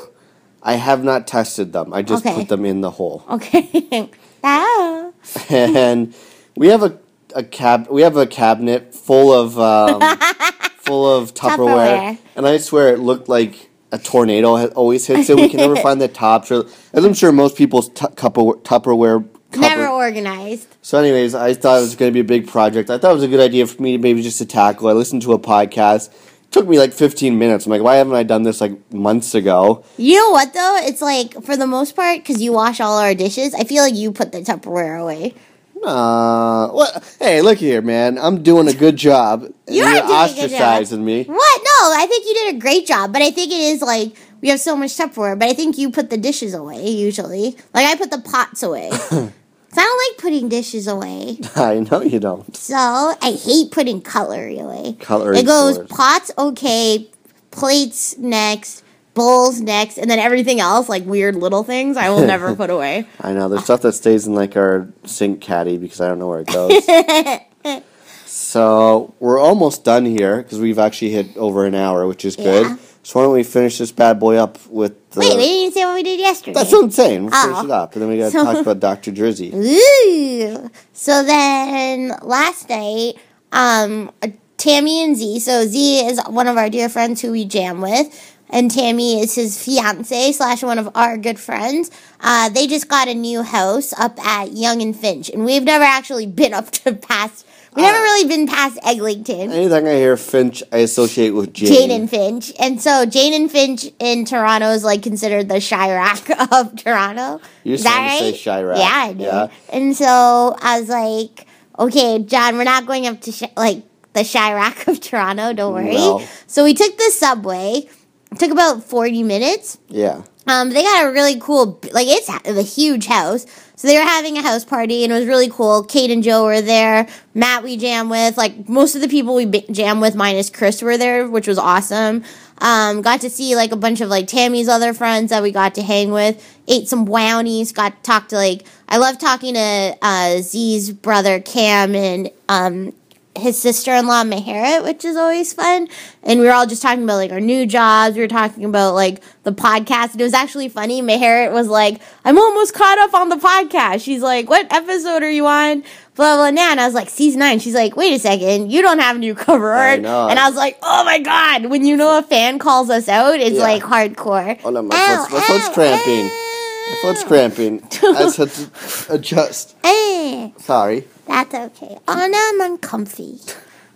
i 0.62 0.74
have 0.76 1.04
not 1.04 1.26
tested 1.26 1.74
them 1.74 1.94
i 1.94 2.02
just 2.04 2.24
Okay. 2.26 2.36
put 2.36 2.48
them 2.50 2.66
in 2.66 2.82
the 2.82 2.92
hole 2.92 3.24
Okay. 3.30 4.10
and 5.50 6.14
we 6.56 6.68
have 6.68 6.84
a, 6.84 6.98
a 7.36 7.44
cab 7.44 7.88
we 7.90 8.02
have 8.02 8.18
a 8.18 8.26
cabinet 8.26 8.94
full 8.96 9.34
of 9.34 9.60
um, 9.60 10.02
full 10.78 11.06
of 11.18 11.34
Tupperware, 11.34 11.58
Tupperware. 11.58 12.18
and 12.36 12.48
I 12.48 12.58
swear 12.58 12.94
it 12.94 13.00
looked 13.00 13.30
like 13.30 13.70
a 13.92 13.98
tornado 13.98 14.56
had 14.56 14.72
always 14.74 15.06
hits 15.08 15.30
it. 15.30 15.36
We 15.38 15.50
can 15.50 15.58
never 15.60 15.76
find 15.78 16.02
the 16.02 16.08
tops, 16.08 16.52
or 16.52 16.66
as 16.94 17.06
I'm 17.06 17.14
sure 17.14 17.32
most 17.32 17.58
people's 17.58 17.90
tu- 17.90 18.08
Tupperware, 18.08 18.62
Tupperware 18.64 19.28
cover. 19.52 19.62
Never 19.62 19.88
organized. 19.88 20.76
So, 20.82 21.00
anyways, 21.00 21.36
I 21.36 21.54
thought 21.54 21.80
it 21.80 21.82
was 21.82 21.96
going 21.96 22.12
to 22.12 22.14
be 22.14 22.20
a 22.20 22.24
big 22.24 22.48
project. 22.48 22.90
I 22.90 22.98
thought 22.98 23.12
it 23.12 23.16
was 23.16 23.24
a 23.24 23.28
good 23.28 23.40
idea 23.40 23.66
for 23.68 23.82
me 23.82 23.94
to 23.94 23.98
maybe 23.98 24.22
just 24.22 24.40
to 24.40 24.46
tackle. 24.46 24.88
I 24.90 24.94
listened 24.94 25.22
to 25.24 25.34
a 25.34 25.40
podcast. 25.40 26.14
It 26.58 26.62
took 26.62 26.70
me 26.70 26.80
like 26.80 26.92
15 26.92 27.38
minutes. 27.38 27.68
I'm 27.68 27.72
like, 27.72 27.84
why 27.84 27.98
haven't 27.98 28.16
I 28.16 28.24
done 28.24 28.42
this 28.42 28.62
like 28.62 28.92
months 28.92 29.36
ago? 29.36 29.84
You 29.98 30.16
know 30.16 30.32
what 30.32 30.54
though? 30.56 30.78
It's 30.82 31.04
like 31.04 31.34
for 31.44 31.56
the 31.56 31.68
most 31.68 31.96
part, 31.96 32.18
because 32.18 32.42
you 32.42 32.52
wash 32.52 32.80
all 32.82 32.98
our 32.98 33.14
dishes. 33.14 33.54
I 33.54 33.64
feel 33.64 33.84
like 33.84 33.94
you 33.94 34.12
put 34.12 34.32
the 34.32 34.40
Tupperware 34.42 35.00
away. 35.00 35.36
Uh, 35.84 36.70
what? 36.70 37.16
Hey, 37.20 37.44
look 37.44 37.60
here, 37.60 37.84
man. 37.84 38.18
I'm 38.18 38.42
doing 38.42 38.68
a 38.68 38.74
good 38.74 38.96
job. 38.96 39.44
You 39.68 39.84
you're 39.84 39.86
doing 39.86 39.98
a 39.98 40.34
good 40.34 40.50
job. 40.50 40.82
ostracizing 40.82 41.02
me. 41.04 41.26
What? 41.26 41.62
No, 41.62 41.94
I 42.02 42.08
think 42.10 42.26
you 42.26 42.34
did 42.34 42.56
a 42.56 42.60
great 42.60 42.88
job. 42.88 43.14
But 43.14 43.22
I 43.22 43.30
think 43.32 43.52
it 43.52 43.60
is 43.60 43.82
like 43.82 44.16
we 44.42 44.48
have 44.50 44.60
so 44.60 44.76
much 44.76 44.98
Tupperware. 44.98 45.38
But 45.38 45.50
I 45.50 45.54
think 45.54 45.78
you 45.78 45.92
put 45.92 46.10
the 46.10 46.18
dishes 46.18 46.56
away 46.56 46.90
usually. 46.90 47.56
Like 47.74 47.86
I 47.86 47.96
put 47.96 48.10
the 48.10 48.22
pots 48.22 48.64
away. 48.64 48.90
'Cause 49.70 49.78
I 49.80 49.82
don't 49.84 50.12
like 50.12 50.18
putting 50.22 50.50
dishes 50.50 50.88
away. 50.88 51.40
I 51.56 51.80
know 51.80 52.02
you 52.02 52.20
don't. 52.20 52.56
So 52.56 52.76
I 52.76 53.32
hate 53.44 53.72
putting 53.72 54.02
cutlery 54.02 54.60
away. 54.60 54.96
Cutlery 55.00 55.40
It 55.40 55.46
goes 55.46 55.76
stores. 55.76 55.90
pots 55.90 56.32
okay, 56.38 57.10
plates 57.52 58.18
next, 58.18 58.84
bowls 59.14 59.60
next, 59.60 59.98
and 59.98 60.10
then 60.10 60.20
everything 60.20 60.60
else 60.62 60.88
like 60.88 61.06
weird 61.06 61.36
little 61.36 61.64
things 61.64 61.98
I 61.98 62.10
will 62.10 62.26
never 62.26 62.56
put 62.62 62.70
away. 62.70 63.08
I 63.22 63.34
know 63.34 63.50
there's 63.50 63.66
stuff 63.66 63.82
that 63.82 63.94
stays 63.94 64.26
in 64.26 64.36
like 64.36 64.56
our 64.56 64.88
sink 65.06 65.42
caddy 65.42 65.78
because 65.78 66.00
I 66.00 66.08
don't 66.08 66.20
know 66.20 66.28
where 66.28 66.42
it 66.42 66.48
goes. 66.48 67.82
so 68.26 69.14
we're 69.20 69.40
almost 69.40 69.84
done 69.84 70.06
here 70.06 70.38
because 70.44 70.60
we've 70.60 70.80
actually 70.80 71.12
hit 71.12 71.36
over 71.38 71.66
an 71.66 71.76
hour, 71.76 72.08
which 72.08 72.24
is 72.26 72.36
good. 72.36 72.78
So 73.08 73.20
why 73.20 73.26
don't 73.26 73.36
we 73.36 73.44
finish 73.44 73.78
this 73.78 73.94
bad 73.94 74.20
boy 74.20 74.36
up 74.36 74.58
with 74.68 75.12
the? 75.12 75.22
Wait, 75.22 75.38
we 75.38 75.44
didn't 75.44 75.74
say 75.76 75.86
what 75.86 75.96
we 75.96 76.04
did 76.04 76.20
yesterday. 76.20 76.52
That's 76.56 76.74
what 76.74 76.84
I'm 76.84 76.92
saying. 76.92 77.22
We'll 77.28 77.42
finish 77.42 77.58
Oh. 77.58 77.64
it 77.64 77.72
up, 77.72 77.94
and 77.94 78.02
then 78.02 78.10
we 78.10 78.18
got 78.18 78.26
to 78.26 78.32
So- 78.32 78.44
talk 78.44 78.58
about 78.58 78.80
Dr. 78.82 79.12
Jersey. 79.14 79.54
Ooh. 79.56 80.70
So 80.92 81.24
then 81.24 82.12
last 82.22 82.68
night, 82.70 83.14
um, 83.54 84.12
Tammy 84.58 85.06
and 85.06 85.16
Z. 85.16 85.40
So 85.40 85.66
Z 85.68 86.06
is 86.06 86.20
one 86.28 86.48
of 86.50 86.58
our 86.58 86.70
dear 86.70 86.90
friends 86.90 87.22
who 87.22 87.32
we 87.32 87.46
jam 87.46 87.80
with, 87.80 88.37
and 88.50 88.72
Tammy 88.72 89.20
is 89.22 89.36
his 89.36 89.62
fiance 89.64 90.32
slash 90.34 90.64
one 90.64 90.80
of 90.80 90.90
our 90.96 91.18
good 91.18 91.40
friends. 91.40 91.92
Uh, 92.20 92.50
they 92.50 92.68
just 92.68 92.88
got 92.88 93.08
a 93.08 93.14
new 93.14 93.44
house 93.44 93.94
up 94.00 94.20
at 94.26 94.52
Yonge 94.54 94.82
and 94.82 94.96
Finch, 94.96 95.30
and 95.30 95.46
we've 95.46 95.64
never 95.64 95.84
actually 95.84 96.26
been 96.28 96.54
up 96.54 96.72
to 96.72 96.94
past. 96.94 97.46
We've 97.76 97.84
never 97.86 97.98
Ah. 98.00 98.02
really 98.02 98.28
been 98.28 98.48
past 98.48 98.80
Eglinton. 98.84 99.52
Anything 99.52 99.88
I 99.88 99.94
hear 99.98 100.18
Finch, 100.18 100.64
I 100.72 100.78
associate 100.78 101.32
with 101.32 101.54
Jane. 101.54 101.68
Jane 101.68 101.92
and 101.92 102.10
Finch. 102.10 102.52
And 102.60 102.82
so 102.82 103.06
Jane 103.06 103.34
and 103.36 103.52
Finch 103.52 103.86
in 104.00 104.26
Toronto 104.26 104.72
is 104.72 104.84
like 104.84 105.04
considered 105.04 105.48
the 105.48 105.56
Chiraq 105.56 106.52
of 106.52 106.76
Toronto. 106.76 107.40
You're 107.64 107.76
is 107.76 107.84
that 107.84 108.14
starting 108.18 108.34
to 108.34 108.38
say 108.40 108.50
Chiraq. 108.50 108.78
Yeah, 108.80 108.92
I 108.96 109.14
do. 109.14 109.24
Yeah. 109.26 109.48
And 109.72 109.96
so 109.96 110.56
I 110.60 110.80
was 110.80 110.90
like, 110.90 111.46
okay, 111.78 112.18
John, 112.24 112.58
we're 112.58 112.64
not 112.64 112.88
going 112.88 113.06
up 113.06 113.22
to 113.22 113.32
Chi- 113.32 113.52
like 113.56 113.84
the 114.14 114.22
Chiraq 114.22 114.88
of 114.88 115.00
Toronto. 115.00 115.54
Don't 115.54 115.74
worry. 115.74 115.94
No. 115.94 116.24
So 116.48 116.64
we 116.64 116.74
took 116.74 116.98
the 116.98 117.12
subway. 117.12 117.88
It 118.32 118.40
took 118.40 118.52
about 118.52 118.84
40 118.84 119.24
minutes. 119.24 119.78
Yeah. 119.88 120.24
Um, 120.48 120.70
they 120.70 120.84
got 120.84 121.06
a 121.06 121.12
really 121.12 121.40
cool, 121.40 121.80
like 121.92 122.08
it's 122.08 122.30
a 122.30 122.62
huge 122.62 123.06
house. 123.06 123.46
So 123.76 123.88
they 123.88 123.98
were 123.98 124.04
having 124.04 124.38
a 124.38 124.42
house 124.42 124.66
party 124.66 125.04
and 125.04 125.12
it 125.12 125.16
was 125.16 125.28
really 125.28 125.50
cool. 125.50 125.84
Kate 125.84 126.10
and 126.10 126.24
Joe 126.24 126.46
were 126.46 126.62
there. 126.62 127.08
Matt 127.34 127.64
we 127.64 127.78
jam 127.78 128.10
with, 128.10 128.38
like 128.38 128.68
most 128.68 128.96
of 128.96 129.02
the 129.02 129.08
people 129.08 129.36
we 129.36 129.46
jam 129.46 130.00
with, 130.00 130.16
minus 130.16 130.50
Chris, 130.50 130.82
were 130.82 130.98
there, 130.98 131.28
which 131.28 131.48
was 131.48 131.58
awesome. 131.58 132.24
Um, 132.60 133.02
got 133.02 133.22
to 133.22 133.30
see 133.30 133.56
like 133.56 133.72
a 133.72 133.76
bunch 133.76 134.02
of 134.02 134.10
like 134.10 134.28
Tammy's 134.28 134.68
other 134.68 134.94
friends 134.94 135.30
that 135.30 135.44
we 135.44 135.52
got 135.52 135.76
to 135.76 135.84
hang 135.84 136.12
with. 136.12 136.44
Ate 136.68 136.88
some 136.88 137.06
brownies. 137.06 137.72
Got 137.72 137.98
to 137.98 138.02
talk 138.02 138.30
to 138.30 138.36
like 138.36 138.66
I 138.90 138.98
love 138.98 139.20
talking 139.20 139.54
to 139.54 139.98
uh, 140.02 140.38
Z's 140.42 140.92
brother 140.92 141.40
Cam 141.40 141.94
and 141.94 142.32
um, 142.50 142.94
his 143.40 143.60
sister 143.60 143.92
in 143.94 144.08
law 144.08 144.24
Meherit, 144.24 144.84
which 144.84 145.04
is 145.06 145.16
always 145.16 145.54
fun. 145.54 145.88
And 146.24 146.40
we 146.40 146.46
were 146.46 146.52
all 146.52 146.66
just 146.68 146.82
talking 146.82 147.04
about 147.04 147.16
like 147.18 147.32
our 147.32 147.40
new 147.40 147.66
jobs. 147.66 148.16
We 148.16 148.22
were 148.22 148.28
talking 148.28 148.66
about 148.66 148.94
like 148.94 149.22
the 149.44 149.52
podcast. 149.52 150.12
And 150.14 150.22
it 150.22 150.24
was 150.26 150.34
actually 150.34 150.70
funny. 150.70 151.02
Meherit 151.02 151.52
was 151.54 151.68
like, 151.68 152.02
I'm 152.26 152.38
almost 152.38 152.74
caught 152.74 152.98
up 153.00 153.14
on 153.14 153.30
the 153.30 153.36
podcast. 153.38 154.04
She's 154.04 154.22
like, 154.22 154.50
What 154.50 154.72
episode 154.74 155.24
are 155.24 155.32
you 155.32 155.46
on? 155.48 155.82
Blah 156.16 156.36
blah 156.36 156.52
blah. 156.52 156.62
And 156.72 156.80
I 156.82 156.86
was 156.86 156.96
like, 156.96 157.10
season 157.10 157.40
nine. 157.40 157.60
She's 157.60 157.76
like, 157.76 157.96
wait 157.96 158.12
a 158.14 158.18
second, 158.20 158.72
you 158.72 158.82
don't 158.82 158.98
have 158.98 159.18
a 159.18 159.20
new 159.20 159.36
cover 159.36 159.72
art. 159.72 160.00
And 160.00 160.08
I 160.08 160.48
was 160.48 160.56
like, 160.56 160.78
oh 160.82 161.04
my 161.06 161.20
god, 161.20 161.68
when 161.68 161.86
you 161.86 161.96
know 161.96 162.18
a 162.18 162.24
fan 162.24 162.58
calls 162.58 162.90
us 162.90 163.08
out, 163.08 163.40
it's 163.40 163.58
Yeah. 163.58 163.62
like 163.62 163.84
hardcore. 163.84 164.60
Oh 164.64 164.72
no, 164.72 164.82
my 164.82 164.96
Ow, 164.96 165.26
foot's, 165.30 165.34
my 165.34 165.40
foot's 165.42 165.70
cramping. 165.76 166.26
ow. 166.26 166.44
My 166.90 166.98
foot's 167.02 167.24
cramping. 167.24 167.82
I 168.04 168.22
had 168.36 168.50
to 168.50 168.70
adjust. 169.14 169.76
Eh, 169.84 170.52
Sorry. 170.58 171.08
that's 171.28 171.54
okay. 171.54 171.98
Oh, 172.08 172.28
now 172.28 172.64
I'm 172.66 172.72
uncomfy. 172.72 173.40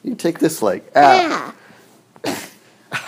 You 0.03 0.15
take 0.15 0.39
this 0.39 0.61
leg. 0.61 0.83
Ow. 0.95 1.53
Yeah. 2.25 2.35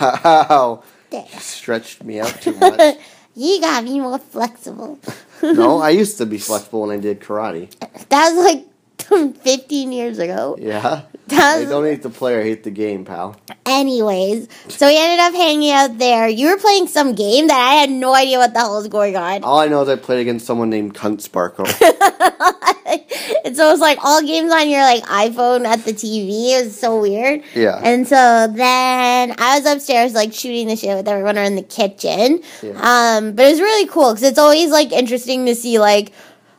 Ow. 0.00 0.82
There. 1.10 1.26
Stretched 1.38 2.02
me 2.04 2.20
out 2.20 2.40
too 2.40 2.54
much. 2.56 2.96
You 3.36 3.60
got 3.60 3.82
me 3.82 3.98
more 3.98 4.20
flexible. 4.20 4.96
no, 5.42 5.78
I 5.80 5.90
used 5.90 6.18
to 6.18 6.24
be 6.26 6.38
flexible 6.38 6.82
when 6.82 6.96
I 6.96 7.00
did 7.00 7.18
karate. 7.18 7.68
That 8.08 8.32
was 8.32 8.44
like 8.44 9.38
15 9.42 9.90
years 9.90 10.20
ago. 10.20 10.56
Yeah. 10.56 11.02
That 11.28 11.62
I 11.62 11.64
don't 11.64 11.84
hate 11.84 12.02
the 12.02 12.10
player, 12.10 12.40
I 12.40 12.44
hate 12.44 12.64
the 12.64 12.70
game, 12.70 13.04
pal. 13.04 13.36
Anyways, 13.64 14.46
so 14.68 14.86
we 14.86 14.98
ended 14.98 15.20
up 15.20 15.32
hanging 15.32 15.70
out 15.70 15.96
there. 15.96 16.28
You 16.28 16.50
were 16.50 16.58
playing 16.58 16.86
some 16.86 17.14
game 17.14 17.46
that 17.46 17.58
I 17.58 17.74
had 17.74 17.90
no 17.90 18.14
idea 18.14 18.38
what 18.38 18.52
the 18.52 18.60
hell 18.60 18.76
was 18.76 18.88
going 18.88 19.16
on. 19.16 19.42
All 19.42 19.58
I 19.58 19.68
know 19.68 19.80
is 19.82 19.88
I 19.88 19.96
played 19.96 20.20
against 20.20 20.46
someone 20.46 20.68
named 20.68 20.94
Cunt 20.94 21.22
Sparkle. 21.22 21.64
and 23.44 23.56
so 23.56 23.68
it 23.68 23.72
was 23.72 23.80
like 23.80 23.98
all 24.04 24.20
games 24.20 24.52
on 24.52 24.68
your 24.68 24.82
like 24.82 25.02
iPhone 25.04 25.64
at 25.64 25.84
the 25.84 25.92
TV. 25.92 26.60
It 26.60 26.66
was 26.66 26.78
so 26.78 27.00
weird. 27.00 27.42
Yeah. 27.54 27.80
And 27.82 28.06
so 28.06 28.48
then 28.54 29.34
I 29.38 29.58
was 29.58 29.66
upstairs 29.66 30.12
like 30.12 30.34
shooting 30.34 30.68
the 30.68 30.76
shit 30.76 30.94
with 30.94 31.08
everyone 31.08 31.38
in 31.38 31.56
the 31.56 31.62
kitchen. 31.62 32.42
Yeah. 32.62 33.16
Um, 33.16 33.32
but 33.32 33.46
it 33.46 33.50
was 33.50 33.60
really 33.60 33.88
cool 33.88 34.12
because 34.12 34.24
it's 34.24 34.38
always 34.38 34.70
like 34.70 34.92
interesting 34.92 35.46
to 35.46 35.54
see 35.54 35.78
like 35.78 36.12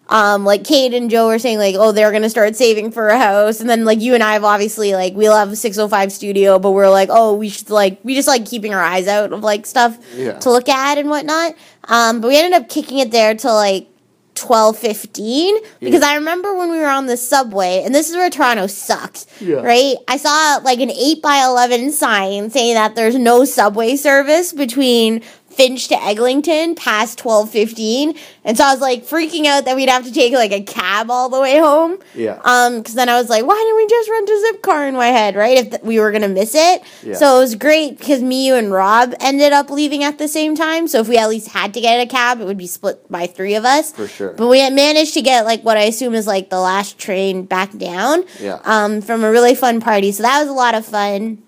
um 0.10 0.46
like 0.46 0.64
Kate 0.64 0.94
and 0.94 1.10
Joe 1.10 1.28
were 1.28 1.40
saying 1.40 1.58
like 1.58 1.76
oh 1.78 1.92
they're 1.92 2.12
gonna 2.12 2.30
start 2.30 2.56
saving 2.56 2.92
for 2.92 3.08
a 3.10 3.18
house 3.18 3.60
and 3.60 3.70
then 3.70 3.86
like 3.86 4.02
you 4.02 4.14
and 4.14 4.22
I 4.24 4.34
have 4.34 4.44
obviously 4.44 4.94
like 4.94 5.14
we'll 5.16 5.36
have 5.36 5.52
a 5.52 5.56
605 5.56 6.12
studio 6.12 6.60
but 6.60 6.72
we're 6.72 6.90
like 6.90 7.10
oh 7.12 7.34
we 7.36 7.50
should 7.50 7.70
like 7.70 8.00
we 8.04 8.14
just 8.16 8.28
like 8.28 8.46
keeping 8.46 8.74
our 8.74 8.84
eyes 8.84 9.08
out 9.08 9.34
of 9.34 9.42
like 9.42 9.66
stuff 9.66 9.98
Yeah. 10.16 10.38
to 10.40 10.50
look 10.52 10.70
at 10.70 10.98
and 10.98 11.10
whatnot. 11.10 11.56
Um, 11.88 12.22
but 12.22 12.28
we 12.30 12.38
ended 12.38 12.54
up 12.62 12.70
kicking 12.70 13.00
it 13.00 13.12
there 13.12 13.36
till 13.36 13.54
like 13.56 13.88
twelve 14.36 14.78
fifteen 14.78 15.56
because 15.80 16.02
I 16.02 16.16
remember 16.16 16.54
when 16.56 16.70
we 16.70 16.78
were 16.78 16.88
on 16.90 17.06
the 17.06 17.16
subway, 17.16 17.84
and 17.86 17.96
this 17.96 18.10
is 18.10 18.16
where 18.18 18.30
Toronto 18.30 18.68
sucks, 18.68 19.26
Yeah. 19.40 19.62
right? 19.62 19.96
I 20.10 20.18
saw 20.18 20.60
like 20.64 20.80
an 20.82 20.92
eight 20.92 21.22
by 21.22 21.44
eleven 21.46 21.92
sign 21.92 22.50
saying 22.50 22.74
that 22.74 22.96
there's 22.96 23.16
no 23.16 23.46
subway 23.46 23.96
service 23.96 24.52
between 24.52 25.22
Finch 25.56 25.88
to 25.88 25.96
Eglinton 26.04 26.76
past 26.76 27.18
twelve 27.18 27.50
fifteen, 27.50 28.16
and 28.44 28.58
so 28.58 28.66
I 28.66 28.74
was 28.74 28.82
like 28.82 29.06
freaking 29.06 29.46
out 29.46 29.66
that 29.66 29.76
we'd 29.76 29.90
have 29.90 30.04
to 30.06 30.12
take 30.12 30.34
like 30.34 30.52
a 30.52 30.62
cab 30.62 31.10
all 31.10 31.30
the 31.30 31.40
way 31.40 31.58
home. 31.58 31.98
Yeah. 32.14 32.42
Um, 32.44 32.80
because 32.80 32.94
then 32.94 33.08
I 33.08 33.20
was 33.20 33.30
like, 33.30 33.46
why 33.46 33.56
didn't 33.56 33.76
we 33.78 33.88
just 33.88 34.10
rent 34.10 34.30
a 34.30 34.40
zip 34.42 34.62
car 34.62 34.88
in 34.88 34.96
my 34.96 35.08
head, 35.08 35.36
right? 35.36 35.58
If 35.58 35.70
th- 35.70 35.82
we 35.82 36.00
were 36.00 36.12
gonna 36.12 36.28
miss 36.28 36.54
it. 36.56 36.84
Yeah. 37.04 37.16
So 37.16 37.38
it 37.38 37.40
was 37.40 37.56
great 37.56 37.98
because 37.98 38.22
me, 38.22 38.48
you, 38.48 38.56
and 38.56 38.72
Rob 38.72 39.14
ended 39.20 39.54
up 39.54 39.70
leaving 39.70 40.04
at 40.04 40.18
the 40.18 40.28
same 40.28 40.56
time. 40.56 40.88
So 40.88 41.00
if 41.00 41.08
we 41.08 41.18
at 41.18 41.30
least 41.30 41.48
had 41.50 41.74
to 41.76 41.82
get 41.82 42.06
a 42.06 42.06
cab, 42.06 42.42
it 42.42 42.46
would 42.46 42.58
be 42.58 42.68
split 42.68 43.10
by 43.10 43.26
three 43.26 43.56
of 43.56 43.64
us. 43.64 43.94
For 43.94 44.08
sure. 44.08 44.34
But 44.34 44.48
we 44.48 44.60
had 44.60 44.74
managed 44.74 45.14
to 45.14 45.22
get 45.22 45.46
like 45.46 45.64
what 45.64 45.78
I 45.78 45.84
assume 45.84 46.14
is 46.14 46.28
like 46.28 46.50
the 46.50 46.60
last 46.60 46.98
train 46.98 47.46
back 47.46 47.78
down. 47.78 48.26
Yeah. 48.42 48.60
Um, 48.66 49.02
from 49.02 49.24
a 49.24 49.32
really 49.32 49.56
fun 49.56 49.80
party. 49.80 50.12
So 50.12 50.24
that 50.24 50.40
was 50.42 50.50
a 50.50 50.54
lot 50.54 50.76
of 50.76 50.86
fun. 50.86 51.42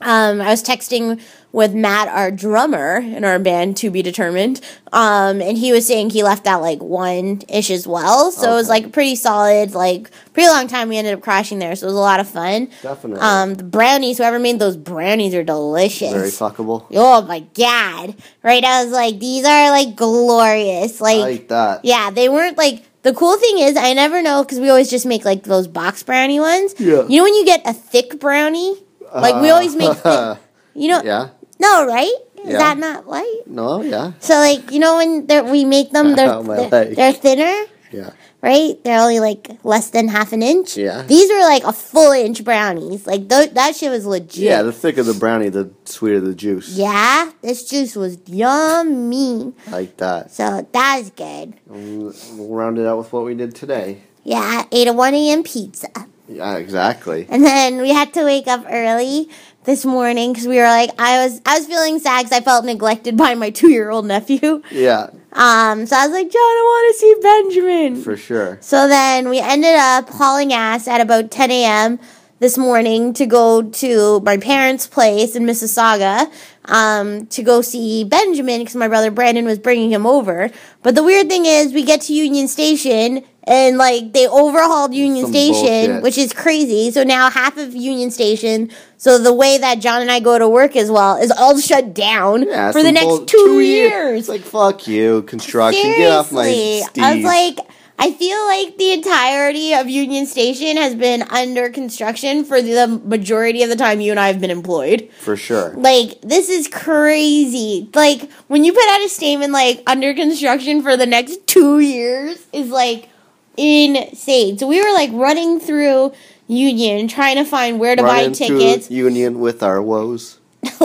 Um, 0.00 0.40
I 0.40 0.50
was 0.50 0.64
texting 0.64 1.20
with 1.52 1.74
Matt, 1.74 2.08
our 2.08 2.30
drummer 2.30 2.96
in 2.96 3.24
our 3.24 3.38
band, 3.38 3.76
to 3.76 3.90
be 3.90 4.00
determined. 4.02 4.60
Um, 4.90 5.40
and 5.42 5.56
he 5.58 5.70
was 5.70 5.86
saying 5.86 6.10
he 6.10 6.22
left 6.22 6.46
at 6.46 6.56
like 6.56 6.82
one 6.82 7.42
ish 7.48 7.70
as 7.70 7.86
well. 7.86 8.30
So 8.32 8.50
it 8.52 8.54
was 8.54 8.68
like 8.70 8.90
pretty 8.92 9.16
solid, 9.16 9.74
like 9.74 10.10
pretty 10.32 10.48
long 10.48 10.66
time. 10.66 10.88
We 10.88 10.96
ended 10.96 11.12
up 11.14 11.20
crashing 11.20 11.58
there, 11.58 11.76
so 11.76 11.84
it 11.86 11.88
was 11.90 11.96
a 11.96 12.00
lot 12.00 12.20
of 12.20 12.28
fun. 12.28 12.68
Definitely. 12.82 13.20
Um, 13.20 13.54
the 13.54 13.64
brownies, 13.64 14.16
whoever 14.18 14.38
made 14.38 14.58
those 14.58 14.76
brownies 14.78 15.34
are 15.34 15.44
delicious. 15.44 16.12
Very 16.12 16.30
fuckable. 16.30 16.86
Oh 16.92 17.22
my 17.22 17.40
god! 17.54 18.14
Right? 18.42 18.64
I 18.64 18.82
was 18.84 18.92
like, 18.92 19.18
these 19.18 19.44
are 19.44 19.70
like 19.70 19.94
glorious. 19.96 21.00
I 21.00 21.04
Like, 21.04 21.20
like 21.20 21.48
that. 21.48 21.84
yeah, 21.84 22.10
they 22.10 22.28
weren't 22.28 22.56
like. 22.56 22.84
The 23.02 23.12
cool 23.12 23.36
thing 23.36 23.58
is, 23.58 23.76
I 23.76 23.94
never 23.94 24.22
know 24.22 24.44
because 24.44 24.60
we 24.60 24.68
always 24.70 24.88
just 24.88 25.04
make 25.06 25.24
like 25.24 25.42
those 25.42 25.66
box 25.66 26.02
brownie 26.04 26.38
ones. 26.38 26.74
Yeah. 26.78 27.02
You 27.08 27.16
know 27.18 27.24
when 27.24 27.34
you 27.34 27.44
get 27.44 27.60
a 27.66 27.72
thick 27.72 28.20
brownie, 28.20 28.76
like 29.12 29.42
we 29.42 29.50
always 29.50 29.74
make. 29.74 29.92
Thick, 29.98 30.38
you 30.74 30.88
know, 30.88 31.02
Yeah. 31.04 31.28
No, 31.62 31.86
right? 31.86 32.18
Is 32.44 32.50
Yeah. 32.52 32.58
that 32.58 32.78
not 32.78 33.06
white? 33.06 33.42
No, 33.46 33.82
yeah. 33.82 34.12
So 34.18 34.34
like 34.34 34.70
you 34.74 34.80
know 34.82 34.96
when 34.98 35.26
we 35.54 35.64
make 35.64 35.90
them, 35.92 36.06
they're 36.16 36.32
Oh, 36.34 36.42
they're, 36.42 36.90
they're 36.94 37.12
thinner, 37.24 37.54
Yeah. 37.92 38.10
right? 38.42 38.74
They're 38.82 38.98
only 39.00 39.20
like 39.20 39.46
less 39.62 39.90
than 39.94 40.08
half 40.08 40.32
an 40.32 40.42
inch. 40.42 40.76
Yeah. 40.76 41.02
These 41.06 41.30
are 41.30 41.44
like 41.54 41.62
a 41.62 41.72
full 41.72 42.10
inch 42.12 42.42
brownies. 42.42 43.06
Like 43.06 43.28
th- 43.30 43.54
that 43.54 43.76
shit 43.76 43.90
was 43.94 44.04
legit. 44.06 44.42
Yeah, 44.50 44.62
the 44.62 44.72
thicker 44.72 45.04
the 45.04 45.14
brownie, 45.14 45.50
the 45.50 45.70
sweeter 45.84 46.20
the 46.20 46.34
juice. 46.34 46.70
Yeah, 46.74 47.30
this 47.46 47.62
juice 47.70 47.94
was 47.94 48.18
yummy. 48.26 49.52
Like 49.70 49.96
that. 49.98 50.30
So 50.32 50.66
that's 50.72 51.10
good. 51.10 51.54
We'll 51.66 52.12
we'll 52.34 52.48
round 52.54 52.78
it 52.78 52.86
out 52.86 52.98
with 52.98 53.12
what 53.12 53.24
we 53.24 53.34
did 53.34 53.54
today. 53.54 54.02
Yeah, 54.24 54.64
ate 54.70 54.86
a 54.88 54.92
1 54.92 55.14
a.m. 55.14 55.42
pizza. 55.42 55.88
Yeah, 56.28 56.56
exactly. 56.56 57.26
And 57.28 57.44
then 57.44 57.80
we 57.82 57.90
had 57.90 58.14
to 58.14 58.24
wake 58.24 58.46
up 58.46 58.64
early 58.70 59.28
this 59.64 59.84
morning 59.84 60.32
because 60.32 60.46
we 60.48 60.56
were 60.56 60.64
like, 60.64 60.90
I 60.98 61.24
was 61.24 61.40
I 61.46 61.58
was 61.58 61.66
feeling 61.66 61.98
sad 61.98 62.24
because 62.24 62.38
I 62.38 62.42
felt 62.42 62.64
neglected 62.64 63.16
by 63.16 63.34
my 63.34 63.50
two 63.58 63.70
year 63.70 63.90
old 63.90 64.06
nephew. 64.06 64.62
Yeah, 64.70 65.08
Um, 65.32 65.86
so 65.86 65.96
I 65.96 66.06
was 66.06 66.12
like, 66.12 66.30
John, 66.30 66.40
I 66.40 66.62
want 66.66 66.94
to 66.94 66.98
see 66.98 67.14
Benjamin. 67.22 68.02
for 68.02 68.16
sure. 68.16 68.58
So 68.60 68.88
then 68.88 69.28
we 69.28 69.38
ended 69.40 69.76
up 69.76 70.08
hauling 70.10 70.52
ass 70.52 70.88
at 70.88 71.00
about 71.00 71.30
10 71.30 71.50
a.m. 71.50 71.98
this 72.40 72.58
morning 72.58 73.12
to 73.14 73.24
go 73.26 73.62
to 73.62 74.20
my 74.20 74.36
parents' 74.36 74.86
place 74.86 75.36
in 75.36 75.44
Mississauga 75.44 76.30
um, 76.66 77.26
to 77.26 77.42
go 77.42 77.60
see 77.62 78.04
Benjamin 78.04 78.60
because 78.60 78.76
my 78.76 78.88
brother 78.88 79.10
Brandon 79.10 79.44
was 79.44 79.58
bringing 79.58 79.90
him 79.92 80.06
over. 80.06 80.50
But 80.82 80.94
the 80.94 81.02
weird 81.02 81.28
thing 81.28 81.46
is, 81.46 81.72
we 81.72 81.84
get 81.84 82.00
to 82.02 82.14
Union 82.14 82.48
Station 82.48 83.24
and 83.44 83.76
like 83.76 84.12
they 84.12 84.28
overhauled 84.28 84.94
Union 84.94 85.24
Some 85.24 85.32
Station, 85.32 85.86
bullshit. 85.86 86.02
which 86.02 86.16
is 86.18 86.32
crazy. 86.32 86.92
So 86.92 87.02
now 87.02 87.28
half 87.28 87.56
of 87.56 87.74
Union 87.74 88.12
Station, 88.12 88.70
so 88.96 89.18
the 89.18 89.32
way 89.34 89.58
that 89.58 89.80
John 89.80 90.00
and 90.00 90.10
I 90.12 90.20
go 90.20 90.38
to 90.38 90.48
work 90.48 90.76
as 90.76 90.90
well, 90.90 91.16
is 91.16 91.32
all 91.32 91.58
shut 91.58 91.92
down 91.92 92.44
Yeah, 92.44 92.70
for 92.70 92.84
the 92.84 92.92
next 92.92 93.06
bull- 93.06 93.24
two, 93.26 93.60
year- 93.60 93.88
years. 93.88 94.20
It's 94.20 94.28
like 94.28 94.42
fuck 94.42 94.86
you, 94.86 95.22
construction. 95.22 95.82
Get 95.96 96.12
off 96.12 96.30
my 96.30 96.44
Seriously, 96.44 97.00
steez. 97.00 97.02
I 97.02 97.14
was 97.16 97.24
like, 97.24 97.58
I 98.02 98.10
feel 98.10 98.44
like 98.46 98.78
the 98.78 98.92
entirety 98.94 99.74
of 99.74 99.88
Union 99.88 100.26
Station 100.26 100.76
has 100.76 100.96
been 100.96 101.22
under 101.22 101.70
construction 101.70 102.44
for 102.44 102.60
the 102.60 103.00
majority 103.04 103.62
of 103.62 103.68
the 103.68 103.76
time 103.76 104.00
you 104.00 104.10
and 104.10 104.18
I 104.18 104.26
have 104.26 104.40
been 104.40 104.50
employed. 104.50 105.08
for 105.20 105.36
sure. 105.36 105.72
Like, 105.76 106.20
this 106.20 106.48
is 106.48 106.66
crazy. 106.66 107.88
Like, 107.94 108.28
when 108.48 108.64
you 108.64 108.72
put 108.72 108.88
out 108.88 109.02
a 109.02 109.08
statement 109.08 109.52
like 109.52 109.84
under 109.86 110.14
construction 110.14 110.82
for 110.82 110.96
the 110.96 111.06
next 111.06 111.46
two 111.46 111.78
years 111.78 112.44
is 112.52 112.70
like 112.70 113.08
insane. 113.56 114.58
So 114.58 114.66
we 114.66 114.82
were 114.82 114.92
like 114.94 115.10
running 115.12 115.60
through 115.60 116.12
Union 116.48 117.06
trying 117.06 117.36
to 117.36 117.44
find 117.44 117.78
where 117.78 117.94
to 117.94 118.02
Running 118.02 118.30
buy 118.30 118.34
tickets. 118.34 118.90
Union 118.90 119.38
with 119.38 119.62
our 119.62 119.80
woes. 119.80 120.40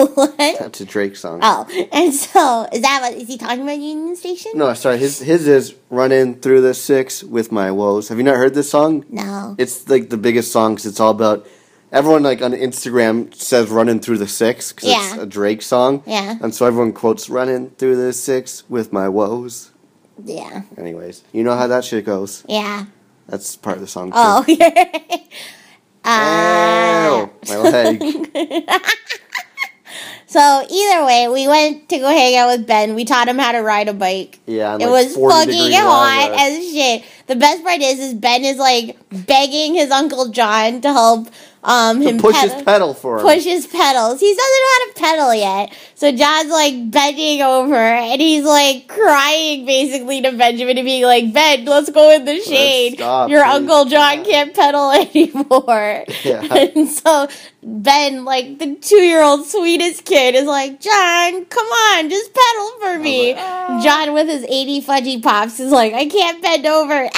What? 0.06 0.36
That's 0.36 0.80
a 0.80 0.84
Drake 0.84 1.16
song. 1.16 1.40
Oh, 1.42 1.66
and 1.92 2.12
so 2.14 2.66
is 2.72 2.82
that 2.82 3.00
what 3.02 3.14
is 3.14 3.28
he 3.28 3.38
talking 3.38 3.62
about 3.62 3.78
Union 3.78 4.16
Station? 4.16 4.52
No, 4.54 4.72
sorry. 4.74 4.98
His 4.98 5.18
his 5.20 5.46
is 5.48 5.74
running 5.90 6.36
through 6.36 6.60
the 6.62 6.74
six 6.74 7.22
with 7.22 7.52
my 7.52 7.70
woes. 7.70 8.08
Have 8.08 8.18
you 8.18 8.24
not 8.24 8.36
heard 8.36 8.54
this 8.54 8.70
song? 8.70 9.04
No. 9.08 9.54
It's 9.58 9.88
like 9.88 10.10
the 10.10 10.16
biggest 10.16 10.52
song 10.52 10.74
because 10.74 10.86
it's 10.86 11.00
all 11.00 11.10
about. 11.10 11.46
Everyone 11.90 12.22
like 12.22 12.42
on 12.42 12.52
Instagram 12.52 13.34
says 13.34 13.70
"running 13.70 14.00
through 14.00 14.18
the 14.18 14.28
six 14.28 14.72
because 14.72 14.90
it's 14.90 15.22
a 15.22 15.24
Drake 15.24 15.62
song. 15.62 16.02
Yeah. 16.06 16.36
And 16.42 16.54
so 16.54 16.66
everyone 16.66 16.92
quotes 16.92 17.30
"running 17.30 17.70
through 17.70 17.96
the 17.96 18.12
six 18.12 18.68
with 18.68 18.92
my 18.92 19.08
woes." 19.08 19.70
Yeah. 20.22 20.62
Anyways, 20.76 21.24
you 21.32 21.44
know 21.44 21.56
how 21.56 21.66
that 21.66 21.84
shit 21.84 22.04
goes. 22.04 22.44
Yeah. 22.46 22.86
That's 23.26 23.56
part 23.56 23.76
of 23.76 23.80
the 23.80 23.86
song. 23.86 24.10
Too. 24.10 24.16
Oh, 24.16 24.44
uh, 26.04 26.08
Ow, 26.10 27.30
my 27.48 27.56
leg. 27.56 28.02
so 30.28 30.66
either 30.70 31.04
way, 31.06 31.26
we 31.28 31.48
went 31.48 31.88
to 31.88 31.98
go 31.98 32.08
hang 32.08 32.36
out 32.36 32.48
with 32.48 32.66
Ben. 32.66 32.94
We 32.94 33.04
taught 33.04 33.28
him 33.28 33.38
how 33.38 33.52
to 33.52 33.60
ride 33.60 33.88
a 33.88 33.94
bike. 33.94 34.38
Yeah, 34.46 34.74
It 34.74 34.80
like 34.80 34.90
was 34.90 35.14
40 35.14 35.34
fucking 35.34 35.72
hot 35.72 36.32
as 36.38 36.70
shit. 36.70 37.02
The 37.28 37.36
best 37.36 37.64
part 37.64 37.80
is, 37.80 37.98
is 37.98 38.14
Ben 38.14 38.44
is 38.44 38.58
like 38.58 38.96
begging 39.10 39.74
his 39.74 39.90
uncle 39.90 40.28
John 40.28 40.82
to 40.82 40.92
help 40.92 41.28
um 41.64 42.00
him 42.00 42.18
Push 42.18 42.34
pedal- 42.36 42.54
his 42.54 42.62
pedal 42.62 42.94
for 42.94 43.16
him. 43.18 43.22
push 43.22 43.44
his 43.44 43.66
pedals. 43.66 44.20
He 44.20 44.34
doesn't 44.34 44.38
know 44.38 44.68
how 44.72 44.86
to 44.86 44.92
pedal 45.00 45.34
yet. 45.34 45.72
So 45.96 46.12
John's 46.12 46.50
like 46.50 46.90
bending 46.90 47.42
over 47.42 47.74
and 47.74 48.20
he's 48.20 48.44
like 48.44 48.86
crying 48.86 49.66
basically 49.66 50.22
to 50.22 50.32
Benjamin 50.32 50.78
and 50.78 50.84
being 50.84 51.02
like, 51.04 51.32
Ben, 51.32 51.64
let's 51.64 51.90
go 51.90 52.12
in 52.14 52.24
the 52.24 52.40
shade. 52.40 52.94
stop, 52.94 53.28
Your 53.28 53.42
please." 53.44 53.54
Uncle 53.54 53.84
John 53.86 54.24
can't 54.24 54.54
pedal 54.54 54.90
anymore. 54.92 56.04
Yeah. 56.24 56.42
And 56.78 56.88
so 56.88 57.28
Ben, 57.62 58.24
like 58.24 58.58
the 58.58 58.76
two 58.76 59.02
year 59.02 59.22
old 59.22 59.44
sweetest 59.46 60.04
kid, 60.04 60.34
is 60.36 60.44
like, 60.46 60.80
John, 60.80 61.44
come 61.46 61.66
on, 61.66 62.08
just 62.08 62.30
pedal 62.32 62.70
for 62.80 62.98
me. 63.00 63.34
"Ah." 63.36 63.80
John 63.82 64.14
with 64.14 64.28
his 64.28 64.44
80 64.44 64.82
fudgy 64.82 65.22
pops 65.22 65.58
is 65.60 65.72
like, 65.72 65.92
I 65.92 66.06
can't 66.06 66.40
bend 66.42 66.66
over 66.66 67.08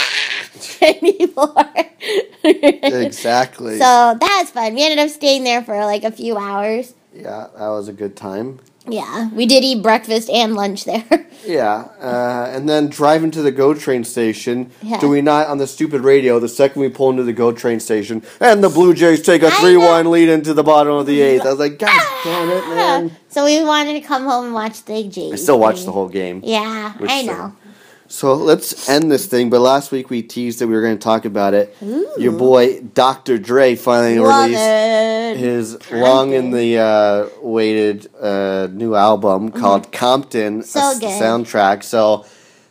anymore. 0.83 1.55
exactly. 2.45 3.79
So 3.79 4.17
that 4.19 4.39
was 4.41 4.51
fun. 4.51 4.75
We 4.75 4.83
ended 4.85 4.99
up 4.99 5.11
staying 5.11 5.45
there 5.45 5.63
for 5.63 5.77
like 5.85 6.05
a 6.05 6.11
few 6.13 6.37
hours. 6.37 6.95
yeah, 7.15 7.49
that 7.57 7.69
was 7.69 7.89
a 7.89 7.93
good 7.93 8.17
time. 8.17 8.61
Yeah, 8.89 9.29
we 9.31 9.45
did 9.47 9.63
eat 9.63 9.83
breakfast 9.83 10.31
and 10.31 10.55
lunch 10.55 10.85
there. 10.85 11.05
Yeah, 11.43 11.89
uh, 11.99 12.53
and 12.55 12.69
then 12.69 12.89
driving 12.91 13.31
to 13.31 13.41
the 13.41 13.51
GO 13.51 13.73
train 13.73 14.05
station. 14.05 14.71
Yeah. 14.83 15.01
Do 15.01 15.09
we 15.09 15.23
not 15.23 15.47
on 15.47 15.57
the 15.57 15.67
stupid 15.67 16.03
radio 16.03 16.39
the 16.39 16.51
second 16.51 16.83
we 16.83 16.91
pull 16.91 17.09
into 17.09 17.23
the 17.23 17.33
GO 17.33 17.51
train 17.51 17.81
station 17.81 18.23
and 18.41 18.63
the 18.63 18.69
Blue 18.69 18.93
Jays 18.93 19.23
take 19.23 19.43
a 19.43 19.51
three-one 19.53 20.11
lead 20.11 20.29
into 20.29 20.53
the 20.53 20.63
bottom 20.63 20.93
of 20.93 21.07
the 21.07 21.19
eighth? 21.23 21.47
I 21.47 21.51
was 21.51 21.59
like, 21.59 21.79
God 21.79 22.03
damn 22.25 22.51
it, 22.51 22.69
man! 22.69 23.17
so 23.31 23.47
we 23.47 23.65
wanted 23.65 23.95
to 23.95 24.07
come 24.07 24.25
home 24.25 24.45
and 24.47 24.55
watch 24.55 24.85
the 24.85 25.03
Jays. 25.09 25.33
I 25.33 25.37
still 25.37 25.59
watched 25.59 25.87
the 25.87 25.93
whole 25.93 26.11
game. 26.11 26.43
Yeah, 26.45 26.93
I 27.01 27.07
thing? 27.07 27.27
know. 27.29 27.57
So 28.13 28.35
let's 28.35 28.89
end 28.89 29.11
this 29.11 29.27
thing. 29.27 29.51
But 29.51 29.61
last 29.61 29.93
week 29.93 30.11
we 30.11 30.21
teased 30.23 30.59
that 30.59 30.67
we 30.67 30.75
were 30.75 30.83
going 30.83 30.99
to 30.99 31.03
talk 31.03 31.25
about 31.25 31.55
it. 31.55 31.77
Your 32.19 32.33
boy 32.33 32.81
Dr. 32.81 33.39
Dre 33.39 33.77
finally 33.77 34.19
released 34.19 35.39
his 35.41 35.93
long 35.93 36.33
in 36.33 36.51
the 36.51 36.79
uh, 36.79 37.29
waited 37.41 38.09
uh, 38.21 38.67
new 38.73 38.97
album 38.97 39.51
called 39.53 39.93
Compton, 39.93 40.65
So 40.65 40.81
a 40.81 40.83
s- 40.91 40.99
good. 40.99 41.09
soundtrack. 41.23 41.85
So 41.85 42.27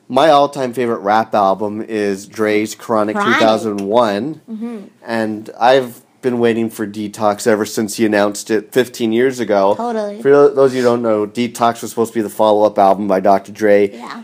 my 0.10 0.30
all 0.30 0.49
time 0.49 0.74
favorite 0.74 0.99
rap 0.99 1.34
album 1.34 1.82
is 1.82 2.28
Dre's 2.28 2.76
Chronic, 2.76 3.16
Chronic. 3.16 3.40
2001, 3.40 4.90
and 5.06 5.49
I've 5.60 6.02
been 6.22 6.40
waiting 6.40 6.70
for 6.70 6.86
Detox 6.86 7.48
ever 7.48 7.66
since 7.66 7.95
he 7.95 8.06
announced 8.06 8.52
it 8.52 8.74
15 8.74 9.14
years 9.14 9.40
ago. 9.40 9.74
Totally. 9.76 10.22
For 10.22 10.30
those 10.49 10.72
of 10.72 10.76
you 10.76 10.82
who 10.82 10.90
don't 10.90 11.02
know, 11.02 11.26
Detox 11.26 11.82
was 11.82 11.91
supposed 11.91 12.11
to 12.11 12.20
be 12.20 12.24
the 12.24 12.30
follow 12.30 12.66
up 12.66 12.78
album 12.78 13.07
by 13.07 13.22
Dr. 13.22 13.53
Dre 13.53 13.90
Yeah. 13.91 14.24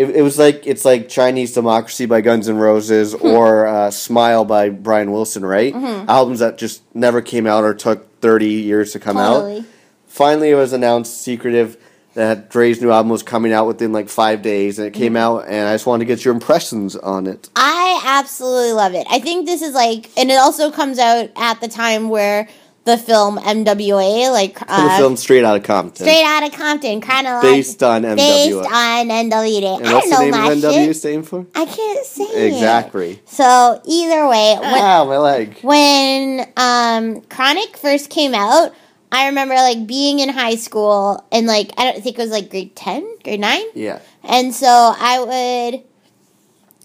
It, 0.00 0.16
it 0.16 0.22
was 0.22 0.38
like 0.38 0.66
it's 0.66 0.84
like 0.84 1.08
Chinese 1.08 1.52
Democracy 1.52 2.06
by 2.06 2.20
Guns 2.20 2.48
N' 2.48 2.56
Roses 2.56 3.12
Hmm. 3.14 3.26
or 3.26 3.66
uh, 3.66 3.90
Smile 3.90 4.44
by 4.44 4.68
Brian 4.70 5.12
Wilson, 5.12 5.44
right? 5.44 5.72
Mm-hmm. 5.74 6.08
Albums 6.10 6.38
that 6.40 6.58
just 6.58 6.82
never 6.94 7.20
came 7.20 7.46
out 7.46 7.64
or 7.64 7.74
took 7.74 8.20
thirty 8.20 8.48
years 8.52 8.92
to 8.92 8.98
come 9.00 9.16
Totally. 9.16 9.58
out. 9.60 9.64
Finally, 10.06 10.50
it 10.50 10.54
was 10.56 10.72
announced 10.72 11.20
secretive 11.20 11.76
that 12.14 12.50
Dre's 12.50 12.82
new 12.82 12.90
album 12.90 13.08
was 13.08 13.22
coming 13.22 13.52
out 13.52 13.68
within 13.68 13.92
like 13.92 14.08
five 14.08 14.42
days, 14.42 14.78
and 14.78 14.88
it 14.88 14.92
came 14.94 15.12
Mm-hmm. 15.14 15.16
out. 15.42 15.46
And 15.48 15.68
I 15.68 15.74
just 15.74 15.86
wanted 15.86 16.04
to 16.06 16.08
get 16.12 16.24
your 16.24 16.34
impressions 16.34 16.96
on 16.96 17.26
it. 17.28 17.48
I 17.54 18.02
absolutely 18.04 18.72
love 18.72 18.94
it. 18.94 19.06
I 19.08 19.20
think 19.20 19.46
this 19.46 19.62
is 19.62 19.74
like, 19.74 20.10
and 20.18 20.30
it 20.30 20.34
also 20.38 20.72
comes 20.72 20.98
out 20.98 21.30
at 21.36 21.60
the 21.60 21.68
time 21.68 22.08
where 22.08 22.48
the 22.84 22.96
film 22.96 23.36
NWA, 23.38 24.30
like 24.32 24.58
the 24.58 24.64
uh, 24.68 24.96
film 24.98 25.16
Straight 25.16 25.44
Out 25.44 25.56
of 25.56 25.62
Compton, 25.62 26.06
Straight 26.06 26.24
out 26.24 26.42
of 26.42 26.52
Compton, 26.52 27.00
kind 27.00 27.26
of 27.26 27.42
based 27.42 27.82
on 27.82 28.02
NWA. 28.02 28.16
based 28.16 28.56
on 28.56 29.08
NWA. 29.08 29.76
and 29.78 29.86
I 29.86 29.92
what's 29.94 30.08
don't 30.08 30.10
the 30.10 30.16
know 30.16 30.20
name 30.22 30.30
my 30.30 30.52
of 30.52 30.58
NWA 30.58 30.84
shit. 30.86 30.96
stand 30.96 31.28
for? 31.28 31.46
I 31.54 31.66
can't 31.66 32.06
say 32.06 32.24
it. 32.24 32.52
Exactly. 32.54 33.20
So 33.26 33.80
either 33.84 34.28
way, 34.28 34.56
when, 34.60 34.82
Ah, 34.82 35.04
my 35.04 35.18
leg. 35.18 35.58
when 35.62 36.46
um 36.56 37.20
Chronic 37.22 37.76
first 37.76 38.08
came 38.10 38.34
out, 38.34 38.72
I 39.12 39.26
remember 39.26 39.54
like 39.56 39.86
being 39.86 40.20
in 40.20 40.28
high 40.30 40.54
school 40.56 41.24
and 41.30 41.46
like 41.46 41.72
I 41.76 41.90
don't 41.92 42.02
think 42.02 42.18
it 42.18 42.22
was 42.22 42.30
like 42.30 42.48
grade 42.50 42.74
ten, 42.76 43.06
grade 43.22 43.40
nine. 43.40 43.64
Yeah. 43.74 43.98
And 44.24 44.54
so 44.54 44.66
I 44.68 45.70
would 45.72 45.82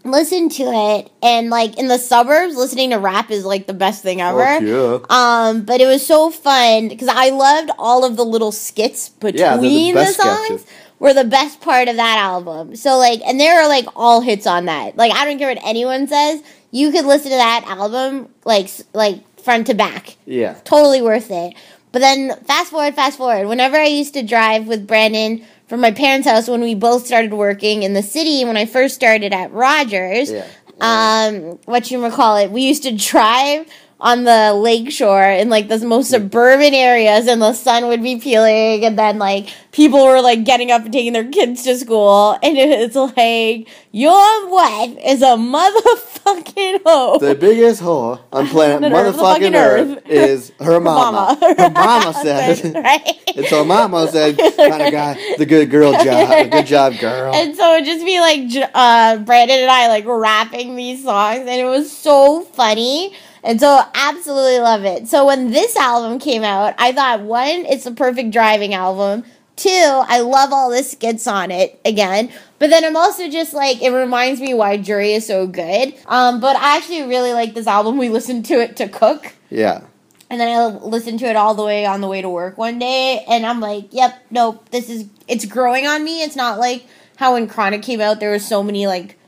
listen 0.06 0.50
to 0.50 0.64
it 0.64 1.12
and 1.24 1.50
like 1.50 1.78
in 1.78 1.88
the 1.88 1.98
suburbs 1.98 2.56
listening 2.56 2.92
to 2.92 2.98
rap 2.98 3.32
is 3.32 3.44
like 3.46 3.68
the 3.68 3.74
best 3.74 4.04
thing 4.04 4.22
ever. 4.22 4.60
Yeah. 4.64 5.00
Um, 5.10 5.64
but 5.64 5.82
it 5.82 5.88
was 5.88 6.06
so 6.06 6.30
fun 6.32 6.88
because 6.88 7.08
I 7.08 7.30
loved 7.30 7.72
all 7.78 8.06
of 8.06 8.16
the 8.16 8.24
little 8.26 8.52
skits 8.52 9.10
between 9.10 9.42
Yeah, 9.42 9.58
the 9.58 9.94
the, 9.94 10.06
songs. 10.06 10.46
sketches. 10.46 10.66
Were 11.00 11.14
the 11.14 11.26
best 11.26 11.60
part 11.60 11.90
of 11.90 11.98
that 11.98 12.18
album. 12.20 12.76
So 12.78 12.98
like, 12.98 13.20
and 13.26 13.38
there 13.40 13.62
are 13.62 13.68
like 13.68 13.86
all 13.98 14.22
hits 14.22 14.48
on 14.48 14.66
that. 14.66 14.96
Like 14.96 15.12
I 15.12 15.26
don't 15.26 15.38
care 15.38 15.50
what 15.54 15.62
anyone 15.66 16.08
says. 16.08 16.42
You 16.72 16.92
could 16.92 17.06
listen 17.06 17.32
to 17.32 17.38
that 17.38 17.66
album 17.68 18.30
like 18.46 18.70
like 18.94 19.22
front 19.40 19.68
to 19.68 19.74
back. 19.74 20.16
Yeah. 20.26 20.54
Totally 20.64 21.02
worth 21.02 21.30
it. 21.32 21.54
But 21.92 22.00
then 22.00 22.36
fast 22.46 22.72
forward, 22.72 22.94
fast 22.96 23.18
forward. 23.18 23.48
Whenever 23.48 23.78
I 23.78 23.86
used 23.86 24.14
to 24.16 24.24
drive 24.24 24.68
with 24.68 24.86
Brandon 24.88 25.46
from 25.68 25.82
my 25.82 25.92
parents' 25.92 26.28
house 26.28 26.48
when 26.48 26.62
we 26.62 26.76
both 26.76 27.06
started 27.06 27.34
working 27.34 27.84
in 27.84 27.94
the 27.94 28.04
city 28.04 28.44
when 28.46 28.58
I 28.58 28.66
first 28.66 28.96
started 28.96 29.34
at 29.34 29.52
Rogers, 29.52 30.32
Yeah. 30.32 30.46
um, 30.82 31.60
what 31.66 31.90
you 31.92 32.08
call 32.12 32.38
it, 32.38 32.52
we 32.52 32.62
used 32.64 32.84
to 32.84 32.92
drive 32.96 33.68
on 34.00 34.26
the 34.26 34.54
lake 34.54 34.92
shore 34.92 35.24
in 35.24 35.50
like 35.50 35.70
the 35.70 35.80
most 35.86 36.10
suburban 36.10 36.74
areas 36.74 37.28
and 37.28 37.42
the 37.42 37.54
sun 37.54 37.88
would 37.88 38.04
be 38.04 38.18
peeling 38.20 38.84
and 38.84 39.00
then 39.00 39.18
like 39.18 39.48
people 39.72 40.04
were 40.06 40.22
like 40.22 40.44
getting 40.44 40.70
up 40.70 40.84
and 40.84 40.92
taking 40.92 41.14
their 41.14 41.30
kids 41.30 41.64
to 41.64 41.78
school 41.78 42.38
and 42.44 42.58
it's 42.58 42.96
like 42.96 43.68
your 43.92 44.50
wife 44.50 44.98
is 45.06 45.22
a 45.22 45.38
motherfucking 45.38 46.82
hoe. 46.86 47.18
The 47.20 47.36
biggest 47.36 47.82
whore 47.82 48.20
on 48.34 48.48
planet 48.48 48.92
motherfucking 48.92 49.56
Earth, 49.56 49.98
Earth. 49.98 50.10
is 50.10 50.52
her 50.60 50.80
mama. 50.82 51.38
mama. 51.40 51.56
Her 51.58 51.70
mama 51.74 52.14
said. 52.22 52.76
right? 52.76 53.18
And 53.36 53.46
so 53.46 53.64
mama 53.64 54.08
said, 54.10 54.38
kind 54.38 54.82
of 54.82 54.92
guy, 54.92 55.36
the 55.38 55.46
good 55.46 55.70
girl 55.70 55.94
job. 55.94 56.44
The 56.44 56.50
good 56.52 56.66
job, 56.66 56.98
girl. 57.00 57.34
And 57.34 57.56
so 57.56 57.76
it'd 57.76 57.86
just 57.86 58.06
be 58.06 58.20
like 58.20 58.70
uh, 58.74 59.18
Brandon 59.20 59.60
and 59.60 59.72
I 59.72 59.88
like 59.88 60.06
rapping 60.06 60.76
these 60.76 61.04
songs, 61.04 61.40
and 61.40 61.50
it 61.50 61.66
was 61.66 61.92
so 61.92 62.42
funny. 62.42 63.14
And 63.46 63.60
so 63.60 63.80
absolutely 63.94 64.60
love 64.60 64.84
it. 64.86 65.08
So 65.08 65.26
when 65.28 65.52
this 65.52 65.78
album 65.78 66.18
came 66.20 66.44
out, 66.44 66.74
I 66.80 66.92
thought 66.92 67.22
one, 67.22 67.48
it's 67.68 67.84
the 67.84 67.92
perfect 67.92 68.32
driving 68.32 68.74
album. 68.74 69.24
Two, 69.56 69.70
I 69.70 70.20
love 70.20 70.52
all 70.52 70.70
the 70.72 70.84
skits 70.84 71.28
on 71.28 71.52
it 71.52 71.80
again. 71.86 72.32
But 72.58 72.72
then 72.72 72.84
I'm 72.84 72.98
also 72.98 73.30
just 73.30 73.54
like 73.54 73.82
it 73.82 73.92
reminds 73.92 74.42
me 74.42 74.54
why 74.54 74.78
Jury 74.78 75.14
is 75.14 75.28
so 75.28 75.46
good. 75.48 75.94
Um, 76.08 76.40
but 76.40 76.56
I 76.56 76.76
actually 76.76 77.04
really 77.04 77.34
like 77.34 77.54
this 77.54 77.68
album. 77.68 77.98
We 77.98 78.10
listened 78.10 78.46
to 78.48 78.56
it 78.56 78.76
to 78.78 78.90
cook. 78.90 79.34
Yeah. 79.50 79.82
And 80.30 80.42
then 80.42 80.50
I 80.58 80.66
listened 80.66 81.20
to 81.20 81.26
it 81.28 81.36
all 81.36 81.54
the 81.54 81.64
way 81.64 81.86
on 81.86 82.02
the 82.02 82.08
way 82.08 82.22
to 82.24 82.28
work 82.28 82.58
one 82.58 82.80
day, 82.80 83.24
and 83.30 83.46
I'm 83.46 83.60
like, 83.60 83.94
"Yep, 83.94 84.26
nope, 84.32 84.70
this 84.72 84.90
is 84.90 85.06
it's 85.28 85.46
growing 85.46 85.86
on 85.86 86.04
me." 86.04 86.24
It's 86.24 86.36
not 86.36 86.58
like 86.58 86.86
how 87.18 87.34
when 87.34 87.48
Chronic 87.48 87.84
came 87.84 88.02
out, 88.02 88.20
there 88.20 88.32
was 88.32 88.46
so 88.46 88.64
many 88.64 88.88
like 88.88 89.20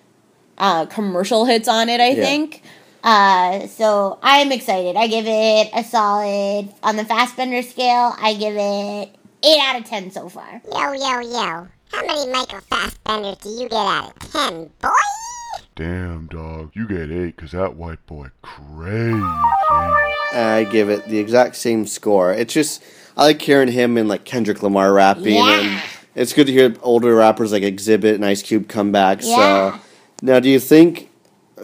uh, 0.57 0.88
commercial 0.88 1.45
hits 1.45 1.68
on 1.68 1.88
it. 1.88 2.02
I 2.02 2.10
Yeah. 2.10 2.23
think. 2.23 2.64
Uh, 3.08 3.66
so 3.68 4.20
I 4.22 4.40
am 4.40 4.52
excited. 4.52 4.98
I 4.98 5.08
give 5.08 5.26
it 5.28 5.70
a 5.74 5.82
solid 5.82 6.74
on 6.84 6.98
the 6.98 7.06
Fassbender 7.06 7.62
scale. 7.62 8.14
I 8.20 8.34
give 8.34 8.56
it 8.58 9.16
eight 9.46 9.62
out 9.62 9.80
of 9.80 9.86
ten 9.86 10.12
so 10.12 10.28
far. 10.28 10.62
Yo, 10.70 10.92
yo, 10.92 11.20
yo. 11.22 11.68
How 11.90 12.06
many 12.06 12.30
Michael 12.30 12.60
Fassbenders 12.70 13.42
do 13.42 13.50
you 13.50 13.70
get 13.70 13.80
out 13.80 14.10
of 14.10 14.32
10, 14.34 14.70
boy? 14.82 14.90
Damn, 15.78 16.28
dog. 16.28 16.72
You 16.74 16.86
get 16.86 17.10
eight, 17.10 17.38
cause 17.38 17.52
that 17.52 17.78
white 17.78 18.06
boy 18.08 18.28
crazy. 18.42 19.22
I 20.34 20.68
give 20.70 20.90
it 20.90 21.08
the 21.08 21.18
exact 21.18 21.56
same 21.56 21.88
score. 21.88 22.34
It's 22.34 22.54
just, 22.54 22.84
I 23.16 23.24
like 23.24 23.42
hearing 23.42 23.72
him 23.72 23.96
and 23.96 24.10
like 24.10 24.26
Kendrick 24.26 24.62
Lamar 24.62 24.92
rapping. 24.92 25.36
Yeah. 25.36 25.62
And 25.62 25.82
it's 26.14 26.34
good 26.34 26.48
to 26.48 26.52
hear 26.52 26.76
older 26.82 27.16
rappers 27.16 27.54
like 27.54 27.64
Xzibit 27.64 28.16
and 28.16 28.26
Ice 28.26 28.44
Cube 28.44 28.68
come 28.68 28.92
back. 28.92 29.20
Yeah. 29.22 29.78
So, 29.78 29.80
now 30.24 30.42
do 30.42 30.50
you 30.50 30.60
think, 30.60 31.07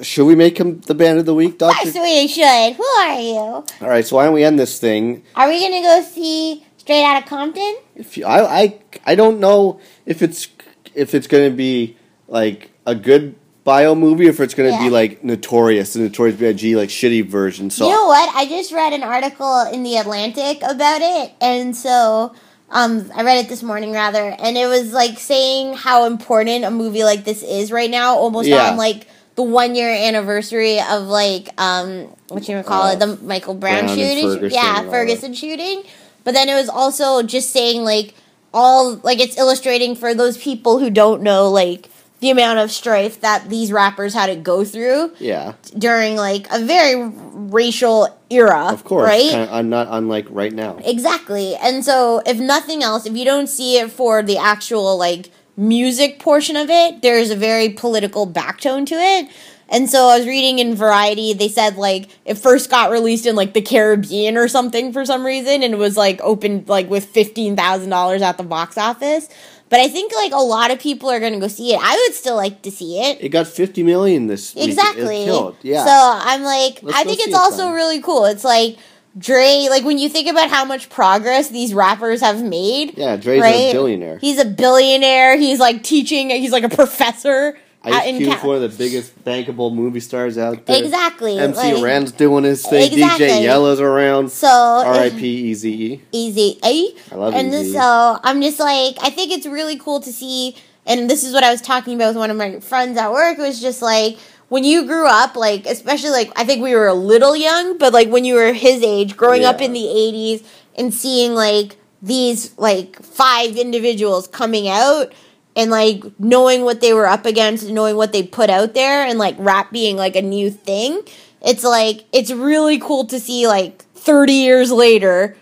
should 0.04 0.26
we 0.26 0.36
make 0.36 0.58
him 0.60 0.82
the 0.82 0.94
band 0.96 1.20
of 1.20 1.26
the 1.26 1.34
week, 1.34 1.54
Of 1.54 1.58
Doctor? 1.60 1.92
course 1.92 1.96
we 1.96 2.28
should. 2.28 2.74
Who 2.76 2.84
are 2.84 3.20
you? 3.20 3.36
All 3.40 3.66
right, 3.82 4.06
so 4.06 4.18
why 4.18 4.26
don't 4.26 4.34
we 4.34 4.44
end 4.44 4.60
this 4.60 4.80
thing? 4.80 5.24
Are 5.36 5.48
we 5.50 5.60
gonna 5.60 5.82
go 5.82 6.02
see 6.04 6.64
Straight 6.78 7.04
Outta 7.04 7.26
Compton? 7.28 7.76
If 7.96 8.18
you, 8.18 8.26
I, 8.26 8.62
I, 8.64 8.80
I 9.06 9.16
don't 9.16 9.40
know 9.40 9.80
if 10.06 10.22
it's 10.22 10.48
if 10.94 11.16
it's 11.16 11.26
going 11.28 11.50
to 11.50 11.56
be 11.56 11.98
like 12.28 12.70
a 12.86 12.94
good 12.94 13.36
bio 13.64 13.96
movie, 13.96 14.28
or 14.28 14.30
if 14.30 14.40
it's 14.40 14.54
going 14.54 14.70
to 14.70 14.76
Yeah. 14.76 14.84
be 14.84 14.90
like 14.92 15.24
Notorious, 15.24 15.94
the 15.94 16.00
Notorious 16.02 16.38
B.I.G. 16.38 16.76
like 16.76 16.90
shitty 16.90 17.26
version. 17.26 17.70
So 17.72 17.88
You 17.88 17.94
know 17.94 18.08
what? 18.08 18.30
I 18.36 18.46
just 18.46 18.72
read 18.72 18.94
an 18.94 19.02
article 19.02 19.62
in 19.74 19.82
the 19.84 19.96
Atlantic 19.98 20.58
about 20.62 21.02
it, 21.02 21.32
and 21.42 21.76
so 21.76 22.34
um, 22.70 23.10
I 23.16 23.24
read 23.24 23.44
it 23.46 23.50
this 23.50 23.64
morning 23.64 23.92
rather, 23.92 24.20
and 24.38 24.58
it 24.58 24.68
was 24.68 24.92
like 24.94 25.18
saying 25.18 25.74
how 25.74 26.06
important 26.06 26.66
a 26.66 26.70
movie 26.72 27.04
like 27.04 27.24
this 27.24 27.42
is 27.42 27.72
right 27.72 27.90
now, 27.90 28.16
almost 28.16 28.50
Yeah. 28.50 28.70
on 28.72 28.78
like 28.78 29.08
the 29.36 29.44
one 29.44 29.76
year 29.76 29.90
anniversary 29.90 30.80
of 30.80 31.08
like 31.08 31.50
um, 31.58 32.08
what 32.28 32.48
you 32.48 32.62
call 32.64 32.84
Uh, 32.84 32.94
it, 32.94 33.00
the 33.00 33.18
Michael 33.24 33.56
Brown, 33.56 33.86
Brown 33.86 33.98
shooting, 33.98 34.30
Ferguson 34.30 34.52
yeah, 34.52 34.90
Ferguson 34.90 35.34
shooting. 35.34 35.84
But 36.24 36.34
then 36.34 36.50
it 36.50 36.56
was 36.56 36.70
also 36.70 37.24
just 37.24 37.50
saying 37.52 37.84
like 37.84 38.14
all 38.54 38.96
like 39.04 39.20
it's 39.20 39.38
illustrating 39.38 39.96
for 39.96 40.14
those 40.14 40.38
people 40.38 40.80
who 40.80 40.90
don't 40.90 41.22
know 41.22 41.50
like 41.50 41.90
the 42.20 42.30
amount 42.30 42.60
of 42.60 42.72
strife 42.72 43.20
that 43.20 43.50
these 43.50 43.70
rappers 43.70 44.14
had 44.14 44.28
to 44.28 44.36
go 44.38 44.64
through 44.64 45.12
yeah, 45.20 45.56
during 45.78 46.16
like 46.16 46.48
a 46.52 46.60
very 46.64 46.96
racial 46.96 48.08
era. 48.30 48.68
Of 48.72 48.86
course, 48.86 49.08
right? 49.08 49.32
kind 49.32 49.50
of, 49.50 49.66
not 49.66 49.88
unlike 49.90 50.28
right 50.30 50.54
now. 50.54 50.80
Exactly. 50.86 51.56
And 51.56 51.84
so, 51.84 52.22
if 52.26 52.40
nothing 52.40 52.82
else, 52.82 53.06
if 53.06 53.18
you 53.18 53.26
don't 53.26 53.48
see 53.48 53.78
it 53.78 53.92
for 53.92 54.24
the 54.24 54.38
actual 54.38 54.98
like 54.98 55.32
music 55.56 56.20
portion 56.20 56.56
of 56.56 56.70
it, 56.70 57.02
there's 57.02 57.30
a 57.30 57.36
very 57.36 57.70
political 57.70 58.28
backtone 58.28 58.86
to 58.88 58.96
it. 58.96 59.30
And 59.70 59.90
so 59.90 60.08
I 60.08 60.18
was 60.18 60.28
reading 60.28 60.60
in 60.60 60.76
Variety, 60.76 61.34
they 61.34 61.48
said 61.48 61.78
like 61.78 62.10
it 62.26 62.36
first 62.36 62.70
got 62.70 62.92
released 62.92 63.26
in 63.26 63.36
like 63.36 63.54
the 63.54 63.62
Caribbean 63.62 64.38
or 64.38 64.48
something 64.48 64.94
for 64.94 65.06
some 65.06 65.26
reason 65.26 65.64
and 65.64 65.74
it 65.74 65.78
was 65.78 65.98
like 65.98 66.22
opened 66.22 66.68
like 66.68 66.90
with 66.90 67.12
$15,000 67.12 68.22
at 68.22 68.38
the 68.38 68.44
box 68.44 68.78
office. 68.78 69.30
But 69.70 69.80
I 69.80 69.88
think 69.88 70.14
like 70.14 70.34
a 70.34 70.38
lot 70.38 70.70
of 70.70 70.80
people 70.80 71.10
are 71.10 71.20
going 71.20 71.34
to 71.34 71.40
go 71.40 71.48
see 71.48 71.74
it. 71.74 71.80
I 71.82 71.96
would 71.96 72.14
still 72.14 72.36
like 72.36 72.62
to 72.62 72.70
see 72.70 73.00
it. 73.00 73.18
It 73.22 73.30
got 73.30 73.48
50 73.48 73.82
million 73.82 74.28
this 74.28 74.54
week. 74.54 74.66
Exactly. 74.66 75.26
Yeah. 75.64 75.84
So 75.84 75.92
I'm 75.92 76.44
like, 76.44 76.84
Let's 76.84 76.96
I 76.96 77.04
think 77.04 77.20
it's 77.22 77.30
it 77.30 77.34
also 77.34 77.66
then. 77.66 77.74
really 77.74 78.00
cool. 78.00 78.26
It's 78.26 78.44
like 78.44 78.78
Dre, 79.18 79.68
like 79.70 79.84
when 79.84 79.98
you 80.00 80.10
think 80.10 80.28
about 80.28 80.50
how 80.50 80.66
much 80.66 80.90
progress 80.90 81.50
these 81.50 81.74
rappers 81.74 82.22
have 82.22 82.44
made. 82.44 82.98
yeah, 82.98 83.16
Dre's 83.16 83.42
right? 83.42 83.54
a 83.54 83.72
billionaire. 83.72 84.18
He's 84.18 84.40
a 84.40 84.46
billionaire. 84.46 85.38
He's 85.38 85.60
like 85.60 85.84
teaching. 85.84 86.30
He's 86.32 86.52
like 86.52 86.64
a 86.64 86.70
professor. 86.70 87.58
Ice 87.86 88.08
in 88.08 88.18
Cube's 88.18 88.36
Ca- 88.36 88.48
one 88.48 88.56
of 88.56 88.62
the 88.62 88.78
biggest 88.78 89.24
bankable 89.26 89.74
movie 89.74 90.00
stars 90.00 90.38
out 90.38 90.66
there. 90.66 90.82
Exactly, 90.82 91.38
MC 91.38 91.74
like- 91.74 91.84
Ren's 91.84 92.12
doing 92.14 92.46
his 92.46 92.66
thing. 92.66 92.92
Exactly. 92.94 93.28
DJ 93.28 93.44
Yella's 93.44 93.82
around. 93.82 94.32
So 94.32 94.48
R.I.P. 94.48 95.52
Eazy. 95.52 96.00
easy. 96.14 96.60
I 96.64 97.16
love 97.16 97.34
and 97.34 97.52
Eazy-E. 97.52 97.74
so 97.74 98.20
I'm 98.24 98.42
just 98.42 98.60
like, 98.60 98.96
I 99.02 99.10
think 99.10 99.34
it's 99.34 99.46
really 99.46 99.78
cool 99.78 100.00
to 100.00 100.14
see. 100.14 100.56
And 100.86 101.10
this 101.10 101.24
is 101.24 101.34
what 101.34 101.44
I 101.44 101.52
was 101.52 101.62
talking 101.62 101.96
about 101.96 102.10
with 102.10 102.18
one 102.18 102.32
of 102.32 102.38
my 102.38 102.60
friends 102.62 102.98
at 102.98 103.12
work. 103.12 103.38
It 103.38 103.42
was 103.42 103.60
just 103.62 103.82
like 103.82 104.18
when 104.50 104.64
you 104.64 104.86
grew 104.86 105.08
up, 105.08 105.36
like 105.36 105.66
especially 105.66 106.12
like 106.12 106.32
I 106.36 106.46
think 106.46 106.62
we 106.62 106.76
were 106.76 106.88
a 106.88 106.94
little 106.94 107.36
young, 107.36 107.78
but 107.78 107.94
like 107.94 108.10
when 108.10 108.26
you 108.26 108.36
were 108.36 108.54
his 108.54 108.82
age, 108.84 109.18
growing 109.18 109.44
up 109.46 109.62
in 109.62 109.74
the 109.74 109.80
'80s 109.80 110.46
and 110.76 110.94
seeing 110.94 111.34
like 111.34 111.78
these 112.02 112.58
like 112.58 113.02
five 113.02 113.56
individuals 113.56 114.28
coming 114.28 114.68
out 114.68 115.14
and 115.56 115.72
like 115.72 116.04
knowing 116.20 116.64
what 116.64 116.82
they 116.82 116.94
were 116.94 117.08
up 117.08 117.26
against 117.26 117.64
and 117.64 117.76
knowing 117.76 117.96
what 117.96 118.12
they 118.12 118.24
put 118.24 118.50
out 118.50 118.74
there 118.74 119.06
and 119.08 119.18
like 119.18 119.36
rap 119.38 119.72
being 119.72 119.96
like 119.96 120.16
a 120.16 120.22
new 120.22 120.50
thing 120.50 121.02
it's 121.44 121.64
like 121.64 122.06
it's 122.12 122.32
really 122.32 122.80
cool 122.80 123.06
to 123.06 123.20
see 123.20 123.48
like 123.48 123.84
30 123.96 124.34
years 124.34 124.72
later 124.72 125.38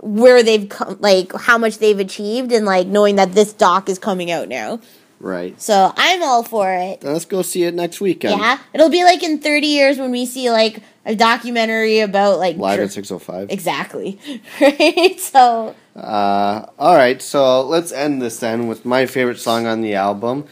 where 0.00 0.42
they've 0.42 0.68
come 0.68 0.96
like 1.00 1.32
how 1.32 1.56
much 1.56 1.78
they've 1.78 1.98
achieved 1.98 2.52
and 2.52 2.66
like 2.66 2.86
knowing 2.86 3.16
that 3.16 3.32
this 3.32 3.52
doc 3.52 3.88
is 3.88 3.98
coming 3.98 4.30
out 4.30 4.48
now 4.48 4.80
Right. 5.24 5.60
so 5.60 5.92
i'm 5.96 6.22
all 6.22 6.42
for 6.42 6.70
it 6.72 7.02
let's 7.02 7.24
go 7.24 7.40
see 7.42 7.64
it 7.64 7.74
next 7.74 8.00
weekend. 8.00 8.38
yeah 8.40 8.58
it'll 8.74 8.90
be 8.90 9.04
like 9.04 9.22
in 9.22 9.38
30 9.38 9.66
years 9.66 9.98
when 9.98 10.10
we 10.10 10.26
see 10.26 10.50
like 10.50 10.80
a 11.06 11.14
documentary 11.14 12.00
about 12.00 12.38
like 12.38 12.56
Live 12.56 12.76
dr- 12.76 12.88
at 12.88 12.92
605. 12.92 13.50
exactly 13.50 14.18
right 14.60 15.18
so 15.18 15.74
Uh, 15.96 16.66
all 16.76 16.96
right, 16.96 17.22
so 17.22 17.62
let's 17.62 17.92
end 17.92 18.20
this 18.20 18.38
then 18.40 18.66
with 18.66 18.84
my 18.84 19.06
favorite 19.06 19.38
song 19.38 19.64
on 19.68 19.80
the 19.80 19.94
album, 19.94 20.42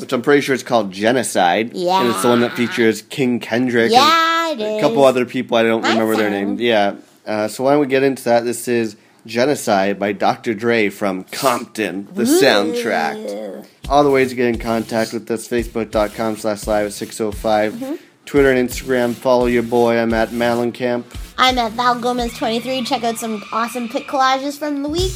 which 0.00 0.12
I'm 0.12 0.20
pretty 0.20 0.40
sure 0.40 0.52
it's 0.52 0.64
called 0.64 0.90
Genocide. 0.90 1.74
Yeah. 1.74 2.00
And 2.00 2.10
it's 2.10 2.22
the 2.22 2.28
one 2.28 2.40
that 2.40 2.54
features 2.54 3.00
King 3.02 3.38
Kendrick 3.38 3.92
yeah 3.92 4.50
and 4.50 4.60
a 4.60 4.80
couple 4.80 5.04
other 5.04 5.24
people. 5.24 5.56
I 5.56 5.62
don't 5.62 5.82
My 5.82 5.90
remember 5.92 6.16
their 6.16 6.28
friend. 6.30 6.56
name. 6.58 6.66
Yeah. 6.66 6.96
Uh, 7.24 7.46
so 7.46 7.62
why 7.62 7.70
don't 7.74 7.82
we 7.82 7.86
get 7.86 8.02
into 8.02 8.24
that? 8.24 8.42
This 8.44 8.66
is 8.66 8.96
Genocide 9.26 10.00
by 10.00 10.10
Dr. 10.10 10.54
Dre 10.54 10.88
from 10.88 11.22
Compton, 11.22 12.08
the 12.12 12.24
soundtrack. 12.24 13.64
All 13.90 14.04
the 14.04 14.10
ways 14.10 14.30
to 14.30 14.36
get 14.36 14.46
in 14.46 14.58
contact 14.58 15.12
with 15.12 15.28
us, 15.30 15.48
facebook.com 15.48 16.36
slash 16.36 16.66
live 16.68 16.86
at 16.86 16.92
605. 16.92 17.72
Mm-hmm. 17.72 17.94
Twitter 18.24 18.52
and 18.52 18.68
Instagram, 18.68 19.12
follow 19.14 19.46
your 19.46 19.64
boy. 19.64 19.98
I'm 19.98 20.14
at 20.14 20.28
Malencamp. 20.28 21.04
i'm 21.38 21.58
at 21.58 21.72
val 21.72 21.98
gomez 21.98 22.32
23 22.36 22.84
check 22.84 23.02
out 23.02 23.16
some 23.16 23.42
awesome 23.50 23.88
pic 23.88 24.06
collages 24.06 24.56
from 24.58 24.82
the 24.84 24.88
week 24.88 25.10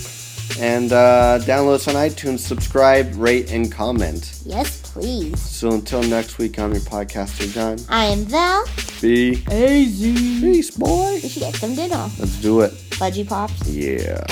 And 0.59 0.91
uh, 0.93 1.39
download 1.43 1.75
us 1.75 1.87
on 1.87 1.95
iTunes, 1.95 2.41
subscribe, 2.41 3.15
rate, 3.15 3.53
and 3.53 3.71
comment. 3.71 4.41
yes 4.45 4.81
please 4.93 5.41
So 5.41 5.71
until 5.71 6.03
next 6.03 6.39
week, 6.39 6.59
I'm 6.59 6.73
your 6.73 6.81
podcaster, 6.83 7.47
John. 7.53 7.77
i 7.89 8.07
am 8.07 8.25
val 8.25 8.65
Be 9.01 9.45
easy 9.53 10.41
peace, 10.41 10.71
boy. 10.73 11.21
we 11.23 11.29
should 11.29 11.41
get 11.41 11.55
some 11.55 11.75
dinner 11.77 12.09
Let's 12.19 12.41
do 12.41 12.63
it. 12.63 12.73
fudgy 12.99 13.29
pops 13.29 13.69
Yeah. 13.69 14.25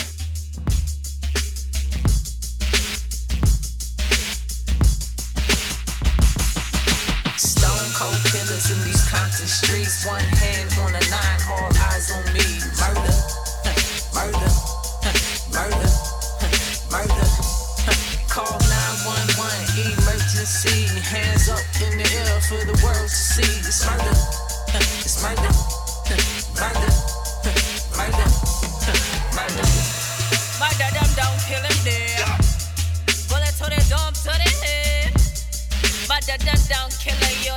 Cold 8.62 8.78
in 8.78 8.84
these 8.84 9.08
Compton 9.08 9.46
streets. 9.46 10.06
One 10.06 10.20
hand 10.20 10.70
on 10.80 10.90
a 10.90 11.00
nine, 11.10 11.40
all 11.50 11.70
eyes 11.90 12.10
on 12.10 12.24
me. 12.32 12.60
Murder, 12.78 13.16
murder, 14.14 14.52
murder, 15.52 15.90
murder. 16.90 17.28
Call 18.28 18.58
911, 18.58 19.92
emergency. 19.98 20.86
Hands 21.00 21.48
up 21.48 21.60
in 21.82 21.98
the 21.98 22.08
air 22.14 22.40
for 22.40 22.64
the 22.64 22.78
world 22.84 23.08
to 23.08 23.14
see. 23.14 23.42
It's 23.42 23.84
murder, 23.86 24.16
it's 24.74 25.22
murder, 25.22 25.71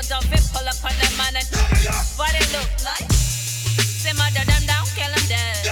you 0.06 0.10
don't 0.14 0.30
fit 0.30 0.46
pull 0.54 0.62
up 0.70 0.78
on 0.86 0.94
the 1.02 1.10
man 1.18 1.34
and 1.34 1.50
what 2.14 2.30
it 2.38 2.46
look 2.54 2.70
like. 2.86 3.10
Say 3.10 4.14
my 4.14 4.30
dun 4.38 4.46
down, 4.70 4.86
kill 4.94 5.10
him 5.10 5.26
dead. 5.26 5.66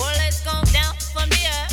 Bullets 0.00 0.40
go 0.40 0.56
down 0.72 0.96
from 1.12 1.28
the 1.28 1.44
air. 1.44 1.68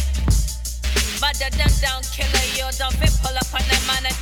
But 1.23 1.39
the 1.39 1.48
dun 1.56 1.72
down 1.80 2.03
killer, 2.11 2.43
you 2.60 2.68
don't 2.76 2.91
fit 2.99 3.15
pull 3.23 3.31
up 3.39 3.48
on 3.56 3.64
the 3.72 3.80
man 3.88 4.03
and 4.03 4.18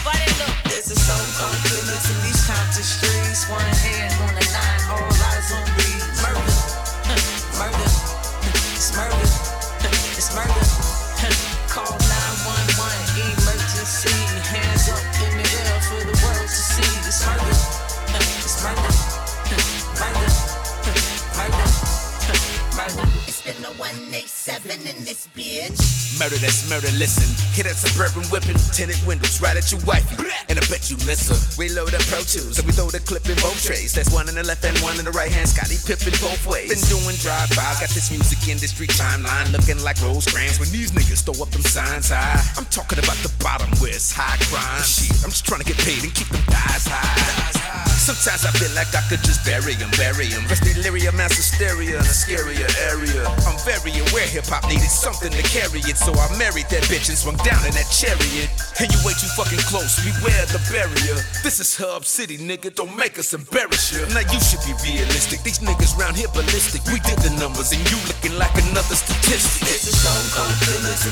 what 0.00 0.16
it 0.16 0.32
look. 0.40 0.56
There's 0.64 0.88
a 0.88 0.96
soul 0.96 1.20
cold 1.36 1.60
killers 1.68 2.08
in 2.08 2.16
these 2.24 2.40
Compton 2.48 2.80
streets. 2.80 3.44
One 3.52 3.60
hand 3.84 4.16
on 4.24 4.47
187 24.78 24.86
in 24.86 25.04
this 25.04 25.26
bitch. 25.34 25.78
Murder 26.18 26.36
that's 26.38 26.66
murder, 26.70 26.90
listen. 26.98 27.26
Hit 27.54 27.66
that 27.66 27.78
suburban 27.78 28.26
whipping, 28.30 28.58
tinted 28.74 28.98
windows 29.06 29.40
right 29.40 29.56
at 29.56 29.70
your 29.70 29.80
wifey. 29.86 30.18
And 30.48 30.58
I 30.58 30.62
bet 30.66 30.90
you 30.90 30.96
miss 31.06 31.30
her. 31.30 31.38
We 31.58 31.70
load 31.70 31.94
up 31.94 32.02
Pro 32.06 32.22
Tools 32.22 32.58
and 32.58 32.66
we 32.66 32.72
throw 32.72 32.90
the 32.90 33.00
clip 33.00 33.26
in 33.26 33.36
both 33.42 33.58
trays. 33.62 33.94
That's 33.94 34.10
one 34.12 34.28
in 34.28 34.34
the 34.34 34.44
left 34.44 34.64
and 34.64 34.76
one 34.78 34.98
in 34.98 35.04
the 35.04 35.14
right 35.14 35.30
hand. 35.30 35.48
Scottie 35.48 35.78
Pippen 35.82 36.14
both 36.22 36.42
ways. 36.46 36.70
Been 36.70 36.84
doing 36.90 37.16
drive-bys, 37.18 37.80
got 37.82 37.90
this 37.90 38.10
music 38.10 38.40
industry 38.48 38.86
timeline 38.86 39.50
looking 39.52 39.78
like 39.82 39.98
Rosecrans 40.02 40.58
when 40.58 40.70
these 40.70 40.92
niggas 40.92 41.22
throw 41.26 41.38
up 41.42 41.50
them 41.50 41.62
signs 41.62 42.10
high. 42.10 42.40
I'm 42.56 42.66
talking 42.70 42.98
about 42.98 43.18
the 43.22 43.32
bottom 43.42 43.70
where 43.78 43.94
it's 43.94 44.10
high 44.12 44.38
crime. 44.50 44.82
Shit, 44.82 45.14
I'm 45.24 45.30
just 45.30 45.46
trying 45.46 45.60
to 45.60 45.66
get 45.66 45.78
paid 45.82 46.02
and 46.02 46.12
keep 46.14 46.28
them 46.28 46.42
thighs 46.50 46.86
high. 46.86 47.57
Sometimes 47.98 48.46
I 48.46 48.52
feel 48.56 48.72
like 48.78 48.88
I 48.94 49.02
could 49.10 49.20
just 49.26 49.44
bury 49.44 49.74
him, 49.74 49.90
bury 49.98 50.30
him. 50.30 50.46
Rest 50.46 50.62
delirium, 50.62 51.18
mass 51.18 51.34
hysteria 51.34 51.98
in 51.98 52.06
a 52.06 52.14
scarier 52.14 52.70
area. 52.88 53.26
I'm 53.44 53.58
very 53.66 53.92
aware 54.08 54.24
hip 54.24 54.46
hop 54.46 54.64
needed 54.70 54.88
something 54.88 55.34
to 55.34 55.44
carry 55.44 55.82
it, 55.84 55.98
so 55.98 56.14
I 56.14 56.30
married 56.38 56.70
that 56.70 56.86
bitch 56.86 57.10
and 57.10 57.18
swung 57.18 57.36
down 57.42 57.60
in 57.66 57.74
that 57.74 57.90
chariot. 57.90 58.48
And 58.78 58.86
you 58.88 58.98
way 59.02 59.12
too 59.18 59.28
fucking 59.34 59.60
close, 59.66 59.98
beware 60.00 60.46
the 60.54 60.62
barrier. 60.70 61.18
This 61.42 61.58
is 61.58 61.74
Hub 61.76 62.06
City, 62.06 62.38
nigga, 62.38 62.72
don't 62.72 62.96
make 62.96 63.18
us 63.18 63.34
embarrass 63.34 63.92
you. 63.92 64.06
Now 64.14 64.24
you 64.24 64.40
should 64.40 64.62
be 64.64 64.72
realistic, 64.86 65.42
these 65.42 65.58
niggas 65.58 65.98
round 65.98 66.16
here 66.16 66.30
ballistic. 66.32 66.86
We 66.88 67.02
did 67.02 67.18
the 67.20 67.34
numbers 67.36 67.74
and 67.74 67.82
you 67.90 67.98
looking 68.08 68.38
like 68.38 68.54
another 68.70 68.94
statistic. 68.94 69.68
Cold 70.32 70.54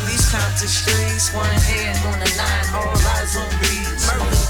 these 0.09 0.27
streets. 0.71 1.35
One 1.35 1.45
hand 1.45 1.99
on 2.07 2.19
the 2.21 2.31
all 2.75 2.95
eyes 2.95 3.37
on 3.37 3.49
me. 3.61 3.75
Murder, 4.07 4.41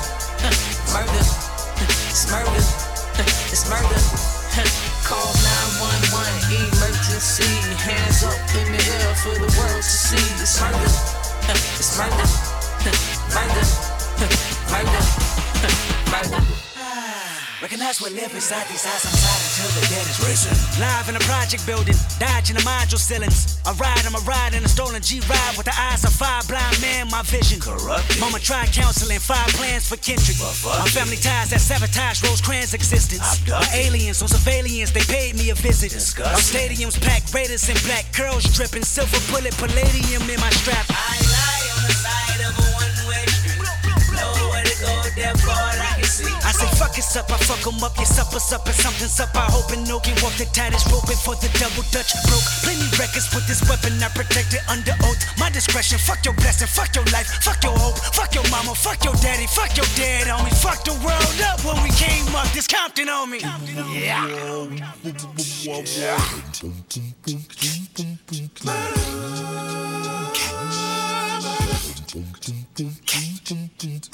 murder, 0.93 1.46
it's 2.17 2.33
murder, 2.33 2.49
it's 3.53 3.69
murder. 3.69 4.01
Call 5.05 5.35
911, 5.77 6.73
emergency. 6.73 7.45
Hands 7.77 8.25
up 8.25 8.41
in 8.57 8.73
the 8.73 8.81
air 8.81 9.15
for 9.17 9.35
the 9.35 9.53
world 9.59 9.77
to 9.77 9.83
see. 9.83 10.17
It's 10.41 10.59
murder, 10.59 10.81
it's 11.77 11.99
murder, 11.99 12.17
murder, 13.37 13.65
murder, 14.73 15.03
murder. 16.41 16.66
Recognize 17.67 17.99
we 18.01 18.11
live 18.15 18.31
inside 18.31 18.63
these 18.71 18.87
eyes, 18.87 19.03
I'm 19.03 19.11
tired 19.11 19.43
until 19.43 19.71
the 19.75 19.83
dead 19.91 20.07
is 20.07 20.23
risen. 20.23 20.55
Live 20.79 21.11
in 21.11 21.19
a 21.19 21.25
project 21.27 21.67
building, 21.67 21.99
dodging 22.23 22.55
the 22.55 22.63
module 22.63 22.95
ceilings. 22.95 23.59
I 23.67 23.75
ride, 23.75 24.07
I'm 24.07 24.15
a 24.15 24.23
ride 24.23 24.55
in 24.55 24.63
a 24.63 24.71
stolen 24.71 25.03
G 25.03 25.19
ride 25.27 25.55
with 25.59 25.67
the 25.67 25.75
eyes 25.75 26.07
of 26.07 26.15
five 26.15 26.47
blind 26.47 26.79
men, 26.79 27.11
my 27.11 27.27
vision. 27.27 27.59
Corrupt. 27.59 28.07
Mama 28.23 28.39
tried 28.39 28.71
counseling, 28.71 29.19
five 29.19 29.51
plans 29.59 29.83
for 29.83 29.99
Kendrick. 29.99 30.39
My 30.39 30.87
family 30.95 31.19
ties 31.19 31.51
that 31.51 31.59
sabotage 31.59 32.23
Rosecrans' 32.23 32.71
existence. 32.71 33.43
My 33.51 33.67
aliens 33.75 34.23
on 34.23 34.31
surveillance, 34.31 34.95
they 34.95 35.03
paid 35.03 35.35
me 35.35 35.51
a 35.51 35.59
visit. 35.59 35.91
Our 36.23 36.39
stadiums 36.39 36.95
packed, 37.03 37.35
Raiders 37.35 37.67
in 37.67 37.75
black, 37.83 38.07
curls 38.15 38.47
dripping, 38.55 38.87
silver 38.87 39.19
bullet, 39.35 39.59
palladium 39.59 40.23
in 40.31 40.39
my 40.39 40.55
strap. 40.63 40.87
I 40.87 41.19
lie 41.19 41.67
on 41.75 41.83
the 41.83 41.95
side 41.99 42.47
of 42.47 42.55
a 42.63 42.67
one-way 42.79 43.27
street. 43.27 43.59
Nowhere 44.15 44.63
to 44.63 44.77
go, 44.79 44.95
therefore 45.19 45.86
I. 46.25 46.53
Say 46.57 46.67
fuck 46.79 46.97
it's 46.97 47.15
up, 47.17 47.31
I 47.31 47.37
fuck 47.37 47.61
'em 47.67 47.83
up, 47.85 47.97
your 47.97 48.07
supper's 48.07 48.53
up 48.53 48.65
and 48.67 48.75
something's 48.75 49.21
up. 49.21 49.35
I 49.35 49.45
hope 49.51 49.73
and 49.73 49.87
no 49.87 50.01
can 50.01 50.15
walk 50.23 50.35
the 50.41 50.47
tightest 50.57 50.91
rope 50.91 51.05
for 51.21 51.35
the 51.37 51.51
double 51.61 51.85
dutch 51.93 52.13
broke. 52.29 52.47
Plenty 52.65 52.89
records 52.97 53.29
with 53.35 53.47
this 53.47 53.61
weapon, 53.69 54.01
I 54.03 54.09
protect 54.09 54.55
it 54.55 54.63
under 54.69 54.95
oath. 55.05 55.21
My 55.39 55.51
discretion, 55.51 55.99
fuck 55.99 56.25
your 56.25 56.35
blessing, 56.35 56.69
fuck 56.69 56.95
your 56.95 57.05
life, 57.13 57.29
fuck 57.43 57.63
your 57.63 57.77
hope, 57.77 57.99
fuck 58.15 58.35
your 58.35 58.47
mama, 58.49 58.75
fuck 58.75 59.05
your 59.05 59.15
daddy, 59.21 59.47
fuck 59.47 59.77
your 59.77 59.87
dad 59.97 60.29
on 60.29 60.45
me, 60.45 60.51
fuck 60.51 60.85
the 60.85 60.95
world 61.05 61.41
up 61.45 61.61
when 61.65 61.83
we 61.83 61.91
came 61.91 62.27
up. 62.35 62.49
This 62.53 62.67
Compton 62.67 63.09
on 63.09 63.31
me. 63.31 63.41
Yeah. 63.93 64.25
It's 73.49 74.09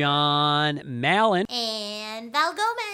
John 0.00 0.80
Mallon. 0.86 1.44
And 1.50 2.32
Val 2.32 2.52
Gomez. 2.54 2.89